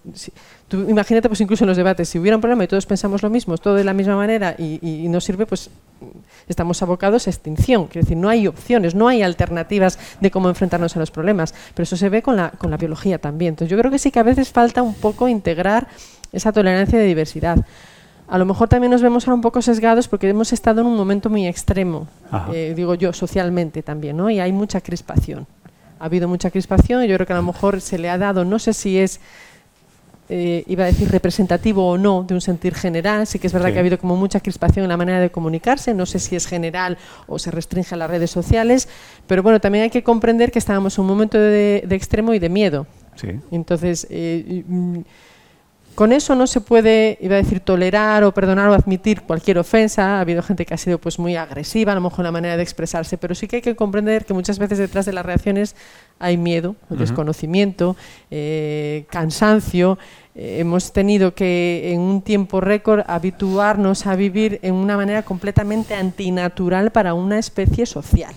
imagínate, 0.88 1.30
pues 1.30 1.42
incluso 1.42 1.64
en 1.64 1.70
los 1.70 1.78
debates, 1.78 2.10
si 2.10 2.20
hubiera 2.20 2.38
un 2.38 2.42
problema 2.42 2.64
y 2.64 2.68
todos 2.68 2.86
pensamos 2.86 3.24
lo 3.24 3.30
mismo, 3.30 3.58
todo 3.58 3.74
de 3.74 3.84
la 3.84 3.94
misma 3.94 4.16
manera 4.16 4.56
y, 4.58 4.80
y 4.82 5.08
no 5.08 5.20
sirve, 5.20 5.48
pues 5.48 5.72
estamos 6.48 6.82
abocados 6.84 7.26
a 7.28 7.32
extinción. 7.32 7.88
Es 7.90 8.06
decir, 8.06 8.18
no 8.18 8.30
hay 8.30 8.46
opciones, 8.48 8.94
no 8.94 9.08
hay 9.08 9.24
alternativas 9.24 9.98
de 10.22 10.30
cómo 10.30 10.50
enfrentarnos 10.50 10.96
a 10.96 11.00
los 11.00 11.10
problemas. 11.10 11.56
Pero 11.74 11.84
eso 11.84 11.98
se 11.98 12.10
ve 12.10 12.22
con 12.22 12.36
la, 12.36 12.52
con 12.52 12.70
la 12.70 12.78
biología 12.78 13.18
también. 13.18 13.54
Entonces 13.54 13.72
yo 13.72 13.78
creo 13.80 13.92
que 13.92 14.00
sí 14.00 14.12
que 14.12 14.20
a 14.20 14.24
veces 14.24 14.50
falta 14.50 14.84
un 14.84 14.94
poco 14.94 15.28
integrar 15.28 15.88
esa 16.32 16.52
tolerancia 16.52 17.00
de 17.00 17.06
diversidad 17.06 17.66
a 18.28 18.38
lo 18.38 18.46
mejor 18.46 18.68
también 18.68 18.92
nos 18.92 19.02
vemos 19.02 19.26
ahora 19.26 19.36
un 19.36 19.42
poco 19.42 19.62
sesgados 19.62 20.08
porque 20.08 20.28
hemos 20.28 20.52
estado 20.52 20.82
en 20.82 20.88
un 20.88 20.98
momento 20.98 21.30
muy 21.30 21.48
extremo, 21.48 22.08
eh, 22.54 22.74
digo 22.76 22.96
yo, 22.96 23.14
socialmente 23.14 23.84
también, 23.84 24.18
¿no? 24.18 24.30
Y 24.30 24.40
hay 24.40 24.52
mucha 24.52 24.82
crispación. 24.82 25.48
Ha 26.00 26.06
habido 26.06 26.28
mucha 26.28 26.52
crispación 26.52 27.04
y 27.04 27.08
yo 27.08 27.16
creo 27.16 27.26
que 27.26 27.34
a 27.34 27.38
lo 27.38 27.44
mejor 27.44 27.82
se 27.82 27.98
le 27.98 28.10
ha 28.10 28.18
dado, 28.18 28.44
no 28.44 28.60
sé 28.60 28.74
si 28.74 29.00
es, 29.00 29.20
eh, 30.30 30.66
iba 30.68 30.84
a 30.84 30.88
decir 30.88 31.10
representativo 31.10 31.88
o 31.88 31.98
no, 31.98 32.24
de 32.24 32.34
un 32.34 32.42
sentir 32.42 32.76
general. 32.76 33.26
Sí 33.26 33.40
que 33.40 33.48
es 33.48 33.54
verdad 33.54 33.72
que 33.72 33.78
ha 33.78 33.80
habido 33.80 33.98
como 33.98 34.18
mucha 34.18 34.42
crispación 34.42 34.84
en 34.84 34.90
la 34.90 34.98
manera 34.98 35.22
de 35.22 35.32
comunicarse. 35.32 35.94
No 35.94 36.06
sé 36.06 36.20
si 36.20 36.36
es 36.36 36.46
general 36.46 36.98
o 37.28 37.40
se 37.40 37.50
restringe 37.50 37.96
a 37.96 37.98
las 37.98 38.10
redes 38.10 38.30
sociales. 38.30 38.90
Pero 39.26 39.42
bueno, 39.42 39.62
también 39.62 39.86
hay 39.86 39.90
que 39.90 40.04
comprender 40.04 40.52
que 40.52 40.60
estábamos 40.60 40.98
en 40.98 41.04
un 41.04 41.08
momento 41.08 41.40
de, 41.40 41.88
extremo 41.92 42.34
y 42.34 42.40
de 42.40 42.50
miedo. 42.50 42.88
Sí. 43.16 43.30
Entonces, 43.52 44.06
eh, 44.10 44.64
con 45.98 46.14
eso 46.14 46.36
no 46.36 46.46
se 46.46 46.62
puede, 46.62 47.18
iba 47.22 47.34
a 47.34 47.42
decir, 47.42 47.60
tolerar 47.60 48.24
o 48.24 48.32
perdonar 48.32 48.70
o 48.70 48.74
admitir 48.76 49.24
cualquier 49.24 49.58
ofensa. 49.58 50.18
Ha 50.18 50.22
habido 50.22 50.44
gente 50.44 50.64
que 50.64 50.76
ha 50.76 50.78
sido 50.78 51.00
pues 51.00 51.18
muy 51.18 51.36
agresiva, 51.36 51.92
a 51.92 51.96
lo 51.96 52.02
mejor 52.02 52.20
en 52.20 52.26
la 52.26 52.32
manera 52.32 52.56
de 52.56 52.62
expresarse, 52.62 53.18
pero 53.18 53.34
sí 53.34 53.48
que 53.48 53.56
hay 53.56 53.62
que 53.64 53.76
comprender 53.76 54.24
que 54.24 54.36
muchas 54.36 54.60
veces 54.60 54.78
detrás 54.78 55.08
de 55.08 55.14
las 55.14 55.26
reacciones 55.26 55.76
hay 56.20 56.38
miedo, 56.38 56.76
desconocimiento, 56.90 57.96
eh, 58.30 59.06
cansancio. 59.10 59.98
Eh, 60.36 60.58
hemos 60.60 60.94
tenido 60.94 61.34
que 61.34 61.92
en 61.92 62.02
un 62.02 62.22
tiempo 62.22 62.62
récord 62.62 63.02
habituarnos 63.08 64.06
a 64.06 64.16
vivir 64.16 64.60
en 64.62 64.76
una 64.76 64.98
manera 64.98 65.24
completamente 65.24 65.96
antinatural 65.96 66.92
para 66.92 67.16
una 67.16 67.40
especie 67.40 67.88
social. 67.88 68.36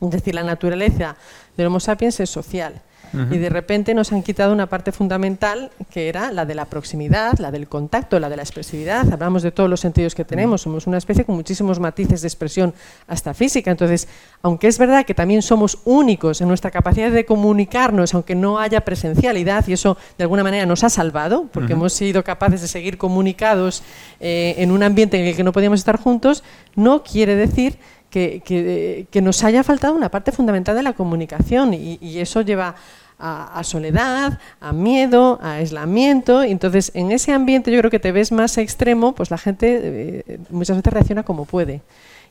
Es 0.00 0.10
decir, 0.10 0.36
la 0.36 0.44
naturaleza 0.44 1.16
del 1.56 1.66
Homo 1.66 1.80
sapiens 1.80 2.20
es 2.20 2.30
social 2.30 2.80
y 3.12 3.38
de 3.38 3.48
repente 3.48 3.94
nos 3.94 4.12
han 4.12 4.22
quitado 4.22 4.52
una 4.52 4.66
parte 4.66 4.92
fundamental 4.92 5.70
que 5.90 6.08
era 6.08 6.30
la 6.30 6.46
de 6.46 6.54
la 6.54 6.66
proximidad, 6.66 7.38
la 7.38 7.50
del 7.50 7.66
contacto, 7.66 8.20
la 8.20 8.28
de 8.28 8.36
la 8.36 8.42
expresividad. 8.42 9.12
Hablamos 9.12 9.42
de 9.42 9.50
todos 9.50 9.68
los 9.68 9.80
sentidos 9.80 10.14
que 10.14 10.24
tenemos, 10.24 10.62
somos 10.62 10.86
una 10.86 10.98
especie 10.98 11.24
con 11.24 11.34
muchísimos 11.34 11.80
matices 11.80 12.22
de 12.22 12.28
expresión 12.28 12.74
hasta 13.08 13.34
física. 13.34 13.70
Entonces, 13.70 14.08
aunque 14.42 14.68
es 14.68 14.78
verdad 14.78 15.04
que 15.04 15.14
también 15.14 15.42
somos 15.42 15.78
únicos 15.84 16.40
en 16.40 16.48
nuestra 16.48 16.70
capacidad 16.70 17.10
de 17.10 17.24
comunicarnos, 17.24 18.14
aunque 18.14 18.34
no 18.34 18.58
haya 18.58 18.82
presencialidad, 18.82 19.66
y 19.66 19.72
eso 19.72 19.96
de 20.16 20.24
alguna 20.24 20.42
manera 20.42 20.66
nos 20.66 20.84
ha 20.84 20.90
salvado, 20.90 21.48
porque 21.52 21.72
hemos 21.72 21.92
sido 21.92 22.22
capaces 22.22 22.60
de 22.60 22.68
seguir 22.68 22.98
comunicados 22.98 23.82
eh, 24.20 24.54
en 24.58 24.70
un 24.70 24.82
ambiente 24.82 25.18
en 25.18 25.26
el 25.26 25.36
que 25.36 25.44
no 25.44 25.52
podíamos 25.52 25.80
estar 25.80 25.98
juntos, 25.98 26.44
no 26.76 27.02
quiere 27.02 27.34
decir 27.34 27.78
que, 28.10 29.20
nos 29.22 29.44
haya 29.44 29.62
faltado 29.62 29.94
una 29.94 30.10
parte 30.10 30.32
fundamental 30.32 30.76
de 30.76 30.82
la 30.82 30.92
comunicación. 30.92 31.74
Y 31.74 32.18
eso 32.18 32.42
lleva 32.42 32.74
a, 33.20 33.62
soledad, 33.64 34.38
a 34.60 34.72
miedo, 34.72 35.38
a 35.42 35.54
aislamiento. 35.54 36.42
Entonces, 36.42 36.90
en 36.94 37.12
ese 37.12 37.32
ambiente 37.32 37.70
yo 37.70 37.78
creo 37.78 37.90
que 37.90 38.00
te 38.00 38.12
ves 38.12 38.32
más 38.32 38.58
extremo, 38.58 39.14
pues 39.14 39.30
la 39.30 39.38
gente 39.38 39.80
eh, 40.26 40.38
muchas 40.50 40.76
veces 40.76 40.92
reacciona 40.92 41.22
como 41.22 41.44
puede. 41.44 41.82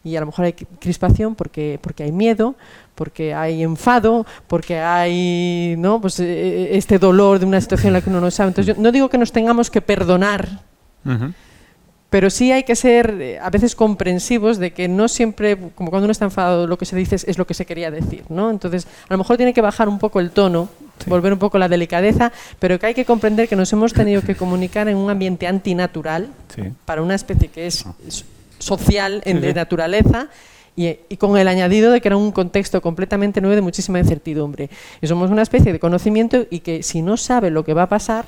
Y 0.04 0.16
a 0.16 0.22
lo 0.22 0.28
mejor 0.28 0.46
hay 0.46 0.54
crispación 0.54 1.36
porque, 1.36 1.78
porque 1.82 2.04
hay 2.04 2.12
miedo, 2.12 2.56
porque 2.96 3.34
hay 3.34 3.64
enfado, 3.64 4.26
porque 4.48 4.80
hay 4.80 5.76
¿no? 5.78 6.00
pues, 6.00 6.20
eh, 6.20 6.78
este 6.78 7.00
dolor 7.00 7.40
de 7.40 7.46
una 7.46 7.60
situación 7.60 7.88
en 7.88 7.94
la 7.94 8.02
que 8.02 8.10
uno 8.10 8.22
no 8.22 8.32
sabe. 8.32 8.50
Entonces, 8.50 8.76
yo 8.76 8.82
no 8.82 8.92
digo 8.92 9.10
que 9.10 9.18
nos 9.18 9.32
tengamos 9.32 9.70
que 9.70 9.82
perdonar 9.82 10.48
pero 12.10 12.30
sí 12.30 12.52
hay 12.52 12.64
que 12.64 12.76
ser 12.76 13.18
eh, 13.22 13.40
a 13.40 13.50
veces 13.50 13.76
comprensivos 13.76 14.58
de 14.58 14.72
que 14.72 14.88
no 14.88 15.08
siempre, 15.08 15.58
como 15.76 15.92
cuando 15.92 16.06
uno 16.06 16.12
está 16.12 16.26
enfadado, 16.26 16.66
lo 16.66 16.78
que 16.78 16.86
se 16.86 16.96
dice 16.96 17.16
es 17.16 17.38
lo 17.38 17.46
que 17.46 17.54
se 17.54 17.66
quería 17.66 17.92
decir, 17.92 18.24
¿no? 18.30 18.50
Entonces, 18.50 18.88
a 19.08 19.14
lo 19.14 19.20
mejor 19.20 19.38
tiene 19.38 19.54
que 19.54 19.62
bajar 19.62 19.88
un 19.88 20.00
poco 20.00 20.20
el 20.20 20.32
tono, 20.32 20.70
volver 21.06 21.34
un 21.34 21.40
poco 21.40 21.60
la 21.60 21.70
delicadeza, 21.70 22.32
pero 22.58 22.80
que 22.80 22.88
hay 22.88 22.94
que 22.94 23.06
comprender 23.06 23.48
que 23.48 23.56
nos 23.56 23.72
hemos 23.74 23.94
tenido 23.94 24.22
que 24.22 24.36
comunicar 24.36 24.88
en 24.88 24.98
un 24.98 25.10
ambiente 25.10 25.46
antinatural 25.46 26.30
para 26.86 27.02
una 27.04 27.16
especie 27.16 27.50
que 27.50 27.68
es 27.68 27.86
ah. 27.86 27.94
social, 28.58 29.22
en 29.26 29.40
de 29.40 29.54
naturaleza, 29.54 30.30
y, 30.76 30.88
y, 31.10 31.18
con 31.18 31.38
el 31.38 31.48
añadido 31.48 31.92
de 31.92 32.00
que 32.00 32.08
era 32.08 32.16
un 32.18 32.32
contexto 32.32 32.82
completamente 32.82 33.42
nuevo 33.42 33.56
de 33.56 33.62
muchísima 33.62 34.00
incertidumbre. 34.00 34.70
Y 35.02 35.08
somos 35.08 35.30
una 35.30 35.42
especie 35.42 35.74
de 35.74 35.80
conocimiento 35.80 36.48
y 36.50 36.62
que 36.62 36.84
si 36.84 37.02
no 37.02 37.18
sabe 37.18 37.50
lo 37.50 37.66
que 37.66 37.74
va 37.74 37.84
a 37.84 37.90
pasar, 37.90 38.26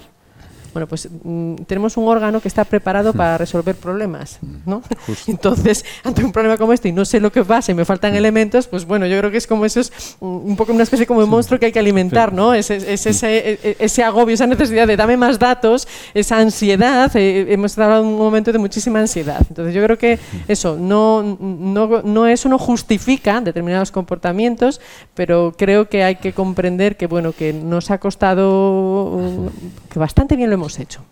bueno, 0.73 0.87
pues 0.87 1.09
mm, 1.23 1.55
tenemos 1.67 1.97
un 1.97 2.07
órgano 2.07 2.39
que 2.39 2.47
está 2.47 2.65
preparado 2.65 3.13
para 3.13 3.37
resolver 3.37 3.75
problemas, 3.75 4.39
¿no? 4.65 4.81
Entonces, 5.27 5.85
ante 6.03 6.23
un 6.23 6.31
problema 6.31 6.57
como 6.57 6.73
este 6.73 6.89
y 6.89 6.91
no 6.91 7.05
sé 7.05 7.19
lo 7.19 7.31
que 7.31 7.43
pasa 7.43 7.71
y 7.71 7.75
me 7.75 7.85
faltan 7.85 8.15
elementos, 8.15 8.67
pues 8.67 8.85
bueno, 8.85 9.05
yo 9.05 9.17
creo 9.17 9.31
que 9.31 9.37
es 9.37 9.47
como 9.47 9.65
eso 9.65 9.79
es 9.79 10.15
un 10.19 10.55
poco 10.55 10.73
una 10.73 10.83
especie 10.83 11.05
como 11.05 11.21
de 11.21 11.27
monstruo 11.27 11.59
que 11.59 11.67
hay 11.67 11.71
que 11.71 11.79
alimentar, 11.79 12.33
¿no? 12.33 12.53
Es, 12.53 12.69
ese, 12.69 13.09
e, 13.09 13.59
e, 13.63 13.75
ese, 13.79 14.03
agobio, 14.03 14.33
esa 14.33 14.47
necesidad 14.47 14.87
de 14.87 14.97
dame 14.97 15.17
más 15.17 15.39
datos, 15.39 15.87
esa 16.13 16.37
ansiedad. 16.37 17.11
Eh, 17.15 17.47
hemos 17.49 17.71
estado 17.71 18.01
en 18.01 18.07
un 18.07 18.17
momento 18.17 18.51
de 18.51 18.59
muchísima 18.59 18.99
ansiedad. 18.99 19.45
Entonces, 19.49 19.73
yo 19.73 19.83
creo 19.83 19.97
que 19.97 20.19
eso 20.47 20.77
no, 20.79 21.37
no, 21.39 22.01
no 22.03 22.27
eso 22.27 22.49
no 22.49 22.57
justifica 22.57 23.41
determinados 23.41 23.91
comportamientos, 23.91 24.81
pero 25.13 25.53
creo 25.57 25.89
que 25.89 26.03
hay 26.03 26.15
que 26.15 26.33
comprender 26.33 26.97
que 26.97 27.07
bueno 27.07 27.33
que 27.33 27.53
nos 27.53 27.91
ha 27.91 27.97
costado 27.97 29.51
que 29.91 29.99
bastante 29.99 30.35
bien 30.35 30.49
lo 30.49 30.55
hemos 30.61 30.79
hecho. 30.79 31.03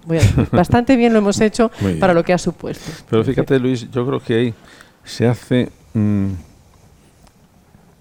bastante 0.51 0.95
bien 0.95 1.11
lo 1.13 1.19
hemos 1.19 1.41
hecho 1.41 1.71
para 1.99 2.13
lo 2.13 2.23
que 2.23 2.33
ha 2.33 2.37
supuesto. 2.37 2.91
Pero 3.09 3.23
fíjate, 3.23 3.59
Luis, 3.59 3.89
yo 3.91 4.05
creo 4.05 4.19
que 4.19 4.33
ahí 4.35 4.53
se 5.03 5.27
hace 5.27 5.69
mm, 5.93 6.29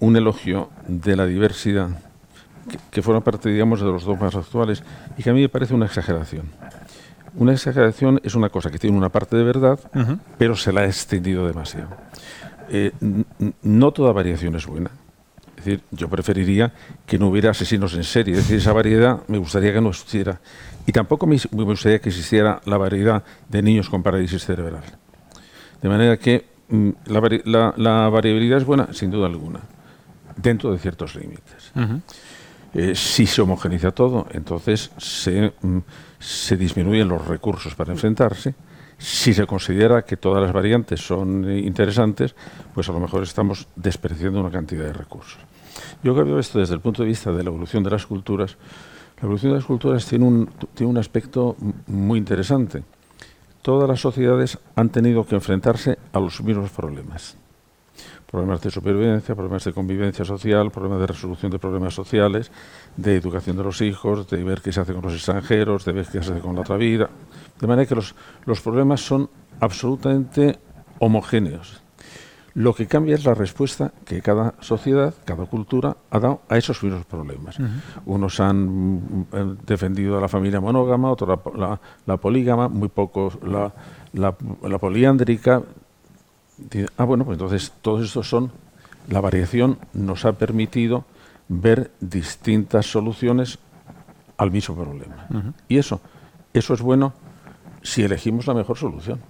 un 0.01 0.17
elogio 0.17 0.69
de 0.87 1.17
la 1.17 1.27
diversidad 1.27 1.89
que, 2.91 3.01
forma 3.01 3.23
parte, 3.23 3.49
digamos, 3.49 3.81
de 3.81 3.87
los 3.87 4.05
dogmas 4.05 4.35
actuales 4.35 4.83
y 5.17 5.23
que 5.23 5.31
a 5.31 5.33
mí 5.33 5.41
me 5.41 5.49
parece 5.49 5.73
una 5.73 5.87
exageración. 5.87 6.51
Una 7.35 7.53
exageración 7.53 8.21
es 8.23 8.35
una 8.35 8.51
cosa 8.51 8.71
que 8.71 8.79
tiene 8.79 8.97
una 8.97 9.09
parte 9.09 9.37
de 9.37 9.45
verdad, 9.45 9.79
pero 10.37 10.55
se 10.55 10.73
la 10.73 10.83
ha 10.83 10.87
extendido 10.87 11.47
demasiado. 11.47 11.89
Eh, 12.69 12.93
no 13.63 13.93
toda 13.93 14.13
variación 14.13 14.55
es 14.57 14.67
buena. 14.67 14.91
Es 15.57 15.65
decir, 15.65 15.81
yo 15.91 16.09
preferiría 16.09 16.73
que 17.07 17.19
no 17.19 17.29
hubiera 17.29 17.51
asesinos 17.51 17.95
en 17.95 18.05
serie. 18.05 18.35
Es 18.35 18.41
decir, 18.41 18.59
esa 18.59 18.73
variedad 18.73 19.23
me 19.27 19.39
gustaría 19.39 19.73
que 19.73 19.81
no 19.81 19.89
existiera. 19.89 20.41
Y 20.89 20.93
tampoco 20.93 21.27
me 21.27 21.37
gustaría 21.51 21.99
que 21.99 22.09
existiera 22.09 22.63
la 22.65 22.79
variedad 22.79 23.23
de 23.47 23.61
niños 23.61 23.91
con 23.91 24.03
parálisis 24.03 24.43
cerebral. 24.43 24.85
De 25.83 25.87
manera 25.91 26.17
que 26.17 26.47
mm, 26.71 26.91
la, 27.09 28.09
variabilidad 28.09 28.57
es 28.57 28.65
buena, 28.65 28.89
sin 28.95 29.11
duda 29.11 29.27
alguna, 29.27 29.61
dentro 30.35 30.73
de 30.73 30.79
ciertos 30.79 31.15
límites. 31.15 31.73
Eh, 32.73 32.95
si 32.95 33.27
se 33.27 33.43
homogeniza 33.43 33.91
todo, 33.91 34.29
entonces 34.31 34.91
se, 34.97 35.53
mm, 35.61 35.79
se 36.19 36.57
disminuyen 36.57 37.07
los 37.07 37.29
recursos 37.29 37.75
para 37.75 37.93
enfrentarse. 37.93 38.55
Si 38.97 39.35
se 39.35 39.47
considera 39.47 40.07
que 40.07 40.17
todas 40.17 40.43
las 40.43 40.55
variantes 40.55 41.07
son 41.07 41.51
eh, 41.51 41.59
interesantes, 41.59 42.35
pues 42.73 42.89
a 42.89 42.93
lo 42.93 43.01
mejor 43.01 43.25
estamos 43.25 43.69
despreciando 43.77 44.41
una 44.41 44.51
cantidad 44.51 44.85
de 44.85 44.95
recursos. 44.95 45.39
Yo 46.03 46.15
creo 46.15 46.39
esto 46.39 46.61
desde 46.61 46.73
el 46.73 46.81
punto 46.81 47.03
de 47.03 47.11
vista 47.11 47.31
de 47.31 47.43
la 47.43 47.51
evolución 47.51 47.83
de 47.83 47.91
las 47.91 48.07
culturas 48.07 48.57
la 49.21 49.27
evolución 49.27 49.53
de 49.53 49.59
las 49.59 49.65
culturas 49.65 50.07
tiene 50.07 50.25
un, 50.25 50.49
tiene 50.75 50.91
un 50.91 50.99
aspecto 50.99 51.57
muy 51.89 52.19
interesante. 52.19 52.85
Todas 53.63 53.89
las 53.89 54.01
sociedades 54.01 54.59
han 54.77 54.91
tenido 54.91 55.27
que 55.27 55.35
enfrentarse 55.35 55.99
a 56.13 56.21
los 56.21 56.41
mismos 56.41 56.71
problemas. 56.71 57.37
Problemas 58.31 58.61
de 58.61 58.71
supervivencia, 58.71 59.35
problemas 59.35 59.65
de 59.65 59.73
convivencia 59.73 60.25
social, 60.25 60.71
problemas 60.71 61.01
de 61.01 61.07
resolución 61.09 61.51
de 61.51 61.59
problemas 61.59 61.95
sociales, 61.95 62.53
de 62.97 63.17
educación 63.17 63.57
de 63.57 63.65
los 63.65 63.81
hijos, 63.81 64.29
de 64.29 64.45
ver 64.45 64.61
qué 64.61 64.71
se 64.71 64.81
hace 64.81 64.93
con 64.93 65.03
los 65.03 65.15
extranjeros, 65.15 65.85
de 65.85 65.93
ver 65.93 66.07
qué 66.07 66.23
se 66.23 66.33
hace 66.33 66.41
con 66.41 66.55
la 66.55 66.61
otra 66.61 66.77
vida. 66.77 67.11
De 67.61 67.67
manera 67.67 67.89
que 67.89 67.97
los, 67.97 68.15
los 68.45 68.61
problemas 68.61 69.01
son 69.01 69.29
absolutamente 69.59 70.61
homogéneos. 71.01 71.83
Lo 72.59 72.75
que 72.75 72.89
cambia 72.89 73.15
es 73.15 73.25
la 73.25 73.35
respuesta 73.35 73.93
que 74.05 74.21
cada 74.21 74.55
sociedad, 74.59 75.15
cada 75.25 75.47
cultura 75.47 75.97
ha 76.11 76.19
dado 76.19 76.41
a 76.49 76.57
esos 76.57 76.83
mismos 76.83 77.07
problemas. 77.07 77.57
Unos 78.05 78.41
han 78.41 78.57
mm, 78.67 79.27
eh, 79.33 79.55
defendido 79.65 80.19
a 80.19 80.21
la 80.21 80.27
familia 80.27 80.61
monógama, 80.61 81.09
otros 81.09 81.39
la, 81.55 82.17
polígama, 82.17 82.67
muy 82.69 82.89
pocos 82.89 83.39
la, 83.45 83.73
la, 84.13 84.79
poliándrica. 84.79 85.63
Ah, 86.97 87.05
bueno, 87.05 87.25
pues 87.25 87.37
entonces 87.37 87.73
todos 87.81 88.05
estos 88.05 88.29
son, 88.29 88.51
la 89.09 89.21
variación 89.21 89.79
nos 89.93 90.25
ha 90.25 90.33
permitido 90.33 91.05
ver 91.47 91.93
distintas 92.01 92.87
soluciones 92.87 93.61
al 94.37 94.51
mismo 94.51 94.75
problema. 94.75 95.29
Y 95.69 95.79
eso, 95.79 96.01
eso 96.53 96.75
es 96.75 96.83
bueno 96.83 97.13
si 97.83 98.03
elegimos 98.03 98.49
la 98.49 98.55
mejor 98.55 98.77
solución. 98.77 99.21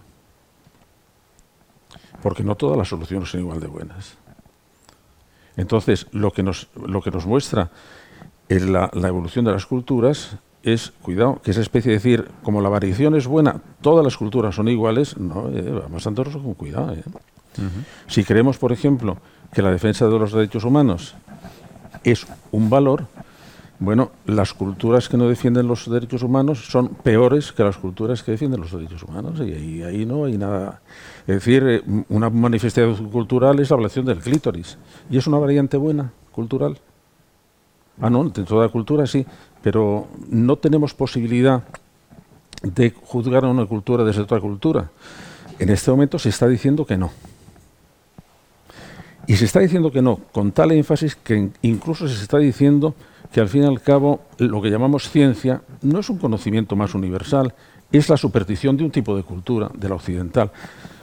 Porque 2.22 2.42
no 2.42 2.54
todas 2.54 2.76
las 2.76 2.88
soluciones 2.88 3.30
son 3.30 3.40
igual 3.40 3.60
de 3.60 3.66
buenas. 3.68 4.16
Entonces, 5.56 6.06
lo 6.12 6.32
que 6.32 6.42
nos, 6.42 6.68
lo 6.86 7.02
que 7.02 7.10
nos 7.10 7.26
muestra 7.26 7.70
la, 8.48 8.90
la, 8.92 9.08
evolución 9.08 9.44
de 9.44 9.52
las 9.52 9.66
culturas 9.66 10.36
es, 10.62 10.92
cuidado, 11.02 11.40
que 11.42 11.50
esa 11.50 11.60
especie 11.60 11.90
de 11.90 11.98
decir, 11.98 12.28
como 12.42 12.60
la 12.60 12.68
variación 12.68 13.14
es 13.14 13.26
buena, 13.26 13.60
todas 13.80 14.04
las 14.04 14.16
culturas 14.16 14.54
son 14.54 14.68
iguales, 14.68 15.16
no, 15.16 15.48
eh, 15.50 15.80
vamos 15.82 16.06
a 16.06 16.08
andarnos 16.08 16.36
con 16.36 16.54
cuidado. 16.54 16.94
Eh. 16.94 17.02
Si 18.06 18.24
creemos, 18.24 18.58
por 18.58 18.72
ejemplo, 18.72 19.18
que 19.52 19.62
la 19.62 19.70
defensa 19.70 20.06
de 20.06 20.18
los 20.18 20.32
derechos 20.32 20.64
humanos 20.64 21.14
es 22.04 22.26
un 22.52 22.70
valor, 22.70 23.06
bueno, 23.80 24.10
las 24.26 24.54
culturas 24.54 25.08
que 25.08 25.16
no 25.16 25.28
defienden 25.28 25.68
los 25.68 25.88
derechos 25.88 26.22
humanos 26.22 26.66
son 26.66 26.88
peores 26.88 27.52
que 27.52 27.62
las 27.62 27.76
culturas 27.76 28.22
que 28.24 28.32
defienden 28.32 28.60
los 28.60 28.72
derechos 28.72 29.04
humanos 29.04 29.40
y 29.40 29.82
ahí, 29.82 30.04
no 30.04 30.24
hay 30.24 30.36
nada. 30.36 30.80
Es 31.28 31.34
decir, 31.34 31.62
eh, 31.68 31.82
una 32.08 32.30
manifestación 32.30 33.10
cultural 33.10 33.60
es 33.60 33.68
la 33.68 33.76
ablación 33.76 34.06
del 34.06 34.18
clítoris 34.18 34.78
y 35.10 35.18
es 35.18 35.26
una 35.26 35.36
variante 35.36 35.76
buena 35.76 36.10
cultural. 36.32 36.78
Ah, 38.00 38.08
no, 38.08 38.24
dentro 38.30 38.58
de 38.58 38.66
la 38.66 38.72
cultura 38.72 39.06
sí, 39.06 39.26
pero 39.60 40.08
no 40.30 40.56
tenemos 40.56 40.94
posibilidad 40.94 41.64
de 42.62 42.94
juzgar 43.02 43.44
a 43.44 43.48
una 43.48 43.66
cultura 43.66 44.04
desde 44.04 44.22
otra 44.22 44.40
cultura. 44.40 44.90
En 45.58 45.68
este 45.68 45.90
momento 45.90 46.18
se 46.18 46.30
está 46.30 46.48
diciendo 46.48 46.86
que 46.86 46.96
no. 46.96 47.10
Y 49.26 49.36
se 49.36 49.44
está 49.44 49.60
diciendo 49.60 49.92
que 49.92 50.00
no, 50.00 50.20
con 50.32 50.52
tal 50.52 50.72
énfasis 50.72 51.14
que 51.14 51.50
incluso 51.60 52.08
se 52.08 52.22
está 52.22 52.38
diciendo 52.38 52.94
que 53.32 53.42
al 53.42 53.50
fin 53.50 53.64
y 53.64 53.66
al 53.66 53.82
cabo 53.82 54.22
lo 54.38 54.62
que 54.62 54.70
llamamos 54.70 55.10
ciencia 55.10 55.60
no 55.82 55.98
es 55.98 56.08
un 56.08 56.16
conocimiento 56.16 56.74
más 56.74 56.94
universal, 56.94 57.52
es 57.92 58.08
la 58.08 58.16
superstición 58.16 58.78
de 58.78 58.84
un 58.84 58.90
tipo 58.90 59.14
de 59.14 59.24
cultura, 59.24 59.70
de 59.74 59.90
la 59.90 59.96
occidental. 59.96 60.50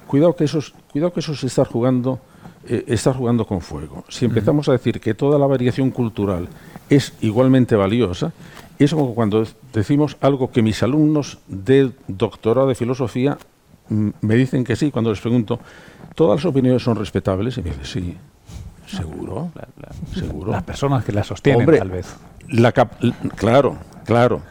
Cuidado 0.07 0.35
que 0.35 0.43
eso, 0.43 0.59
cuidado 0.91 1.13
que 1.13 1.19
eso 1.19 1.35
se 1.35 1.47
está 1.47 1.65
jugando, 1.65 2.19
eh, 2.67 2.83
está 2.87 3.13
jugando 3.13 3.45
con 3.45 3.61
fuego. 3.61 4.03
Si 4.09 4.25
empezamos 4.25 4.69
a 4.69 4.73
decir 4.73 4.99
que 4.99 5.13
toda 5.13 5.39
la 5.39 5.47
variación 5.47 5.91
cultural 5.91 6.47
es 6.89 7.13
igualmente 7.21 7.75
valiosa, 7.75 8.31
es 8.77 8.93
como 8.93 9.15
cuando 9.15 9.45
decimos 9.73 10.17
algo 10.21 10.51
que 10.51 10.61
mis 10.61 10.83
alumnos 10.83 11.39
de 11.47 11.91
doctorado 12.07 12.67
de 12.67 12.75
filosofía 12.75 13.37
mm, 13.89 14.09
me 14.21 14.35
dicen 14.35 14.63
que 14.63 14.75
sí, 14.75 14.91
cuando 14.91 15.09
les 15.09 15.19
pregunto, 15.21 15.59
todas 16.13 16.37
las 16.37 16.45
opiniones 16.45 16.83
son 16.83 16.97
respetables 16.97 17.57
y 17.57 17.61
me 17.61 17.71
dice, 17.71 17.85
sí, 17.85 18.17
seguro, 18.85 19.51
seguro. 20.13 20.51
Las 20.51 20.63
personas 20.63 21.03
que 21.03 21.11
las 21.11 21.27
sostienen, 21.27 21.65
tal 21.65 21.89
vez. 21.89 22.15
La 22.49 22.71
claro, 22.71 23.77
claro. 24.05 24.41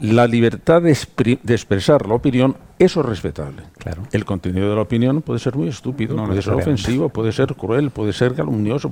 La 0.00 0.26
libertad 0.26 0.82
de, 0.82 0.90
expresar 0.90 2.06
la 2.06 2.14
opinión, 2.14 2.56
eso 2.78 3.00
es 3.00 3.06
respetable. 3.06 3.62
Claro. 3.78 4.02
El 4.12 4.24
contenido 4.24 4.68
de 4.68 4.76
la 4.76 4.82
opinión 4.82 5.22
puede 5.22 5.38
ser 5.38 5.56
muy 5.56 5.68
estúpido, 5.68 6.16
puede 6.16 6.42
ser 6.42 6.54
ofensivo, 6.54 7.08
puede 7.08 7.32
ser 7.32 7.54
cruel, 7.54 7.90
puede 7.90 8.12
ser 8.12 8.34
calumnioso. 8.34 8.90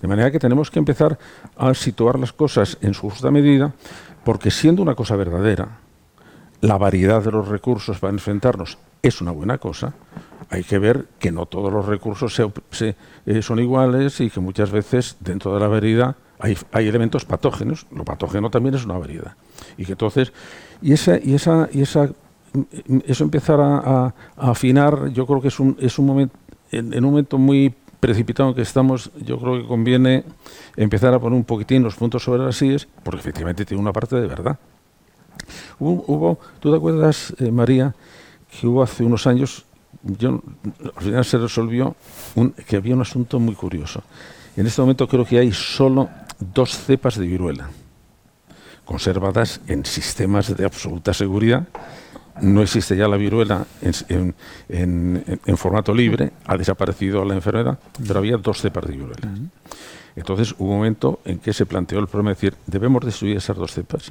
De 0.00 0.08
manera 0.08 0.30
que 0.30 0.38
tenemos 0.38 0.70
que 0.70 0.78
empezar 0.78 1.18
a 1.56 1.72
situar 1.74 2.18
las 2.18 2.32
cosas 2.32 2.78
en 2.80 2.94
su 2.94 3.08
justa 3.10 3.30
medida, 3.30 3.72
porque 4.24 4.50
siendo 4.50 4.82
una 4.82 4.94
cosa 4.94 5.16
verdadera, 5.16 5.78
la 6.60 6.76
variedad 6.76 7.22
de 7.22 7.30
los 7.30 7.48
recursos 7.48 7.98
para 7.98 8.12
enfrentarnos 8.12 8.78
es 9.02 9.20
una 9.20 9.30
buena 9.30 9.58
cosa, 9.58 9.94
hay 10.50 10.64
que 10.64 10.78
ver 10.78 11.06
que 11.18 11.32
no 11.32 11.46
todos 11.46 11.72
los 11.72 11.86
recursos 11.86 12.34
se, 12.70 12.94
eh, 13.26 13.42
son 13.42 13.60
iguales 13.60 14.20
y 14.20 14.30
que 14.30 14.40
muchas 14.40 14.70
veces 14.70 15.16
dentro 15.20 15.54
de 15.54 15.60
la 15.60 15.68
variedad 15.68 16.16
hay, 16.40 16.88
elementos 16.88 17.24
patógenos. 17.24 17.86
Lo 17.90 18.04
patógeno 18.04 18.50
también 18.50 18.74
es 18.74 18.84
una 18.84 18.98
variedad. 18.98 19.34
Y 19.76 19.84
que 19.84 19.92
entonces, 19.92 20.32
y 20.82 20.92
esa, 20.92 21.18
y 21.18 21.34
esa, 21.34 21.68
y 21.72 21.82
esa 21.82 22.10
eso 23.06 23.24
empezar 23.24 23.60
a, 23.60 24.14
afinar, 24.36 25.08
yo 25.12 25.26
creo 25.26 25.40
que 25.40 25.48
es 25.48 25.60
un, 25.60 25.76
es 25.80 25.98
un 25.98 26.06
momento, 26.06 26.36
en, 26.72 27.04
un 27.04 27.10
momento 27.10 27.38
muy 27.38 27.72
precipitado 28.00 28.48
en 28.48 28.54
que 28.56 28.62
estamos, 28.62 29.10
yo 29.24 29.38
creo 29.38 29.60
que 29.60 29.68
conviene 29.68 30.24
empezar 30.76 31.14
a 31.14 31.20
poner 31.20 31.36
un 31.36 31.44
poquitín 31.44 31.82
los 31.82 31.94
puntos 31.94 32.24
sobre 32.24 32.42
las 32.42 32.56
sillas, 32.56 32.88
porque 33.04 33.20
efectivamente 33.20 33.64
tiene 33.64 33.80
una 33.80 33.92
parte 33.92 34.16
de 34.16 34.26
verdad. 34.26 34.58
Hubo, 35.78 36.38
¿tú 36.58 36.70
te 36.70 36.76
acuerdas, 36.76 37.34
eh, 37.38 37.50
María, 37.50 37.94
que 38.50 38.66
hubo 38.66 38.82
hace 38.82 39.04
unos 39.04 39.26
años 39.26 39.64
yo, 40.02 40.40
al 40.96 41.02
final 41.02 41.24
se 41.24 41.38
resolvió 41.38 41.94
que 42.66 42.76
había 42.76 42.94
un 42.94 43.02
asunto 43.02 43.38
muy 43.38 43.54
curioso. 43.54 44.02
En 44.56 44.66
este 44.66 44.80
momento 44.80 45.06
creo 45.08 45.24
que 45.24 45.38
hay 45.38 45.52
solo 45.52 46.08
dos 46.40 46.76
cepas 46.76 47.16
de 47.16 47.26
viruela 47.26 47.70
conservadas 48.90 49.60
en 49.68 49.84
sistemas 49.84 50.56
de 50.56 50.64
absoluta 50.64 51.14
seguridad. 51.14 51.68
No 52.40 52.60
existe 52.60 52.96
ya 52.96 53.06
la 53.06 53.16
viruela 53.16 53.64
en, 53.80 54.34
en, 54.68 55.56
formato 55.56 55.94
libre, 55.94 56.32
ha 56.44 56.56
desaparecido 56.56 57.24
la 57.24 57.34
enfermedad, 57.34 57.78
pero 58.04 58.18
había 58.18 58.36
dos 58.36 58.60
cepas 58.60 58.86
de 58.86 58.96
viruela. 58.96 59.28
Entonces 60.16 60.56
hubo 60.58 60.70
un 60.70 60.78
momento 60.78 61.20
en 61.24 61.38
que 61.38 61.52
se 61.52 61.66
planteó 61.66 62.00
el 62.00 62.08
problema 62.08 62.30
de 62.30 62.34
decir, 62.34 62.56
¿debemos 62.66 63.04
destruir 63.04 63.36
esas 63.36 63.56
dos 63.56 63.72
cepas? 63.72 64.10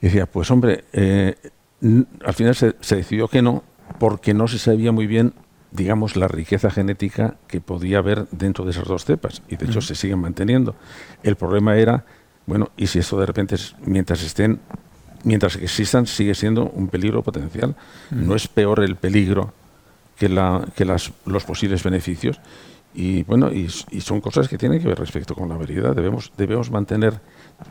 Y 0.00 0.06
decía, 0.06 0.24
pues 0.24 0.50
hombre, 0.50 0.84
eh, 0.94 1.36
al 2.24 2.32
final 2.32 2.54
se, 2.54 2.72
decidió 2.88 3.28
que 3.28 3.42
no, 3.42 3.64
porque 3.98 4.32
no 4.32 4.48
se 4.48 4.58
sabía 4.58 4.92
muy 4.92 5.06
bien, 5.06 5.34
digamos, 5.70 6.16
la 6.16 6.28
riqueza 6.28 6.70
genética 6.70 7.36
que 7.46 7.60
podía 7.60 7.98
haber 7.98 8.26
dentro 8.30 8.64
de 8.64 8.70
esas 8.70 8.88
dos 8.88 9.04
cepas, 9.04 9.42
y 9.48 9.56
de 9.56 9.66
hecho 9.66 9.80
se 9.80 9.94
siguen 9.94 10.20
manteniendo. 10.20 10.74
El 11.22 11.36
problema 11.36 11.76
era, 11.76 12.04
bueno, 12.46 12.70
y 12.76 12.86
si 12.86 12.98
esto 12.98 13.18
de 13.18 13.26
repente, 13.26 13.56
mientras 13.84 14.22
estén, 14.22 14.60
mientras 15.24 15.56
existan, 15.56 16.06
sigue 16.06 16.34
siendo 16.34 16.70
un 16.70 16.88
peligro 16.88 17.22
potencial. 17.22 17.74
No 18.10 18.34
es 18.34 18.48
peor 18.48 18.82
el 18.82 18.96
peligro 18.96 19.52
que, 20.18 20.28
la, 20.28 20.66
que 20.74 20.84
las, 20.84 21.12
los 21.26 21.44
posibles 21.44 21.82
beneficios. 21.82 22.40
Y 22.94 23.22
bueno, 23.24 23.52
y, 23.52 23.68
y, 23.90 24.00
son 24.00 24.20
cosas 24.20 24.48
que 24.48 24.56
tienen 24.56 24.80
que 24.80 24.88
ver 24.88 24.98
respecto 24.98 25.34
con 25.34 25.48
la 25.48 25.56
variedad. 25.56 25.94
Debemos, 25.94 26.32
debemos 26.36 26.70
mantener 26.70 27.20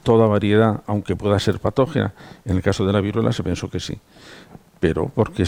toda 0.03 0.27
variedad, 0.27 0.83
aunque 0.85 1.15
pueda 1.15 1.39
ser 1.39 1.59
patógena. 1.59 2.13
En 2.45 2.55
el 2.55 2.61
caso 2.61 2.85
de 2.85 2.93
la 2.93 3.01
viruela 3.01 3.33
se 3.33 3.43
pensó 3.43 3.69
que 3.69 3.79
sí, 3.79 3.99
pero 4.79 5.09
porque 5.13 5.43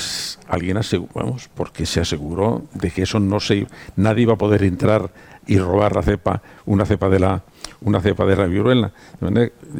alguien 0.48 0.80
vamos, 1.14 1.50
porque 1.54 1.86
se 1.86 2.02
aseguró 2.02 2.64
de 2.74 2.92
que 2.92 3.04
eso 3.04 3.20
no 3.20 3.40
se 3.40 3.68
nadie 3.96 4.24
iba 4.24 4.34
a 4.34 4.38
poder 4.38 4.64
entrar 4.64 5.12
y 5.46 5.58
robar 5.58 5.96
la 5.96 6.02
cepa, 6.02 6.42
una 6.66 6.86
cepa 6.86 7.10
de 7.10 7.20
la 7.20 7.44
una 7.82 8.02
cepa 8.02 8.26
de 8.26 8.36
la 8.36 8.46
viruela. 8.46 8.92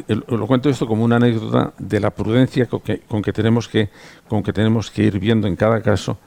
Lo 0.08 0.46
cuento 0.46 0.70
esto 0.70 0.86
como 0.86 1.04
una 1.04 1.16
anécdota 1.16 1.72
de 1.78 2.00
la 2.00 2.10
prudencia 2.10 2.66
con 2.66 2.80
que, 2.80 3.00
con 3.00 3.22
que 3.22 3.32
tenemos 3.32 3.68
que 3.68 3.90
con 4.28 4.42
que 4.42 4.52
tenemos 4.52 4.90
que 4.90 5.04
ir 5.04 5.18
viendo 5.18 5.46
en 5.46 5.56
cada 5.56 5.82
caso 5.82 6.18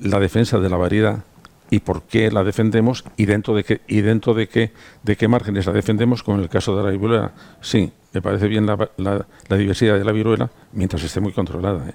la 0.00 0.18
defensa 0.18 0.58
de 0.58 0.68
la 0.68 0.76
variedad 0.76 1.24
y 1.70 1.80
por 1.80 2.02
qué 2.02 2.30
la 2.30 2.42
defendemos 2.42 3.04
y 3.16 3.26
dentro 3.26 3.54
de 3.54 3.64
qué 3.64 3.80
y 3.86 4.00
dentro 4.00 4.34
de 4.34 4.48
qué 4.48 4.72
de 5.02 5.16
qué 5.16 5.28
márgenes 5.28 5.66
la 5.66 5.72
defendemos 5.72 6.22
como 6.22 6.38
en 6.38 6.42
el 6.42 6.48
caso 6.48 6.76
de 6.76 6.82
la 6.82 6.90
viruela 6.90 7.32
sí 7.60 7.92
me 8.12 8.20
parece 8.20 8.48
bien 8.48 8.66
la, 8.66 8.88
la, 8.96 9.56
diversidad 9.56 9.96
de 9.96 10.04
la 10.04 10.12
viruela 10.12 10.50
mientras 10.72 11.04
esté 11.04 11.20
muy 11.20 11.32
controlada 11.32 11.88
¿eh? 11.88 11.94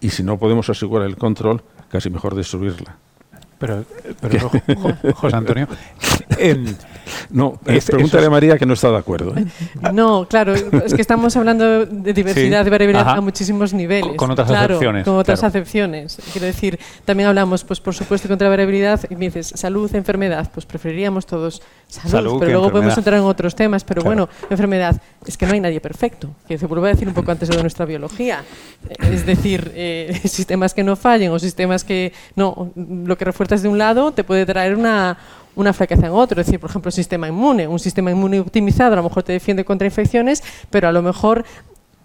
Y 0.00 0.10
si 0.10 0.22
no 0.22 0.38
podemos 0.38 0.68
asegurar 0.70 1.06
el 1.08 1.16
control 1.16 1.62
casi 1.88 2.10
mejor 2.10 2.34
destruirla 2.34 2.96
pero, 3.60 3.84
pero 4.20 4.50
José 5.14 5.36
Antonio, 5.36 5.68
no, 7.30 7.52
pregúntale 7.62 8.26
a 8.26 8.30
María 8.30 8.58
que 8.58 8.66
no 8.66 8.74
está 8.74 8.90
de 8.90 8.96
acuerdo. 8.96 9.36
¿eh? 9.36 9.44
No, 9.92 10.26
claro, 10.28 10.54
es 10.54 10.94
que 10.94 11.02
estamos 11.02 11.36
hablando 11.36 11.84
de 11.84 12.12
diversidad, 12.12 12.64
de 12.64 12.70
variabilidad 12.70 13.08
a 13.08 13.20
muchísimos 13.20 13.72
niveles. 13.74 14.16
Con, 14.16 14.30
otras 14.30 14.50
acepciones. 14.50 15.04
Con 15.04 15.16
otras 15.16 15.42
acepciones. 15.44 16.18
Quiero 16.32 16.46
decir, 16.46 16.78
también 17.04 17.28
hablamos, 17.28 17.64
pues 17.64 17.80
por 17.80 17.94
supuesto, 17.94 18.28
contra 18.28 18.46
la 18.46 18.50
variabilidad. 18.50 19.00
Y 19.10 19.16
me 19.16 19.26
dices, 19.26 19.52
salud, 19.54 19.94
enfermedad. 19.94 20.50
Pues 20.52 20.66
preferiríamos 20.66 21.26
todos 21.26 21.62
salud, 21.88 22.38
pero 22.38 22.52
luego 22.52 22.70
podemos 22.70 22.96
entrar 22.96 23.18
en 23.18 23.24
otros 23.24 23.54
temas. 23.54 23.84
Pero 23.84 24.02
bueno, 24.02 24.28
enfermedad, 24.48 25.00
es 25.26 25.36
que 25.36 25.46
no 25.46 25.52
hay 25.52 25.60
nadie 25.60 25.80
perfecto. 25.80 26.30
Que 26.48 26.58
se 26.58 26.66
vuelve 26.66 26.88
a 26.88 26.92
decir 26.92 27.08
un 27.08 27.14
poco 27.14 27.30
antes 27.30 27.48
de 27.48 27.60
nuestra 27.60 27.84
biología. 27.84 28.44
Es 29.10 29.26
decir, 29.26 29.72
eh, 29.74 30.20
sistemas 30.24 30.74
que 30.74 30.82
no 30.82 30.96
fallen 30.96 31.32
o 31.32 31.38
sistemas 31.38 31.84
que 31.84 32.12
no, 32.36 32.72
lo 32.76 33.18
que 33.18 33.24
de 33.62 33.68
un 33.68 33.78
lado 33.78 34.12
te 34.12 34.24
puede 34.24 34.46
traer 34.46 34.76
una 34.76 35.18
una 35.56 35.72
flaqueza 35.72 36.06
en 36.06 36.12
otro. 36.12 36.40
Es 36.40 36.46
decir, 36.46 36.60
por 36.60 36.70
ejemplo, 36.70 36.88
el 36.88 36.94
sistema 36.94 37.28
inmune. 37.28 37.68
Un 37.68 37.78
sistema 37.78 38.10
inmune 38.10 38.40
optimizado 38.40 38.92
a 38.94 38.96
lo 38.96 39.02
mejor 39.02 39.22
te 39.22 39.32
defiende 39.32 39.64
contra 39.64 39.86
infecciones, 39.86 40.42
pero 40.70 40.88
a 40.88 40.92
lo 40.92 41.02
mejor 41.02 41.44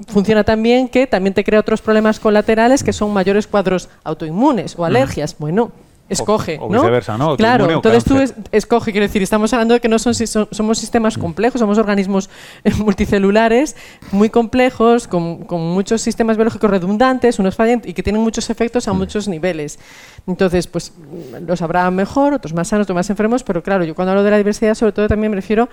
funciona 0.08 0.44
también 0.44 0.90
que 0.90 1.08
también 1.08 1.34
te 1.34 1.44
crea 1.44 1.60
otros 1.60 1.82
problemas 1.82 2.20
colaterales 2.20 2.84
que 2.84 2.92
son 2.92 3.14
mayores 3.14 3.48
cuadros 3.48 3.90
autoinmunes 4.04 4.78
o 4.78 4.86
alergias. 4.86 5.38
Bueno, 5.40 5.72
escoge, 6.10 6.58
o, 6.62 6.70
¿no? 6.70 6.82
viceversa, 6.82 7.18
¿no? 7.18 7.36
Claro, 7.36 7.66
o 7.66 7.72
entonces 7.72 8.04
tú 8.04 8.18
es- 8.20 8.34
escoge, 8.52 8.92
quiero 8.92 9.08
decir, 9.08 9.24
estamos 9.24 9.52
hablando 9.54 9.74
de 9.74 9.80
que 9.80 9.88
no 9.88 9.98
son, 10.00 10.14
son- 10.14 10.48
somos 10.52 10.78
sistemas 10.78 11.18
complejos, 11.18 11.60
somos 11.60 11.78
organismos 11.78 12.30
eh, 12.64 12.72
multicelulares 12.76 13.76
muy 14.12 14.30
complejos, 14.30 15.08
con, 15.08 15.44
con 15.46 15.62
muchos 15.62 16.02
sistemas 16.02 16.38
biológicos 16.38 16.70
redundantes, 16.70 17.40
unos 17.40 17.56
fallan 17.56 17.82
y 17.86 17.94
que 17.94 18.04
tienen 18.04 18.22
muchos 18.22 18.50
efectos 18.50 18.88
a 18.88 18.94
muchos 18.94 19.28
niveles. 19.28 19.80
Entonces, 20.28 20.68
pues 20.68 20.92
mm, 20.92 21.46
los 21.48 21.62
habrá 21.62 21.90
mejor, 21.92 22.34
otros 22.34 22.54
más 22.54 22.68
sanos, 22.68 22.86
otros 22.86 22.96
más 22.96 23.10
enfermos, 23.10 23.44
pero 23.44 23.62
claro, 23.64 23.84
yo 23.84 23.94
cuando 23.96 24.12
hablo 24.12 24.24
de 24.24 24.32
la 24.32 24.38
diversidad, 24.38 24.74
sobre 24.76 24.92
todo 24.92 25.08
también 25.08 25.32
me 25.32 25.36
refiero 25.36 25.64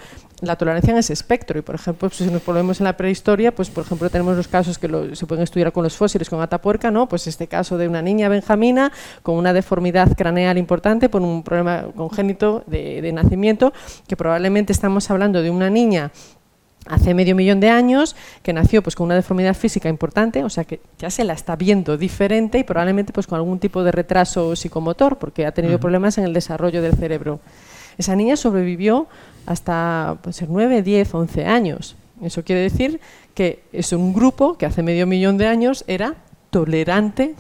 a 0.43 0.47
la 0.47 0.57
tolerancia 0.57 0.93
en 0.93 0.99
ese 0.99 1.13
espectro. 1.13 1.59
Y 1.59 1.63
por 1.63 1.75
ejemplo, 1.75 2.09
pues, 2.09 2.17
si 2.19 2.27
nos 2.31 2.45
volvemos 2.45 2.81
en 2.81 2.85
la 2.85 2.97
prehistoria, 2.97 3.55
pues 3.55 3.71
por 3.71 3.85
ejemplo 3.85 4.11
tenemos 4.11 4.37
los 4.37 4.49
casos 4.49 4.79
que 4.79 4.89
lo- 4.89 5.15
se 5.15 5.27
pueden 5.27 5.45
estudiar 5.45 5.73
con 5.73 5.85
los 5.85 5.97
fósiles, 5.97 6.29
con 6.29 6.41
atapuerca, 6.41 6.91
¿no? 6.91 7.09
Pues 7.09 7.27
este 7.27 7.47
caso 7.47 7.79
de 7.79 7.89
una 7.89 8.03
niña 8.03 8.29
benjamina 8.29 8.93
con 9.23 9.37
una 9.37 9.53
deformidad 9.53 10.15
craneal 10.23 10.57
importante 10.57 11.09
por 11.09 11.20
un 11.20 11.43
problema 11.43 11.86
congénito 11.97 12.62
de, 12.69 13.03
de 13.03 13.12
nacimiento, 13.12 13.73
que 14.07 14.16
probablemente 14.16 14.73
estamos 14.73 15.11
hablando 15.11 15.43
de 15.43 15.51
una 15.51 15.69
niña 15.69 16.12
hace 16.86 17.12
medio 17.15 17.35
millón 17.35 17.59
de 17.59 17.70
años, 17.70 18.15
que 18.43 18.53
nació 18.53 18.82
pues 18.82 18.94
con 18.94 19.07
una 19.07 19.16
deformidad 19.16 19.55
física 19.55 19.89
importante, 19.89 20.44
o 20.44 20.51
sea 20.51 20.65
que 20.65 20.81
ya 20.99 21.11
se 21.11 21.24
la 21.24 21.32
está 21.32 21.57
viendo 21.57 21.97
diferente 21.97 22.59
y 22.59 22.65
probablemente 22.65 23.12
pues 23.12 23.27
con 23.27 23.36
algún 23.36 23.59
tipo 23.59 23.82
de 23.82 23.90
retraso 23.90 24.55
psicomotor, 24.55 25.19
porque 25.19 25.44
ha 25.44 25.53
tenido 25.53 25.81
problemas 25.81 26.19
en 26.19 26.24
el 26.24 26.32
desarrollo 26.32 26.82
del 26.82 26.94
cerebro. 26.94 27.40
Esa 27.99 28.15
niña 28.15 28.36
sobrevivió 28.36 29.09
hasta 29.47 30.19
pues, 30.23 30.36
ser 30.36 30.49
9, 30.49 30.82
10, 30.82 31.15
11 31.15 31.47
años. 31.47 31.97
Eso 32.23 32.44
quiere 32.44 32.62
decir 32.62 33.01
que 33.35 33.65
es 33.73 33.93
un 33.93 34.12
grupo 34.12 34.57
que 34.57 34.66
hace 34.66 34.82
medio 34.82 35.07
millón 35.07 35.36
de 35.36 35.49
años 35.49 35.85
era 35.89 36.15
tolerante 36.51 37.35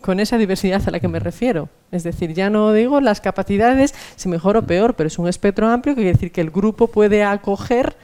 con 0.00 0.20
esa 0.20 0.38
diversidad 0.38 0.82
a 0.86 0.90
la 0.90 1.00
que 1.00 1.08
me 1.08 1.18
refiero. 1.18 1.68
Es 1.90 2.04
decir, 2.04 2.32
ya 2.34 2.50
no 2.50 2.72
digo 2.72 3.00
las 3.00 3.20
capacidades, 3.20 3.94
si 4.16 4.28
mejor 4.28 4.56
o 4.56 4.62
peor, 4.62 4.94
pero 4.94 5.08
es 5.08 5.18
un 5.18 5.28
espectro 5.28 5.68
amplio 5.68 5.94
que 5.94 6.02
quiere 6.02 6.12
decir 6.12 6.32
que 6.32 6.40
el 6.40 6.50
grupo 6.50 6.86
puede 6.88 7.24
acoger 7.24 7.96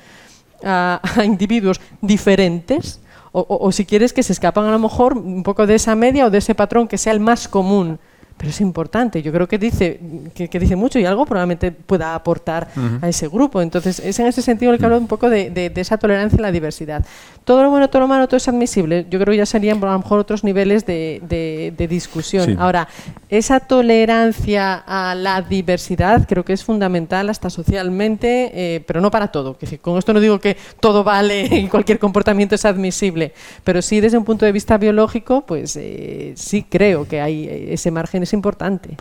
a, 0.65 1.01
individuos 1.25 1.81
diferentes 2.01 3.01
o, 3.33 3.41
o- 3.41 3.67
o 3.67 3.73
si 3.73 3.85
quieres 3.85 4.13
que 4.13 4.23
se 4.23 4.33
escapan 4.33 4.65
a 4.67 4.71
lo 4.73 4.79
mejor 4.79 5.17
un 5.19 5.43
poco 5.43 5.67
de 5.67 5.75
esa 5.75 5.95
media 5.95 6.27
o 6.27 6.31
de 6.31 6.39
ese 6.39 6.55
patrón 6.55 6.87
que 6.89 6.99
sea 6.99 7.13
el 7.13 7.21
más 7.21 7.49
común. 7.49 7.99
Pero 8.45 8.51
es 8.51 8.61
importante, 8.61 9.23
yo 9.23 9.33
creo 9.33 9.49
que 9.49 9.57
dice, 9.59 9.99
que, 10.35 10.49
que 10.49 10.59
dice 10.61 10.77
mucho 10.77 10.99
y 10.99 11.07
algo 11.07 11.25
probablemente 11.25 11.73
pueda 11.73 12.15
aportar 12.15 12.69
a 13.01 13.09
ese 13.09 13.27
grupo. 13.29 13.63
Entonces, 13.63 14.01
es 14.01 14.19
en 14.19 14.27
ese 14.27 14.43
sentido 14.43 14.71
el 14.71 14.79
que 14.79 14.85
hablo 14.85 14.99
un 14.99 15.07
poco 15.07 15.31
de, 15.31 15.49
de- 15.49 15.71
de 15.71 15.81
esa 15.81 15.97
tolerancia 15.97 16.39
a 16.39 16.43
la 16.43 16.53
diversidad. 16.53 17.05
Todo 17.45 17.63
lo 17.63 17.71
bueno, 17.71 17.89
todo 17.89 18.01
lo 18.01 18.09
malo, 18.09 18.27
todo 18.27 18.37
es 18.37 18.47
admisible. 18.49 19.07
Yo 19.09 19.19
creo 19.19 19.33
que 19.33 19.39
ya 19.39 19.47
serían 19.47 19.83
a 19.83 19.93
lo 19.93 19.99
mejor 19.99 20.19
otros 20.19 20.45
niveles 20.45 20.85
de, 20.85 21.23
de- 21.27 21.89
discusión. 21.89 22.45
Sí. 22.47 22.57
Ahora, 22.59 22.87
esa 23.31 23.61
tolerancia 23.61 24.75
a 24.87 25.15
la 25.15 25.41
diversidad 25.41 26.27
creo 26.29 26.45
que 26.45 26.53
es 26.53 26.65
fundamental 26.65 27.31
hasta 27.31 27.49
socialmente, 27.51 28.51
eh, 28.55 28.85
pero 28.87 29.01
no 29.01 29.11
para 29.11 29.29
todo. 29.29 29.57
Decir, 29.59 29.81
con 29.81 29.97
esto 29.99 30.13
no 30.13 30.21
digo 30.21 30.39
que 30.39 30.57
todo 30.81 31.03
vale 31.05 31.47
y 31.51 31.69
cualquier 31.69 31.99
comportamiento 31.99 32.55
es 32.55 32.65
admisible, 32.67 33.33
pero 33.65 33.81
sí 33.81 34.01
desde 34.01 34.19
un 34.19 34.25
punto 34.25 34.45
de 34.45 34.53
vista 34.53 34.77
biológico, 34.77 35.47
pues 35.47 35.77
eh, 35.77 36.33
sí 36.37 36.67
creo 36.69 37.07
que 37.09 37.21
hay 37.21 37.45
eh, 37.49 37.73
ese 37.75 37.91
margen 37.91 38.23
es 38.23 38.34
importante. 38.35 38.97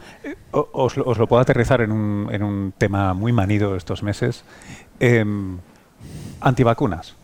O- 0.52 0.70
Os, 0.72 0.96
lo- 0.96 1.28
puedo 1.28 1.42
aterrizar 1.42 1.82
en 1.82 1.92
un, 1.92 2.30
en 2.32 2.44
un 2.44 2.74
tema 2.78 3.14
muy 3.14 3.34
manido 3.34 3.76
estos 3.76 4.02
meses. 4.04 4.46
Em, 5.00 5.58
antivacunas. 6.40 7.16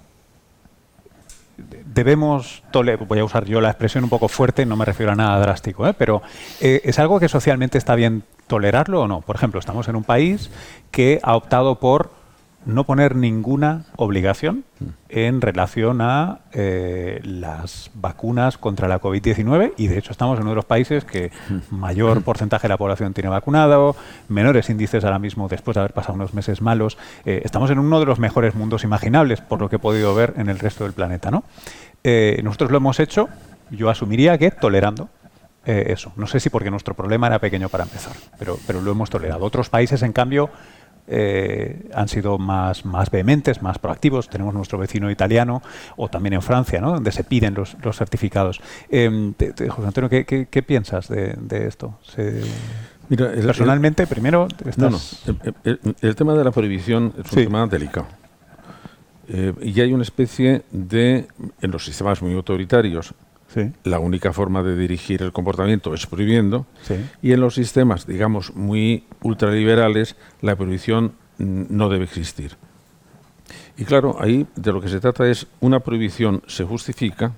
De- 1.58 1.84
Debemos 1.86 2.64
tolerar, 2.72 3.06
voy 3.08 3.20
a 3.20 3.24
usar 3.26 3.46
yo 3.46 3.60
la 3.62 3.70
expresión 3.70 4.04
un 4.04 4.10
poco 4.10 4.28
fuerte, 4.30 4.66
no 4.66 4.76
me 4.76 4.86
refiero 4.86 5.12
a 5.12 5.16
nada 5.16 5.40
drástico, 5.40 5.88
¿eh? 5.88 5.94
pero 5.94 6.22
eh, 6.62 6.82
¿es 6.86 7.00
algo 7.00 7.20
que 7.20 7.28
socialmente 7.28 7.78
está 7.78 7.96
bien 7.96 8.24
tolerarlo 8.48 9.02
o 9.02 9.08
no? 9.08 9.22
Por 9.22 9.36
ejemplo, 9.36 9.60
estamos 9.60 9.88
en 9.90 9.96
un 9.96 10.04
país 10.04 10.50
que 10.92 11.20
ha 11.24 11.36
optado 11.36 11.80
por 11.80 12.12
no 12.66 12.84
poner 12.84 13.16
ninguna 13.16 13.86
obligación 13.96 14.64
en 15.08 15.42
relación 15.42 16.02
a 16.02 16.40
eh, 16.52 17.20
las 17.24 17.90
vacunas 17.96 18.58
contra 18.58 18.88
la 18.88 19.02
COVID-19 19.02 19.74
y 19.78 19.88
de 19.88 19.98
hecho 19.98 20.12
estamos 20.12 20.38
en 20.38 20.44
uno 20.44 20.52
de 20.52 20.56
los 20.58 20.66
países 20.66 21.06
que 21.06 21.32
mayor 21.72 22.22
porcentaje 22.24 22.64
de 22.64 22.70
la 22.70 22.78
población 22.78 23.14
tiene 23.14 23.30
vacunado, 23.30 23.96
menores 24.28 24.70
índices 24.70 25.04
ahora 25.04 25.20
mismo 25.20 25.48
después 25.48 25.76
de 25.76 25.82
haber 25.82 25.94
pasado 25.94 26.16
unos 26.16 26.34
meses 26.34 26.62
malos. 26.62 26.98
Eh, 27.26 27.42
estamos 27.44 27.72
en 27.72 27.80
uno 27.80 28.00
de 28.00 28.06
los 28.06 28.20
mejores 28.20 28.56
mundos 28.56 28.84
imaginables 28.84 29.42
por 29.42 29.60
lo 29.60 29.70
que 29.70 29.78
he 29.78 29.80
podido 29.80 30.14
ver 30.14 30.34
en 30.38 30.50
el 30.50 30.60
resto 30.60 30.84
del 30.84 30.94
planeta. 30.94 31.32
¿no? 31.32 31.44
Eh, 32.04 32.42
nosotros 32.44 32.72
lo 32.72 32.78
hemos 32.78 33.00
hecho, 33.00 33.30
yo 33.72 33.90
asumiría 33.90 34.38
que 34.38 34.52
tolerando 34.52 35.10
eso. 35.66 36.12
No 36.16 36.26
sé 36.26 36.40
si 36.40 36.50
porque 36.50 36.72
nuestro 36.72 36.96
problema 36.96 37.28
era 37.28 37.38
pequeño 37.38 37.70
para 37.70 37.84
empezar, 37.84 38.14
pero, 38.40 38.58
pero 38.66 38.82
lo 38.82 38.90
hemos 38.90 39.12
tolerado. 39.12 39.46
Otros 39.46 39.70
países, 39.70 40.02
en 40.02 40.14
cambio, 40.14 40.50
eh, 41.10 41.90
han 41.94 42.08
sido 42.08 42.38
más, 42.38 42.86
más 42.86 43.10
vehementes, 43.12 43.62
más 43.62 43.80
proactivos. 43.80 44.30
Tenemos 44.30 44.54
nuestro 44.54 44.78
vecino 44.78 45.10
italiano 45.12 45.62
o 45.98 46.08
también 46.08 46.34
en 46.34 46.42
Francia, 46.42 46.80
¿no? 46.80 46.92
donde 46.94 47.12
se 47.12 47.24
piden 47.24 47.56
los, 47.56 47.76
los 47.84 47.98
certificados. 47.98 48.62
Eh, 48.90 49.34
te- 49.36 49.54
te- 49.54 49.70
José 49.70 49.88
Antonio, 49.88 50.10
¿qué, 50.10 50.26
qué- 50.26 50.48
qué 50.50 50.64
piensas 50.64 51.08
de, 51.10 51.36
de 51.40 51.68
esto? 51.68 51.98
Se- 52.04 52.42
Mira, 53.10 53.34
el- 53.34 53.46
personalmente, 53.46 54.06
primero, 54.06 54.48
estás... 54.66 55.24
no. 55.26 55.34
El, 55.64 55.80
el- 55.84 55.96
el 56.00 56.16
tema 56.16 56.36
de 56.36 56.44
la 56.44 56.52
prohibición 56.52 57.14
es 57.18 57.32
un 57.32 57.38
Sí. 57.40 57.44
tema 57.46 57.66
delicado. 57.68 58.06
Eh, 59.32 59.54
y 59.62 59.80
hay 59.82 59.94
una 59.94 60.04
especie 60.04 60.64
de, 60.72 61.28
en 61.62 61.72
los 61.72 61.86
sistemas 61.86 62.22
muy 62.22 62.34
autoritarios, 62.34 63.14
Sí, 63.54 63.72
la 63.84 63.98
única 63.98 64.32
forma 64.32 64.62
de 64.62 64.76
dirigir 64.78 65.24
el 65.24 65.32
comportamiento 65.32 65.94
es 65.96 66.06
prohibiendo, 66.06 66.68
sí. 66.84 66.96
y 67.22 67.32
en 67.32 67.42
los 67.42 67.56
sistemas, 67.56 68.06
digamos, 68.06 68.56
muy 68.56 69.06
ultraliberales, 69.24 70.16
la 70.42 70.56
prohibición 70.56 71.14
no 71.40 71.90
debe 71.90 72.06
existir. 72.06 72.58
Y 73.78 73.86
claro, 73.86 74.18
ahí 74.20 74.46
de 74.56 74.72
lo 74.72 74.82
que 74.82 74.90
se 74.90 75.00
trata 75.00 75.28
es, 75.28 75.48
una 75.62 75.80
prohibición 75.80 76.44
se 76.48 76.64
justifica 76.64 77.34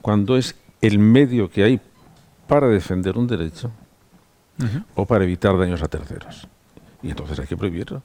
cuando 0.00 0.36
es 0.36 0.54
el 0.80 0.98
medio 0.98 1.50
que 1.50 1.64
hay 1.64 1.80
para 2.46 2.68
defender 2.68 3.18
un 3.18 3.26
derecho 3.26 3.72
o 4.94 5.04
para 5.04 5.24
evitar 5.24 5.58
daños 5.58 5.82
a 5.82 5.88
terceros. 5.88 6.46
Y 7.02 7.10
entonces 7.10 7.38
hay 7.38 7.46
que 7.46 7.56
prohibirlo. 7.56 8.02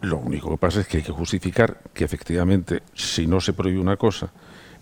Lo 0.00 0.18
único 0.18 0.50
que 0.50 0.56
pasa 0.56 0.80
es 0.80 0.88
que 0.88 0.98
hay 0.98 1.02
que 1.02 1.12
justificar 1.12 1.80
que 1.94 2.04
efectivamente, 2.04 2.82
si 2.94 3.26
no 3.26 3.40
se 3.40 3.52
prohíbe 3.52 3.78
una 3.78 3.96
cosa, 3.96 4.30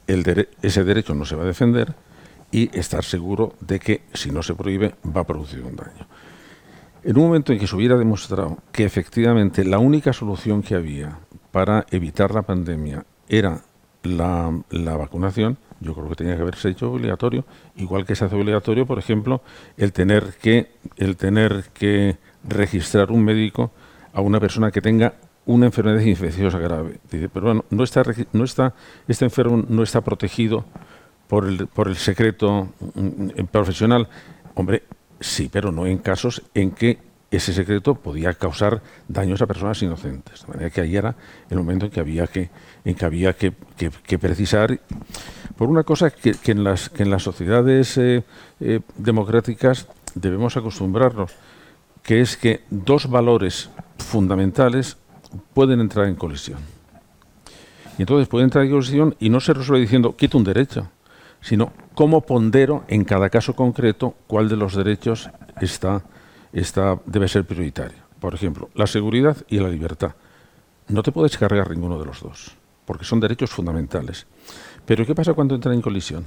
ese 0.09 0.85
derecho 0.85 1.15
no 1.15 1.25
se 1.25 1.37
va 1.37 1.45
a 1.45 1.47
defender 1.47 1.95
y 2.51 2.77
estar 2.77 3.05
seguro 3.05 3.55
de 3.61 3.79
que 3.79 4.03
si 4.15 4.31
no 4.31 4.43
se 4.43 4.55
prohíbe 4.55 4.95
va 5.05 5.21
a 5.21 5.27
producir 5.27 5.63
un 5.63 5.77
daño. 5.77 6.07
En 7.05 7.17
un 7.17 7.27
momento 7.27 7.53
en 7.53 7.59
que 7.59 7.67
se 7.67 7.77
hubiera 7.77 7.97
demostrado 7.97 8.59
que 8.73 8.85
efectivamente 8.85 9.65
la 9.65 9.79
única 9.79 10.13
solución 10.13 10.63
que 10.63 10.75
había 10.75 11.19
para 11.53 11.87
evitar 11.91 12.35
la 12.35 12.43
pandemia 12.43 13.05
era 13.29 13.63
la, 14.03 14.63
la 14.71 14.97
vacunación, 14.97 15.59
yo 15.81 15.95
creo 15.95 16.09
que 16.09 16.17
tenía 16.17 16.37
que 16.37 16.43
haberse 16.43 16.71
hecho 16.71 16.91
obligatorio, 16.91 17.45
igual 17.77 18.05
que 18.05 18.17
se 18.17 18.25
hace 18.25 18.35
obligatorio, 18.35 18.87
por 18.87 18.99
ejemplo, 18.99 19.43
el 19.77 19.93
tener 19.93 20.35
que, 20.41 20.73
el 20.97 21.17
tener 21.17 21.67
que 21.73 22.17
registrar 22.45 23.13
un 23.13 23.25
médico 23.25 23.71
a 24.13 24.21
una 24.21 24.41
persona 24.41 24.71
que 24.71 24.81
tenga 24.81 25.15
una 25.49 25.67
enfermedad 25.67 26.01
infecciosa 26.03 26.59
grave. 26.59 27.01
Dice, 27.11 27.29
pero 27.29 27.47
bueno, 27.47 27.65
no 27.71 27.83
está, 27.83 28.03
no 28.33 28.45
está, 28.45 28.75
este 29.09 29.25
enfermo 29.25 29.65
no 29.69 29.83
está 29.83 30.03
protegido 30.03 30.65
por 31.27 31.47
el, 31.47 31.67
por 31.67 31.89
el 31.89 31.97
secreto 31.97 32.69
mm, 32.95 33.45
profesional. 33.51 34.09
Hombre, 34.55 34.83
sí, 35.21 35.49
pero 35.51 35.73
no 35.73 35.87
en 35.87 35.99
casos 35.99 36.43
en 36.55 36.71
que 36.73 36.99
ese 37.31 37.53
secreto 37.53 37.95
podía 37.95 38.35
causar 38.35 38.83
daños 39.09 39.41
a 39.43 39.47
personas 39.47 39.83
inocentes. 39.83 40.43
De 40.43 40.49
manera 40.49 40.71
que 40.71 40.81
ahí 40.83 40.97
era 40.97 41.15
el 41.51 41.59
momento 41.59 41.87
en 41.87 41.93
que 41.93 42.01
había 42.01 42.27
que, 42.27 42.51
en 42.85 42.95
que, 42.95 43.05
había 43.05 43.33
que, 43.35 43.53
que- 44.07 44.19
precisar 44.19 44.79
por 45.57 45.69
una 45.69 45.83
cosa 45.83 46.11
que, 46.11 46.33
que 46.33 46.53
en, 46.53 46.63
las, 46.65 46.89
que 46.91 47.03
en 47.05 47.11
las 47.11 47.23
sociedades 47.23 47.97
eh, 47.99 48.23
eh, 48.61 48.81
democráticas 48.97 49.89
debemos 50.15 50.57
acostumbrarnos, 50.57 51.33
que 52.03 52.21
es 52.21 52.37
que 52.37 52.63
dos 52.71 53.09
valores 53.11 53.71
fundamentales 53.99 54.97
pueden 55.55 55.81
entrar 55.81 56.07
en 56.07 56.15
colisión. 56.15 56.59
Y 57.99 58.03
entonces 58.03 58.29
pueden 58.29 58.47
entrar 58.47 58.65
en 58.65 58.71
colisión 58.71 59.17
y 59.19 59.29
no 59.29 59.41
se 59.41 59.53
resuelve 59.53 59.83
diciendo 59.83 60.17
quito 60.17 60.39
un 60.39 60.45
derecho, 60.45 60.89
sino 61.41 61.73
cómo 61.95 62.21
pondero 62.21 62.85
en 62.89 63.05
cada 63.05 63.29
caso 63.31 63.55
concreto 63.55 64.15
cuál 64.27 64.49
de 64.49 64.57
los 64.57 64.75
derechos 64.75 65.31
está, 65.61 66.03
está, 66.53 66.99
debe 67.07 67.29
ser 67.29 67.45
prioritario. 67.45 67.99
Por 68.21 68.35
ejemplo, 68.35 68.71
la 68.75 68.87
seguridad 68.87 69.37
y 69.49 69.59
la 69.59 69.69
libertad. 69.69 70.15
No 70.89 71.03
te 71.03 71.13
puedes 71.13 71.37
cargar 71.37 71.71
ninguno 71.71 71.99
de 71.99 72.07
los 72.07 72.21
dos, 72.21 72.57
porque 72.85 73.05
son 73.05 73.21
derechos 73.21 73.51
fundamentales. 73.51 74.27
Pero 74.87 75.05
¿qué 75.05 75.15
pasa 75.15 75.35
cuando 75.35 75.55
entran 75.55 75.75
en 75.75 75.83
colisión? 75.83 76.25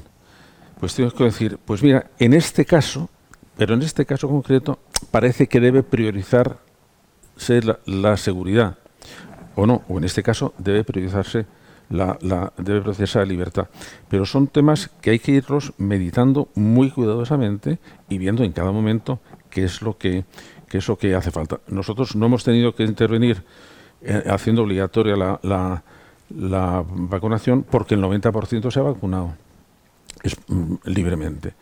Pues 0.80 0.94
tienes 0.96 1.14
que 1.14 1.24
decir, 1.24 1.58
pues 1.64 1.82
mira, 1.84 2.12
en 2.20 2.34
este 2.34 2.66
caso, 2.66 3.10
pero 3.58 3.74
en 3.74 3.82
este 3.82 4.06
caso 4.06 4.28
concreto, 4.28 4.80
parece 5.10 5.48
que 5.48 5.60
debe 5.60 5.84
priorizarse 5.84 6.58
la, 7.64 7.80
la 7.86 8.18
seguridad, 8.18 8.78
o 9.56 9.66
no, 9.66 9.84
o 9.88 9.98
en 9.98 10.04
este 10.04 10.24
caso 10.24 10.54
debe 10.58 10.84
priorizarse 10.84 11.46
la, 11.92 12.54
debe 12.58 12.82
procesar 12.82 13.28
libertad. 13.28 13.68
Pero 14.10 14.26
son 14.26 14.48
temas 14.48 14.90
que 15.02 15.12
hay 15.12 15.20
que 15.20 15.34
irlos 15.34 15.74
meditando 15.78 16.48
muy 16.56 16.90
cuidadosamente 16.90 17.80
y 18.10 18.18
viendo 18.18 18.44
en 18.44 18.52
cada 18.52 18.72
momento 18.72 19.20
qué 19.50 19.64
es 19.64 19.82
lo 19.82 19.98
que, 19.98 20.26
qué 20.68 20.78
es 20.78 20.88
lo 20.88 20.98
que 20.98 21.16
hace 21.16 21.32
falta. 21.32 21.60
Nosotros 21.68 22.16
no 22.16 22.26
hemos 22.26 22.44
tenido 22.44 22.74
que 22.74 22.84
intervenir 22.84 23.44
eh, 24.02 24.24
haciendo 24.28 24.64
obligatoria 24.64 25.16
la, 25.16 25.40
la, 25.44 25.84
la, 26.30 26.84
vacunación 26.88 27.64
porque 27.64 27.96
el 27.96 28.02
90% 28.02 28.72
se 28.72 28.80
ha 28.80 28.84
vacunado 28.84 29.36
mm, 30.48 30.76
libremente. 30.86 31.54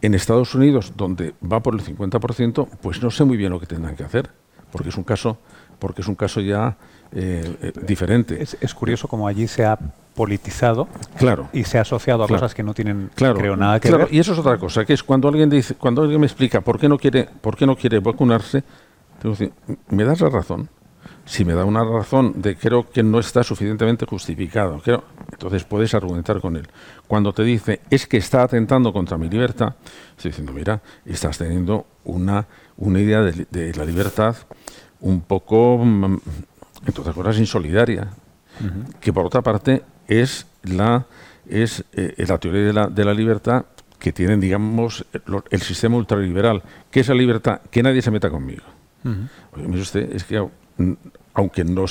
En 0.00 0.14
Estados 0.14 0.54
Unidos, 0.54 0.92
donde 0.96 1.34
va 1.40 1.60
por 1.60 1.74
el 1.74 1.82
50%, 1.82 2.68
pues 2.82 3.02
no 3.02 3.10
sé 3.10 3.24
muy 3.24 3.36
bien 3.36 3.50
lo 3.50 3.58
que 3.58 3.66
tendrán 3.66 3.96
que 3.96 4.04
hacer, 4.04 4.30
porque 4.70 4.90
es 4.90 4.96
un 4.96 5.02
caso, 5.02 5.38
porque 5.80 6.02
es 6.02 6.08
un 6.08 6.14
caso 6.14 6.40
ya 6.40 6.76
eh, 7.12 7.56
eh, 7.62 7.72
diferente. 7.86 8.42
Es, 8.42 8.74
curioso 8.74 9.08
como 9.08 9.26
allí 9.26 9.48
se 9.48 9.64
ha 9.64 9.78
politizado 10.14 10.88
claro, 11.16 11.48
y 11.52 11.64
se 11.64 11.78
ha 11.78 11.82
asociado 11.82 12.24
a 12.24 12.28
cosas 12.28 12.54
que 12.54 12.62
no 12.62 12.74
tienen 12.74 13.10
creo 13.14 13.56
nada 13.56 13.80
que 13.80 13.90
ver. 13.90 14.08
Y 14.10 14.18
eso 14.18 14.32
es 14.32 14.38
otra 14.38 14.58
cosa, 14.58 14.84
que 14.84 14.92
es 14.92 15.02
cuando 15.02 15.28
alguien 15.28 15.48
dice, 15.48 15.74
cuando 15.74 16.02
alguien 16.02 16.20
me 16.20 16.26
explica 16.26 16.60
por 16.60 16.78
qué 16.78 16.88
no 16.88 16.98
quiere, 16.98 17.28
por 17.40 17.56
qué 17.56 17.66
no 17.66 17.76
quiere 17.76 18.00
vacunarse, 18.00 18.62
tengo 19.20 19.36
que 19.36 19.44
decir, 19.44 19.78
me 19.90 20.04
das 20.04 20.20
la 20.20 20.28
razón. 20.28 20.68
Si 21.24 21.44
me 21.44 21.52
da 21.52 21.64
una 21.64 21.84
razón 21.84 22.40
de 22.40 22.56
creo 22.56 22.88
que 22.88 23.02
no 23.02 23.18
está 23.18 23.42
suficientemente 23.42 24.06
justificado, 24.06 24.80
creo, 24.80 25.04
entonces 25.30 25.64
puedes 25.64 25.92
argumentar 25.94 26.40
con 26.40 26.56
él. 26.56 26.66
Cuando 27.06 27.32
te 27.32 27.42
dice 27.42 27.80
es 27.90 28.06
que 28.06 28.16
está 28.16 28.42
atentando 28.42 28.92
contra 28.92 29.18
mi 29.18 29.28
libertad, 29.28 29.74
estoy 30.16 30.30
diciendo, 30.30 30.52
mira, 30.52 30.80
estás 31.04 31.36
teniendo 31.36 31.86
una, 32.04 32.46
una 32.78 33.00
idea 33.00 33.20
de, 33.20 33.74
la 33.74 33.84
libertad 33.84 34.36
un 35.00 35.20
poco, 35.20 35.78
mm, 35.84 36.16
entre 36.86 37.00
otras 37.00 37.14
cosas, 37.14 37.38
insolidaria, 37.38 38.08
que 39.00 39.12
por 39.12 39.26
otra 39.26 39.42
parte 39.42 39.82
es 40.08 40.46
la, 40.62 41.06
es, 41.48 41.84
eh, 41.92 42.24
la 42.26 42.38
teoría 42.38 42.62
de 42.62 42.72
la, 42.72 42.86
de 42.88 43.04
la 43.04 43.14
libertad 43.14 43.66
que 43.98 44.12
tienen, 44.12 44.40
digamos, 44.40 45.04
el, 45.50 45.60
sistema 45.60 45.96
ultraliberal. 45.96 46.62
¿Qué 46.90 47.00
es 47.00 47.08
la 47.08 47.14
libertad? 47.14 47.60
Que 47.70 47.82
nadie 47.82 48.02
se 48.02 48.10
meta 48.10 48.30
conmigo. 48.30 48.62
usted, 49.56 50.12
es 50.14 50.24
que 50.24 50.44
aunque 51.34 51.64
no, 51.64 51.84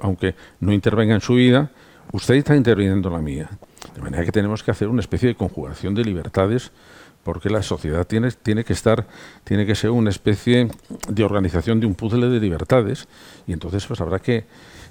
aunque 0.00 0.34
no 0.60 0.72
intervenga 0.72 1.14
en 1.14 1.20
su 1.20 1.34
vida, 1.34 1.70
usted 2.12 2.34
está 2.34 2.56
interviniendo 2.56 3.08
en 3.08 3.14
la 3.14 3.20
mía. 3.20 3.50
De 3.94 4.00
manera 4.00 4.24
que 4.24 4.32
tenemos 4.32 4.62
que 4.62 4.70
hacer 4.70 4.88
una 4.88 5.00
especie 5.00 5.28
de 5.28 5.34
conjugación 5.34 5.94
de 5.94 6.04
libertades 6.04 6.70
porque 7.24 7.50
la 7.50 7.62
sociedad 7.62 8.06
tiene, 8.06 8.30
tiene 8.30 8.64
que 8.64 8.72
estar, 8.72 9.06
tiene 9.44 9.66
que 9.66 9.74
ser 9.74 9.90
una 9.90 10.10
especie 10.10 10.68
de 11.08 11.24
organización 11.24 11.80
de 11.80 11.86
un 11.86 11.94
puzzle 11.94 12.28
de 12.28 12.40
libertades 12.40 13.08
y 13.46 13.52
entonces 13.52 13.86
pues 13.86 14.00
habrá 14.00 14.18
que, 14.18 14.36
eh, 14.38 14.44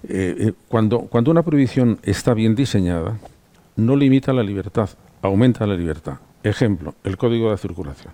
eh, 0.07 0.53
cuando, 0.67 1.01
cuando 1.01 1.31
una 1.31 1.43
prohibición 1.43 1.99
está 2.03 2.33
bien 2.33 2.55
diseñada, 2.55 3.17
no 3.75 3.95
limita 3.95 4.33
la 4.33 4.43
libertad, 4.43 4.89
aumenta 5.21 5.65
la 5.67 5.75
libertad. 5.75 6.17
Ejemplo, 6.43 6.95
el 7.03 7.17
código 7.17 7.51
de 7.51 7.57
circulación. 7.57 8.13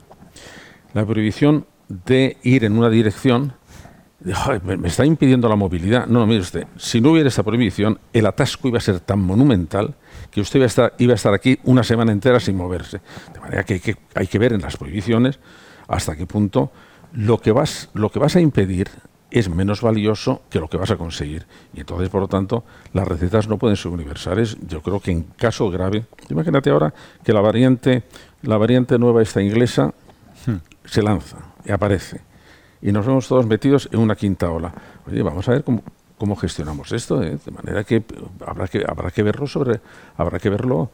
La 0.94 1.06
prohibición 1.06 1.66
de 1.88 2.38
ir 2.44 2.64
en 2.64 2.78
una 2.78 2.90
dirección 2.90 3.54
me, 4.64 4.88
está 4.88 5.06
impidiendo 5.06 5.48
la 5.48 5.56
movilidad. 5.56 6.08
No, 6.08 6.20
no, 6.20 6.28
mire 6.28 6.42
usted, 6.42 6.68
si 6.78 7.02
no 7.02 7.12
hubiera 7.12 7.30
esta 7.30 7.44
prohibición, 7.44 8.00
el 8.14 8.26
atasco 8.26 8.68
iba 8.68 8.80
a 8.80 8.82
ser 8.82 9.00
tan 9.00 9.20
monumental 9.20 9.96
que 10.32 10.42
usted 10.42 10.60
iba 10.60 10.66
a 10.66 10.68
estar, 10.68 10.94
iba 10.98 11.14
a 11.14 11.16
estar 11.16 11.34
aquí 11.34 11.60
una 11.64 11.84
semana 11.84 12.12
entera 12.12 12.40
sin 12.40 12.56
moverse. 12.56 13.02
De 13.34 13.40
manera 13.40 13.64
que 13.64 13.76
hay, 13.76 13.80
que 13.80 13.98
hay 14.16 14.28
que 14.28 14.40
ver 14.40 14.54
en 14.54 14.62
las 14.62 14.78
prohibiciones 14.78 15.40
hasta 15.88 16.16
qué 16.16 16.26
punto 16.26 16.72
lo 17.14 17.40
que 17.40 17.52
vas, 17.52 17.90
lo 17.94 18.12
que 18.12 18.20
vas 18.20 18.36
a 18.36 18.42
impedir 18.42 18.90
es 19.30 19.50
menos 19.50 19.82
valioso 19.82 20.42
que 20.50 20.60
lo 20.60 20.70
que 20.70 20.78
vas 20.78 20.92
a 20.92 20.98
conseguir. 20.98 21.46
Y 21.74 21.82
entonces, 21.82 22.10
por 22.10 22.22
lo 22.22 22.28
tanto, 22.28 22.64
las 22.94 23.08
recetas 23.08 23.48
no 23.48 23.58
pueden 23.58 23.76
ser 23.76 23.92
universales. 23.92 24.58
Yo 24.68 24.82
creo 24.82 25.00
que 25.00 25.12
en 25.12 25.24
caso 25.24 25.70
grave, 25.70 26.06
imagínate 26.30 26.70
ahora 26.70 26.94
que 27.24 27.34
la 27.34 27.42
variante, 27.42 28.04
la 28.42 28.58
variante 28.58 28.98
nueva 28.98 29.22
esta 29.22 29.42
inglesa 29.42 29.94
hmm. 30.46 30.56
se 30.86 31.02
lanza 31.02 31.38
y 31.66 31.72
aparece 31.72 32.28
y 32.82 32.92
nos 32.92 33.06
vemos 33.06 33.28
todos 33.28 33.46
metidos 33.46 33.90
en 33.92 34.00
una 34.00 34.16
quinta 34.16 34.50
ola. 34.52 34.74
Oye, 35.08 35.22
vamos 35.22 35.48
a 35.50 35.52
ver 35.52 35.64
cómo, 35.64 35.84
cómo 36.18 36.36
gestionamos 36.36 36.92
esto, 36.92 37.22
¿eh? 37.24 37.38
de 37.44 37.52
manera 37.52 37.84
que 37.84 38.04
habrá 38.46 38.68
que 38.68 38.84
habrá 38.88 39.12
que 39.12 39.24
verlo 39.24 39.48
sobre 39.48 39.80
habrá 40.18 40.40
que 40.40 40.50
verlo 40.50 40.90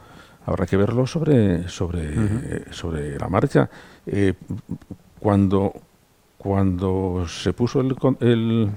habrá 0.45 0.65
que 0.65 0.77
verlo 0.77 1.07
sobre 1.07 1.67
sobre 1.69 2.71
sobre 2.73 3.17
la 3.17 3.29
marcha. 3.29 3.69
Eh, 4.05 4.33
cuando 5.19 5.73
cuando 6.37 7.25
se 7.27 7.53
puso 7.53 7.79
el, 7.79 7.95
el 8.19 8.69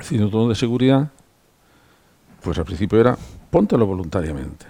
cinturón 0.00 0.48
de 0.48 0.54
seguridad, 0.54 1.10
pues 2.42 2.58
al 2.58 2.64
principio 2.64 2.98
era 2.98 3.18
póntelo 3.50 3.86
voluntariamente. 3.86 4.66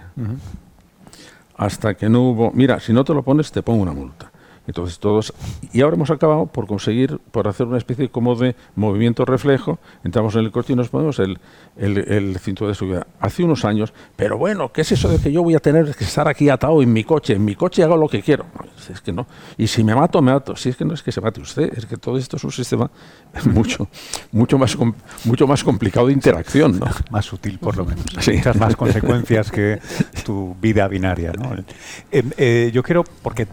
Hasta 1.55 1.93
que 1.93 2.09
no 2.09 2.21
hubo, 2.23 2.51
mira, 2.51 2.79
si 2.79 2.91
no 2.91 3.03
te 3.03 3.13
lo 3.13 3.23
pones 3.23 3.51
te 3.51 3.61
pongo 3.61 3.83
una 3.83 3.93
multa. 3.93 4.30
Entonces 4.67 4.99
todos, 4.99 5.33
y 5.73 5.81
ahora 5.81 5.95
hemos 5.95 6.11
acabado 6.11 6.45
por 6.45 6.67
conseguir, 6.67 7.19
por 7.31 7.47
hacer 7.47 7.65
una 7.65 7.77
especie 7.77 8.09
como 8.09 8.35
de 8.35 8.55
movimiento 8.75 9.25
reflejo, 9.25 9.79
entramos 10.03 10.35
en 10.35 10.41
el 10.41 10.51
corte 10.51 10.73
y 10.73 10.75
nos 10.75 10.89
ponemos 10.89 11.19
el, 11.19 11.39
el, 11.77 11.97
el 11.97 12.37
cinturón 12.39 12.71
de 12.71 12.75
seguridad. 12.75 13.07
Hace 13.19 13.43
unos 13.43 13.65
años, 13.65 13.91
pero 14.15 14.37
bueno, 14.37 14.71
¿qué 14.71 14.81
es 14.81 14.91
eso 14.91 15.09
de 15.09 15.17
que 15.17 15.31
yo 15.31 15.41
voy 15.41 15.55
a 15.55 15.59
tener 15.59 15.95
que 15.95 16.03
estar 16.03 16.27
aquí 16.27 16.49
atado 16.49 16.81
en 16.81 16.93
mi 16.93 17.03
coche? 17.03 17.33
En 17.33 17.43
mi 17.43 17.55
coche 17.55 17.83
hago 17.83 17.97
lo 17.97 18.07
que 18.07 18.21
quiero. 18.21 18.45
es 18.89 19.01
que 19.01 19.11
no. 19.11 19.25
Y 19.57 19.67
si 19.67 19.83
me 19.83 19.95
mato, 19.95 20.21
me 20.21 20.31
mato. 20.31 20.55
Si 20.55 20.69
es 20.69 20.77
que 20.77 20.85
no 20.85 20.93
es 20.93 21.01
que 21.01 21.11
se 21.11 21.21
mate 21.21 21.41
usted, 21.41 21.71
es 21.75 21.85
que 21.85 21.97
todo 21.97 22.17
esto 22.17 22.37
es 22.37 22.43
un 22.43 22.51
sistema 22.51 22.89
mucho, 23.45 23.87
mucho, 24.31 24.57
más, 24.57 24.77
mucho 25.25 25.47
más 25.47 25.63
complicado 25.63 26.07
de 26.07 26.13
interacción. 26.13 26.79
¿no? 26.79 26.85
Más 27.11 27.25
sutil, 27.25 27.57
por 27.59 27.77
lo 27.77 27.85
menos. 27.85 28.05
Muchas 28.15 28.55
más 28.55 28.75
consecuencias 28.75 29.51
que 29.51 29.79
tu 30.23 30.55
vida 30.61 30.87
binaria. 30.87 31.31
¿no? 31.33 31.51
Eh, 32.11 32.23
eh, 32.37 32.71
yo 32.73 32.83
quiero, 32.83 33.03
porque 33.21 33.47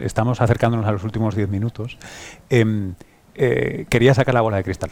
estamos 0.00 0.40
acercándonos 0.40 0.86
a 0.86 0.92
los 0.92 1.04
últimos 1.04 1.34
diez 1.34 1.48
minutos, 1.48 1.98
em, 2.50 2.94
eh, 3.34 3.86
quería 3.88 4.14
sacar 4.14 4.34
la 4.34 4.40
bola 4.40 4.58
de 4.58 4.64
cristal. 4.64 4.90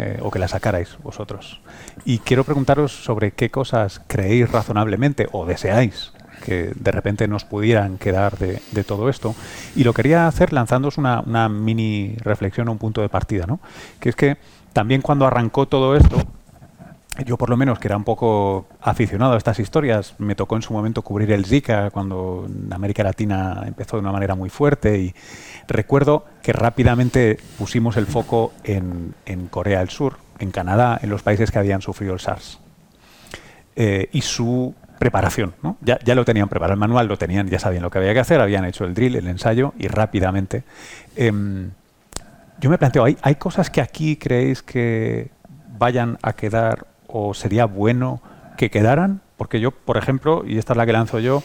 Eh, 0.00 0.20
o 0.22 0.30
que 0.30 0.38
la 0.38 0.46
sacarais 0.46 0.96
vosotros. 1.02 1.60
Y 2.04 2.20
quiero 2.20 2.44
preguntaros 2.44 2.92
sobre 2.92 3.32
qué 3.32 3.50
cosas 3.50 4.00
creéis 4.06 4.48
razonablemente 4.48 5.26
o 5.32 5.44
deseáis 5.44 6.12
que 6.44 6.70
de 6.72 6.92
repente 6.92 7.26
nos 7.26 7.44
pudieran 7.44 7.98
quedar 7.98 8.38
de, 8.38 8.84
todo 8.84 9.08
esto. 9.08 9.34
Y 9.74 9.82
lo 9.82 9.92
quería 9.92 10.28
hacer 10.28 10.52
lanzándoos 10.52 10.98
una, 10.98 11.20
una 11.20 11.48
mini 11.48 12.14
reflexión 12.20 12.68
o 12.68 12.72
un 12.72 12.78
punto 12.78 13.00
de 13.00 13.08
partida, 13.08 13.44
¿no? 13.46 13.58
Que 13.98 14.10
es 14.10 14.14
que 14.14 14.36
también 14.72 15.02
cuando 15.02 15.26
arrancó 15.26 15.66
todo 15.66 15.96
esto, 15.96 16.22
yo 17.24 17.36
por 17.36 17.50
lo 17.50 17.56
menos, 17.56 17.78
que 17.78 17.88
era 17.88 17.96
un 17.96 18.04
poco 18.04 18.66
aficionado 18.80 19.34
a 19.34 19.38
estas 19.38 19.58
historias, 19.58 20.14
me 20.18 20.34
tocó 20.34 20.56
en 20.56 20.62
su 20.62 20.72
momento 20.72 21.02
cubrir 21.02 21.32
el 21.32 21.44
Zika 21.44 21.90
cuando 21.90 22.46
en 22.48 22.72
América 22.72 23.02
Latina 23.02 23.64
empezó 23.66 23.96
de 23.96 24.02
una 24.02 24.12
manera 24.12 24.34
muy 24.34 24.50
fuerte 24.50 24.98
y 24.98 25.14
recuerdo 25.66 26.24
que 26.42 26.52
rápidamente 26.52 27.38
pusimos 27.58 27.96
el 27.96 28.06
foco 28.06 28.52
en, 28.64 29.14
Corea 29.50 29.80
del 29.80 29.90
Sur, 29.90 30.18
en 30.38 30.50
Canadá, 30.50 30.98
en 31.02 31.10
los 31.10 31.22
países 31.22 31.50
que 31.50 31.58
habían 31.58 31.82
sufrido 31.82 32.14
el 32.14 32.20
SARS. 32.20 32.60
Eh, 33.74 34.08
y 34.12 34.22
su 34.22 34.74
preparación. 34.98 35.54
Ya, 35.80 35.98
ya, 36.04 36.14
lo 36.14 36.24
tenían 36.24 36.48
preparado, 36.48 36.74
el 36.74 36.80
manual 36.80 37.06
lo 37.06 37.16
tenían, 37.16 37.48
ya 37.48 37.58
sabían 37.58 37.82
lo 37.82 37.90
que 37.90 37.98
había 37.98 38.12
que 38.12 38.20
hacer, 38.20 38.40
habían 38.40 38.64
hecho 38.64 38.84
el 38.84 38.94
drill, 38.94 39.16
el 39.16 39.28
ensayo 39.28 39.72
y 39.78 39.86
rápidamente. 39.86 40.64
Em, 41.14 41.70
yo 42.60 42.70
me 42.70 42.78
planteo, 42.78 43.04
¿hay, 43.04 43.16
¿hay 43.22 43.36
cosas 43.36 43.70
que 43.70 43.80
aquí 43.80 44.16
creéis 44.16 44.62
que 44.62 45.30
vayan 45.78 46.18
a 46.22 46.32
quedar 46.32 46.87
o 47.08 47.34
sería 47.34 47.64
bueno 47.64 48.22
que 48.56 48.70
quedaran? 48.70 49.20
Porque 49.36 49.60
yo, 49.60 49.72
por 49.72 49.96
ejemplo, 49.96 50.44
y 50.46 50.58
esta 50.58 50.74
es 50.74 50.76
la 50.76 50.86
que 50.86 50.92
lanzo 50.92 51.18
yo, 51.18 51.42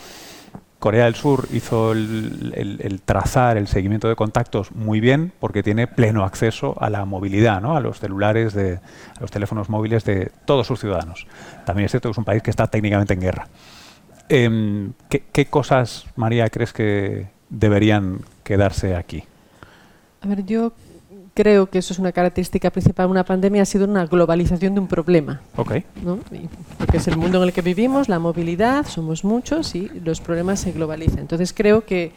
Corea 0.84 1.06
del 1.06 1.16
Sur 1.16 1.48
hizo 1.54 1.94
el, 1.94 3.02
trazar 3.06 3.56
el 3.56 3.68
seguimiento 3.68 4.10
de 4.10 4.18
contactos 4.18 4.74
muy 4.74 5.00
bien 5.00 5.32
porque 5.40 5.64
tiene 5.64 5.88
pleno 5.88 6.26
acceso 6.26 6.76
a 6.78 6.90
la 6.90 7.06
movilidad, 7.06 7.62
¿no? 7.62 7.78
a 7.78 7.80
los 7.80 8.00
celulares, 8.00 8.54
de, 8.54 8.82
a 9.18 9.22
los 9.22 9.32
teléfonos 9.32 9.70
móviles 9.70 10.04
de 10.04 10.30
todos 10.44 10.68
sus 10.68 10.82
ciudadanos. 10.82 11.26
También 11.66 11.86
es 11.86 11.92
cierto 11.92 12.10
que 12.10 12.12
es 12.12 12.18
un 12.18 12.26
país 12.26 12.44
que 12.44 12.50
está 12.50 12.68
técnicamente 12.68 13.14
en 13.14 13.22
guerra. 13.22 13.48
Em, 14.28 14.92
¿qué, 15.08 15.24
¿Qué 15.32 15.46
cosas, 15.46 16.06
María, 16.18 16.50
crees 16.50 16.74
que 16.74 17.28
deberían 17.50 18.20
quedarse 18.44 18.98
aquí? 18.98 19.24
A 20.20 20.28
ver, 20.28 20.44
yo 20.46 20.74
creo 21.34 21.70
que 21.70 21.80
eso 21.80 21.94
es 21.94 22.00
una 22.00 22.12
característica 22.12 22.70
principal 22.70 23.08
de 23.08 23.12
una 23.12 23.24
pandemia, 23.24 23.64
ha 23.64 23.66
sido 23.66 23.86
una 23.86 24.06
globalización 24.06 24.76
de 24.76 24.80
un 24.80 24.88
problema. 24.88 25.42
Okay. 25.56 25.84
¿no? 26.04 26.20
Porque 26.78 26.98
es 26.98 27.08
el 27.08 27.18
mundo 27.18 27.40
en 27.40 27.46
el 27.46 27.54
que 27.54 27.62
vivimos, 27.62 28.10
la 28.10 28.20
movilidad, 28.20 28.86
somos 28.86 29.24
muchos 29.24 29.76
y 29.76 29.90
los 30.04 30.22
problemas 30.22 30.60
se 30.60 30.72
globalizan. 30.72 31.20
Entonces 31.20 31.54
creo 31.54 31.86
que 31.86 32.12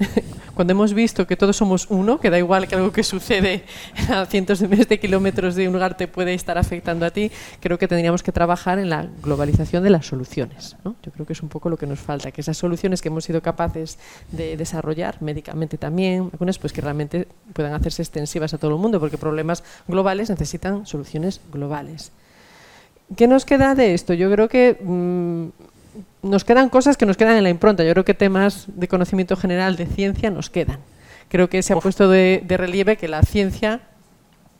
cuando 0.54 0.72
hemos 0.72 0.94
visto 0.94 1.26
que 1.26 1.36
todos 1.36 1.56
somos 1.56 1.86
uno, 1.90 2.20
que 2.20 2.30
da 2.30 2.38
igual 2.38 2.68
que 2.68 2.74
algo 2.74 2.92
que 2.92 3.02
sucede 3.02 3.64
a 4.12 4.26
cientos 4.26 4.58
de 4.60 4.68
miles 4.68 4.88
de 4.88 4.98
kilómetros 4.98 5.54
de 5.54 5.66
un 5.66 5.74
lugar 5.74 5.96
te 5.96 6.08
puede 6.08 6.34
estar 6.34 6.58
afectando 6.58 7.06
a 7.06 7.10
ti, 7.10 7.30
creo 7.60 7.78
que 7.78 7.88
tendríamos 7.88 8.22
que 8.22 8.32
trabajar 8.32 8.78
en 8.78 8.90
la 8.90 9.08
globalización 9.22 9.82
de 9.82 9.90
las 9.90 10.06
soluciones. 10.06 10.76
¿no? 10.84 10.96
Yo 11.02 11.12
creo 11.12 11.26
que 11.26 11.32
es 11.32 11.42
un 11.42 11.48
poco 11.48 11.68
lo 11.68 11.76
que 11.76 11.86
nos 11.86 11.98
falta, 11.98 12.30
que 12.30 12.40
esas 12.40 12.56
soluciones 12.56 13.02
que 13.02 13.08
hemos 13.08 13.24
sido 13.24 13.42
capaces 13.42 13.98
de 14.32 14.56
desarrollar 14.56 15.20
médicamente 15.22 15.78
también, 15.78 16.30
algunas 16.32 16.58
pues 16.58 16.72
que 16.72 16.80
realmente 16.80 17.28
puedan 17.52 17.74
hacerse 17.74 18.02
extensivas 18.02 18.54
a 18.54 18.58
todo 18.58 18.72
el 18.72 18.80
mundo, 18.80 19.00
porque 19.00 19.18
problemas 19.18 19.62
globales 19.88 20.30
necesitan 20.30 20.86
soluciones 20.86 21.40
globales. 21.52 22.12
¿Qué 23.16 23.26
nos 23.26 23.44
queda 23.44 23.74
de 23.74 23.94
esto? 23.94 24.14
Yo 24.14 24.30
creo 24.30 24.48
que 24.48 24.78
mm, 24.80 25.48
nos 26.22 26.44
quedan 26.44 26.68
cosas 26.68 26.96
que 26.96 27.06
nos 27.06 27.16
quedan 27.16 27.36
en 27.36 27.42
la 27.42 27.50
impronta. 27.50 27.84
Yo 27.84 27.92
creo 27.92 28.04
que 28.04 28.14
temas 28.14 28.66
de 28.68 28.88
conocimiento 28.88 29.36
general 29.36 29.76
de 29.76 29.86
ciencia 29.86 30.30
nos 30.30 30.50
quedan. 30.50 30.78
Creo 31.28 31.48
que 31.48 31.62
se 31.62 31.72
ha 31.72 31.76
puesto 31.76 32.08
de, 32.08 32.44
relieve 32.48 32.96
que 32.96 33.08
la 33.08 33.22
ciencia 33.22 33.80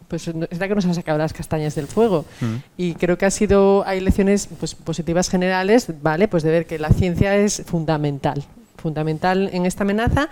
pues 0.09 0.27
es 0.27 0.59
la 0.59 0.67
que 0.67 0.75
nos 0.75 0.87
ha 0.87 0.95
sacado 0.95 1.19
las 1.19 1.33
castañas 1.33 1.77
del 1.77 1.87
fuego. 1.87 2.25
Mm. 2.41 2.55
Y 2.77 2.95
creo 2.95 3.17
que 3.17 3.27
ha 3.27 3.31
sido, 3.31 3.87
hay 3.87 4.01
lecciones 4.01 4.49
pues, 4.59 4.75
positivas 4.75 5.29
generales, 5.29 5.87
¿vale? 6.03 6.27
Pues 6.27 6.43
de 6.43 6.51
ver 6.51 6.67
que 6.67 6.81
la 6.81 6.91
ciencia 6.91 7.37
es 7.37 7.63
fundamental, 7.65 8.43
fundamental 8.77 9.51
en 9.53 9.67
esta 9.67 9.85
amenaza 9.85 10.29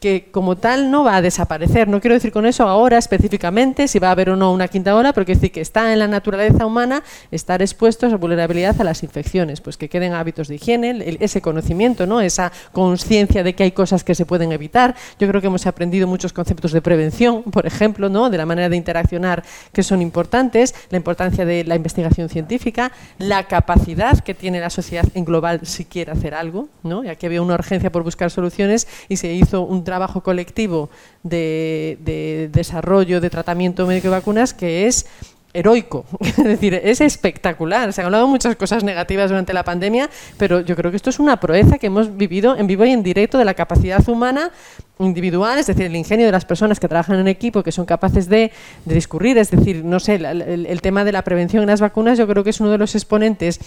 que 0.00 0.28
como 0.30 0.56
tal 0.56 0.90
no 0.90 1.04
va 1.04 1.16
a 1.16 1.22
desaparecer. 1.22 1.88
No 1.88 2.00
quiero 2.00 2.14
decir 2.14 2.32
con 2.32 2.46
eso 2.46 2.68
ahora 2.68 2.98
específicamente 2.98 3.88
si 3.88 3.98
va 3.98 4.08
a 4.08 4.10
haber 4.12 4.30
o 4.30 4.36
no 4.36 4.52
una 4.52 4.68
quinta 4.68 4.94
ola, 4.94 5.12
pero 5.12 5.24
quiero 5.24 5.40
decir 5.40 5.52
que 5.52 5.60
está 5.60 5.92
en 5.92 5.98
la 5.98 6.08
naturaleza 6.08 6.66
humana 6.66 7.02
estar 7.30 7.62
expuestos 7.62 8.12
a 8.12 8.16
vulnerabilidad 8.16 8.80
a 8.80 8.84
las 8.84 9.02
infecciones, 9.02 9.60
pues 9.60 9.76
que 9.76 9.88
queden 9.88 10.12
hábitos 10.12 10.48
de 10.48 10.56
higiene, 10.56 11.18
ese 11.20 11.40
conocimiento, 11.40 12.06
¿no? 12.06 12.20
esa 12.20 12.52
conciencia 12.72 13.42
de 13.42 13.54
que 13.54 13.64
hay 13.64 13.72
cosas 13.72 14.04
que 14.04 14.14
se 14.14 14.26
pueden 14.26 14.52
evitar. 14.52 14.94
Yo 15.18 15.28
creo 15.28 15.40
que 15.40 15.46
hemos 15.46 15.66
aprendido 15.66 16.06
muchos 16.06 16.32
conceptos 16.32 16.72
de 16.72 16.82
prevención, 16.82 17.42
por 17.44 17.66
ejemplo, 17.66 18.08
¿no? 18.08 18.28
de 18.28 18.38
la 18.38 18.46
manera 18.46 18.68
de 18.68 18.76
interaccionar 18.76 19.42
que 19.72 19.82
son 19.82 20.02
importantes, 20.02 20.74
la 20.90 20.98
importancia 20.98 21.44
de 21.44 21.64
la 21.64 21.76
investigación 21.76 22.28
científica, 22.28 22.92
la 23.18 23.44
capacidad 23.44 24.18
que 24.20 24.34
tiene 24.34 24.60
la 24.60 24.70
sociedad 24.70 25.06
en 25.14 25.24
global 25.24 25.60
si 25.62 25.84
quiere 25.84 26.12
hacer 26.12 26.34
algo, 26.34 26.68
¿no? 26.82 27.02
ya 27.02 27.14
que 27.14 27.26
había 27.26 27.40
una 27.40 27.54
urgencia 27.54 27.90
por 27.90 28.02
buscar 28.02 28.30
soluciones 28.30 28.86
y 29.08 29.16
se 29.16 29.32
hizo 29.32 29.62
un 29.62 29.85
trabajo 29.86 30.22
colectivo 30.22 30.90
de, 31.22 32.50
desarrollo 32.52 33.22
de 33.22 33.30
tratamiento 33.30 33.86
médico 33.86 34.08
de 34.08 34.16
vacunas 34.16 34.52
que 34.52 34.86
es 34.86 35.06
heroico, 35.54 36.04
es 36.20 36.44
decir, 36.44 36.74
es 36.74 37.00
espectacular. 37.00 37.90
Se 37.94 38.02
han 38.02 38.06
hablado 38.06 38.28
muchas 38.28 38.54
cosas 38.56 38.84
negativas 38.84 39.30
durante 39.30 39.54
la 39.54 39.64
pandemia, 39.64 40.10
pero 40.36 40.60
yo 40.60 40.76
creo 40.76 40.90
que 40.90 40.98
esto 40.98 41.08
es 41.08 41.18
una 41.18 41.40
proeza 41.40 41.78
que 41.78 41.86
hemos 41.86 42.14
vivido 42.14 42.58
en 42.58 42.66
vivo 42.66 42.84
y 42.84 42.90
en 42.90 43.02
directo 43.02 43.38
de 43.38 43.46
la 43.46 43.54
capacidad 43.54 44.06
humana 44.06 44.50
individual, 44.98 45.58
es 45.58 45.66
decir, 45.66 45.86
el 45.86 45.96
ingenio 45.96 46.26
de 46.26 46.32
las 46.32 46.44
personas 46.44 46.78
que 46.78 46.88
trabajan 46.88 47.18
en 47.18 47.28
equipo, 47.28 47.62
que 47.62 47.72
son 47.72 47.86
capaces 47.86 48.28
de, 48.28 48.52
discurrir, 48.84 49.38
es 49.38 49.50
decir, 49.50 49.82
no 49.82 49.98
sé, 49.98 50.16
el, 50.16 50.80
tema 50.82 51.04
de 51.04 51.12
la 51.12 51.22
prevención 51.22 51.62
en 51.62 51.68
las 51.70 51.80
vacunas, 51.80 52.18
yo 52.18 52.26
creo 52.26 52.44
que 52.44 52.50
es 52.50 52.60
uno 52.60 52.70
de 52.70 52.78
los 52.78 52.94
exponentes 52.94 53.60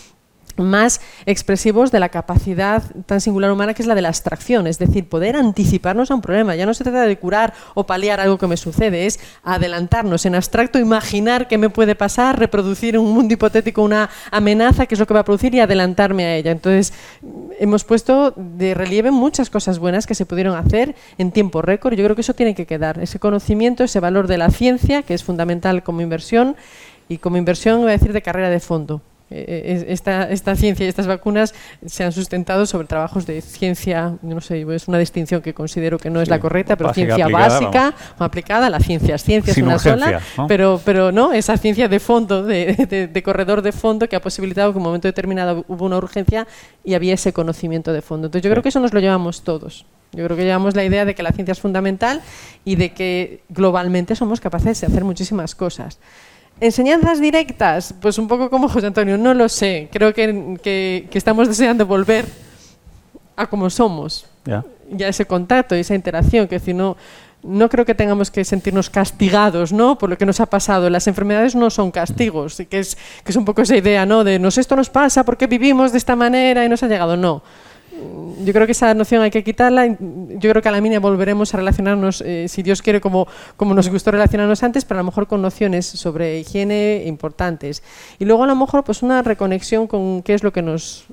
más 0.57 1.01
expresivos 1.25 1.91
de 1.91 1.99
la 1.99 2.09
capacidad 2.09 2.83
tan 3.05 3.21
singular 3.21 3.51
humana 3.51 3.73
que 3.73 3.81
es 3.81 3.87
la 3.87 3.95
de 3.95 4.01
la 4.01 4.09
abstracción, 4.09 4.67
es 4.67 4.79
decir, 4.79 5.07
poder 5.07 5.35
anticiparnos 5.35 6.11
a 6.11 6.15
un 6.15 6.21
problema. 6.21 6.55
Ya 6.55 6.65
no 6.65 6.73
se 6.73 6.83
trata 6.83 7.03
de 7.03 7.17
curar 7.17 7.53
o 7.73 7.85
paliar 7.85 8.19
algo 8.19 8.37
que 8.37 8.47
me 8.47 8.57
sucede, 8.57 9.05
es 9.05 9.19
adelantarnos 9.43 10.25
en 10.25 10.35
abstracto, 10.35 10.79
imaginar 10.79 11.47
qué 11.47 11.57
me 11.57 11.69
puede 11.69 11.95
pasar, 11.95 12.39
reproducir 12.39 12.95
en 12.95 13.01
un 13.01 13.13
mundo 13.13 13.33
hipotético 13.33 13.83
una 13.83 14.09
amenaza, 14.31 14.85
que 14.85 14.95
es 14.95 14.99
lo 14.99 15.07
que 15.07 15.13
va 15.13 15.21
a 15.21 15.25
producir, 15.25 15.53
y 15.55 15.59
adelantarme 15.59 16.25
a 16.25 16.35
ella. 16.35 16.51
Entonces, 16.51 16.93
hemos 17.59 17.83
puesto 17.83 18.33
de 18.35 18.73
relieve 18.73 19.11
muchas 19.11 19.49
cosas 19.49 19.79
buenas 19.79 20.07
que 20.07 20.15
se 20.15 20.25
pudieron 20.25 20.55
hacer 20.55 20.95
en 21.17 21.31
tiempo 21.31 21.61
récord. 21.61 21.93
Yo 21.93 22.03
creo 22.03 22.15
que 22.15 22.21
eso 22.21 22.33
tiene 22.33 22.55
que 22.55 22.65
quedar, 22.65 22.99
ese 22.99 23.19
conocimiento, 23.19 23.83
ese 23.83 23.99
valor 23.99 24.27
de 24.27 24.37
la 24.37 24.49
ciencia, 24.49 25.03
que 25.03 25.13
es 25.13 25.23
fundamental 25.23 25.83
como 25.83 26.01
inversión, 26.01 26.55
y 27.07 27.17
como 27.17 27.37
inversión, 27.37 27.79
voy 27.81 27.89
a 27.89 27.93
decir, 27.93 28.13
de 28.13 28.21
carrera 28.21 28.49
de 28.49 28.59
fondo 28.59 29.01
esta, 29.29 30.29
esta, 30.29 30.55
ciencia 30.55 30.85
y 30.85 30.89
estas 30.89 31.07
vacunas 31.07 31.53
se 31.85 32.03
han 32.03 32.11
sustentado 32.11 32.65
sobre 32.65 32.87
trabajos 32.87 33.25
de 33.25 33.41
ciencia, 33.41 34.17
no 34.21 34.41
sé, 34.41 34.65
es 34.73 34.87
una 34.87 34.97
distinción 34.97 35.41
que 35.41 35.53
considero 35.53 35.97
que 35.99 36.09
no 36.09 36.21
es 36.21 36.29
la 36.29 36.39
correcta, 36.39 36.75
pero 36.75 36.93
ciencia 36.93 37.27
básica 37.27 37.93
o 38.17 38.23
aplicada, 38.23 38.69
la 38.69 38.79
ciencia 38.79 39.15
es 39.15 39.23
ciencia, 39.23 39.51
es 39.51 39.57
una 39.57 39.77
sola, 39.77 40.21
pero, 40.47 40.81
pero 40.83 41.11
no, 41.11 41.33
esa 41.33 41.57
ciencia 41.57 41.87
de 41.87 41.99
fondo, 41.99 42.43
de, 42.43 43.21
corredor 43.23 43.61
de 43.61 43.71
fondo 43.71 44.09
que 44.09 44.15
ha 44.15 44.21
posibilitado 44.21 44.71
que 44.71 44.77
en 44.77 44.81
un 44.81 44.87
momento 44.87 45.07
determinado 45.07 45.63
hubo 45.67 45.85
una 45.85 45.97
urgencia 45.97 46.47
y 46.83 46.93
había 46.95 47.13
ese 47.13 47.33
conocimiento 47.33 47.93
de 47.93 48.01
fondo. 48.01 48.27
Entonces 48.27 48.43
yo 48.43 48.51
creo 48.51 48.63
que 48.63 48.69
eso 48.69 48.79
nos 48.79 48.93
lo 48.93 48.99
llevamos 48.99 49.43
todos. 49.43 49.85
Yo 50.11 50.25
creo 50.25 50.35
que 50.35 50.43
llevamos 50.43 50.75
la 50.75 50.83
idea 50.83 51.05
de 51.05 51.13
que 51.13 51.21
la 51.21 51.31
ciencia 51.31 51.51
es 51.51 51.59
fundamental 51.59 52.21
y 52.65 52.75
de 52.75 52.93
que 52.93 53.43
globalmente 53.49 54.15
somos 54.15 54.39
capaces 54.39 54.81
de 54.81 54.87
hacer 54.87 55.03
muchísimas 55.03 55.53
cosas. 55.53 55.99
Enseñanzas 56.61 57.21
directas, 57.21 57.93
pues 58.01 58.17
un 58.17 58.27
poco 58.27 58.49
como 58.49 58.67
José 58.67 58.87
Antonio, 58.87 59.17
no 59.17 59.33
lo 59.33 59.47
sé. 59.47 59.87
Creo 59.91 60.13
que, 60.13 61.07
estamos 61.13 61.47
deseando 61.47 61.85
volver 61.85 62.25
a 63.35 63.47
como 63.47 63.69
somos. 63.69 64.25
Ya. 64.45 64.63
a 65.05 65.07
ese 65.07 65.25
contacto 65.25 65.75
y 65.75 65.79
esa 65.79 65.95
interacción, 65.95 66.47
que 66.47 66.59
si 66.59 66.73
no, 66.73 66.97
no 67.43 67.69
creo 67.69 67.85
que 67.85 67.93
tengamos 67.93 68.31
que 68.31 68.43
sentirnos 68.43 68.89
castigados 68.89 69.71
¿no? 69.71 69.97
por 69.97 70.09
lo 70.09 70.17
que 70.17 70.25
nos 70.25 70.39
ha 70.39 70.47
pasado. 70.47 70.89
Las 70.89 71.07
enfermedades 71.07 71.55
no 71.55 71.69
son 71.69 71.91
castigos, 71.91 72.61
que 72.69 72.79
es, 72.79 72.97
que 73.23 73.31
es 73.31 73.35
un 73.35 73.45
poco 73.45 73.61
esa 73.61 73.77
idea 73.77 74.05
¿no? 74.05 74.23
de 74.23 74.39
nos 74.39 74.57
esto 74.57 74.75
nos 74.75 74.89
pasa 74.89 75.23
porque 75.23 75.47
vivimos 75.47 75.91
de 75.91 75.97
esta 75.99 76.15
manera 76.15 76.65
y 76.65 76.69
nos 76.69 76.83
ha 76.83 76.87
llegado. 76.87 77.15
No 77.15 77.41
yo 78.43 78.53
creo 78.53 78.65
que 78.65 78.71
esa 78.71 78.93
noción 78.93 79.21
hay 79.21 79.31
que 79.31 79.43
quitarla. 79.43 79.85
Yo 79.87 80.49
creo 80.49 80.61
que 80.61 80.69
a 80.69 80.71
la 80.71 80.81
mínima 80.81 80.99
volveremos 80.99 81.53
a 81.53 81.57
relacionarnos, 81.57 82.21
eh, 82.21 82.47
si 82.47 82.63
Dios 82.63 82.81
quiere, 82.81 83.01
como, 83.01 83.27
como 83.57 83.73
nos 83.73 83.89
gustó 83.89 84.11
relacionarnos 84.11 84.63
antes, 84.63 84.85
pero 84.85 84.99
a 84.99 85.03
lo 85.03 85.05
mejor 85.05 85.27
con 85.27 85.41
nociones 85.41 85.85
sobre 85.85 86.39
higiene 86.39 87.03
importantes. 87.05 87.83
Y 88.17 88.25
luego 88.25 88.43
a 88.43 88.47
lo 88.47 88.55
mejor 88.55 88.83
pues 88.83 89.03
una 89.03 89.21
reconexión 89.21 89.87
con 89.87 90.21
qué 90.23 90.33
es 90.33 90.43
lo 90.43 90.53
que 90.53 90.61
nos 90.61 91.05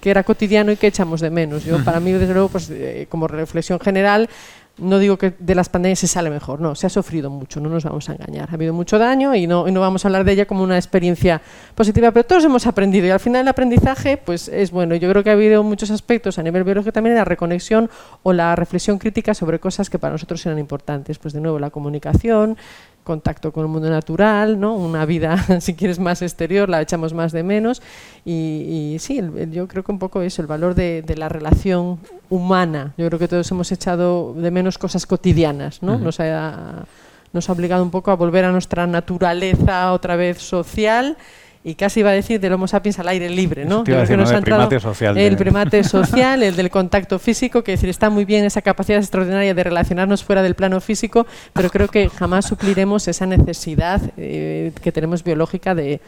que 0.00 0.10
era 0.10 0.24
cotidiano 0.24 0.72
y 0.72 0.76
que 0.76 0.88
echamos 0.88 1.20
de 1.20 1.30
menos. 1.30 1.64
Yo, 1.64 1.82
para 1.84 2.00
mí, 2.00 2.12
desde 2.12 2.32
luego, 2.32 2.48
pues, 2.48 2.70
eh, 2.70 3.06
como 3.08 3.28
reflexión 3.28 3.78
general, 3.80 4.28
no 4.78 4.98
digo 4.98 5.18
que 5.18 5.34
de 5.38 5.54
las 5.54 5.68
pandemias 5.68 5.98
se 5.98 6.06
sale 6.06 6.30
mejor, 6.30 6.60
no, 6.60 6.74
se 6.74 6.86
ha 6.86 6.90
sufrido 6.90 7.28
mucho, 7.28 7.60
no 7.60 7.68
nos 7.68 7.84
vamos 7.84 8.08
a 8.08 8.14
engañar. 8.14 8.48
Ha 8.50 8.54
habido 8.54 8.72
mucho 8.72 8.98
daño 8.98 9.34
y 9.34 9.46
no, 9.46 9.68
y 9.68 9.72
no 9.72 9.80
vamos 9.80 10.04
a 10.04 10.08
hablar 10.08 10.24
de 10.24 10.32
ella 10.32 10.46
como 10.46 10.62
una 10.62 10.76
experiencia 10.76 11.42
positiva, 11.74 12.10
pero 12.10 12.24
todos 12.24 12.44
hemos 12.44 12.66
aprendido 12.66 13.06
y 13.06 13.10
al 13.10 13.20
final 13.20 13.42
el 13.42 13.48
aprendizaje 13.48 14.16
pues 14.16 14.48
es 14.48 14.70
bueno. 14.70 14.94
Yo 14.94 15.10
creo 15.10 15.22
que 15.22 15.30
ha 15.30 15.34
habido 15.34 15.62
muchos 15.62 15.90
aspectos 15.90 16.38
a 16.38 16.42
nivel 16.42 16.64
biológico 16.64 16.92
también 16.92 17.16
la 17.16 17.24
reconexión 17.24 17.90
o 18.22 18.32
la 18.32 18.56
reflexión 18.56 18.98
crítica 18.98 19.34
sobre 19.34 19.58
cosas 19.58 19.90
que 19.90 19.98
para 19.98 20.12
nosotros 20.12 20.44
eran 20.46 20.58
importantes. 20.58 21.18
Pues 21.18 21.34
de 21.34 21.40
nuevo 21.40 21.58
la 21.58 21.70
comunicación, 21.70 22.56
contacto 23.04 23.52
con 23.52 23.64
el 23.64 23.68
mundo 23.70 23.90
natural, 23.90 24.58
¿no? 24.58 24.74
una 24.74 25.04
vida, 25.04 25.36
si 25.60 25.74
quieres, 25.74 25.98
más 25.98 26.22
exterior, 26.22 26.68
la 26.68 26.80
echamos 26.80 27.14
más 27.14 27.32
de 27.32 27.42
menos. 27.42 27.82
Y, 28.24 28.96
sí, 29.00 29.20
yo 29.50 29.68
creo 29.68 29.82
que 29.82 29.92
un 29.92 29.98
poco 29.98 30.22
eso, 30.22 30.42
el 30.42 30.48
valor 30.48 30.74
de, 30.74 31.04
la 31.16 31.28
relación 31.28 31.98
humana. 32.30 32.94
Yo 32.96 33.06
creo 33.08 33.18
que 33.18 33.28
todos 33.28 33.50
hemos 33.50 33.70
echado 33.72 34.34
de 34.34 34.50
menos 34.50 34.78
cosas 34.78 35.06
cotidianas, 35.06 35.82
¿no? 35.82 35.98
nos, 35.98 36.20
ha, 36.20 36.84
nos 37.32 37.48
ha 37.48 37.52
obligado 37.52 37.82
un 37.82 37.90
poco 37.90 38.10
a 38.10 38.16
volver 38.16 38.44
a 38.44 38.52
nuestra 38.52 38.86
naturaleza 38.86 39.92
otra 39.92 40.16
vez 40.16 40.38
social 40.38 41.16
y 41.64 41.76
casi 41.76 42.00
iba 42.00 42.10
a 42.10 42.12
decir 42.12 42.40
del 42.40 42.52
Homo 42.52 42.66
sapiens 42.66 42.98
al 42.98 43.08
aire 43.08 43.30
libre, 43.30 43.64
¿no? 43.64 43.84
el 43.86 44.42
primate 44.42 44.80
social. 44.80 45.16
El 45.16 45.36
primate 45.36 45.84
social, 45.84 46.42
el 46.42 46.56
del 46.56 46.70
contacto 46.70 47.18
físico, 47.18 47.62
que 47.62 47.72
decir, 47.72 47.88
está 47.88 48.10
muy 48.10 48.24
bien 48.24 48.44
esa 48.44 48.62
capacidad 48.62 48.98
extraordinaria 48.98 49.54
de 49.54 49.62
relacionarnos 49.62 50.24
fuera 50.24 50.42
del 50.42 50.54
plano 50.54 50.80
físico, 50.80 51.26
pero 51.52 51.70
creo 51.70 51.88
que 51.88 52.08
jamás 52.08 52.46
supliremos 52.46 53.06
esa 53.06 53.26
necesidad 53.26 54.00
eh, 54.16 54.72
que 54.82 54.90
tenemos 54.90 55.22
biológica 55.22 55.74
de, 55.74 56.00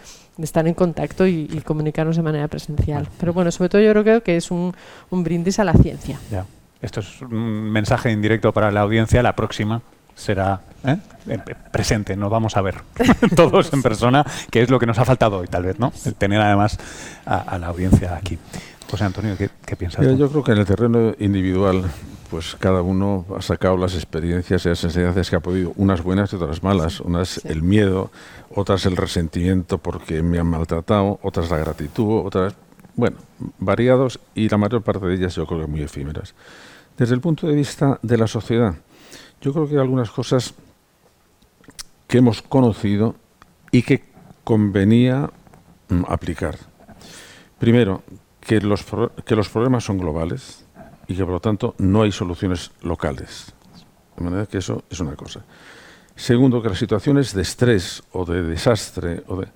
estar 0.43 0.67
en 0.67 0.75
contacto 0.75 1.27
y, 1.27 1.47
comunicarnos 1.65 2.17
de 2.17 2.23
manera 2.23 2.49
presencial. 2.49 3.09
Pero 3.21 3.33
bueno, 3.33 3.53
sobre 3.53 3.69
todo 3.69 3.81
yo 3.81 3.93
creo 3.93 4.23
que 4.23 4.37
es 4.37 4.51
un, 4.51 4.75
brindis 5.11 5.61
a 5.61 5.65
la 5.65 5.75
ciencia. 5.75 6.19
Ya. 6.31 6.45
Esto 6.83 7.01
es 7.01 7.23
un 7.23 7.71
mensaje 7.71 8.11
indirecto 8.11 8.53
para 8.53 8.71
la 8.73 8.81
audiencia. 8.81 9.23
La 9.23 9.37
próxima 9.37 9.81
será 10.15 10.61
¿eh? 10.85 10.99
presente, 11.73 12.17
nos 12.17 12.31
vamos 12.31 12.57
a 12.57 12.63
ver 12.63 12.77
todos 13.37 13.73
en 13.73 13.83
persona, 13.83 14.25
que 14.51 14.63
es 14.63 14.71
lo 14.71 14.79
que 14.79 14.87
nos 14.87 14.99
ha 14.99 15.05
faltado 15.05 15.39
hoy, 15.39 15.49
tal 15.49 15.65
vez, 15.65 15.79
¿no? 15.79 15.93
El 16.05 16.15
tener 16.15 16.41
además 16.41 16.79
a, 17.27 17.59
la 17.59 17.69
audiencia 17.69 18.17
aquí. 18.17 18.39
José 18.91 19.05
Antonio, 19.05 19.37
¿qué, 19.37 19.77
piensas? 19.77 20.07
yo 20.17 20.31
creo 20.31 20.45
que 20.45 20.53
en 20.53 20.59
el 20.59 20.67
terreno 20.67 21.15
individual, 21.19 21.85
pues 22.31 22.57
cada 22.61 22.83
uno 22.83 23.25
ha 23.37 23.43
sacado 23.43 23.77
las 23.77 23.95
experiencias 23.95 24.65
y 24.67 24.69
las 24.69 24.85
enseñanzas 24.85 25.31
que 25.31 25.37
ha 25.37 25.41
podido, 25.41 25.73
unas 25.77 26.03
buenas 26.03 26.33
y 26.33 26.37
otras 26.37 26.63
malas. 26.63 27.01
Unas 27.01 27.45
el 27.45 27.63
miedo, 27.63 28.11
otras 28.55 28.87
el 28.87 28.97
resentimiento 28.97 29.79
porque 29.79 30.23
me 30.23 30.39
han 30.39 30.47
maltratado, 30.47 31.19
otras 31.23 31.51
la 31.51 31.57
gratitud, 31.59 32.25
otras, 32.25 32.55
bueno, 32.95 33.17
variados 33.59 34.21
y 34.35 34.49
la 34.49 34.59
mayor 34.59 34.83
parte 34.83 35.07
de 35.07 35.15
ellas 35.15 35.35
yo 35.35 35.47
creo 35.47 35.63
que 35.63 35.67
muy 35.67 35.83
efímeras. 35.83 36.35
Desde 36.97 37.15
el 37.15 37.21
punto 37.21 37.49
de 37.49 37.55
vista 37.55 37.99
de 38.03 38.17
la 38.17 38.29
sociedad, 38.29 38.75
yo 39.41 39.53
creo 39.53 39.67
que 39.67 39.75
hay 39.75 39.81
algunas 39.81 40.11
cosas 40.11 40.55
que 42.07 42.19
hemos 42.19 42.43
conocido 42.43 43.17
y 43.71 43.83
que 43.83 44.05
convenía 44.45 45.31
mm, 45.89 46.05
aplicar. 46.09 46.59
Primero, 47.59 48.03
que 48.41 48.61
los, 48.61 48.85
que 49.25 49.37
los 49.37 49.49
problemas 49.49 49.85
son 49.85 49.99
globales 49.99 50.65
y 51.07 51.15
que 51.17 51.25
por 51.25 51.35
lo 51.35 51.41
tanto 51.41 51.75
no 51.79 52.03
hay 52.03 52.13
soluciones 52.13 52.73
locales. 52.83 53.55
De 54.17 54.25
manera 54.25 54.47
que 54.47 54.59
eso 54.59 54.85
es 54.91 55.01
una 55.01 55.17
cosa. 55.17 55.45
Segundo, 56.15 56.63
que 56.63 56.69
las 56.69 56.79
situaciones 56.79 57.35
de 57.35 57.43
estrés 57.43 58.03
o 58.13 58.25
de 58.25 58.43
desastre 58.43 59.25
o 59.27 59.41
de, 59.41 59.49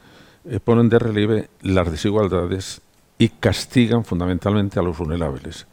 eh, 0.46 0.60
ponen 0.60 0.88
de 0.88 0.98
relieve 0.98 1.50
las 1.62 1.90
desigualdades 1.90 2.80
y 3.18 3.28
castigan 3.28 4.04
fundamentalmente 4.04 4.78
a 4.78 4.82
los 4.82 4.98
vulnerables. 4.98 5.66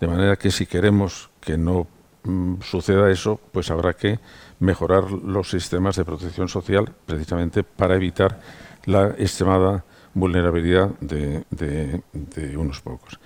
De 0.00 0.08
manera 0.08 0.36
que 0.36 0.50
si 0.50 0.66
queremos 0.66 1.30
que 1.40 1.56
no 1.56 1.86
Mm, 2.24 2.62
suceda 2.62 3.10
eso, 3.10 3.38
pues 3.52 3.70
habrá 3.70 3.92
que 3.92 4.18
mejorar 4.58 5.10
los 5.10 5.50
sistemas 5.50 5.96
de 5.96 6.06
protección 6.06 6.48
social 6.48 6.90
precisamente 7.04 7.62
para 7.62 7.96
evitar 7.96 8.40
la 8.86 9.08
extremada 9.18 9.84
vulnerabilidad 10.14 10.88
de, 11.00 12.02
unos 12.56 12.80
pocos. 12.80 13.20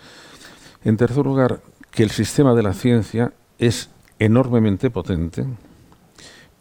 En 0.85 0.97
tercer 0.97 1.25
lugar, 1.25 1.61
que 1.93 2.03
el 2.03 2.11
sistema 2.11 2.55
de 2.55 2.62
la 2.62 2.75
ciencia 2.75 3.33
es 3.59 3.89
enormemente 4.19 4.91
potente, 4.91 5.45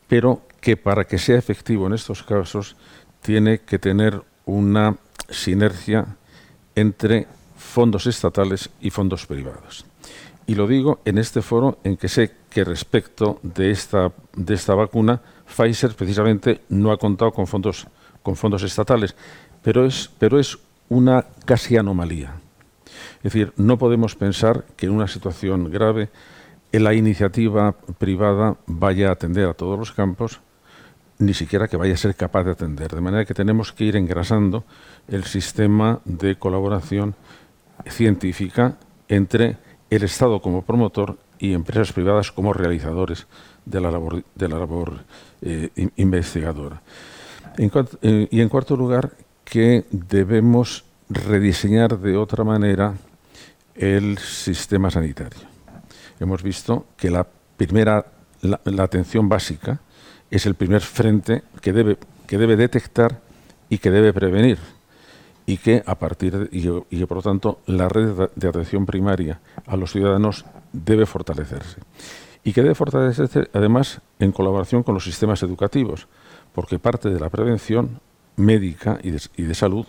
pero 0.07 0.43
que 0.61 0.77
para 0.77 1.05
que 1.05 1.17
sea 1.17 1.37
efectivo 1.37 1.87
en 1.87 1.93
estos 1.93 2.23
casos 2.23 2.75
tiene 3.21 3.59
que 3.61 3.79
tener 3.79 4.21
una 4.45 4.95
sinergia 5.29 6.17
entre 6.75 7.27
fondos 7.55 8.05
estatales 8.05 8.69
y 8.79 8.91
fondos 8.91 9.25
privados. 9.25 9.85
Y 10.47 10.55
lo 10.55 10.65
digo 10.65 11.01
en 11.03 11.17
este 11.17 11.41
foro 11.41 11.77
en 11.83 11.97
que 11.97 12.07
sé 12.07 12.31
que 12.49 12.63
respecto 12.63 13.39
de 13.43 13.69
esta, 13.69 14.13
de 14.33 14.53
esta 14.53 14.73
vacuna, 14.73 15.21
Pfizer 15.45 15.93
precisamente 15.93 16.61
no 16.69 16.91
ha 16.91 16.97
contado 16.97 17.31
con 17.31 17.47
fondos, 17.47 17.85
con 18.23 18.37
fondos 18.37 18.63
estatales, 18.63 19.15
pero 19.61 19.85
es, 19.85 20.09
pero 20.17 20.39
es 20.39 20.57
una 20.87 21.25
casi 21.45 21.75
anomalía. 21.75 22.35
Es 23.17 23.33
decir, 23.33 23.51
no 23.57 23.77
podemos 23.77 24.15
pensar 24.15 24.63
que 24.77 24.85
en 24.85 24.93
una 24.93 25.07
situación 25.07 25.69
grave 25.69 26.09
la 26.71 26.93
iniciativa 26.93 27.73
privada 27.97 28.55
vaya 28.67 29.09
a 29.09 29.13
atender 29.13 29.49
a 29.49 29.53
todos 29.53 29.77
los 29.77 29.91
campos, 29.91 30.39
ni 31.19 31.33
siquiera 31.33 31.67
que 31.67 31.77
vaya 31.77 31.93
a 31.93 31.97
ser 31.97 32.15
capaz 32.15 32.43
de 32.43 32.51
atender. 32.51 32.93
De 32.93 33.01
manera 33.01 33.25
que 33.25 33.33
tenemos 33.33 33.73
que 33.73 33.85
ir 33.85 33.95
engrasando 33.95 34.63
el 35.07 35.23
sistema 35.25 35.99
de 36.05 36.35
colaboración 36.35 37.15
científica 37.85 38.77
entre 39.07 39.57
el 39.89 40.03
Estado 40.03 40.41
como 40.41 40.63
promotor 40.63 41.17
y 41.39 41.53
empresas 41.53 41.93
privadas 41.93 42.31
como 42.31 42.53
realizadores 42.53 43.27
de 43.65 43.81
la 43.81 43.91
labor, 43.91 44.23
de 44.35 44.47
la 44.47 44.59
labor 44.59 45.03
eh, 45.41 45.69
investigadora. 45.97 46.81
Eh, 47.57 48.27
y 48.31 48.41
en 48.41 48.49
cuarto 48.49 48.75
lugar, 48.75 49.11
que 49.43 49.85
debemos 49.91 50.83
rediseñar 51.09 51.97
de 51.99 52.17
otra 52.17 52.43
manera 52.43 52.95
el 53.75 54.17
sistema 54.17 54.91
sanitario. 54.91 55.39
Hemos 56.19 56.43
visto 56.43 56.85
que 56.97 57.09
la 57.09 57.25
primera, 57.55 58.05
la 58.41 58.83
atención 58.83 59.29
básica 59.29 59.79
es 60.29 60.45
el 60.45 60.55
primer 60.55 60.81
frente 60.81 61.43
que 61.61 61.71
debe, 61.71 61.97
que 62.25 62.37
debe 62.37 62.55
detectar 62.55 63.21
y 63.69 63.77
que 63.77 63.91
debe 63.91 64.13
prevenir 64.13 64.57
y 65.47 65.57
que 65.57 65.81
a 65.85 65.95
partir 65.95 66.37
de, 66.37 66.49
y, 66.51 67.05
por 67.05 67.17
lo 67.17 67.23
tanto 67.23 67.61
la 67.65 67.89
red 67.89 68.29
de 68.35 68.47
atención 68.47 68.85
primaria 68.85 69.39
a 69.65 69.77
los 69.77 69.93
ciudadanos 69.93 70.45
debe 70.73 71.07
fortalecerse 71.07 71.81
y 72.43 72.53
que 72.53 72.61
debe 72.61 72.75
fortalecerse 72.75 73.49
además 73.53 74.01
en 74.19 74.31
colaboración 74.31 74.83
con 74.83 74.93
los 74.93 75.05
sistemas 75.05 75.41
educativos 75.41 76.07
porque 76.53 76.77
parte 76.77 77.09
de 77.09 77.19
la 77.19 77.29
prevención 77.29 78.01
médica 78.35 78.99
y 79.01 79.11
de, 79.11 79.21
y 79.37 79.53
salud 79.55 79.87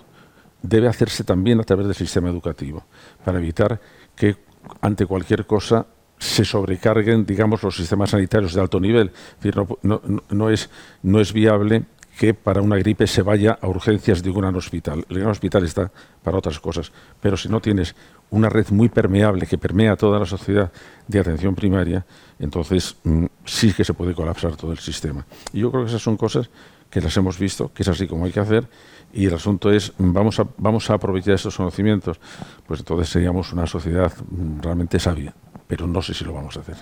debe 0.62 0.89
hacerse 0.89 1.24
también 1.24 1.60
a 1.60 1.64
través 1.64 1.86
del 1.86 1.97
sistema 1.97 2.30
educativo 2.30 2.85
para 3.24 3.39
evitar 3.39 3.80
que 4.14 4.36
ante 4.80 5.06
cualquier 5.06 5.44
cosa 5.44 5.86
se 6.18 6.44
sobrecarguen, 6.44 7.24
digamos, 7.24 7.62
los 7.62 7.76
sistemas 7.76 8.10
sanitarios 8.10 8.52
de 8.52 8.60
alto 8.60 8.80
nivel. 8.80 9.12
Es 9.14 9.36
decir, 9.36 9.56
no, 9.82 10.02
no, 10.28 10.51
es, 10.51 10.68
no 11.02 11.20
es 11.20 11.32
viable 11.32 11.85
que 12.19 12.35
para 12.35 12.61
una 12.61 12.77
gripe 12.77 13.07
se 13.07 13.23
vaya 13.23 13.59
a 13.61 13.69
urgencias 13.69 14.23
de 14.23 14.31
un 14.31 14.40
gran 14.40 14.57
hospital. 14.57 15.07
El 15.09 15.19
gran 15.19 15.31
hospital 15.31 15.65
está 15.65 15.90
para 16.23 16.39
otras 16.39 16.59
cosas, 16.59 16.90
pero 17.20 17.36
si 17.36 17.49
no 17.49 17.61
tienes 17.61 17.95
una 18.31 18.49
red 18.49 18.66
muy 18.70 18.89
permeable 18.89 19.47
que 19.47 19.57
permea 19.57 19.97
toda 19.97 20.19
la 20.19 20.27
sociedad 20.27 20.73
de 21.07 21.20
atención 21.20 21.55
primaria, 21.55 22.05
entonces 22.39 22.97
mm, 23.05 23.27
sí 23.45 23.73
que 23.73 23.85
se 23.85 23.95
puede 23.95 24.15
colapsar 24.15 24.57
todo 24.57 24.73
el 24.73 24.78
sistema. 24.78 25.24
Y 25.53 25.61
yo 25.61 25.70
creo 25.70 25.85
que 25.85 25.90
esas 25.90 26.03
son 26.03 26.16
cosas 26.16 26.51
que 26.90 27.01
las 27.01 27.16
hemos 27.16 27.39
visto, 27.39 27.73
que 27.73 27.82
es 27.82 27.89
así 27.89 28.07
como 28.07 28.24
hay 28.24 28.32
que 28.32 28.40
hacer, 28.40 28.69
y 29.12 29.27
el 29.27 29.35
asunto 29.35 29.70
es, 29.70 29.93
vamos 29.99 30.40
a, 30.40 30.47
vamos 30.57 30.90
a 30.90 30.95
aprovechar 30.95 31.35
estos 31.35 31.57
conocimientos, 31.57 32.19
pues 32.66 32.81
entonces 32.81 33.09
seríamos 33.09 33.53
una 33.53 33.66
sociedad 33.66 34.12
mm, 34.31 34.61
realmente 34.61 34.99
sabia 34.99 35.32
pero 35.69 35.86
no 35.86 36.03
sé 36.03 36.15
si 36.15 36.24
lo 36.24 36.32
vamos 36.32 36.57
a 36.57 36.61
hacer. 36.61 36.77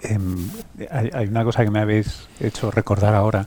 Em, 0.00 0.48
hay, 0.90 1.28
una 1.28 1.44
cosa 1.44 1.62
que 1.62 1.70
me 1.70 1.78
habéis 1.78 2.26
hecho 2.40 2.72
recordar 2.72 3.14
ahora. 3.14 3.46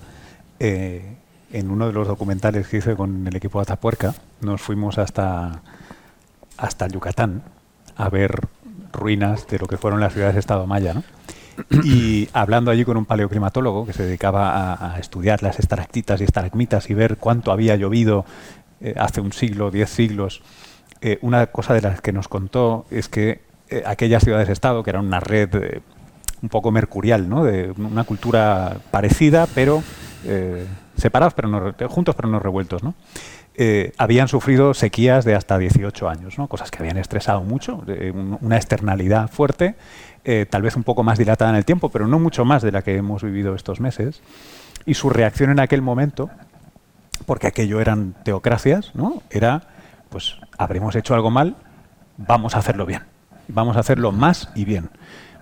Eh, 0.59 1.15
en 1.51 1.69
uno 1.69 1.87
de 1.87 1.93
los 1.93 2.07
documentales 2.07 2.67
que 2.67 2.77
hice 2.77 2.95
con 2.95 3.27
el 3.27 3.35
equipo 3.35 3.59
de 3.59 3.63
Atapuerca, 3.63 4.13
nos 4.41 4.61
fuimos 4.61 4.97
hasta, 4.97 5.61
hasta 6.57 6.87
Yucatán 6.87 7.43
a 7.95 8.09
ver 8.09 8.47
ruinas 8.91 9.47
de 9.47 9.59
lo 9.59 9.67
que 9.67 9.77
fueron 9.77 9.99
las 9.99 10.13
ciudades-estado 10.13 10.67
maya. 10.67 10.93
¿no? 10.93 11.03
Y 11.83 12.27
hablando 12.33 12.71
allí 12.71 12.83
con 12.83 12.97
un 12.97 13.05
paleoclimatólogo 13.05 13.85
que 13.85 13.93
se 13.93 14.03
dedicaba 14.03 14.93
a, 14.93 14.99
estudiar 14.99 15.43
las 15.43 15.59
estalactitas 15.59 16.19
y 16.19 16.25
estalagmitas 16.25 16.89
y 16.89 16.93
ver 16.93 17.17
cuánto 17.17 17.51
había 17.51 17.75
llovido 17.75 18.25
eh, 18.81 18.95
hace 18.97 19.21
un 19.21 19.31
siglo, 19.31 19.71
diez 19.71 19.89
siglos, 19.89 20.41
eh, 21.01 21.19
una 21.21 21.47
cosa 21.47 21.73
de 21.73 21.81
las 21.81 22.01
que 22.01 22.11
nos 22.11 22.27
contó 22.27 22.85
es 22.89 23.09
que 23.09 23.41
eh, 23.69 23.83
aquellas 23.85 24.23
ciudades-estado, 24.23 24.83
que 24.83 24.91
eran 24.91 25.05
una 25.05 25.19
red 25.19 25.53
eh, 25.55 25.81
un 26.41 26.49
poco 26.49 26.71
mercurial, 26.71 27.29
¿no? 27.29 27.43
de 27.43 27.71
una 27.77 28.03
cultura 28.03 28.77
parecida, 28.91 29.47
pero 29.53 29.83
eh, 30.25 30.65
separados, 30.97 31.33
pero 31.33 31.47
no, 31.47 31.73
juntos, 31.89 32.15
pero 32.15 32.29
no 32.29 32.39
revueltos. 32.39 32.83
¿no? 32.83 32.93
habían 33.97 34.27
sufrido 34.27 34.73
sequías 34.73 35.23
de 35.23 35.33
hasta 35.33 35.57
18 35.57 36.09
años, 36.09 36.37
¿no? 36.37 36.47
cosas 36.47 36.71
que 36.71 36.79
habían 36.79 36.97
estresado 36.97 37.39
mucho, 37.39 37.85
una 38.41 38.57
externalidad 38.57 39.29
fuerte, 39.29 39.75
tal 40.49 40.61
vez 40.61 40.75
un 40.75 40.83
poco 40.83 41.03
más 41.03 41.17
dilatada 41.17 41.51
en 41.51 41.55
el 41.55 41.63
tiempo, 41.63 41.87
pero 41.87 42.05
no 42.05 42.19
mucho 42.19 42.43
más 42.43 42.61
de 42.61 42.73
la 42.73 42.81
que 42.81 42.97
hemos 42.97 43.23
vivido 43.23 43.55
estos 43.55 43.79
meses. 43.79 44.21
Y 44.85 44.95
su 44.95 45.09
reacción 45.09 45.51
en 45.51 45.61
aquel 45.61 45.81
momento, 45.81 46.29
porque 47.25 47.47
aquello 47.47 47.79
eran 47.79 48.13
teocracias, 48.23 48.93
¿no? 48.93 49.23
era, 49.29 49.61
pues, 50.09 50.35
habremos 50.57 50.93
hecho 50.97 51.15
algo 51.15 51.31
mal, 51.31 51.55
vamos 52.17 52.55
a 52.55 52.59
hacerlo 52.59 52.85
bien 52.85 53.03
vamos 53.47 53.77
a 53.77 53.79
hacerlo 53.79 54.11
más 54.11 54.49
y 54.55 54.65
bien. 54.65 54.89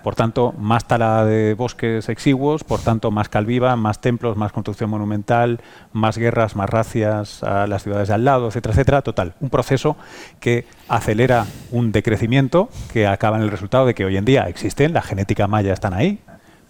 Por 0.04 0.16
tanto, 0.16 0.54
más 0.58 0.86
tala 0.86 1.24
de 1.24 1.54
bosques 1.54 2.10
exiguos, 2.10 2.66
por 2.66 2.82
tanto, 2.82 3.10
más 3.10 3.30
calviva, 3.30 3.78
más 3.78 4.02
templos, 4.02 4.36
más 4.36 4.52
construcción 4.52 4.90
monumental, 4.90 5.62
más 5.94 6.18
guerras, 6.18 6.58
más 6.58 6.70
racias 6.70 7.42
a 7.42 7.68
las 7.68 7.84
ciudades 7.84 8.10
de 8.10 8.16
al 8.16 8.26
lado, 8.26 8.48
etcétera, 8.50 8.74
etcétera. 8.74 9.02
Total, 9.02 9.34
un 9.40 9.50
proceso 9.50 9.96
que 10.42 10.66
acelera 10.90 11.46
un 11.72 11.94
decrecimiento 11.94 12.68
que 12.92 13.08
acaba 13.08 13.38
en 13.38 13.44
el 13.44 13.50
resultado 13.50 13.86
de 13.86 13.94
que 13.94 14.04
hoy 14.04 14.18
en 14.18 14.26
día 14.26 14.50
existen, 14.50 14.92
la 14.92 15.02
genética 15.02 15.48
maya 15.48 15.72
están 15.72 15.94
ahí, 15.94 16.20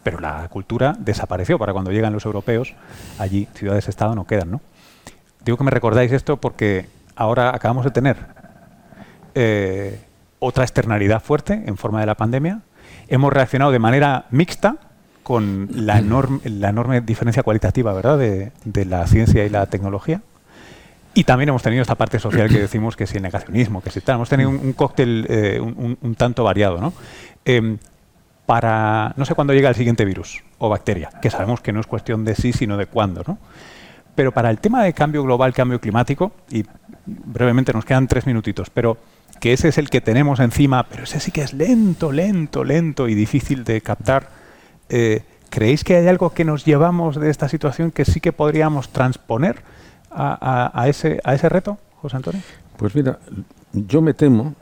pero 0.03 0.19
la 0.19 0.47
cultura 0.49 0.95
desapareció. 0.99 1.57
Para 1.57 1.73
cuando 1.73 1.91
llegan 1.91 2.14
los 2.14 2.26
europeos, 2.26 2.76
allí 3.18 3.47
ciudades-estado 3.55 4.14
no 4.14 4.26
quedan, 4.26 4.51
¿no? 4.51 4.61
Digo 5.43 5.57
que 5.57 5.64
me 5.64 5.72
recordáis 5.72 6.11
esto 6.11 6.38
porque 6.38 6.88
ahora 7.15 7.49
acabamos 7.55 7.84
de 7.84 7.91
tener 7.91 8.18
eh, 9.34 9.99
otra 10.39 10.64
externalidad 10.64 11.22
fuerte 11.22 11.64
en 11.65 11.77
forma 11.77 11.99
de 11.99 12.05
la 12.05 12.15
pandemia. 12.15 12.61
Hemos 13.08 13.34
reaccionado 13.34 13.72
de 13.72 13.80
manera 13.80 14.26
mixta 14.32 14.78
con 15.24 15.70
la 15.74 16.00
enorme, 16.00 16.40
la 16.46 16.70
enorme 16.70 17.02
diferencia 17.02 17.44
cualitativa 17.44 17.94
¿verdad? 17.94 18.18
De, 18.18 18.86
la 18.86 19.08
ciencia 19.08 19.46
y 19.46 19.50
la 19.50 19.66
tecnología. 19.66 20.22
Y 21.16 21.26
también 21.26 21.50
hemos 21.50 21.62
tenido 21.62 21.82
esta 21.82 21.96
parte 21.96 22.20
social 22.20 22.50
que 22.50 22.60
decimos 22.60 22.96
que 22.96 23.04
es 23.04 23.14
el 23.14 23.22
negacionismo, 23.22 23.82
que 23.82 23.92
si 23.92 24.02
tal. 24.02 24.16
Hemos 24.16 24.30
tenido 24.30 24.50
un, 24.50 24.74
cóctel 24.74 25.26
eh, 25.30 25.60
un, 25.62 26.16
tanto 26.16 26.44
variado. 26.44 26.80
¿no? 26.80 26.94
Em, 27.46 27.78
para 28.46 29.14
no 29.16 29.26
sé 29.26 29.36
cuándo 29.36 29.54
llega 29.54 29.70
el 29.70 29.76
siguiente 29.76 30.06
virus 30.06 30.44
o 30.58 30.70
bacteria, 30.70 31.10
que 31.22 31.30
sabemos 31.30 31.62
que 31.62 31.72
no 31.72 31.80
es 31.80 31.88
cuestión 31.88 32.26
de 32.26 32.36
sí, 32.36 32.52
sino 32.52 32.78
de 32.78 32.88
cuándo. 32.88 33.24
¿no? 33.28 33.38
Pero 34.16 34.32
para 34.32 34.50
el 34.50 34.60
tema 34.60 34.84
de 34.84 34.94
cambio 34.94 35.24
global, 35.24 35.54
cambio 35.54 35.80
climático, 35.80 36.32
y 36.50 36.66
brevemente 37.06 37.74
nos 37.74 37.86
quedan 37.86 38.08
tres 38.08 38.26
minutitos, 38.26 38.70
pero 38.70 38.98
que 39.44 39.52
ese 39.52 39.68
es 39.68 39.78
el 39.78 39.90
que 39.90 39.99
tenemos 39.99 40.40
encima, 40.40 40.84
pero 40.84 41.03
ese 41.03 41.20
sí 41.20 41.30
que 41.30 41.41
es 41.41 41.52
lento, 41.52 42.14
lento, 42.14 42.64
lento 42.64 43.10
y 43.10 43.14
difícil 43.14 43.65
de 43.65 43.82
captar. 43.82 44.30
Eh, 44.88 45.24
¿Creéis 45.49 45.84
que 45.84 45.98
hay 45.98 46.07
algo 46.07 46.30
que 46.30 46.45
nos 46.45 46.64
llevamos 46.64 47.18
de 47.18 47.30
esta 47.30 47.49
situación 47.49 47.91
que 47.91 48.06
sí 48.06 48.22
que 48.22 48.32
podríamos 48.32 48.88
transponer 48.88 49.57
a, 50.10 50.86
ese, 50.88 51.20
a 51.26 51.34
ese 51.34 51.49
reto, 51.49 51.78
José 52.02 52.15
Antonio? 52.15 52.41
Pues 52.78 52.95
mira, 52.95 53.20
yo 53.74 54.02
me 54.02 54.14
temo 54.14 54.56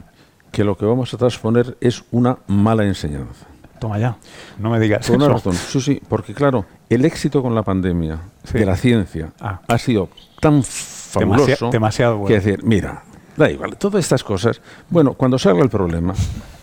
que 0.52 0.64
lo 0.64 0.76
que 0.76 0.86
vamos 0.86 1.14
a 1.14 1.18
transponer 1.18 1.78
es 1.80 2.04
una 2.10 2.40
mala 2.48 2.84
enseñanza. 2.84 3.46
Toma 3.80 4.00
ya, 4.00 4.18
no 4.58 4.72
me 4.72 4.80
digas 4.80 5.06
Por 5.06 5.18
una 5.18 5.28
razón, 5.28 5.54
sí, 5.54 5.80
sí, 5.80 6.02
porque 6.10 6.34
claro, 6.34 6.66
el 6.90 7.06
éxito 7.06 7.44
con 7.44 7.54
la 7.54 7.62
pandemia 7.62 8.20
de 8.52 8.66
la 8.66 8.76
ciencia 8.76 9.32
ah. 9.40 9.62
ha 9.68 9.78
sido 9.78 10.10
tan 10.40 10.64
fabuloso 10.64 11.70
demasiado 11.70 12.18
bueno. 12.18 12.28
que 12.30 12.34
decir, 12.34 12.64
mira, 12.64 13.04
Da 13.38 13.50
igual, 13.50 13.78
todas 13.78 14.04
estas 14.04 14.24
cosas. 14.24 14.62
Bueno, 14.90 15.14
cuando 15.14 15.40
salga 15.40 15.64
el 15.64 15.70
problema, 15.70 16.14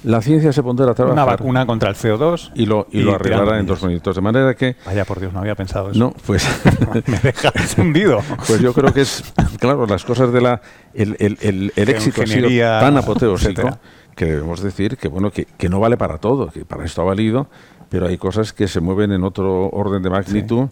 la 0.05 0.21
ciencia 0.21 0.53
se 0.53 0.63
pondrá 0.63 0.91
a 0.91 0.95
trabajar. 0.95 1.13
Una 1.13 1.25
vacuna 1.25 1.67
contra 1.67 1.89
el 1.89 1.97
CO2 1.97 2.53
y 2.55 2.67
lo, 2.67 2.87
y, 2.91 3.01
lo 3.01 3.15
arreglará 3.15 3.59
en 3.59 3.67
dos 3.67 3.83
minutos. 3.83 4.15
De 4.15 4.21
manera 4.23 4.55
que. 4.55 4.77
Vaya 4.85 5.05
por 5.05 5.19
Dios, 5.19 5.33
no 5.33 5.41
había 5.41 5.55
pensado 5.55 5.91
eso. 5.91 5.99
No, 5.99 6.13
pues. 6.27 6.47
me 7.07 7.19
dejas 7.19 7.77
hundido. 7.79 8.21
Pues 8.47 8.61
yo 8.61 8.73
creo 8.73 8.93
que 8.93 9.03
es. 9.03 9.25
Claro, 9.59 9.87
las 9.87 10.05
cosas 10.05 10.33
de 10.33 10.41
la. 10.41 10.61
El, 10.95 11.17
el, 11.19 11.73
el, 11.75 11.89
éxito 11.89 12.23
ha 12.23 12.27
sido 12.27 12.49
tan 12.49 12.97
apoteósico 12.97 13.79
que 14.15 14.25
debemos 14.25 14.61
decir 14.61 14.97
que, 14.97 15.09
bueno, 15.09 15.31
que, 15.31 15.45
que, 15.45 15.69
no 15.69 15.81
vale 15.81 15.97
para 15.97 16.19
todo, 16.19 16.49
que 16.49 16.65
para 16.65 16.85
esto 16.85 17.03
ha 17.03 17.05
valido, 17.05 17.49
pero 17.89 18.07
hay 18.07 18.19
cosas 18.19 18.53
que 18.53 18.67
se 18.67 18.81
mueven 18.81 19.13
en 19.13 19.23
otro 19.23 19.69
orden 19.71 20.03
de 20.03 20.11
magnitud 20.11 20.69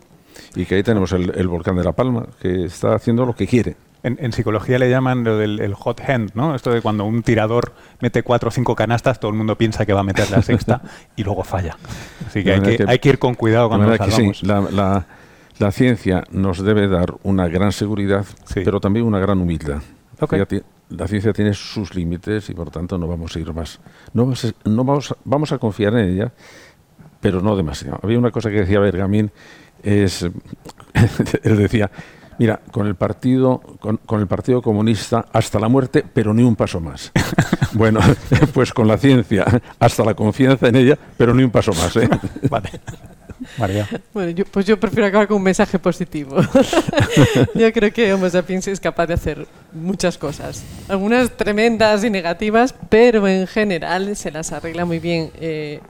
y 0.55 0.65
que 0.65 0.77
ahí 0.77 0.83
tenemos 0.83 1.13
el, 1.13 1.33
el 1.35 1.49
volcán 1.49 1.77
de 1.77 1.85
La 1.85 1.93
Palma, 1.93 2.27
que 2.41 2.65
está 2.65 2.95
haciendo 2.95 3.27
lo 3.27 3.35
que 3.35 3.47
quiere 3.47 3.77
En, 4.03 4.33
psicología 4.33 4.79
le 4.79 4.89
llaman 4.89 5.25
lo 5.25 5.37
del 5.37 5.61
el 5.61 5.75
hot 5.75 6.01
hand, 6.01 6.31
¿no? 6.35 6.55
Esto 6.55 6.71
de 6.71 6.81
cuando 6.81 7.05
un 7.05 7.23
tirador 7.23 7.73
mete 8.01 8.23
cuatro 8.23 8.49
o 8.49 8.53
cinco 8.53 8.75
canastas, 8.77 9.19
todo 9.19 9.31
el 9.31 9.37
mundo 9.37 9.57
piensa 9.57 9.85
que 9.85 9.93
va 9.93 10.01
a 10.01 10.05
meter 10.05 10.31
la 10.31 10.43
sexta 10.43 10.81
y 11.17 11.25
luego 11.25 11.43
falla. 11.43 11.77
Así 12.27 12.45
que 12.45 12.53
hay, 12.87 12.99
que 12.99 13.09
ir 13.09 13.19
con 13.19 13.35
cuidado 13.35 13.69
cuando 13.69 13.87
nos 13.87 13.97
salvamos. 13.97 14.43
la, 15.59 15.73
ciencia 15.73 16.25
nos 16.31 16.63
debe 16.63 16.87
dar 16.87 17.15
una 17.23 17.49
gran 17.49 17.73
seguridad, 17.73 18.25
pero 18.55 18.81
también 18.81 19.07
una 19.07 19.19
gran 19.19 19.41
humildad. 19.41 19.83
La 20.89 21.09
ciencia 21.09 21.33
tiene 21.33 21.53
sus 21.53 21.97
límites 21.97 22.49
y 22.49 22.55
por 22.55 22.71
tanto 22.71 22.97
no 22.97 23.09
vamos 23.09 23.35
a 23.35 23.41
ir 23.41 23.53
más. 23.53 23.81
No, 24.13 24.33
no 24.65 24.85
vamos, 24.85 25.15
vamos 25.25 25.51
a 25.51 25.59
confiar 25.59 25.95
en 25.95 26.11
ella, 26.11 26.33
pero 27.21 27.41
no 27.41 27.57
demasiado. 27.57 27.99
Había 28.03 28.19
una 28.19 28.31
cosa 28.31 28.51
que 28.51 28.61
decía 28.61 28.81
Bergamín, 28.81 29.31
es, 29.83 30.23
él 31.43 31.57
decía, 31.57 31.91
Mira, 32.39 32.61
con 32.71 32.87
el 32.87 32.97
partido, 32.97 33.61
con, 33.81 34.21
el 34.21 34.27
partido 34.27 34.61
comunista 34.61 35.27
hasta 35.33 35.59
la 35.59 35.69
muerte, 35.69 36.05
pero 36.13 36.35
ni 36.35 36.43
un 36.43 36.55
paso 36.55 36.81
más. 36.81 37.13
bueno, 37.73 38.01
pues 38.55 38.73
con 38.73 38.87
la 38.87 38.99
ciencia 38.99 39.45
hasta 39.79 40.05
la 40.05 40.15
confianza 40.15 40.69
en 40.69 40.77
ella, 40.77 40.99
pero 41.17 41.35
ni 41.35 41.43
un 41.43 41.51
paso 41.51 41.73
más. 41.73 41.97
¿eh? 41.97 42.09
vale. 42.51 42.71
María. 43.59 43.87
Bueno, 44.15 44.45
pues 44.51 44.67
yo 44.67 44.81
prefiero 44.81 45.07
acabar 45.07 45.29
con 45.29 45.37
un 45.37 45.43
mensaje 45.43 45.79
positivo. 45.79 46.37
yo 47.55 47.73
creo 47.73 47.93
que 47.93 48.13
Homo 48.13 48.29
sapiens 48.31 48.67
es 48.67 48.81
capaz 48.81 49.07
de 49.07 49.15
hacer 49.15 49.47
muchas 49.73 50.17
cosas. 50.17 50.65
Algunas 50.89 51.31
tremendas 51.37 52.03
y 52.03 52.11
negativas, 52.11 52.75
pero 52.89 53.29
en 53.29 53.47
general 53.47 54.17
se 54.17 54.31
las 54.31 54.53
arregla 54.53 54.85
muy 54.85 54.99
bien. 54.99 55.31
Eh, 55.39 55.81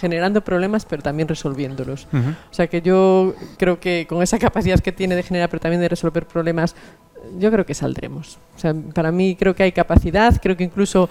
generando 0.00 0.42
problemas, 0.42 0.84
pero 0.84 1.02
también 1.02 1.28
resolviéndolos. 1.28 2.06
O 2.12 2.54
sea 2.54 2.66
que 2.66 2.82
yo 2.82 3.34
creo 3.58 3.80
que 3.80 4.06
con 4.08 4.22
esa 4.22 4.38
capacidad 4.38 4.78
que 4.80 4.92
tiene 4.92 5.16
de 5.16 5.22
generar, 5.22 5.48
pero 5.50 5.60
también 5.60 5.80
de 5.80 5.88
resolver 5.88 6.26
problemas, 6.26 6.74
yo 7.38 7.50
creo 7.50 7.66
que 7.66 7.74
saldremos. 7.74 8.38
O 8.56 8.58
sea, 8.58 8.74
para 8.94 9.12
mí 9.12 9.36
creo 9.36 9.54
que 9.54 9.64
hay 9.64 9.72
capacidad, 9.72 10.40
creo 10.40 10.56
que 10.56 10.64
incluso 10.64 11.08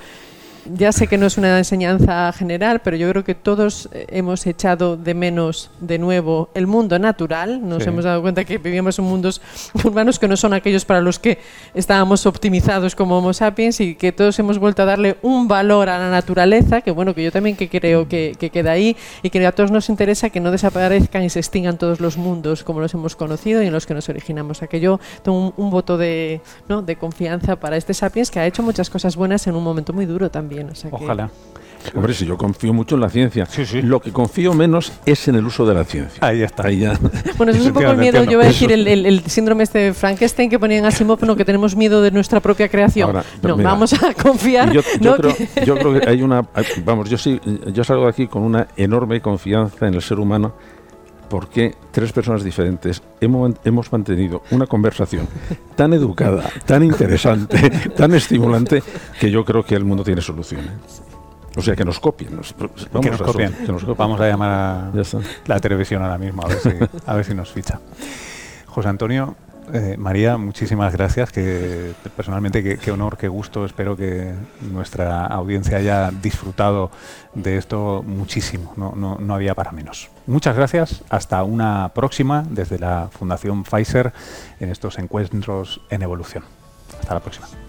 ya 0.74 0.92
sé 0.92 1.08
que 1.08 1.18
no 1.18 1.26
es 1.26 1.38
una 1.38 1.58
enseñanza 1.58 2.32
general, 2.34 2.82
pero 2.84 2.98
yo 2.98 3.10
creo 3.10 3.24
que 3.24 3.36
todos 3.36 3.90
hemos 3.92 4.46
echado 4.48 4.98
de 4.98 5.14
menos 5.14 5.70
de 5.80 5.98
nuevo 5.98 6.50
el 6.54 6.68
mundo 6.68 7.00
natural. 7.00 7.68
Nos 7.68 7.86
hemos 7.86 8.04
dado 8.04 8.22
cuenta 8.22 8.46
que 8.46 8.58
vivíamos 8.58 9.00
en 9.00 9.06
mundos 9.06 9.42
urbanos 9.74 10.20
que 10.20 10.28
no 10.28 10.38
son 10.38 10.54
aquellos 10.54 10.86
para 10.86 11.02
los 11.02 11.20
que 11.20 11.40
estábamos 11.74 12.26
optimizados 12.26 12.96
como 12.96 13.18
Homo 13.18 13.34
sapiens 13.34 13.80
y 13.80 13.96
que 13.96 14.12
todos 14.12 14.38
hemos 14.40 14.60
vuelto 14.60 14.82
a 14.82 14.86
darle 14.86 15.18
un 15.22 15.48
valor 15.48 15.90
a 15.90 15.98
la 15.98 16.10
naturaleza, 16.10 16.82
que 16.82 16.92
bueno, 16.92 17.14
que 17.14 17.24
yo 17.24 17.32
también 17.32 17.56
que 17.56 17.70
creo 17.70 18.08
que, 18.08 18.36
queda 18.52 18.72
ahí 18.72 18.96
y 19.22 19.30
que 19.30 19.46
a 19.46 19.52
todos 19.52 19.72
nos 19.72 19.90
interesa 19.90 20.30
que 20.30 20.40
no 20.40 20.52
desaparezcan 20.52 21.24
y 21.24 21.30
se 21.30 21.40
extingan 21.40 21.78
todos 21.78 22.00
los 22.00 22.18
mundos 22.18 22.64
como 22.64 22.80
los 22.80 22.94
hemos 22.94 23.16
conocido 23.16 23.62
y 23.62 23.68
en 23.68 23.74
los 23.74 23.86
que 23.86 23.94
nos 23.94 24.10
originamos. 24.10 24.58
O 24.58 24.60
sea 24.60 24.68
que 24.68 24.80
yo 24.80 25.00
tengo 25.24 25.54
un, 25.56 25.70
voto 25.70 25.98
de, 25.98 26.42
¿no? 26.68 26.82
de 26.82 26.96
confianza 26.96 27.58
para 27.58 27.78
este 27.78 27.94
sapiens 27.94 28.32
que 28.32 28.40
ha 28.40 28.46
hecho 28.46 28.64
muchas 28.64 28.90
cosas 28.90 29.16
buenas 29.16 29.46
en 29.48 29.56
un 29.56 29.64
momento 29.64 29.94
muy 29.94 30.06
duro 30.06 30.32
también. 30.32 30.57
Ojalá. 30.92 31.30
Hombre, 31.96 32.14
si 32.14 32.26
yo 32.26 32.38
confío 32.38 32.74
mucho 32.74 32.96
en 32.96 33.02
la 33.02 33.10
ciencia. 33.10 33.48
Lo 33.84 34.00
que 34.02 34.12
confío 34.12 34.54
menos 34.54 34.92
es 35.06 35.28
en 35.28 35.36
el 35.36 35.46
uso 35.46 35.66
de 35.66 35.74
la 35.74 35.84
ciencia. 35.84 36.20
Ahí 36.22 36.42
está. 36.42 36.68
Ahí 36.68 36.80
ya. 36.80 37.00
Bueno, 37.38 37.52
eso 37.52 37.62
es 37.62 37.68
un 37.68 37.74
poco 37.74 37.92
el 37.92 37.98
miedo. 37.98 38.24
Yo 38.24 38.38
voy 38.38 38.46
a 38.46 38.50
decir 38.50 38.72
el, 38.72 39.24
síndrome 39.28 39.64
este 39.64 39.80
de 39.80 39.94
Frankenstein 39.94 40.50
que 40.50 40.60
ponían 40.60 40.86
Asimov, 40.86 41.24
no, 41.24 41.36
que 41.36 41.46
tenemos 41.46 41.76
miedo 41.76 42.02
de 42.02 42.12
nuestra 42.12 42.40
propia 42.40 42.68
creación. 42.68 43.14
no, 43.42 43.58
vamos 43.58 43.94
a 43.94 44.14
confiar. 44.14 44.72
Yo, 44.72 44.82
creo, 45.18 45.36
yo, 45.66 45.78
creo, 45.78 46.00
que 46.00 46.10
hay 46.10 46.22
una. 46.22 46.46
Vamos, 46.84 47.10
yo 47.10 47.18
sí, 47.18 47.40
yo 47.72 47.84
salgo 47.84 48.06
de 48.06 48.10
aquí 48.10 48.28
con 48.28 48.42
una 48.42 48.68
enorme 48.76 49.22
confianza 49.22 49.88
en 49.88 49.94
el 49.94 50.02
ser 50.02 50.20
humano 50.20 50.54
porque 51.30 51.76
tres 51.92 52.12
personas 52.12 52.44
diferentes 52.44 53.02
hemos, 53.20 53.54
hemos, 53.64 53.92
mantenido 53.92 54.42
una 54.52 54.68
conversación 54.68 55.28
tan 55.76 55.94
educada, 55.94 56.50
tan 56.66 56.84
interesante, 56.84 57.70
tan 57.96 58.14
estimulante, 58.14 58.84
que 59.20 59.32
yo 59.32 59.44
creo 59.46 59.64
que 59.64 59.76
el 59.76 59.86
mundo 59.86 60.04
tiene 60.04 60.22
soluciones. 60.22 60.72
O 61.56 61.62
sea, 61.62 61.76
que 61.76 61.84
nos 61.84 62.00
copien. 62.00 62.30
vamos, 62.30 62.54
que 63.02 63.10
nos 63.10 63.22
copien. 63.22 63.56
Vamos 63.98 64.22
a 64.22 64.28
llamar 64.28 64.52
a 64.52 64.92
la 65.48 65.60
televisión 65.60 66.04
ahora 66.04 66.18
mismo, 66.20 66.44
a 66.44 66.48
ver 66.48 66.60
si, 66.60 66.70
a 67.06 67.16
ver 67.16 67.26
si 67.26 67.34
nos 67.34 67.52
ficha. 67.52 67.80
José 68.68 68.90
Antonio, 68.90 69.36
eh, 69.74 69.96
María, 69.98 70.38
muchísimas 70.38 70.94
gracias. 70.94 71.32
Que 71.32 71.94
personalmente 72.16 72.78
qué, 72.78 72.92
honor, 72.92 73.18
qué 73.18 73.28
gusto. 73.28 73.66
Espero 73.66 73.96
que 73.96 74.34
nuestra 74.62 75.26
audiencia 75.26 75.78
haya 75.78 76.12
disfrutado 76.12 76.92
de 77.34 77.58
esto 77.58 78.04
muchísimo. 78.06 78.74
No, 78.78 78.94
no, 78.96 79.18
no 79.20 79.36
había 79.36 79.56
para 79.56 79.72
menos. 79.72 80.10
Muchas 80.26 80.56
gracias. 80.56 81.04
Hasta 81.10 81.44
una 81.44 81.92
próxima 81.94 82.44
desde 82.50 82.80
la 82.80 83.10
Fundación 83.12 83.64
Pfizer 83.64 84.14
en 84.60 84.70
estos 84.70 84.98
encuentros 85.00 85.82
en 85.90 86.02
evolución. 86.02 86.44
Hasta 87.00 87.14
la 87.14 87.20
próxima. 87.20 87.67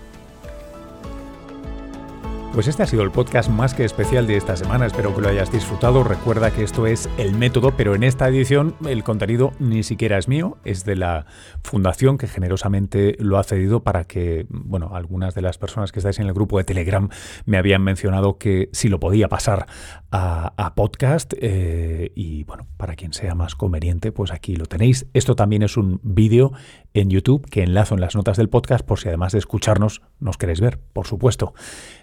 Pues 2.55 2.67
este 2.67 2.83
ha 2.83 2.87
sido 2.87 3.03
el 3.03 3.13
podcast 3.13 3.51
más 3.51 3.75
que 3.75 3.85
especial 3.85 4.27
de 4.27 4.37
esta 4.37 4.57
semana, 4.57 4.87
espero 4.87 5.15
que 5.15 5.21
lo 5.21 5.29
hayas 5.29 5.53
disfrutado. 5.53 6.03
Recuerda 6.03 6.51
que 6.51 6.65
esto 6.65 6.87
es 6.87 7.09
el 7.17 7.33
método, 7.35 7.77
pero 7.77 7.95
en 7.95 8.03
esta 8.03 8.27
edición 8.27 8.75
el 8.87 9.05
contenido 9.05 9.53
ni 9.61 9.83
siquiera 9.85 10.19
es 10.19 10.27
mío, 10.27 10.57
es 10.65 10.85
de 10.85 10.97
la 10.97 11.27
fundación 11.63 12.19
que 12.19 12.27
generosamente 12.27 13.17
lo 13.21 13.39
ha 13.39 13.45
cedido 13.45 13.85
para 13.85 14.05
que, 14.05 14.47
bueno, 14.49 14.91
algunas 14.95 15.35
de 15.35 15.43
las 15.43 15.59
personas 15.59 15.93
que 15.93 16.01
estáis 16.01 16.19
en 16.19 16.27
el 16.27 16.33
grupo 16.33 16.59
de 16.59 16.65
Telegram 16.65 17.09
me 17.45 17.59
habían 17.59 17.83
mencionado 17.83 18.39
que 18.39 18.71
si 18.73 18.89
lo 18.89 18.99
podía 18.99 19.29
pasar 19.29 19.67
a, 20.11 20.73
podcast 20.75 21.35
eh, 21.41 22.13
y, 22.15 22.45
bueno, 22.45 22.67
para 22.77 22.95
quien 22.95 23.13
sea 23.13 23.35
más 23.35 23.55
conveniente, 23.55 24.13
pues 24.13 24.31
aquí 24.31 24.57
lo 24.57 24.67
tenéis. 24.67 25.07
Esto 25.13 25.37
también 25.37 25.63
es 25.63 25.77
un 25.77 26.01
vídeo 26.03 26.53
en 26.95 27.11
YouTube 27.11 27.47
que 27.49 27.63
enlazo 27.63 27.95
en 27.95 28.01
las 28.01 28.15
notas 28.15 28.37
del 28.37 28.49
podcast 28.49 28.85
por 28.85 28.99
si 28.99 29.09
además 29.09 29.33
de 29.33 29.39
escucharnos 29.39 30.03
nos 30.21 30.39
queréis 30.39 30.61
ver, 30.61 30.79
por 30.93 31.07
supuesto. 31.07 31.53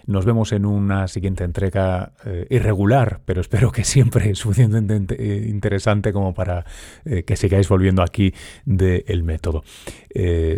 Nos 0.06 0.24
vemos 0.24 0.52
en 0.52 0.66
una 0.66 1.08
siguiente 1.08 1.44
entrega 1.44 2.12
eh, 2.24 2.46
irregular, 2.50 3.20
pero 3.24 3.40
espero 3.40 3.72
que 3.72 3.84
siempre 3.84 4.34
suficientemente 4.34 5.16
eh, 5.18 5.48
interesante 5.48 6.12
como 6.12 6.34
para 6.34 6.64
que 7.04 7.36
sigáis 7.36 7.68
volviendo 7.68 8.02
aquí 8.02 8.34
de 8.64 9.04
El 9.08 9.22
Método. 9.22 9.64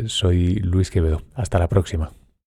soy 0.06 0.56
Luis 0.56 0.90
Quevedo. 0.90 1.22
Hasta 1.34 1.58
la 1.58 1.68
próxima. 1.68 2.17